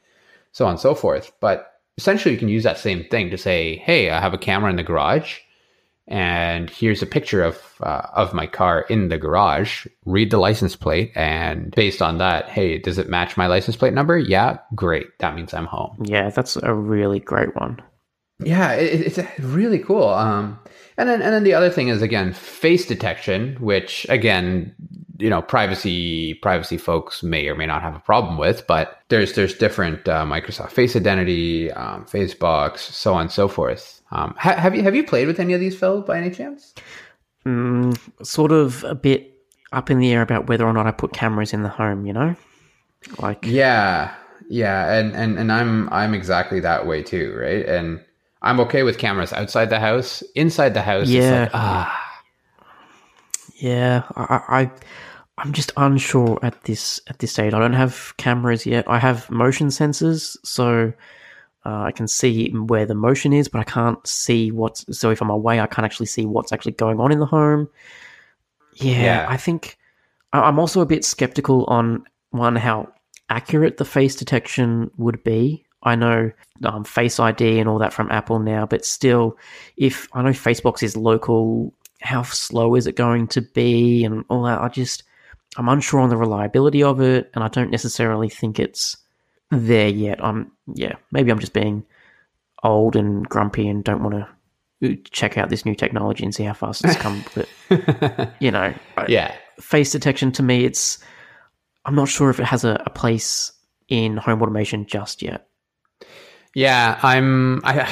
so 0.52 0.64
on 0.64 0.72
and 0.72 0.80
so 0.80 0.94
forth. 0.94 1.32
But 1.40 1.80
essentially, 1.98 2.32
you 2.32 2.40
can 2.40 2.48
use 2.48 2.64
that 2.64 2.78
same 2.78 3.04
thing 3.04 3.30
to 3.30 3.38
say, 3.38 3.76
hey, 3.76 4.10
I 4.10 4.20
have 4.20 4.34
a 4.34 4.38
camera 4.38 4.70
in 4.70 4.76
the 4.76 4.82
garage 4.82 5.40
and 6.06 6.68
here's 6.68 7.02
a 7.02 7.06
picture 7.06 7.42
of 7.42 7.60
uh, 7.80 8.06
of 8.14 8.34
my 8.34 8.46
car 8.46 8.82
in 8.90 9.08
the 9.08 9.18
garage. 9.18 9.86
Read 10.04 10.30
the 10.30 10.38
license 10.38 10.76
plate 10.76 11.12
and 11.14 11.70
based 11.74 12.02
on 12.02 12.18
that 12.18 12.48
hey 12.48 12.78
does 12.78 12.98
it 12.98 13.08
match 13.08 13.36
my 13.36 13.46
license 13.46 13.76
plate 13.76 13.94
number? 13.94 14.18
Yeah 14.18 14.58
great. 14.74 15.06
That 15.20 15.34
means 15.34 15.54
i'm 15.54 15.66
home. 15.66 16.02
Yeah 16.04 16.30
that's 16.30 16.56
a 16.56 16.74
really 16.74 17.20
great 17.20 17.54
one. 17.56 17.80
Yeah 18.40 18.72
it, 18.72 19.18
it's 19.18 19.40
really 19.40 19.78
cool. 19.78 20.08
Um 20.08 20.58
and 20.98 21.08
then 21.08 21.22
and 21.22 21.32
then 21.32 21.44
the 21.44 21.54
other 21.54 21.70
thing 21.70 21.88
is 21.88 22.02
again 22.02 22.32
face 22.32 22.86
detection 22.86 23.56
which 23.60 24.06
again 24.10 24.74
you 25.18 25.30
know 25.30 25.40
privacy 25.40 26.34
privacy 26.34 26.76
folks 26.76 27.22
may 27.22 27.48
or 27.48 27.54
may 27.54 27.66
not 27.66 27.82
have 27.82 27.94
a 27.94 28.00
problem 28.00 28.36
with 28.36 28.66
but 28.66 28.98
there's 29.08 29.34
there's 29.34 29.54
different 29.54 30.08
uh, 30.08 30.24
microsoft 30.24 30.70
face 30.70 30.96
identity 30.96 31.70
um, 31.72 32.04
facebox 32.04 32.78
so 32.78 33.14
on 33.14 33.22
and 33.22 33.32
so 33.32 33.48
forth 33.48 34.02
um, 34.14 34.34
ha- 34.38 34.56
have 34.56 34.74
you 34.74 34.82
have 34.82 34.94
you 34.94 35.04
played 35.04 35.26
with 35.26 35.40
any 35.40 35.52
of 35.52 35.60
these 35.60 35.78
phil 35.78 36.02
by 36.02 36.18
any 36.18 36.30
chance? 36.30 36.74
Mm, 37.46 37.98
sort 38.24 38.52
of 38.52 38.84
a 38.84 38.94
bit 38.94 39.32
up 39.72 39.90
in 39.90 39.98
the 39.98 40.12
air 40.12 40.22
about 40.22 40.46
whether 40.48 40.64
or 40.64 40.72
not 40.72 40.86
i 40.86 40.92
put 40.92 41.12
cameras 41.12 41.52
in 41.52 41.62
the 41.62 41.68
home 41.68 42.06
you 42.06 42.12
know? 42.12 42.34
Like 43.18 43.44
yeah 43.44 44.14
yeah 44.48 44.94
and 44.94 45.14
and 45.14 45.38
and 45.38 45.50
i'm 45.52 45.88
i'm 45.90 46.14
exactly 46.14 46.60
that 46.60 46.86
way 46.86 47.02
too 47.02 47.34
right? 47.36 47.66
And 47.66 48.00
i'm 48.40 48.60
okay 48.60 48.82
with 48.82 48.98
cameras 48.98 49.32
outside 49.32 49.68
the 49.70 49.80
house. 49.80 50.22
Inside 50.34 50.74
the 50.74 50.82
house 50.82 51.08
yeah 51.08 51.42
like, 51.42 51.50
ah. 51.54 52.00
Yeah, 53.56 54.02
I, 54.16 54.40
I 54.48 54.70
I'm 55.38 55.52
just 55.52 55.72
unsure 55.76 56.38
at 56.42 56.64
this 56.64 57.00
at 57.06 57.18
this 57.18 57.32
stage. 57.32 57.54
I 57.54 57.58
don't 57.58 57.72
have 57.72 58.14
cameras 58.18 58.66
yet. 58.66 58.84
I 58.88 58.98
have 58.98 59.30
motion 59.30 59.68
sensors, 59.68 60.36
so 60.44 60.92
uh, 61.66 61.82
I 61.82 61.92
can 61.92 62.06
see 62.06 62.50
where 62.50 62.86
the 62.86 62.94
motion 62.94 63.32
is, 63.32 63.48
but 63.48 63.60
I 63.60 63.64
can't 63.64 64.04
see 64.06 64.50
what's. 64.50 64.84
So 64.96 65.10
if 65.10 65.22
I'm 65.22 65.30
away, 65.30 65.60
I 65.60 65.66
can't 65.66 65.84
actually 65.84 66.06
see 66.06 66.26
what's 66.26 66.52
actually 66.52 66.72
going 66.72 67.00
on 67.00 67.10
in 67.10 67.20
the 67.20 67.26
home. 67.26 67.68
Yeah, 68.74 69.02
yeah. 69.02 69.26
I 69.28 69.36
think 69.36 69.78
I'm 70.32 70.58
also 70.58 70.80
a 70.80 70.86
bit 70.86 71.04
skeptical 71.04 71.64
on 71.66 72.04
one 72.30 72.56
how 72.56 72.92
accurate 73.30 73.76
the 73.76 73.84
face 73.84 74.16
detection 74.16 74.90
would 74.96 75.22
be. 75.24 75.64
I 75.84 75.94
know 75.96 76.30
um, 76.64 76.84
Face 76.84 77.20
ID 77.20 77.58
and 77.58 77.68
all 77.68 77.78
that 77.78 77.92
from 77.92 78.10
Apple 78.10 78.38
now, 78.38 78.66
but 78.66 78.84
still, 78.84 79.38
if 79.76 80.08
I 80.12 80.22
know 80.22 80.30
Facebox 80.30 80.82
is 80.82 80.96
local, 80.96 81.72
how 82.00 82.22
slow 82.22 82.74
is 82.74 82.86
it 82.86 82.96
going 82.96 83.28
to 83.28 83.42
be 83.42 84.04
and 84.04 84.24
all 84.28 84.42
that? 84.44 84.60
I 84.60 84.68
just 84.68 85.04
I'm 85.56 85.68
unsure 85.68 86.00
on 86.00 86.10
the 86.10 86.16
reliability 86.16 86.82
of 86.82 87.00
it, 87.00 87.30
and 87.34 87.44
I 87.44 87.48
don't 87.48 87.70
necessarily 87.70 88.28
think 88.28 88.58
it's 88.58 88.96
there 89.54 89.88
yet. 89.88 90.22
I'm 90.24 90.52
yeah, 90.74 90.94
maybe 91.12 91.30
I'm 91.30 91.38
just 91.38 91.52
being 91.52 91.84
old 92.62 92.96
and 92.96 93.28
grumpy 93.28 93.68
and 93.68 93.84
don't 93.84 94.02
want 94.02 94.14
to 94.14 94.96
check 95.10 95.38
out 95.38 95.50
this 95.50 95.64
new 95.64 95.74
technology 95.74 96.24
and 96.24 96.34
see 96.34 96.44
how 96.44 96.52
fast 96.52 96.84
it's 96.84 96.96
come. 96.96 97.24
But 97.34 98.34
you 98.40 98.50
know, 98.50 98.74
yeah, 99.08 99.34
face 99.60 99.92
detection 99.92 100.32
to 100.32 100.42
me, 100.42 100.64
it's 100.64 100.98
I'm 101.84 101.94
not 101.94 102.08
sure 102.08 102.30
if 102.30 102.40
it 102.40 102.46
has 102.46 102.64
a, 102.64 102.82
a 102.86 102.90
place 102.90 103.52
in 103.88 104.16
home 104.16 104.42
automation 104.42 104.86
just 104.86 105.22
yet. 105.22 105.46
Yeah, 106.54 106.98
I'm. 107.02 107.60
I 107.64 107.88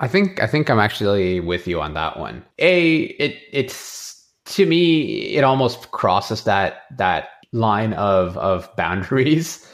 I 0.00 0.08
think 0.08 0.42
I 0.42 0.46
think 0.46 0.70
I'm 0.70 0.78
actually 0.78 1.40
with 1.40 1.66
you 1.66 1.80
on 1.80 1.94
that 1.94 2.18
one. 2.18 2.44
A 2.58 3.00
it 3.02 3.38
it's 3.52 4.24
to 4.46 4.66
me, 4.66 5.34
it 5.34 5.44
almost 5.44 5.90
crosses 5.90 6.44
that 6.44 6.82
that 6.96 7.28
line 7.52 7.92
of 7.94 8.36
of 8.36 8.74
boundaries 8.76 9.66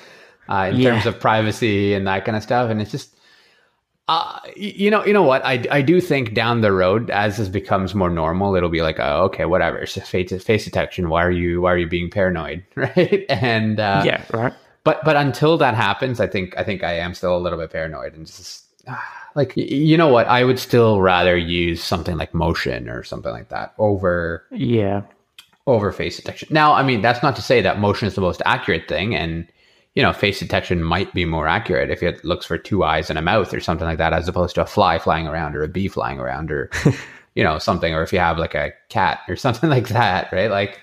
uh, 0.51 0.71
in 0.73 0.81
yeah. 0.81 0.91
terms 0.91 1.07
of 1.07 1.21
privacy 1.21 1.95
and 1.95 2.07
that 2.07 2.25
kind 2.25 2.37
of 2.37 2.43
stuff. 2.43 2.71
And 2.71 2.83
it's 2.83 2.91
just, 2.91 3.15
uh, 4.09 4.41
you 4.57 4.91
know, 4.91 5.05
you 5.05 5.13
know 5.13 5.23
what? 5.23 5.45
I, 5.45 5.65
I 5.71 5.83
do 5.83 6.01
think 6.01 6.35
down 6.35 6.61
the 6.61 6.73
road, 6.73 7.11
as 7.11 7.37
this 7.37 7.49
becomes 7.49 7.95
more 7.95 8.11
normal, 8.11 8.57
it'll 8.57 8.69
be 8.69 8.83
like, 8.83 8.99
oh, 8.99 9.25
okay, 9.27 9.45
whatever. 9.45 9.79
It's 9.79 9.97
face, 10.09 10.43
face 10.43 10.65
detection. 10.65 11.09
Why 11.09 11.25
are 11.25 11.31
you 11.31 11.61
why 11.61 11.73
are 11.73 11.79
you 11.79 11.89
being 11.89 12.11
paranoid, 12.11 12.65
right? 12.75 13.25
And 13.29 13.79
uh, 13.79 14.03
yeah, 14.05 14.25
right. 14.33 14.53
But 14.83 15.05
but 15.05 15.15
until 15.15 15.57
that 15.59 15.75
happens, 15.75 16.19
I 16.19 16.27
think 16.27 16.59
I 16.59 16.65
think 16.65 16.83
I 16.83 16.95
am 16.95 17.15
still 17.15 17.37
a 17.37 17.39
little 17.39 17.59
bit 17.59 17.71
paranoid 17.71 18.15
and 18.15 18.27
just. 18.27 18.67
Uh, 18.87 18.97
like 19.37 19.57
you 19.57 19.97
know 19.97 20.09
what 20.09 20.27
i 20.27 20.43
would 20.43 20.59
still 20.59 21.01
rather 21.01 21.37
use 21.37 21.81
something 21.81 22.17
like 22.17 22.35
motion 22.35 22.89
or 22.89 23.05
something 23.05 23.31
like 23.31 23.49
that 23.51 23.73
over 23.79 24.45
yeah 24.51 25.03
over 25.69 25.93
face 25.93 26.17
detection 26.17 26.49
now 26.51 26.73
i 26.73 26.83
mean 26.83 27.01
that's 27.01 27.23
not 27.23 27.37
to 27.37 27.41
say 27.41 27.61
that 27.61 27.79
motion 27.79 28.09
is 28.09 28.17
the 28.17 28.21
most 28.21 28.43
accurate 28.45 28.89
thing 28.89 29.15
and 29.15 29.47
you 29.95 30.03
know 30.03 30.13
face 30.13 30.39
detection 30.39 30.83
might 30.83 31.13
be 31.13 31.25
more 31.25 31.49
accurate 31.49 31.91
if 31.91 32.03
it 32.03 32.25
looks 32.25 32.47
for 32.47 32.57
two 32.57 32.85
eyes 32.85 33.11
and 33.11 33.19
a 33.19 33.23
mouth 33.23 33.53
or 33.53 33.61
something 33.61 33.87
like 33.87 33.99
that 33.99 34.13
as 34.13 34.29
opposed 34.29 34.55
to 34.55 34.63
a 34.63 34.67
fly 34.67 34.99
flying 34.99 35.27
around 35.27 35.57
or 35.57 35.63
a 35.63 35.69
bee 35.69 35.89
flying 35.89 36.19
around 36.19 36.51
or 36.51 36.71
you 37.35 37.43
know 37.43 37.59
something 37.59 37.95
or 37.95 38.03
if 38.03 38.13
you 38.13 38.19
have 38.19 38.39
like 38.39 38.55
a 38.55 38.73
cat 38.89 39.21
or 39.29 39.37
something 39.47 39.71
like 39.71 39.89
that 39.89 40.31
right 40.33 40.51
like 40.51 40.81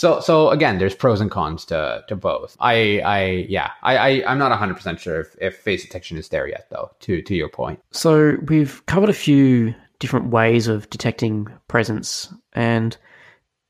so 0.00 0.18
so 0.20 0.48
again, 0.48 0.78
there's 0.78 0.94
pros 0.94 1.20
and 1.20 1.30
cons 1.30 1.66
to 1.66 2.02
to 2.08 2.16
both. 2.16 2.56
I 2.58 3.00
I 3.00 3.46
yeah 3.50 3.72
I, 3.82 3.96
I 3.98 4.08
I'm 4.26 4.38
not 4.38 4.48
100 4.48 4.74
percent 4.74 4.98
sure 4.98 5.20
if, 5.20 5.36
if 5.42 5.58
face 5.58 5.82
detection 5.82 6.16
is 6.16 6.30
there 6.30 6.48
yet 6.48 6.68
though. 6.70 6.90
To 7.00 7.20
to 7.20 7.34
your 7.34 7.50
point. 7.50 7.80
So 7.90 8.38
we've 8.48 8.84
covered 8.86 9.10
a 9.10 9.12
few 9.12 9.74
different 9.98 10.28
ways 10.30 10.68
of 10.68 10.88
detecting 10.88 11.48
presence, 11.68 12.32
and 12.54 12.96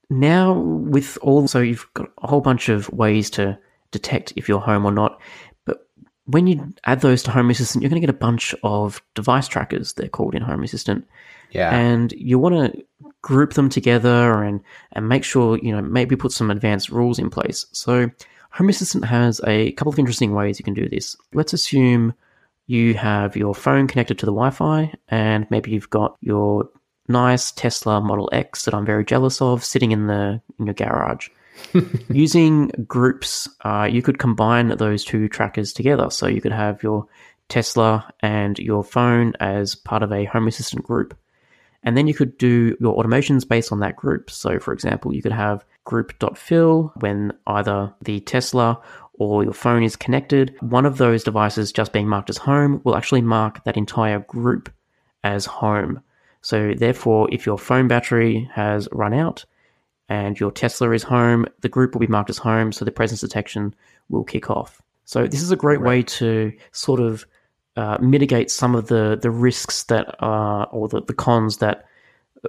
now 0.09 0.53
with 0.53 1.19
all 1.21 1.49
so 1.49 1.59
you've 1.59 1.89
got 1.95 2.09
a 2.23 2.29
whole 2.29 2.41
bunch 2.41 2.69
of 2.69 2.89
ways 2.91 3.29
to 3.31 3.59
detect 3.91 4.33
if 4.37 4.49
you're 4.49 4.61
home 4.61 4.85
or 4.85 4.93
not. 4.93 5.21
But 5.65 5.87
when 6.27 6.47
you 6.47 6.73
add 6.85 7.01
those 7.01 7.23
to 7.25 7.31
Home 7.31 7.51
Assistant, 7.51 7.83
you're 7.83 7.91
going 7.91 8.01
to 8.01 8.07
get 8.07 8.15
a 8.15 8.19
bunch 8.19 8.55
of 8.63 9.03
device 9.15 9.49
trackers. 9.49 9.95
They're 9.95 10.09
called 10.09 10.35
in 10.35 10.43
Home 10.43 10.63
Assistant. 10.63 11.07
Yeah. 11.51 11.75
And 11.75 12.13
you 12.13 12.39
want 12.39 12.55
to 12.55 12.85
group 13.23 13.55
them 13.55 13.69
together 13.69 14.43
and, 14.43 14.61
and 14.93 15.09
make 15.09 15.25
sure, 15.25 15.59
you 15.59 15.73
know, 15.73 15.83
maybe 15.83 16.17
put 16.17 16.33
some 16.33 16.51
advanced 16.51 16.91
rules 16.91 17.19
in 17.19 17.31
place. 17.31 17.67
So 17.73 18.11
Home 18.53 18.69
Assistant 18.69 19.05
has 19.05 19.41
a 19.47 19.73
couple 19.73 19.93
of 19.93 19.99
interesting 19.99 20.35
ways 20.35 20.59
you 20.59 20.65
can 20.65 20.75
do 20.75 20.89
this. 20.89 21.17
Let's 21.35 21.53
assume 21.53 22.15
you 22.67 22.95
have 22.95 23.37
your 23.37 23.55
phone 23.55 23.89
connected 23.89 24.19
to 24.21 24.27
the 24.27 24.33
Wi 24.33 24.51
Fi 24.51 24.95
and 25.09 25.47
maybe 25.51 25.73
you've 25.73 25.91
got 25.91 26.17
your 26.21 26.69
nice 27.09 27.51
Tesla 27.51 28.01
Model 28.01 28.29
X 28.33 28.65
that 28.65 28.75
I'm 28.75 28.87
very 28.87 29.05
jealous 29.05 29.43
of 29.43 29.65
sitting 29.65 29.91
in 29.91 30.07
the 30.07 30.41
in 30.59 30.67
your 30.67 30.75
garage. 30.75 31.29
Using 32.11 32.69
groups, 32.87 33.49
uh, 33.65 33.89
you 33.91 34.03
could 34.03 34.19
combine 34.19 34.69
those 34.69 35.05
two 35.05 35.29
trackers 35.29 35.73
together. 35.73 36.11
So 36.11 36.27
you 36.27 36.41
could 36.41 36.53
have 36.53 36.83
your 36.83 37.07
Tesla 37.49 38.13
and 38.21 38.59
your 38.59 38.83
phone 38.83 39.35
as 39.41 39.75
part 39.75 40.03
of 40.03 40.13
a 40.13 40.25
Home 40.27 40.49
Assistant 40.49 40.85
group. 40.85 41.17
And 41.83 41.97
then 41.97 42.07
you 42.07 42.15
could 42.15 42.37
do 42.39 42.77
your 42.81 42.97
automations 42.97 43.47
based 43.47 43.73
on 43.73 43.81
that 43.81 43.97
group. 43.97 44.31
So, 44.31 44.59
for 44.59 44.73
example, 44.73 45.15
you 45.15 45.23
could 45.23 45.33
have 45.33 45.65
group.phil 45.85 46.93
when 47.01 47.33
either 47.47 47.93
the 48.03 48.21
Tesla 48.21 48.81
or 49.15 49.45
your 49.45 49.53
phone 49.53 49.83
is 49.83 49.97
connected. 49.97 50.55
One 50.61 50.87
of 50.87 50.99
those 50.99 51.25
devices 51.25 51.73
just 51.73 51.93
being 51.93 52.09
marked 52.09 52.31
as 52.31 52.37
home 52.37 52.81
will 52.85 52.97
actually 52.97 53.23
mark 53.23 53.65
that 53.65 53.77
entire 53.77 54.21
group 54.21 54.71
as 55.25 55.47
home. 55.47 56.03
So, 56.43 56.75
therefore, 56.75 57.29
if 57.33 57.47
your 57.47 57.59
phone 57.59 57.89
battery 57.89 58.49
has 58.53 58.89
run 58.93 59.15
out, 59.15 59.45
and 60.11 60.39
your 60.39 60.51
Tesla 60.51 60.91
is 60.91 61.05
home, 61.05 61.47
the 61.61 61.69
group 61.69 61.95
will 61.95 62.01
be 62.01 62.07
marked 62.09 62.29
as 62.29 62.37
home, 62.37 62.73
so 62.73 62.85
the 62.85 62.91
presence 62.91 63.21
detection 63.21 63.75
will 64.09 64.25
kick 64.25 64.51
off. 64.51 64.83
So 65.05 65.27
this 65.27 65.41
is 65.41 65.53
a 65.53 65.57
great 65.57 65.81
way 65.81 66.03
to 66.03 66.53
sort 66.73 67.01
of 67.01 67.25
uh, 67.77 67.97
mitigate 68.01 68.51
some 68.51 68.75
of 68.75 68.89
the 68.89 69.19
the 69.21 69.31
risks 69.31 69.85
that 69.85 70.15
are 70.19 70.67
or 70.67 70.89
the, 70.89 71.03
the 71.03 71.15
cons 71.15 71.59
that 71.59 71.87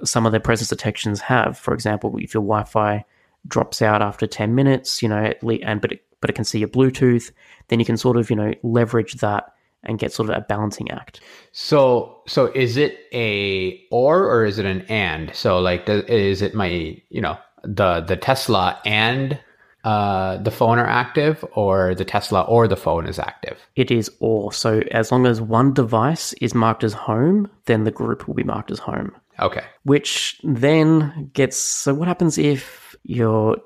some 0.04 0.26
of 0.26 0.32
their 0.32 0.40
presence 0.40 0.68
detections 0.68 1.20
have. 1.20 1.56
For 1.56 1.72
example, 1.72 2.16
if 2.18 2.34
your 2.34 2.42
Wi-Fi 2.42 3.04
drops 3.46 3.80
out 3.80 4.02
after 4.02 4.26
10 4.26 4.54
minutes, 4.54 5.02
you 5.02 5.08
know, 5.08 5.32
and 5.62 5.80
but 5.80 5.92
it, 5.92 6.04
but 6.20 6.30
it 6.30 6.34
can 6.34 6.44
see 6.44 6.58
your 6.58 6.68
Bluetooth, 6.68 7.30
then 7.68 7.78
you 7.78 7.84
can 7.84 7.96
sort 7.96 8.16
of, 8.16 8.30
you 8.30 8.36
know, 8.36 8.52
leverage 8.62 9.14
that 9.14 9.54
and 9.84 9.98
get 9.98 10.12
sort 10.12 10.30
of 10.30 10.36
a 10.36 10.40
balancing 10.40 10.90
act. 10.90 11.20
So, 11.52 12.22
so 12.26 12.46
is 12.54 12.76
it 12.76 12.98
a 13.12 13.84
or 13.90 14.24
or 14.26 14.44
is 14.44 14.58
it 14.58 14.66
an 14.66 14.82
and? 14.82 15.34
So, 15.34 15.58
like, 15.58 15.88
is 15.88 16.42
it 16.42 16.54
my, 16.54 17.00
you 17.08 17.20
know, 17.20 17.36
the 17.62 18.00
the 18.00 18.16
Tesla 18.16 18.80
and 18.84 19.38
uh, 19.84 20.36
the 20.38 20.50
phone 20.50 20.78
are 20.78 20.86
active, 20.86 21.44
or 21.54 21.94
the 21.94 22.04
Tesla 22.04 22.42
or 22.42 22.68
the 22.68 22.76
phone 22.76 23.06
is 23.06 23.18
active? 23.18 23.58
It 23.74 23.90
is 23.90 24.10
or. 24.20 24.52
So, 24.52 24.82
as 24.90 25.10
long 25.10 25.26
as 25.26 25.40
one 25.40 25.74
device 25.74 26.32
is 26.34 26.54
marked 26.54 26.84
as 26.84 26.92
home, 26.92 27.50
then 27.66 27.84
the 27.84 27.90
group 27.90 28.28
will 28.28 28.34
be 28.34 28.44
marked 28.44 28.70
as 28.70 28.78
home. 28.78 29.12
Okay. 29.40 29.64
Which 29.84 30.40
then 30.44 31.30
gets. 31.32 31.56
So, 31.56 31.94
what 31.94 32.06
happens 32.06 32.38
if 32.38 32.94
your 33.02 33.56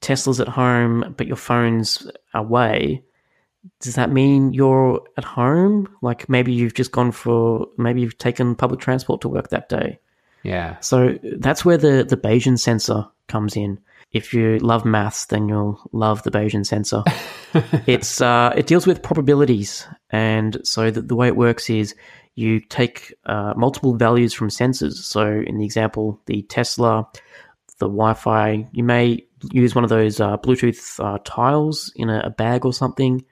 Tesla's 0.00 0.40
at 0.40 0.48
home, 0.48 1.14
but 1.16 1.26
your 1.26 1.36
phone's 1.36 2.10
away? 2.34 3.02
Does 3.80 3.96
that 3.96 4.10
mean 4.10 4.52
you're 4.52 5.02
at 5.16 5.24
home? 5.24 5.88
Like 6.00 6.28
maybe 6.28 6.52
you've 6.52 6.74
just 6.74 6.92
gone 6.92 7.12
for, 7.12 7.66
maybe 7.76 8.00
you've 8.00 8.18
taken 8.18 8.54
public 8.54 8.80
transport 8.80 9.20
to 9.22 9.28
work 9.28 9.50
that 9.50 9.68
day. 9.68 9.98
Yeah. 10.48 10.80
So 10.80 11.18
that's 11.22 11.62
where 11.62 11.76
the, 11.76 12.06
the 12.08 12.16
Bayesian 12.16 12.58
sensor 12.58 13.06
comes 13.26 13.54
in. 13.54 13.78
If 14.12 14.32
you 14.32 14.58
love 14.60 14.86
maths, 14.86 15.26
then 15.26 15.46
you'll 15.46 15.78
love 15.92 16.22
the 16.22 16.30
Bayesian 16.30 16.64
sensor. 16.64 17.02
it's 17.86 18.22
uh, 18.22 18.54
it 18.56 18.66
deals 18.66 18.86
with 18.86 19.02
probabilities, 19.02 19.86
and 20.08 20.58
so 20.64 20.90
the, 20.90 21.02
the 21.02 21.14
way 21.14 21.26
it 21.26 21.36
works 21.36 21.68
is 21.68 21.94
you 22.34 22.60
take 22.60 23.12
uh, 23.26 23.52
multiple 23.56 23.94
values 23.94 24.32
from 24.32 24.48
sensors. 24.48 24.94
So 24.94 25.26
in 25.26 25.58
the 25.58 25.64
example, 25.66 26.18
the 26.24 26.40
Tesla, 26.42 27.06
the 27.78 27.86
Wi-Fi, 27.86 28.66
you 28.72 28.82
may 28.82 29.26
use 29.52 29.74
one 29.74 29.84
of 29.84 29.90
those 29.90 30.18
uh, 30.18 30.38
Bluetooth 30.38 30.98
uh, 31.04 31.18
tiles 31.24 31.92
in 31.94 32.08
a, 32.08 32.20
a, 32.20 32.30
bag 32.30 32.64
or 32.64 32.72
something, 32.72 33.22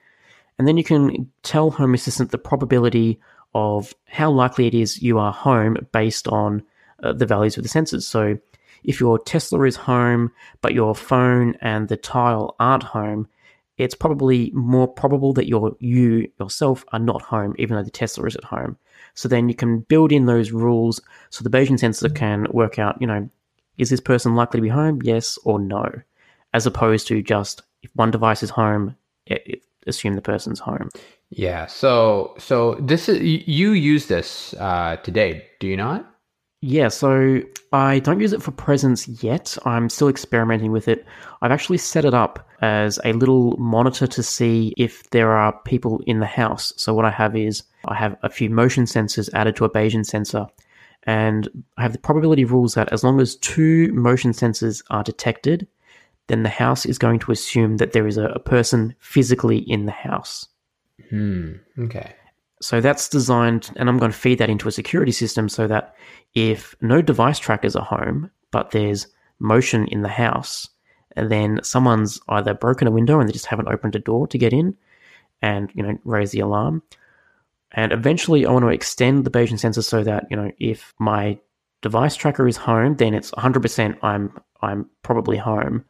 and 0.59 0.69
then 0.69 0.77
you 0.77 0.85
can 0.85 1.31
tell 1.43 1.71
Home 1.71 1.95
Assistant 1.95 2.33
the 2.33 2.39
probability 2.39 3.19
of 3.55 3.95
how 4.05 4.31
likely 4.31 4.67
it 4.67 4.75
is 4.75 5.01
you 5.01 5.19
are 5.19 5.33
home 5.33 5.79
based 5.91 6.29
on 6.29 6.63
uh, 7.03 7.13
the 7.13 7.27
values 7.27 7.57
of 7.57 7.63
the 7.63 7.69
sensors. 7.69 8.03
So 8.03 8.39
if 8.85 9.01
your 9.01 9.19
Tesla 9.19 9.63
is 9.65 9.77
home, 9.77 10.33
but 10.61 10.75
your 10.75 10.95
phone 10.95 11.57
and 11.61 11.89
the 11.89 11.97
tile 11.97 12.55
aren't 12.59 12.83
home, 12.83 13.29
it's 13.79 13.95
probably 13.95 14.51
more 14.55 14.89
probable 14.89 15.33
that 15.35 15.49
your 15.49 15.77
you 15.81 16.31
yourself 16.41 16.85
are 16.93 16.99
not 16.99 17.21
home, 17.23 17.55
even 17.59 17.77
though 17.77 17.83
the 17.83 17.91
Tesla 17.91 18.27
is 18.27 18.37
at 18.37 18.45
home. 18.45 18.79
So 19.15 19.29
then 19.29 19.49
you 19.49 19.55
can 19.55 19.81
build 19.81 20.13
in 20.13 20.27
those 20.27 20.51
rules 20.51 21.01
so 21.31 21.43
the 21.43 21.51
Bayesian 21.51 21.79
sensor 21.79 22.09
can 22.09 22.47
work 22.51 22.79
out, 22.79 23.01
you 23.01 23.07
know, 23.07 23.29
is 23.77 23.91
this 23.91 24.01
person 24.01 24.35
likely 24.35 24.59
to 24.59 24.63
be 24.63 24.69
home? 24.69 25.01
Yes 25.03 25.39
or 25.45 25.59
no, 25.59 25.87
as 26.55 26.67
opposed 26.67 27.07
to 27.09 27.23
just 27.23 27.63
if 27.83 27.91
one 27.95 28.11
device 28.11 28.43
is 28.43 28.51
home, 28.51 28.97
it, 29.27 29.43
it, 29.47 29.63
assume 29.87 30.15
the 30.15 30.23
person's 30.23 30.59
home. 30.59 30.89
Yeah. 31.31 31.67
So 31.67 32.35
so 32.39 32.75
this 32.81 33.09
is 33.09 33.21
you 33.21 33.73
use 33.73 34.07
this 34.07 34.55
uh, 34.55 34.97
today, 35.03 35.47
do 35.61 35.67
you 35.67 35.77
not? 35.77 36.11
Yeah, 36.63 36.89
so 36.89 37.43
I 37.73 37.99
don't 37.99 38.21
use 38.21 38.33
it 38.33 38.43
for 38.43 38.51
presence 38.51 39.07
yet. 39.23 39.57
I'm 39.65 39.89
still 39.89 40.09
experimenting 40.09 40.73
with 40.73 40.89
it. 40.89 41.05
I've 41.43 41.53
actually 41.53 41.79
set 41.79 42.05
it 42.05 42.15
up 42.15 42.49
as 42.63 42.99
a 43.05 43.13
little 43.13 43.57
monitor 43.59 44.07
to 44.07 44.23
see 44.23 44.73
if 44.77 45.09
there 45.11 45.33
are 45.33 45.53
people 45.65 46.03
in 46.07 46.21
the 46.21 46.27
house. 46.27 46.73
So 46.77 46.95
what 46.95 47.05
I 47.05 47.11
have 47.11 47.37
is 47.37 47.63
I 47.87 47.95
have 47.95 48.17
a 48.23 48.31
few 48.31 48.49
motion 48.49 48.85
sensors 48.85 49.29
added 49.35 49.57
to 49.57 49.65
a 49.65 49.71
Bayesian 49.71 50.07
sensor, 50.07 50.47
and 51.03 51.49
I 51.77 51.83
have 51.83 51.93
the 51.93 51.99
probability 51.99 52.45
rules 52.45 52.75
that 52.75 52.93
as 52.93 53.05
long 53.05 53.21
as 53.21 53.37
two 53.37 53.93
motion 53.93 54.33
sensors 54.33 54.83
are 54.91 55.05
detected, 55.05 55.69
then 56.29 56.43
the 56.43 56.49
house 56.49 56.87
is 56.87 56.99
going 56.99 57.21
to 57.21 57.33
assume 57.33 57.77
that 57.77 57.93
there 57.93 58.07
is 58.07 58.17
a, 58.17 58.29
a 58.29 58.41
person 58.41 58.95
physically 58.99 59.59
in 59.59 59.87
the 59.87 59.93
house. 59.93 60.49
Hmm. 61.11 61.53
Okay. 61.79 62.15
So 62.67 62.81
that's 62.81 63.09
designed, 63.09 63.71
and 63.77 63.89
I'm 63.89 63.97
going 63.97 64.11
to 64.11 64.19
feed 64.19 64.39
that 64.39 64.51
into 64.51 64.67
a 64.67 64.73
security 64.73 65.13
system 65.13 65.49
so 65.49 65.69
that 65.69 65.95
if 66.35 66.75
no 66.81 67.01
device 67.01 67.39
trackers 67.39 67.77
are 67.77 67.85
home, 67.85 68.29
but 68.51 68.73
there's 68.73 69.07
motion 69.39 69.87
in 69.87 70.03
the 70.03 70.09
house, 70.09 70.69
then 71.15 71.61
someone's 71.63 72.19
either 72.29 72.55
broken 72.55 72.89
a 72.89 72.91
window 72.91 73.21
and 73.21 73.29
they 73.29 73.33
just 73.33 73.47
haven't 73.47 73.69
opened 73.69 73.95
a 73.95 74.01
door 74.01 74.27
to 74.27 74.37
get 74.37 74.53
in 74.53 74.77
and, 75.41 75.71
you 75.75 75.83
know, 75.85 75.97
raise 76.03 76.33
the 76.33 76.41
alarm. 76.41 76.83
And 77.71 77.93
eventually 77.93 78.45
I 78.45 78.51
want 78.51 78.65
to 78.65 78.71
extend 78.71 79.25
the 79.25 79.31
Bayesian 79.31 79.61
sensor 79.61 79.83
so 79.83 80.03
that, 80.03 80.27
you 80.29 80.37
know, 80.37 80.51
if 80.59 80.93
my 80.99 81.39
device 81.83 82.17
tracker 82.17 82.49
is 82.49 82.57
home, 82.57 82.97
then 82.97 83.15
it's 83.15 83.31
100% 83.31 83.97
I'm, 84.03 84.41
I'm 84.61 84.91
probably 85.05 85.37
home 85.37 85.85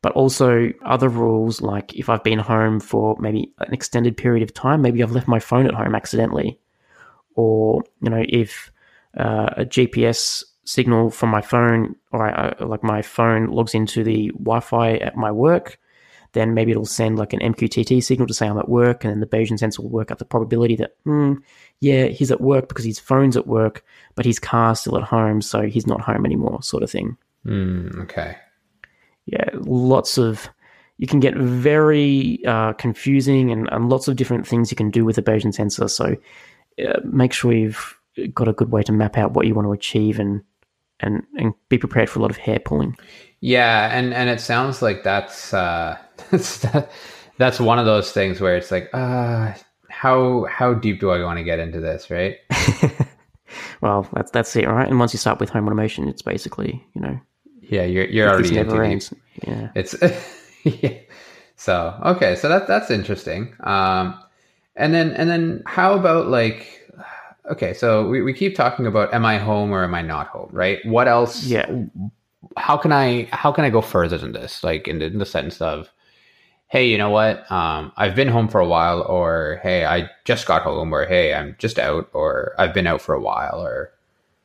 but 0.00 0.12
also 0.12 0.70
other 0.84 1.08
rules 1.08 1.60
like 1.60 1.94
if 1.94 2.08
I've 2.08 2.22
been 2.22 2.38
home 2.38 2.80
for 2.80 3.16
maybe 3.18 3.52
an 3.58 3.72
extended 3.72 4.16
period 4.16 4.42
of 4.42 4.54
time, 4.54 4.82
maybe 4.82 5.02
I've 5.02 5.12
left 5.12 5.28
my 5.28 5.40
phone 5.40 5.66
at 5.66 5.74
home 5.74 5.94
accidentally, 5.94 6.58
or 7.34 7.82
you 8.00 8.10
know 8.10 8.24
if 8.28 8.70
uh, 9.18 9.50
a 9.56 9.64
GPS 9.64 10.44
signal 10.64 11.10
from 11.10 11.30
my 11.30 11.40
phone 11.40 11.96
or 12.12 12.26
I, 12.26 12.48
uh, 12.48 12.66
like 12.66 12.82
my 12.82 13.02
phone 13.02 13.46
logs 13.46 13.74
into 13.74 14.04
the 14.04 14.28
Wi-Fi 14.34 14.96
at 14.98 15.16
my 15.16 15.32
work, 15.32 15.78
then 16.32 16.52
maybe 16.54 16.70
it'll 16.70 16.84
send 16.84 17.18
like 17.18 17.32
an 17.32 17.40
MQTT 17.40 18.04
signal 18.04 18.28
to 18.28 18.34
say 18.34 18.46
I'm 18.46 18.58
at 18.58 18.68
work, 18.68 19.02
and 19.02 19.12
then 19.12 19.20
the 19.20 19.26
Bayesian 19.26 19.58
sensor 19.58 19.82
will 19.82 19.90
work 19.90 20.12
out 20.12 20.18
the 20.18 20.24
probability 20.24 20.76
that 20.76 20.96
hmm, 21.04 21.34
yeah 21.80 22.06
he's 22.06 22.30
at 22.30 22.40
work 22.40 22.68
because 22.68 22.84
his 22.84 23.00
phone's 23.00 23.36
at 23.36 23.48
work, 23.48 23.84
but 24.14 24.26
his 24.26 24.38
car's 24.38 24.80
still 24.80 24.96
at 24.96 25.04
home, 25.04 25.42
so 25.42 25.62
he's 25.62 25.88
not 25.88 26.00
home 26.00 26.24
anymore, 26.24 26.62
sort 26.62 26.84
of 26.84 26.90
thing. 26.90 27.16
Mm, 27.44 28.02
okay 28.02 28.36
yeah, 29.28 29.48
lots 29.54 30.18
of 30.18 30.48
you 30.96 31.06
can 31.06 31.20
get 31.20 31.36
very 31.36 32.44
uh, 32.46 32.72
confusing 32.72 33.52
and, 33.52 33.68
and, 33.70 33.88
lots 33.88 34.08
of 34.08 34.16
different 34.16 34.44
things 34.44 34.72
you 34.72 34.76
can 34.76 34.90
do 34.90 35.04
with 35.04 35.16
a 35.16 35.22
Bayesian 35.22 35.54
sensor. 35.54 35.86
So 35.86 36.16
uh, 36.84 37.00
make 37.04 37.32
sure 37.32 37.52
you've 37.52 37.96
got 38.34 38.48
a 38.48 38.52
good 38.52 38.72
way 38.72 38.82
to 38.82 38.90
map 38.90 39.16
out 39.16 39.32
what 39.32 39.46
you 39.46 39.54
want 39.54 39.66
to 39.66 39.72
achieve 39.72 40.18
and 40.18 40.42
and 41.00 41.22
and 41.38 41.54
be 41.68 41.78
prepared 41.78 42.10
for 42.10 42.18
a 42.18 42.22
lot 42.22 42.30
of 42.30 42.36
hair 42.36 42.58
pulling. 42.58 42.96
Yeah, 43.40 43.96
and 43.96 44.12
and 44.12 44.28
it 44.28 44.40
sounds 44.40 44.82
like 44.82 45.04
that's 45.04 45.54
uh, 45.54 45.96
that's 46.30 46.58
that, 46.60 46.90
that's 47.38 47.60
one 47.60 47.78
of 47.78 47.86
those 47.86 48.10
things 48.10 48.40
where 48.40 48.56
it's 48.56 48.70
like, 48.70 48.90
uh, 48.92 49.52
how 49.90 50.46
how 50.46 50.74
deep 50.74 51.00
do 51.00 51.10
I 51.10 51.22
want 51.22 51.38
to 51.38 51.44
get 51.44 51.60
into 51.60 51.80
this, 51.80 52.10
right? 52.10 52.36
well, 53.80 54.08
that's 54.14 54.30
that's 54.32 54.56
it, 54.56 54.66
right? 54.66 54.88
And 54.88 54.98
once 54.98 55.12
you 55.12 55.18
start 55.18 55.38
with 55.38 55.50
home 55.50 55.66
automation, 55.66 56.08
it's 56.08 56.22
basically 56.22 56.84
you 56.94 57.00
know 57.00 57.20
yeah, 57.68 57.84
you're 57.84 58.06
you're 58.06 58.28
already 58.28 58.56
into 58.56 58.80
ends. 58.82 59.12
Yeah, 59.46 59.70
it's 59.74 59.94
yeah. 60.64 60.98
so 61.56 61.98
okay. 62.04 62.34
So 62.36 62.48
that 62.48 62.66
that's 62.66 62.90
interesting. 62.90 63.54
Um, 63.60 64.18
and 64.76 64.94
then 64.94 65.12
and 65.12 65.28
then 65.28 65.62
how 65.66 65.94
about 65.94 66.28
like 66.28 66.88
okay? 67.50 67.74
So 67.74 68.08
we, 68.08 68.22
we 68.22 68.32
keep 68.32 68.56
talking 68.56 68.86
about 68.86 69.12
am 69.12 69.24
I 69.24 69.38
home 69.38 69.70
or 69.70 69.84
am 69.84 69.94
I 69.94 70.02
not 70.02 70.28
home? 70.28 70.50
Right? 70.52 70.84
What 70.86 71.08
else? 71.08 71.44
Yeah. 71.44 71.70
How 72.56 72.76
can 72.76 72.92
I 72.92 73.28
how 73.30 73.52
can 73.52 73.64
I 73.64 73.70
go 73.70 73.82
further 73.82 74.18
than 74.18 74.32
this? 74.32 74.64
Like 74.64 74.88
in 74.88 74.98
the, 74.98 75.06
in 75.06 75.18
the 75.18 75.26
sense 75.26 75.60
of 75.60 75.90
hey, 76.68 76.86
you 76.86 76.98
know 76.98 77.10
what? 77.10 77.50
Um, 77.50 77.92
I've 77.96 78.14
been 78.14 78.28
home 78.28 78.48
for 78.48 78.60
a 78.60 78.66
while, 78.66 79.00
or 79.02 79.58
hey, 79.62 79.86
I 79.86 80.10
just 80.24 80.46
got 80.46 80.62
home, 80.62 80.92
or 80.92 81.06
hey, 81.06 81.34
I'm 81.34 81.56
just 81.58 81.78
out, 81.78 82.08
or 82.12 82.54
I've 82.58 82.74
been 82.74 82.86
out 82.86 83.00
for 83.00 83.14
a 83.14 83.20
while, 83.20 83.60
or 83.60 83.90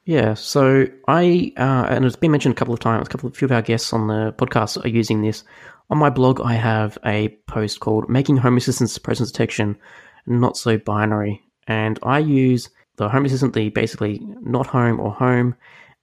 yeah, 0.05 0.33
so 0.33 0.85
I, 1.07 1.53
uh, 1.57 1.87
and 1.89 2.05
it's 2.05 2.15
been 2.15 2.31
mentioned 2.31 2.53
a 2.53 2.57
couple 2.57 2.73
of 2.73 2.79
times, 2.79 3.07
a 3.07 3.09
couple 3.09 3.29
of 3.29 3.35
few 3.35 3.45
of 3.45 3.51
our 3.51 3.61
guests 3.61 3.93
on 3.93 4.07
the 4.07 4.33
podcast 4.37 4.83
are 4.83 4.89
using 4.89 5.21
this. 5.21 5.43
On 5.89 5.97
my 5.97 6.09
blog, 6.09 6.41
I 6.41 6.53
have 6.53 6.97
a 7.05 7.29
post 7.47 7.79
called 7.79 8.09
Making 8.09 8.37
Home 8.37 8.57
Assistant's 8.57 8.97
Presence 8.97 9.31
Detection 9.31 9.77
Not 10.25 10.57
So 10.57 10.77
Binary. 10.77 11.41
And 11.67 11.99
I 12.03 12.19
use 12.19 12.69
the 12.97 13.09
Home 13.09 13.25
Assistant, 13.25 13.53
the 13.53 13.69
basically 13.69 14.21
not 14.41 14.67
home 14.67 14.99
or 14.99 15.11
home, 15.11 15.55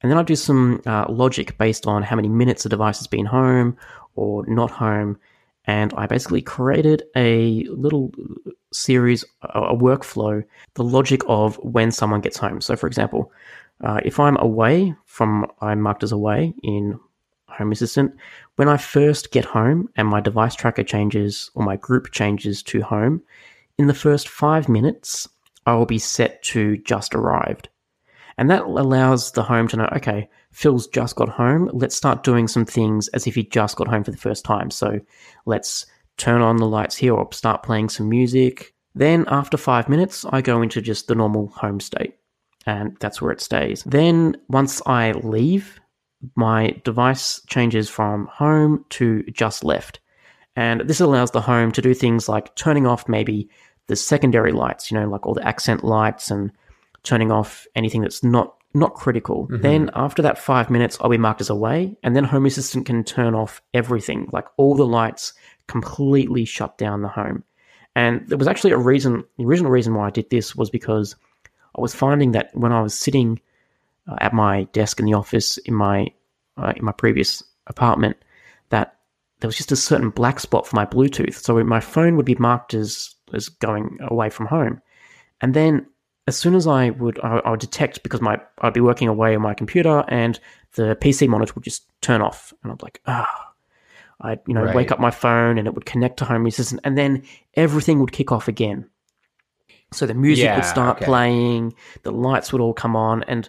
and 0.02 0.10
then 0.10 0.18
I 0.18 0.22
do 0.22 0.36
some 0.36 0.80
uh, 0.86 1.06
logic 1.08 1.58
based 1.58 1.86
on 1.86 2.02
how 2.02 2.16
many 2.16 2.28
minutes 2.28 2.64
a 2.64 2.68
device 2.68 2.98
has 2.98 3.06
been 3.06 3.26
home 3.26 3.76
or 4.14 4.46
not 4.46 4.70
home. 4.70 5.18
And 5.66 5.92
I 5.94 6.06
basically 6.06 6.40
created 6.40 7.02
a 7.14 7.64
little 7.64 8.12
series, 8.72 9.24
a 9.42 9.76
workflow, 9.76 10.42
the 10.74 10.84
logic 10.84 11.20
of 11.28 11.56
when 11.56 11.92
someone 11.92 12.22
gets 12.22 12.38
home. 12.38 12.60
So, 12.60 12.76
for 12.76 12.86
example, 12.86 13.30
uh, 13.82 14.00
if 14.04 14.20
I'm 14.20 14.36
away 14.38 14.94
from, 15.06 15.46
I'm 15.60 15.80
marked 15.80 16.02
as 16.02 16.12
away 16.12 16.54
in 16.62 16.98
Home 17.48 17.72
Assistant, 17.72 18.14
when 18.56 18.68
I 18.68 18.76
first 18.76 19.32
get 19.32 19.44
home 19.44 19.88
and 19.96 20.08
my 20.08 20.20
device 20.20 20.54
tracker 20.54 20.82
changes 20.82 21.50
or 21.54 21.64
my 21.64 21.76
group 21.76 22.10
changes 22.12 22.62
to 22.64 22.82
home, 22.82 23.22
in 23.78 23.86
the 23.86 23.94
first 23.94 24.28
five 24.28 24.68
minutes, 24.68 25.28
I 25.66 25.74
will 25.74 25.86
be 25.86 25.98
set 25.98 26.42
to 26.44 26.76
just 26.78 27.14
arrived. 27.14 27.68
And 28.38 28.50
that 28.50 28.62
allows 28.62 29.32
the 29.32 29.42
home 29.42 29.68
to 29.68 29.76
know, 29.76 29.88
okay, 29.96 30.28
Phil's 30.52 30.86
just 30.86 31.16
got 31.16 31.28
home. 31.28 31.70
Let's 31.72 31.96
start 31.96 32.24
doing 32.24 32.48
some 32.48 32.64
things 32.64 33.08
as 33.08 33.26
if 33.26 33.34
he 33.34 33.44
just 33.44 33.76
got 33.76 33.88
home 33.88 34.04
for 34.04 34.10
the 34.10 34.16
first 34.16 34.44
time. 34.44 34.70
So 34.70 35.00
let's 35.44 35.86
turn 36.16 36.40
on 36.40 36.56
the 36.56 36.66
lights 36.66 36.96
here 36.96 37.14
or 37.14 37.30
start 37.32 37.62
playing 37.62 37.90
some 37.90 38.08
music. 38.08 38.74
Then 38.94 39.24
after 39.28 39.56
five 39.56 39.88
minutes, 39.88 40.24
I 40.30 40.40
go 40.40 40.62
into 40.62 40.80
just 40.80 41.08
the 41.08 41.14
normal 41.14 41.48
home 41.48 41.80
state 41.80 42.19
and 42.66 42.96
that's 43.00 43.20
where 43.20 43.32
it 43.32 43.40
stays. 43.40 43.82
Then 43.84 44.36
once 44.48 44.82
I 44.86 45.12
leave, 45.12 45.80
my 46.36 46.76
device 46.84 47.40
changes 47.46 47.88
from 47.88 48.26
home 48.26 48.84
to 48.90 49.22
just 49.32 49.64
left. 49.64 50.00
And 50.56 50.82
this 50.82 51.00
allows 51.00 51.30
the 51.30 51.40
home 51.40 51.72
to 51.72 51.82
do 51.82 51.94
things 51.94 52.28
like 52.28 52.54
turning 52.56 52.86
off 52.86 53.08
maybe 53.08 53.48
the 53.86 53.96
secondary 53.96 54.52
lights, 54.52 54.90
you 54.90 54.98
know, 54.98 55.08
like 55.08 55.26
all 55.26 55.34
the 55.34 55.46
accent 55.46 55.84
lights 55.84 56.30
and 56.30 56.52
turning 57.02 57.32
off 57.32 57.66
anything 57.74 58.02
that's 58.02 58.22
not 58.22 58.54
not 58.72 58.94
critical. 58.94 59.48
Mm-hmm. 59.48 59.62
Then 59.62 59.90
after 59.94 60.22
that 60.22 60.38
five 60.38 60.70
minutes, 60.70 60.96
I'll 61.00 61.10
be 61.10 61.18
marked 61.18 61.40
as 61.40 61.50
away, 61.50 61.96
and 62.04 62.14
then 62.14 62.24
Home 62.24 62.46
Assistant 62.46 62.86
can 62.86 63.02
turn 63.02 63.34
off 63.34 63.60
everything, 63.74 64.28
like 64.32 64.46
all 64.56 64.76
the 64.76 64.86
lights, 64.86 65.32
completely 65.66 66.44
shut 66.44 66.78
down 66.78 67.02
the 67.02 67.08
home. 67.08 67.42
And 67.96 68.28
there 68.28 68.38
was 68.38 68.46
actually 68.46 68.70
a 68.70 68.78
reason. 68.78 69.24
The 69.38 69.44
original 69.44 69.72
reason 69.72 69.94
why 69.94 70.06
I 70.06 70.10
did 70.10 70.30
this 70.30 70.54
was 70.54 70.70
because 70.70 71.16
I 71.76 71.80
was 71.80 71.94
finding 71.94 72.32
that 72.32 72.50
when 72.54 72.72
I 72.72 72.82
was 72.82 72.94
sitting 72.94 73.40
uh, 74.08 74.16
at 74.20 74.32
my 74.32 74.64
desk 74.72 74.98
in 75.00 75.06
the 75.06 75.14
office 75.14 75.58
in 75.58 75.74
my 75.74 76.08
uh, 76.56 76.72
in 76.76 76.84
my 76.84 76.92
previous 76.92 77.42
apartment, 77.66 78.16
that 78.70 78.96
there 79.40 79.48
was 79.48 79.56
just 79.56 79.72
a 79.72 79.76
certain 79.76 80.10
black 80.10 80.40
spot 80.40 80.66
for 80.66 80.76
my 80.76 80.84
Bluetooth. 80.84 81.34
So 81.34 81.62
my 81.64 81.80
phone 81.80 82.16
would 82.16 82.26
be 82.26 82.34
marked 82.36 82.74
as 82.74 83.14
as 83.32 83.48
going 83.48 83.98
away 84.02 84.30
from 84.30 84.46
home, 84.46 84.80
and 85.40 85.54
then 85.54 85.86
as 86.26 86.36
soon 86.36 86.54
as 86.54 86.66
I 86.66 86.90
would, 86.90 87.18
I, 87.24 87.38
I, 87.38 87.50
would 87.50 87.60
detect 87.60 88.02
because 88.02 88.20
my 88.20 88.40
I'd 88.60 88.74
be 88.74 88.80
working 88.80 89.08
away 89.08 89.34
on 89.34 89.42
my 89.42 89.54
computer 89.54 90.04
and 90.08 90.38
the 90.74 90.96
PC 91.00 91.26
monitor 91.28 91.52
would 91.54 91.64
just 91.64 91.84
turn 92.00 92.20
off, 92.20 92.52
and 92.62 92.72
I'm 92.72 92.78
like, 92.82 93.00
ah. 93.06 93.28
Oh. 93.28 93.46
I'd 94.22 94.40
you 94.46 94.54
know 94.54 94.64
right. 94.64 94.74
wake 94.74 94.92
up 94.92 95.00
my 95.00 95.10
phone 95.10 95.58
and 95.58 95.66
it 95.66 95.74
would 95.74 95.86
connect 95.86 96.18
to 96.18 96.24
Home 96.24 96.46
Assistant, 96.46 96.80
and 96.84 96.96
then 96.96 97.22
everything 97.54 98.00
would 98.00 98.12
kick 98.12 98.32
off 98.32 98.48
again. 98.48 98.88
So 99.92 100.06
the 100.06 100.14
music 100.14 100.44
yeah, 100.44 100.56
would 100.56 100.64
start 100.64 100.98
okay. 100.98 101.06
playing, 101.06 101.74
the 102.02 102.12
lights 102.12 102.52
would 102.52 102.62
all 102.62 102.74
come 102.74 102.94
on, 102.94 103.24
and 103.24 103.48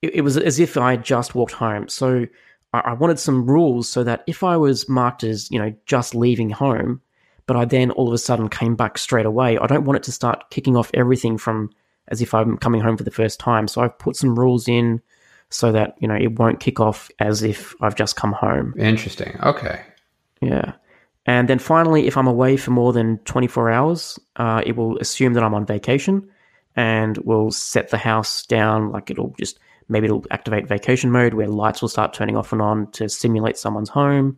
it, 0.00 0.16
it 0.16 0.20
was 0.22 0.36
as 0.36 0.60
if 0.60 0.76
I 0.76 0.96
just 0.96 1.34
walked 1.34 1.52
home. 1.52 1.88
So 1.88 2.26
I, 2.72 2.80
I 2.80 2.92
wanted 2.92 3.18
some 3.18 3.46
rules 3.46 3.88
so 3.88 4.04
that 4.04 4.22
if 4.26 4.44
I 4.44 4.56
was 4.56 4.88
marked 4.88 5.24
as 5.24 5.50
you 5.50 5.58
know 5.58 5.74
just 5.86 6.14
leaving 6.14 6.50
home, 6.50 7.00
but 7.46 7.56
I 7.56 7.64
then 7.64 7.90
all 7.90 8.08
of 8.08 8.14
a 8.14 8.18
sudden 8.18 8.48
came 8.48 8.76
back 8.76 8.98
straight 8.98 9.26
away, 9.26 9.58
I 9.58 9.66
don't 9.66 9.84
want 9.84 9.96
it 9.96 10.02
to 10.04 10.12
start 10.12 10.50
kicking 10.50 10.76
off 10.76 10.90
everything 10.94 11.38
from 11.38 11.70
as 12.08 12.20
if 12.20 12.34
I'm 12.34 12.56
coming 12.58 12.80
home 12.80 12.96
for 12.96 13.04
the 13.04 13.10
first 13.10 13.40
time. 13.40 13.68
So 13.68 13.80
I've 13.80 13.98
put 13.98 14.16
some 14.16 14.38
rules 14.38 14.68
in 14.68 15.00
so 15.50 15.72
that, 15.72 15.96
you 15.98 16.08
know, 16.08 16.14
it 16.14 16.38
won't 16.38 16.60
kick 16.60 16.80
off 16.80 17.10
as 17.18 17.42
if 17.42 17.74
I've 17.80 17.94
just 17.94 18.16
come 18.16 18.32
home. 18.32 18.74
Interesting. 18.78 19.38
Okay. 19.42 19.82
Yeah. 20.40 20.72
And 21.26 21.48
then 21.48 21.58
finally, 21.58 22.06
if 22.06 22.16
I'm 22.16 22.26
away 22.26 22.56
for 22.56 22.72
more 22.72 22.92
than 22.92 23.18
24 23.18 23.70
hours, 23.70 24.18
uh, 24.36 24.62
it 24.66 24.76
will 24.76 24.98
assume 24.98 25.34
that 25.34 25.44
I'm 25.44 25.54
on 25.54 25.64
vacation 25.64 26.28
and 26.74 27.16
will 27.18 27.50
set 27.50 27.90
the 27.90 27.98
house 27.98 28.44
down. 28.46 28.90
Like 28.90 29.10
it'll 29.10 29.34
just, 29.38 29.58
maybe 29.88 30.06
it'll 30.06 30.24
activate 30.30 30.66
vacation 30.66 31.10
mode 31.10 31.34
where 31.34 31.46
lights 31.46 31.80
will 31.80 31.88
start 31.88 32.12
turning 32.12 32.36
off 32.36 32.52
and 32.52 32.60
on 32.60 32.90
to 32.92 33.08
simulate 33.08 33.56
someone's 33.56 33.88
home. 33.88 34.36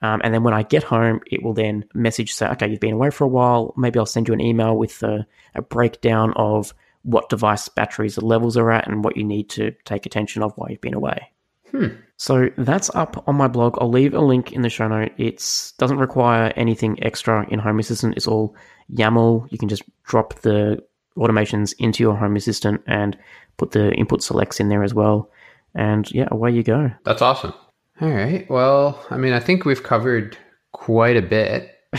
Um, 0.00 0.20
and 0.24 0.32
then 0.32 0.42
when 0.42 0.54
I 0.54 0.62
get 0.62 0.82
home, 0.82 1.20
it 1.30 1.42
will 1.42 1.54
then 1.54 1.84
message 1.94 2.32
say, 2.32 2.46
okay, 2.48 2.68
you've 2.68 2.80
been 2.80 2.94
away 2.94 3.10
for 3.10 3.24
a 3.24 3.28
while. 3.28 3.74
Maybe 3.76 3.98
I'll 3.98 4.06
send 4.06 4.28
you 4.28 4.34
an 4.34 4.40
email 4.40 4.76
with 4.76 5.02
a, 5.02 5.26
a 5.54 5.62
breakdown 5.62 6.32
of 6.36 6.74
what 7.02 7.28
device 7.28 7.68
batteries 7.68 8.18
levels 8.18 8.56
are 8.56 8.70
at 8.70 8.88
and 8.88 9.04
what 9.04 9.16
you 9.16 9.24
need 9.24 9.50
to 9.50 9.72
take 9.84 10.06
attention 10.06 10.42
of 10.42 10.52
while 10.56 10.70
you've 10.70 10.80
been 10.80 10.94
away. 10.94 11.30
Hmm. 11.70 11.88
So 12.16 12.48
that's 12.56 12.94
up 12.94 13.24
on 13.26 13.36
my 13.36 13.48
blog. 13.48 13.76
I'll 13.80 13.90
leave 13.90 14.14
a 14.14 14.20
link 14.20 14.52
in 14.52 14.62
the 14.62 14.70
show 14.70 14.86
note. 14.88 15.12
It 15.18 15.72
doesn't 15.78 15.98
require 15.98 16.52
anything 16.56 17.02
extra 17.02 17.46
in 17.48 17.58
Home 17.58 17.78
Assistant. 17.78 18.16
It's 18.16 18.28
all 18.28 18.54
YAML. 18.92 19.50
You 19.50 19.58
can 19.58 19.68
just 19.68 19.82
drop 20.04 20.34
the 20.40 20.82
automations 21.18 21.74
into 21.78 22.02
your 22.02 22.16
Home 22.16 22.36
Assistant 22.36 22.82
and 22.86 23.16
put 23.56 23.72
the 23.72 23.92
input 23.94 24.22
selects 24.22 24.60
in 24.60 24.68
there 24.68 24.84
as 24.84 24.94
well. 24.94 25.30
And 25.74 26.10
yeah, 26.12 26.28
away 26.30 26.52
you 26.52 26.62
go. 26.62 26.90
That's 27.04 27.22
awesome. 27.22 27.52
All 28.00 28.10
right. 28.10 28.48
Well, 28.48 29.04
I 29.10 29.16
mean, 29.16 29.32
I 29.32 29.40
think 29.40 29.64
we've 29.64 29.82
covered 29.82 30.36
quite 30.72 31.16
a 31.16 31.22
bit. 31.22 31.70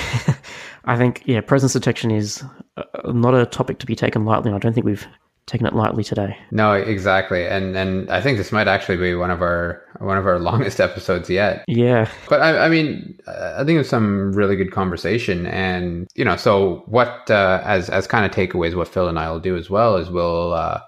I 0.86 0.98
think 0.98 1.24
yeah, 1.26 1.42
presence 1.42 1.74
detection 1.74 2.12
is 2.12 2.44
uh, 2.78 3.12
not 3.12 3.34
a 3.34 3.46
topic 3.46 3.80
to 3.80 3.86
be 3.86 3.96
taken 3.96 4.26
lightly. 4.26 4.52
I 4.52 4.60
don't 4.60 4.74
think 4.74 4.86
we've 4.86 5.08
taken 5.48 5.68
it 5.68 5.76
lightly 5.76 6.04
today. 6.04 6.38
No, 6.52 6.74
exactly, 6.74 7.46
and 7.46 7.76
and 7.76 8.10
I 8.10 8.22
think 8.22 8.38
this 8.38 8.52
might 8.52 8.68
actually 8.68 8.98
be 8.98 9.16
one 9.16 9.32
of 9.32 9.42
our 9.42 9.84
one 10.00 10.18
of 10.18 10.26
our 10.26 10.40
longest 10.50 10.80
episodes 10.80 11.30
yet. 11.30 11.64
Yeah, 11.68 12.10
but 12.30 12.42
I, 12.42 12.66
I 12.66 12.70
mean, 12.70 13.20
I 13.28 13.64
think 13.64 13.80
it's 13.80 13.90
some 13.90 14.34
really 14.34 14.56
good 14.56 14.72
conversation, 14.72 15.46
and 15.48 16.08
you 16.16 16.26
know, 16.26 16.36
so 16.36 16.84
what 16.88 17.30
uh, 17.30 17.62
as 17.64 17.90
as 17.90 18.08
kind 18.08 18.26
of 18.26 18.32
takeaways, 18.32 18.76
what 18.76 18.88
Phil 18.88 19.08
and 19.08 19.20
I 19.20 19.30
will 19.30 19.40
do 19.40 19.56
as 19.56 19.70
well 19.70 19.98
is 19.98 20.10
we'll 20.10 20.54
uh, 20.54 20.82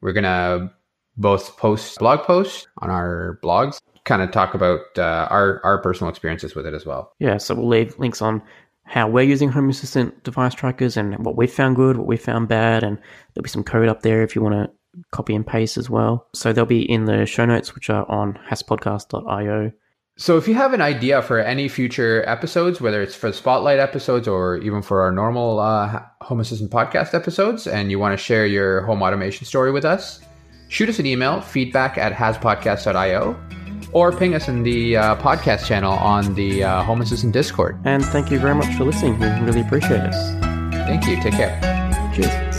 we're 0.00 0.12
gonna 0.12 0.72
both 1.16 1.56
post 1.56 1.98
blog 1.98 2.20
posts 2.20 2.66
on 2.78 2.90
our 2.90 3.38
blogs 3.42 3.80
kind 4.04 4.22
of 4.22 4.30
talk 4.32 4.54
about 4.54 4.80
uh, 4.98 5.28
our 5.30 5.60
our 5.64 5.78
personal 5.78 6.10
experiences 6.10 6.54
with 6.54 6.66
it 6.66 6.74
as 6.74 6.84
well. 6.84 7.12
Yeah, 7.18 7.36
so 7.36 7.54
we'll 7.54 7.68
leave 7.68 7.98
links 7.98 8.20
on 8.20 8.42
how 8.92 9.08
we're 9.08 9.22
using 9.22 9.48
Home 9.48 9.70
Assistant 9.70 10.22
device 10.22 10.52
trackers 10.52 10.98
and 10.98 11.16
what 11.24 11.34
we 11.34 11.46
found 11.46 11.76
good, 11.76 11.96
what 11.96 12.06
we 12.06 12.18
found 12.18 12.48
bad, 12.48 12.84
and 12.84 12.98
there'll 13.32 13.42
be 13.42 13.48
some 13.48 13.64
code 13.64 13.88
up 13.88 14.02
there 14.02 14.22
if 14.22 14.36
you 14.36 14.42
want 14.42 14.54
to 14.54 14.70
copy 15.12 15.34
and 15.34 15.46
paste 15.46 15.78
as 15.78 15.88
well. 15.88 16.28
So 16.34 16.52
they'll 16.52 16.66
be 16.66 16.82
in 16.82 17.06
the 17.06 17.24
show 17.24 17.46
notes, 17.46 17.74
which 17.74 17.88
are 17.88 18.04
on 18.10 18.38
hasspodcast.io. 18.50 19.72
So 20.18 20.36
if 20.36 20.46
you 20.46 20.52
have 20.56 20.74
an 20.74 20.82
idea 20.82 21.22
for 21.22 21.38
any 21.38 21.68
future 21.68 22.22
episodes, 22.28 22.82
whether 22.82 23.00
it's 23.00 23.14
for 23.14 23.32
spotlight 23.32 23.78
episodes 23.78 24.28
or 24.28 24.58
even 24.58 24.82
for 24.82 25.00
our 25.00 25.10
normal 25.10 25.58
uh, 25.58 26.02
Home 26.20 26.40
Assistant 26.40 26.70
podcast 26.70 27.14
episodes, 27.14 27.66
and 27.66 27.90
you 27.90 27.98
want 27.98 28.12
to 28.12 28.22
share 28.22 28.44
your 28.44 28.82
home 28.82 29.00
automation 29.00 29.46
story 29.46 29.72
with 29.72 29.86
us, 29.86 30.20
shoot 30.68 30.90
us 30.90 30.98
an 30.98 31.06
email, 31.06 31.40
feedback 31.40 31.96
at 31.96 32.12
hasspodcast.io 32.12 33.61
or 33.92 34.12
ping 34.12 34.34
us 34.34 34.48
in 34.48 34.62
the 34.62 34.96
uh, 34.96 35.16
podcast 35.16 35.66
channel 35.66 35.92
on 35.92 36.34
the 36.34 36.64
uh, 36.64 36.82
Home 36.82 37.00
Assistant 37.00 37.32
Discord. 37.32 37.78
And 37.84 38.04
thank 38.04 38.30
you 38.30 38.38
very 38.38 38.54
much 38.54 38.74
for 38.74 38.84
listening. 38.84 39.18
We 39.18 39.26
really 39.26 39.60
appreciate 39.60 40.02
it. 40.02 40.14
Thank 40.86 41.06
you. 41.06 41.20
Take 41.22 41.34
care. 41.34 41.58
Cheers. 42.14 42.51